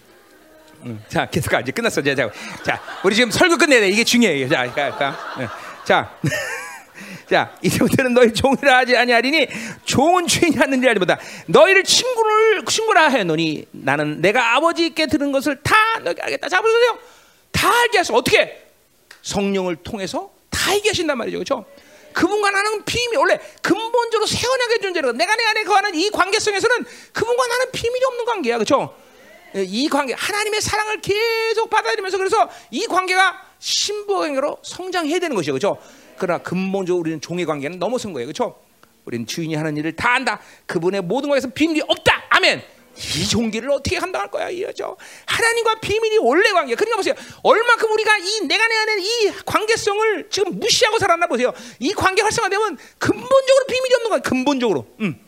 [0.83, 1.03] 음.
[1.07, 2.29] 자 계속 가 이제 끝났어 자, 자,
[2.63, 5.15] 자 우리 지금 설교 끝내야 돼 이게 중요해 자, 가, 가.
[5.83, 6.11] 자.
[7.29, 9.47] 자 이제부터는 너희 종이라 하지 아니하리니
[9.85, 11.19] 종은 주인이 하는 일 아니보다.
[11.47, 16.49] 너희를 친구를 친구라 하노니 나는 내가 아버지께 들은 것을 다 너희에게 알겠다.
[16.49, 16.97] 자 보세요.
[17.51, 18.15] 다 알게 하소.
[18.15, 18.63] 어떻게?
[19.21, 21.37] 성령을 통해서 다 알게 하신단 말이죠.
[21.37, 21.65] 그렇죠?
[22.13, 27.71] 그분과 나는 비밀 원래 근본적으로 세원하게 존재라 내가 내 안에 거하는 이 관계성에서는 그분과 나는
[27.71, 28.57] 비밀이 없는 관계야.
[28.57, 28.95] 그렇죠?
[29.55, 35.53] 이 관계 하나님의 사랑을 계속 받아들이면서 그래서 이 관계가 신부관계로 성장해야 되는 것이죠.
[35.53, 35.79] 그렇죠
[36.17, 38.27] 그러나 근본적으로 우리는 종의 관계는 넘어선 거예요.
[38.27, 38.57] 그렇죠?
[39.05, 40.39] 우리는 주인이 하는 일을 다 안다.
[40.65, 42.23] 그분의 모든 것에서 비밀이 없다.
[42.29, 42.61] 아멘.
[42.97, 44.95] 이 종기를 어떻게 감당할 거야, 이거죠.
[45.25, 46.75] 하나님과 비밀이 원래 관계.
[46.75, 47.13] 그러니까 보세요.
[47.43, 51.53] 얼마큼 우리가 이 내가 내 안에 이 관계성을 지금 무시하고 살았나 보세요.
[51.79, 54.19] 이 관계 활성화되면 근본적으로 비밀이 없는 거야.
[54.19, 54.87] 근본적으로.
[55.01, 55.24] 음.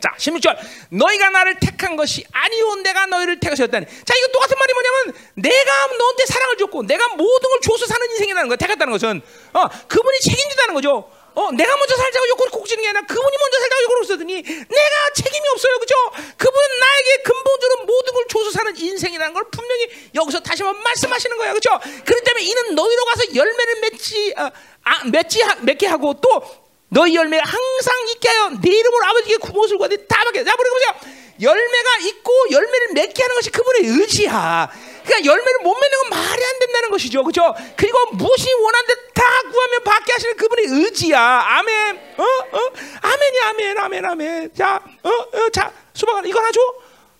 [0.00, 0.56] 자, 16절.
[0.90, 3.86] 너희가 나를 택한 것이 아니요 내가 너희를 택하셨다니.
[3.86, 8.48] 자, 이거 똑같은 말이 뭐냐면 내가 너한테 사랑을 줬고 내가 모든 걸 줘서 사는 인생이라는
[8.48, 8.56] 거야.
[8.56, 9.20] 택했다는 것은
[9.54, 11.10] 어, 그분이 책임지다는 거죠.
[11.34, 15.10] 어, 내가 먼저 살자고 욕을 꼭 지는 게 아니라 그분이 먼저 살자고 욕을 쓰더니 내가
[15.14, 15.78] 책임이 없어요.
[15.78, 15.94] 그죠?
[16.36, 21.52] 그분은 나에게 근본적으로 모든 걸 줘서 사는 인생이라는 걸 분명히 여기서 다시 한번 말씀하시는 거야.
[21.52, 21.70] 그죠?
[22.04, 24.50] 그렇기 때문에 이는 너희로 가서 열매를 맺지, 어,
[24.84, 29.96] 아, 맺지, 맺게 하고 또 너희 열매가 항상 있게 하여 내 이름으로 아버지께 구멍을 구하되
[30.06, 30.44] 다 받게.
[30.44, 31.12] 자, 보세요, 보세요.
[31.40, 34.68] 열매가 있고 열매를 맺게 하는 것이 그분의 의지야.
[35.04, 37.54] 그러니까 열매를 못 맺는 건 말이 안 된다는 것이죠, 그렇죠?
[37.76, 41.20] 그리고 무엇이 원하는데 다 구하면 받게 하시는 그분의 의지야.
[41.20, 42.14] 아멘.
[42.18, 44.54] 어, 어, 아멘이 아멘, 아멘, 아멘.
[44.54, 46.60] 자, 어, 어, 자, 수박아, 이거 하나 줘.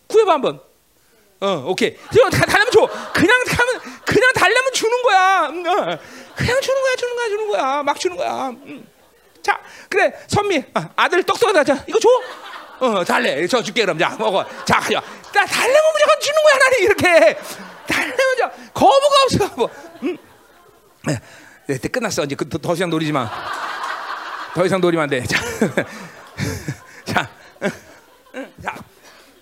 [0.08, 0.60] 구해봐 한번.
[1.40, 1.96] 어, 오케이.
[2.12, 2.80] 이거 다 달라면 줘.
[3.14, 5.46] 그냥 가면 그냥 달라면 주는 거야.
[5.50, 5.98] 음, 어.
[6.36, 7.82] 그냥 주는 거야, 주는 거야, 주는 거야.
[7.84, 8.48] 막 주는 거야.
[8.48, 8.97] 음.
[9.42, 11.84] 자, 그래, 선미, 아, 아들 똑똑하다.
[11.86, 12.08] 이거 줘.
[12.80, 13.46] 어, 달래.
[13.46, 14.44] 저 줄게 그럼 자 먹어.
[14.64, 15.02] 자, 야,
[15.34, 17.38] 나 달래면 무조건 주는 거야 나는 이렇게.
[17.86, 19.56] 달래면 저 거부가 없어.
[19.56, 19.70] 뭐,
[20.02, 20.16] 음.
[21.06, 21.18] 네,
[21.66, 22.24] 네, 끝났어.
[22.24, 23.30] 이제 그, 더, 더 이상 노리지 마.
[24.54, 25.24] 더 이상 노리면 안 돼.
[25.24, 25.40] 자,
[27.04, 27.30] 자,
[28.62, 28.74] 자,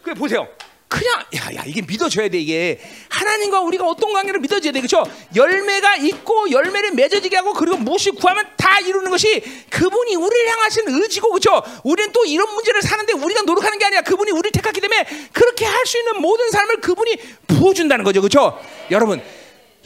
[0.02, 0.46] 그래 보세요.
[0.88, 2.80] 그냥 야, 야 이게 믿어줘야 돼 이게.
[3.08, 5.02] 하나님과 우리가 어떤 관계를 믿어줘야 돼 그렇죠
[5.34, 11.30] 열매가 있고 열매를 맺어지게 하고 그리고 무엇이 구하면 다 이루는 것이 그분이 우리를 향하시는 의지고
[11.30, 15.64] 그렇죠 우리는 또 이런 문제를 사는데 우리가 노력하는 게 아니라 그분이 우리를 택했기 때문에 그렇게
[15.64, 18.58] 할 수 있는 모든 삶을 그분이 부어준다는 거죠 그렇죠
[18.90, 19.22] 여러분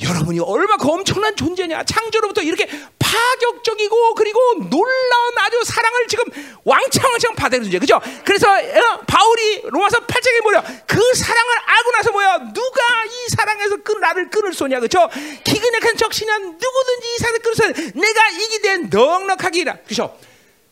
[0.02, 1.85] 여러분이 얼마나 엄청난 존재냐.
[1.85, 2.68] 창조로부터 이렇게
[2.98, 4.39] 파격적이고 그리고
[4.70, 6.24] 놀라운 아주 사랑을 지금
[6.64, 7.78] 왕창왕창 받은 존재.
[7.78, 8.01] 그죠?
[8.24, 10.62] 그래서 어, 바울이 로마서 8장에 뭐야?
[10.86, 12.39] 그 사랑을 알고 나서 뭐야?
[12.52, 14.81] 누가 이 사랑에서 끈, 나를 끊을 소냐.
[14.81, 15.09] 그죠?
[15.44, 17.66] 기근약한 적시냐 누구든지 이 사랑을 끊을 소
[17.98, 19.78] 내가 이기되 넉넉하기라.
[19.86, 20.16] 그죠?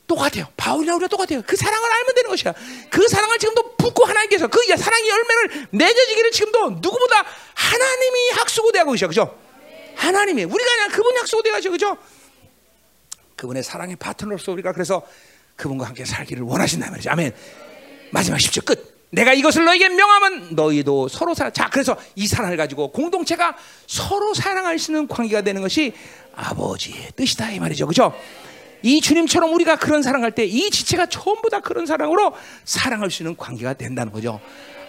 [0.09, 0.47] 똑같아요.
[0.57, 1.43] 바울이나 우리가 똑같아요.
[1.47, 2.55] 그 사랑을 알면 되는 것이야.
[2.91, 7.25] 그 사랑을 지금도 붓고 하나님께서 그 사랑의 열매를 맺어지기를 지금도 누구보다
[7.55, 9.07] 하나님이 학수고대하고 계셔.
[9.07, 9.39] 그죠?
[9.95, 11.71] 하나님이 우리가 아니라 그분이 학수고대하죠.
[11.71, 11.97] 그죠?
[13.37, 15.03] 그분의 사랑의 파트너로서 우리가 그래서
[15.57, 17.11] 그분과 함께 살기를 원하신다 말이죠.
[17.11, 17.33] 아멘.
[18.11, 18.99] 마지막 10절 끝.
[19.11, 21.51] 내가 이것을 너에게 명하면 너희도 서로 사.
[21.51, 23.57] 자, 그래서 이 사랑을 가지고 공동체가
[23.87, 25.95] 서로 사랑할 수 있는 관계가 되는 것이
[26.35, 27.87] 아버지의 뜻이다 이 말이죠.
[27.87, 28.15] 그죠?
[28.83, 32.33] 이 주님처럼 우리가 그런 사랑할 때 이 지체가 전부 다 그런 사랑으로
[32.65, 34.41] 사랑할 수 있는 관계가 된다는 거죠.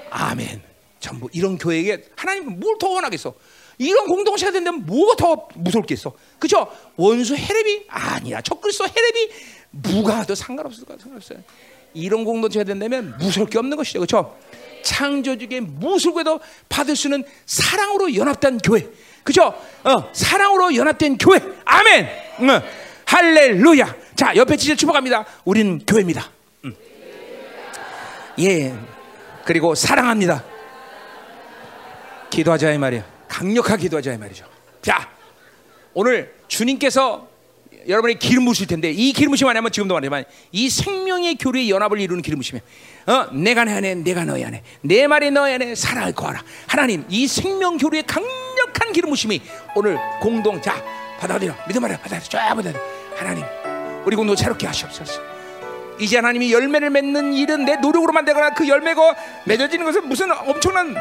[0.09, 0.61] 아멘.
[0.99, 3.33] 전부 이런 교회에게 하나님은 뭘 더 원하겠어?
[3.77, 6.11] 이런 공동체가 된다면 뭐가 더 무섭겠어?
[6.37, 6.67] 그죠?
[6.97, 8.41] 원수 헤레비 아니야.
[8.41, 9.29] 적그리스도 헤레비
[9.71, 11.39] 무가 더 상관없을 것 상관없어요.
[11.93, 13.99] 이런 공동체가 된다면 무서울 게 없는 것이죠.
[13.99, 14.37] 그렇죠?
[14.83, 18.87] 창조주의 무술에도 받을 수 있는 사랑으로 연합된 교회.
[19.23, 19.53] 그죠?
[19.83, 21.39] 어, 사랑으로 연합된 교회.
[21.65, 22.07] 아멘.
[22.41, 22.61] 응.
[23.09, 23.95] 할렐루야.
[24.15, 25.25] 자, 옆에 지질 축복합니다.
[25.43, 26.29] 우리는 교회입니다.
[26.65, 26.75] 음.
[28.39, 28.75] 예.
[29.45, 30.43] 그리고 사랑합니다.
[32.29, 33.03] 기도하자 이 말이야.
[33.27, 34.45] 강력하게 기도하자 이 말이죠.
[34.83, 35.09] 자,
[35.95, 37.27] 오늘 주님께서
[37.87, 42.21] 여러분이 기름 부으실 텐데 이 기름 부심이 아니면 지금도 말하지만 이 생명의 교류의 연합을 이루는
[42.21, 42.61] 기름 부심이야.
[43.07, 46.43] 어, 내가 내 안에, 내가 너희 안에, 내 말이 너희 안에 살아갈 거라.
[46.67, 49.41] 하나님, 이 생명 교류의 강력한 기름 부심이
[49.75, 50.75] 오늘 공동 자
[51.19, 53.43] 받아들여 믿음 말해 받아들여 쫙 받아들여 하나님,
[54.05, 55.21] 우리 공동 새롭게 하시옵소서.
[55.99, 60.95] 이제 하나님이 열매를 맺는 일은 내 노력으로 만들거나 그 열매가 맺어지는 것은 무슨 엄청난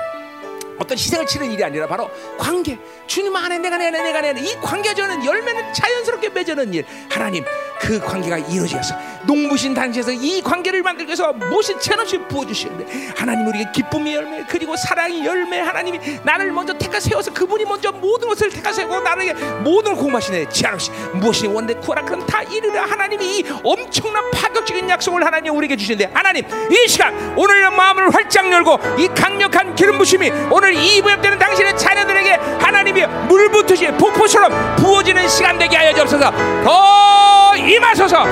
[0.81, 2.77] 어떤 희생을 치는 일이 아니라 바로 관계.
[3.07, 4.41] 주님 안에 내가 내 안에 내가 내 안에.
[4.41, 6.85] 이 관계 저는 열매는 자연스럽게 맺어는 일.
[7.09, 7.45] 하나님
[7.81, 8.95] 그 관계가 이루어져서
[9.25, 15.25] 농부신 단체에서 이 관계를 만들기 위해서 무엇이 채없이 부어주시는데 하나님 우리에게 기쁨의 열매 그리고 사랑의
[15.25, 20.03] 열매 하나님이 나를 먼저 택하 세워서 그분이 먼저 모든 것을 택하 세우고 나에게 모든 걸
[20.03, 20.49] 공부하시네.
[20.49, 22.85] 지하없이 무엇이 원대 구하라 그럼 다 이르라.
[22.87, 28.79] 하나님이 이 엄청난 파격적인 약속을 하나님 우리에게 주시는데 하나님 이 시간 오늘 마음을 활짝 열고
[28.99, 32.31] 이 강력한 기름 부심이 오늘 이 부엽되는 당신의 자녀들에게
[32.61, 36.31] 하나님이 물 붓듯이 폭포처럼 부어지는 시간 되게 하여 주옵소서.
[36.65, 38.25] 더 임하소서.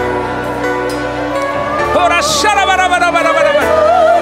[1.94, 4.15] 호라 샤라바라바라바라바라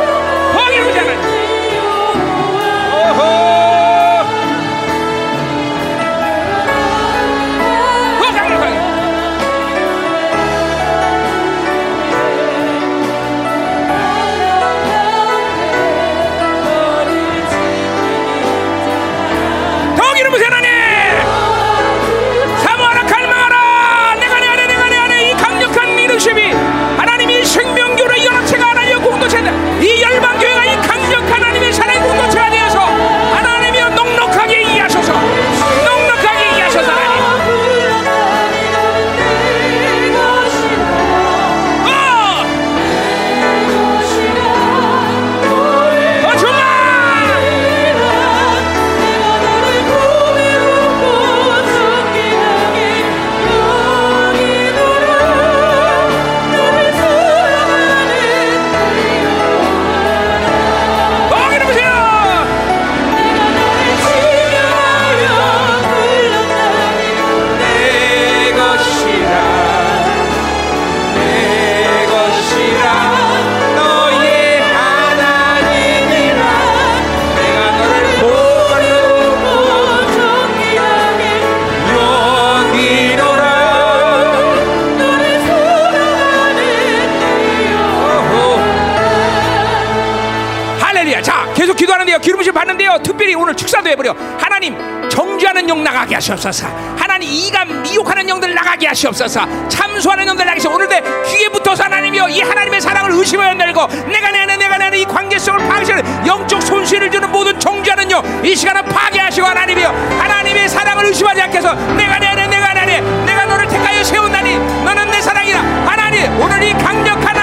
[92.15, 92.19] 기도하는데요.
[92.19, 92.99] 기름부심 받는데요.
[93.03, 94.15] 특별히 오늘 축사도 해버려.
[94.39, 94.77] 하나님
[95.09, 96.67] 정죄하는 영 나가게 하시옵소서.
[96.97, 99.47] 하나님 이감 미혹하는 영들 나가게 하시옵소서.
[99.69, 100.75] 참수하는 영들 나가게 하시옵소서.
[100.75, 104.85] 오늘 내 귀에 붙어서 하나님이여 이 하나님의 사랑을 의심하여 내고 내가 내 안에 내가 내
[104.87, 109.89] 안에 이 관계성을 파괴하는 영적 손실을 주는 모든 정죄하는 영이 시간을 파괴하시고 하나님이여
[110.19, 114.59] 하나님의 사랑을 의심하지 않게 해서 내가 내 안에 내가 내 안에 내가 너를 택하여 세운다니
[114.85, 117.37] 너는 내 사랑이라 하나님 오늘 이 강력한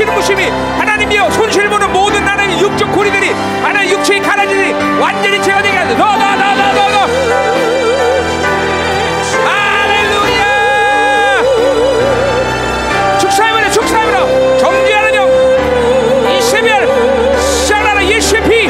[0.00, 0.48] 기름부심이
[0.78, 3.32] 하나님이여 손실 보는 모든 하나님 육적 고리들이
[3.62, 7.06] 하나님 육체의 가라지들이 완전히 제거되게 하소서 너너너너너너
[13.70, 15.28] 축사해버려 정죄하는 영
[16.34, 18.68] 이세별 샤라라 예수피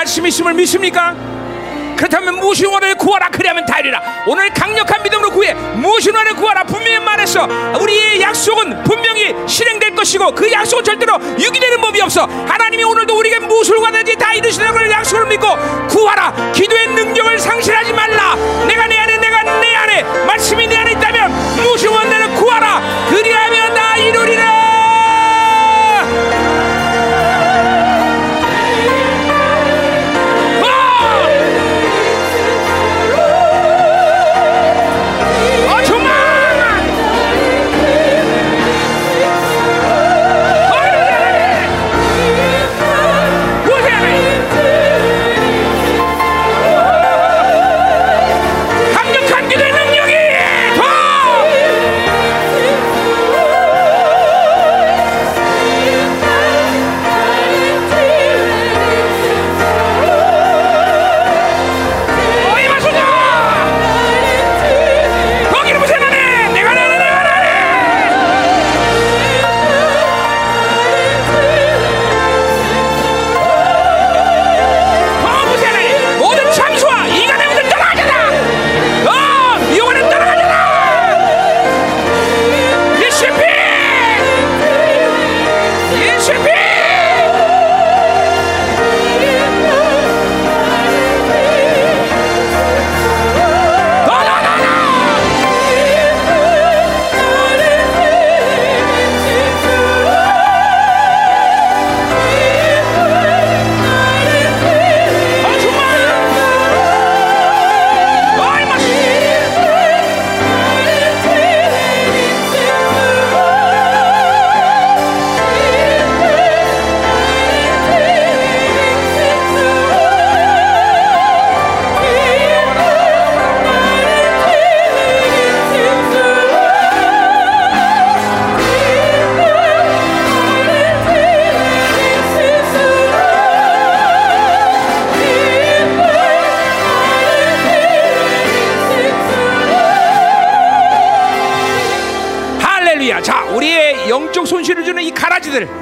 [0.00, 1.14] 말씀이 있음을 믿습니까?
[1.94, 4.00] 그렇다면 무엇이 원을 구하라 그리하면 다리라.
[4.26, 5.52] 오늘 강력한 믿음으로 구해.
[5.52, 6.64] 무엇이 원을 구하라.
[6.64, 7.46] 분명히 말했어.
[7.78, 12.24] 우리의 약속은 분명히 실행될 것이고 그 약속은 절대로 유기되는 법이 없어.
[12.24, 15.46] 하나님이 오늘도 우리에게 무엇을 원하는지 다 이루시는 걸 약속을 믿고
[15.88, 16.52] 구하라.
[16.52, 18.36] 기도의 능력을 상실하지 말라.
[18.66, 22.80] 내가 내 안에 내가 내 안에 말씀이 내 안에 있다면 무엇이 원하는 구하라.
[23.10, 24.49] 그리하면 다 이루리라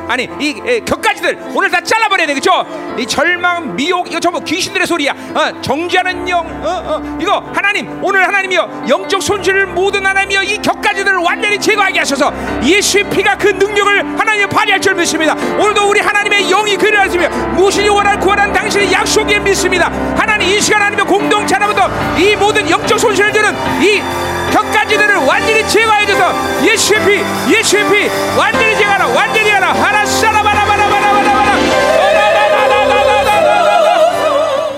[0.09, 2.67] 아니 이 에, 격가지들 오늘 다 잘라버려야 돼, 그렇죠?
[2.99, 5.13] 이 절망, 미혹 이거 전부 귀신들의 소리야.
[5.13, 11.19] 어, 정죄하는 영, 어, 어, 이거 하나님 오늘 하나님이여 영적 손실을 모든 하나님이여 이 격가지들을
[11.19, 12.33] 완전히 제거하게 하셔서
[12.65, 15.35] 예수의 피가 그 능력을 하나님 발휘할 줄 믿습니다.
[15.35, 19.91] 오늘도 우리 하나님의 영이 그를 하시며 무엇이 원할 구원한 당신의 약속에 믿습니다.
[20.17, 24.03] 하나님 이 시간 하나님의 공동체 하나부터 이 모든 영적 주는 이
[24.51, 26.33] 격가지들을 완전히 제거해 줘서.
[26.65, 28.09] 예수의 피 예수의 피.
[28.39, 29.07] 완전히 제거하라.
[29.09, 29.73] 완전히 하라.
[29.73, 31.29] 하라 샤라바라 바라 바라 바라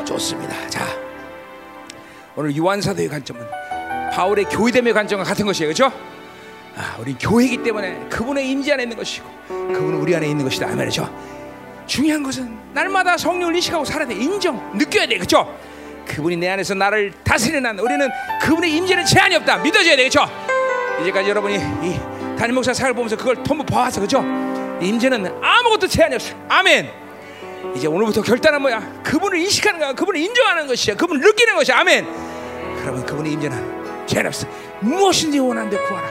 [0.05, 0.69] 좋습니다.
[0.69, 0.87] 자
[2.37, 3.47] 오늘 요한사도의 관점은
[4.13, 5.73] 바울의 교회됨의 관점과 같은 것이에요.
[5.73, 5.93] 그렇죠?
[6.77, 10.71] 아, 우리 교회이기 때문에 그분의 임재 안에 있는 것이고 그분은 우리 안에 있는 것이다.
[10.71, 11.09] 이 말이죠.
[11.87, 14.15] 중요한 것은 날마다 성령을 인식하고 살아야 돼.
[14.15, 15.17] 인정 느껴야 돼.
[15.17, 15.57] 그렇죠?
[16.07, 18.09] 그분이 내 안에서 나를 다스리는 한 우리는
[18.41, 19.59] 그분의 임재는 제한이 없다.
[19.59, 20.25] 믿어줘야 되겠죠
[21.03, 22.01] 이제까지 여러분이 이
[22.39, 24.01] 담임 목사 사역을 보면서 그걸 전부 봐왔어.
[24.01, 24.25] 그죠
[24.81, 26.35] 임재는 아무것도 제한이 없어.
[26.49, 26.91] 아멘.
[27.77, 28.81] 이제 오늘부터 결단은 뭐야?
[29.03, 29.93] 그분을 인식하는 거야.
[29.93, 30.97] 그분을 인정하는 것이야.
[30.97, 31.79] 그분을 느끼는 것이야.
[31.79, 32.07] 아멘.
[32.81, 34.47] 그러면 그분의 임재는 제한 없어.
[34.81, 36.09] 무엇인지 원하는데 구하라.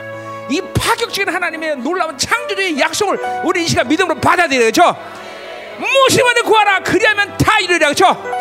[0.50, 4.82] 이 파격적인 하나님의 놀라운 창조주의 약속을 우리 이 시간 믿음으로 받아들여야죠
[5.78, 6.80] 무엇이 원하는데 구하라.
[6.84, 7.88] 그리하면 다 이루리라.
[7.88, 8.39] 그죠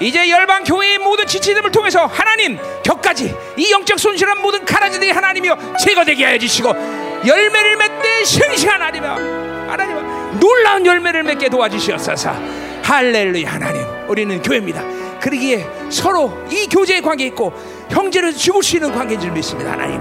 [0.00, 6.24] 이제 열방 교회의 모든 지체됨을 통해서 하나님 격까지 이 영적 손실한 모든 가라지들이 하나님이여 제거되게
[6.24, 6.70] 하여 주시고
[7.26, 9.10] 열매를 맺되 싱싱한 하나님이여
[9.68, 12.32] 하나님 놀라운 열매를 맺게 도와주시옵소서.
[12.82, 13.82] 할렐루야 하나님.
[14.08, 14.82] 우리는 교회입니다.
[15.20, 17.52] 그러기에 서로 이 교제의 관계 있고
[17.90, 20.00] 형제를 죽을 수 있는 관계인 줄 믿습니다 하나님.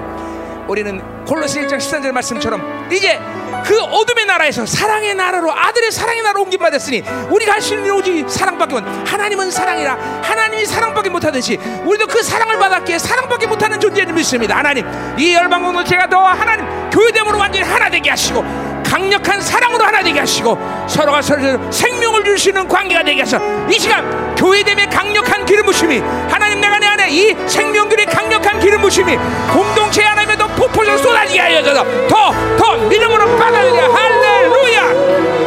[0.67, 3.19] 우리는 골로새 1장 13절 말씀처럼 이제
[3.65, 8.73] 그 어둠의 나라에서 사랑의 나라로 아들의 사랑의 나라로 옮김받았으니 우리가 할 수 있는 오직 사랑밖에
[8.73, 14.57] 못 하나님은 사랑이라 하나님이 사랑밖에 못하듯이 우리도 그 사랑을 받았기에 사랑밖에 못하는 존재를 믿습니다.
[14.57, 14.85] 하나님
[15.17, 18.43] 이 열방 공동체가 더 하나님 교회됨으로 완전히 하나 되게 하시고
[18.85, 20.57] 강력한 사랑으로 하나 되게 하시고
[20.87, 23.39] 서로가 서로 생명을 줄 수 있는 관계가 되게 하셔
[23.69, 29.17] 이 시간 교회됨의 강력한 기름 부심이 하나님 내가 내 안에 이 생명들의 강력한 기름 부심이
[29.53, 30.37] 공동체 하나님의
[30.69, 31.83] 더 폭포적으로 쏟아지게 하여서.
[32.07, 33.87] 더더 믿음으로 받아들여.
[33.91, 35.38] 할렐루야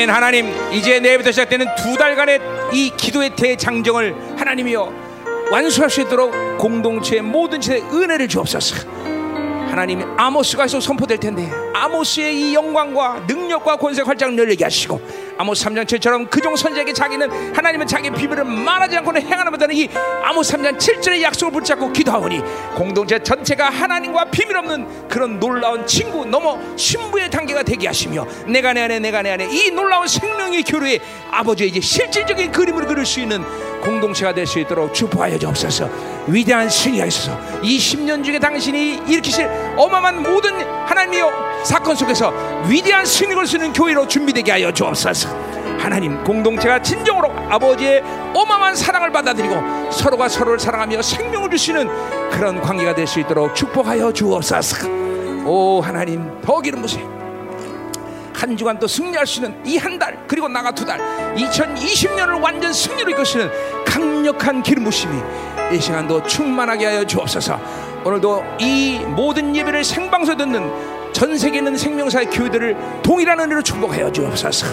[0.00, 2.40] 아멘 하나님 이제 내일부터 시작되는 두 달간의
[2.72, 4.92] 이 기도의 대장정을 하나님이여
[5.50, 8.88] 완수할 수 있도록 공동체의 모든 짓에 은혜를 주옵소서.
[9.68, 15.02] 하나님 아모스가 계속 선포될 텐데 아모스의 이 영광과 능력과 권세 활짝 열리게 하시고
[15.40, 19.88] 아모스 3장 7처럼 그종 선지에게 자기는 하나님은 자기 비밀을 말하지 않고는 행하는 못하는 이
[20.22, 22.42] 아모스 3장 7절의 약속을 붙잡고 기도하오니
[22.74, 28.82] 공동체 전체가 하나님과 비밀 없는 그런 놀라운 친구 넘어 신부의 단계가 되게 하시며 내가 내
[28.82, 30.98] 안에 내가 내 안에 이 놀라운 생명의 교류에
[31.30, 33.42] 아버지의 이제 실질적인 그림을 그릴 수 있는
[33.80, 35.88] 공동체가 될 수 있도록 축복하여 주옵소서.
[36.26, 40.52] 위대한 승리가 있어서 이 10년 중에 당신이 일으키실 어마어마한 모든
[40.86, 42.32] 하나님이여 사건 속에서
[42.68, 45.28] 위대한 수 있는 교회로 준비되게 하여 주옵소서.
[45.78, 48.02] 하나님 공동체가 진정으로 아버지의
[48.34, 51.88] 어마어마한 사랑을 받아들이고 서로가 서로를 사랑하며 생명을 주시는
[52.30, 54.86] 그런 관계가 될 수 있도록 축복하여 주옵소서.
[55.46, 57.19] 오 하나님 더 기름 부세요
[58.40, 60.98] 한 주간 또 승리할 수 있는 이 한 달 그리고 나가 두 달.
[61.36, 63.50] 2020년을 완전 승리로 이끄시는
[63.84, 65.14] 강력한 기름 부심이
[65.72, 67.60] 이 시간도 충만하게 하여 주옵소서.
[68.04, 74.66] 오늘도 이 모든 예배를 생방송 듣는 전 세계에 있는 생명사의 교회들을 동일한 은혜로 축복하여 주옵소서.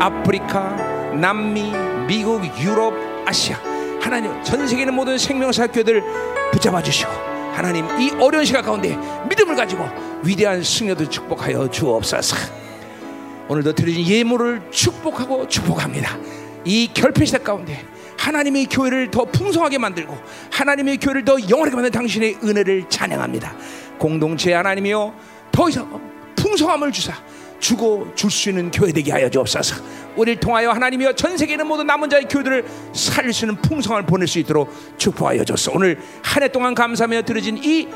[0.00, 0.70] 아프리카
[1.14, 1.72] 남미
[2.08, 2.92] 미국 유럽
[3.26, 3.56] 아시아.
[4.00, 6.02] 하나님 전 세계에 있는 모든 생명사 교회들
[6.52, 7.10] 붙잡아 주시고
[7.54, 9.88] 하나님 이 어려운 시간 가운데 믿음을 가지고
[10.22, 12.63] 위대한 승리도 축복하여 주옵소서
[13.48, 16.18] 오늘도 드려진 예물을 축복하고 축복합니다.
[16.64, 17.84] 이 결핍 시대 가운데
[18.18, 20.16] 하나님의 교회를 더 풍성하게 만들고
[20.50, 23.54] 하나님의 교회를 더 영원하게 만든 당신의 은혜를 찬양합니다.
[23.98, 25.14] 공동체 하나님이여
[25.52, 26.00] 더 이상
[26.36, 27.12] 풍성함을 주사
[27.60, 29.76] 주고 줄 수 있는 교회 되게 하여 주옵소서.
[30.16, 32.64] 우리를 통하여 하나님이여 전 세계에 있는 모든 남은 자의 교회들을
[32.94, 35.72] 살릴 수 있는 풍성함을 보낼 수 있도록 축복하여 줬어.
[35.74, 37.88] 오늘 한 해 동안 감사하며 드려진 이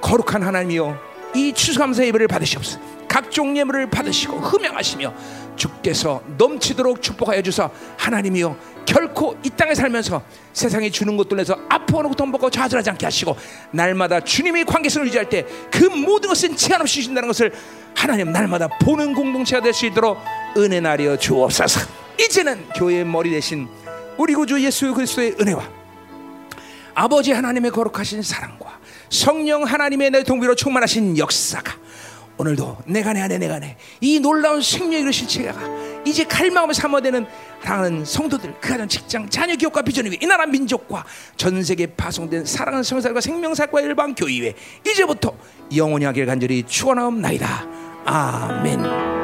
[0.00, 0.98] 거룩한 하나님이여
[1.34, 2.80] 이 추수감사 예배를 받으시옵소서.
[3.12, 5.14] 각종 예물을 받으시고 흠양하시며
[5.54, 7.68] 주께서 넘치도록 축복하여 주사
[7.98, 10.22] 하나님이여 결코 이 땅에 살면서
[10.54, 13.36] 세상에 주는 것들에서 아파하고 돈 벌고 좌절하지 않게 하시고
[13.70, 17.52] 날마다 주님의 관계성을 유지할 때 그 모든 것은 제한 없이 주신다는 것을
[17.94, 20.18] 하나님 날마다 보는 공동체가 될 수 있도록
[20.56, 21.80] 은혜 나려 주옵소서.
[22.18, 23.68] 이제는 교회의 머리 대신
[24.16, 25.68] 우리 구주 예수 그리스도의 은혜와
[26.94, 28.78] 아버지 하나님의 거룩하신 사랑과
[29.10, 31.82] 성령 하나님의 내 동비로 충만하신 역사가
[32.38, 35.54] 오늘도 내가 내 안에 내가 내 이 놀라운 생명의 실체가
[36.04, 37.26] 이제 갈망하며 삼아되는
[37.62, 41.04] 사랑하는 성도들 그 가정 직장 자녀 기업과 비전을 위해 이 나라 민족과
[41.36, 44.54] 전 세계에 파송된 사랑하는 성살과 생명살과 일반 교회
[44.86, 45.34] 이제부터
[45.76, 47.66] 영원히 하길 간절히 축원하옵나이다
[48.04, 49.21] 아멘.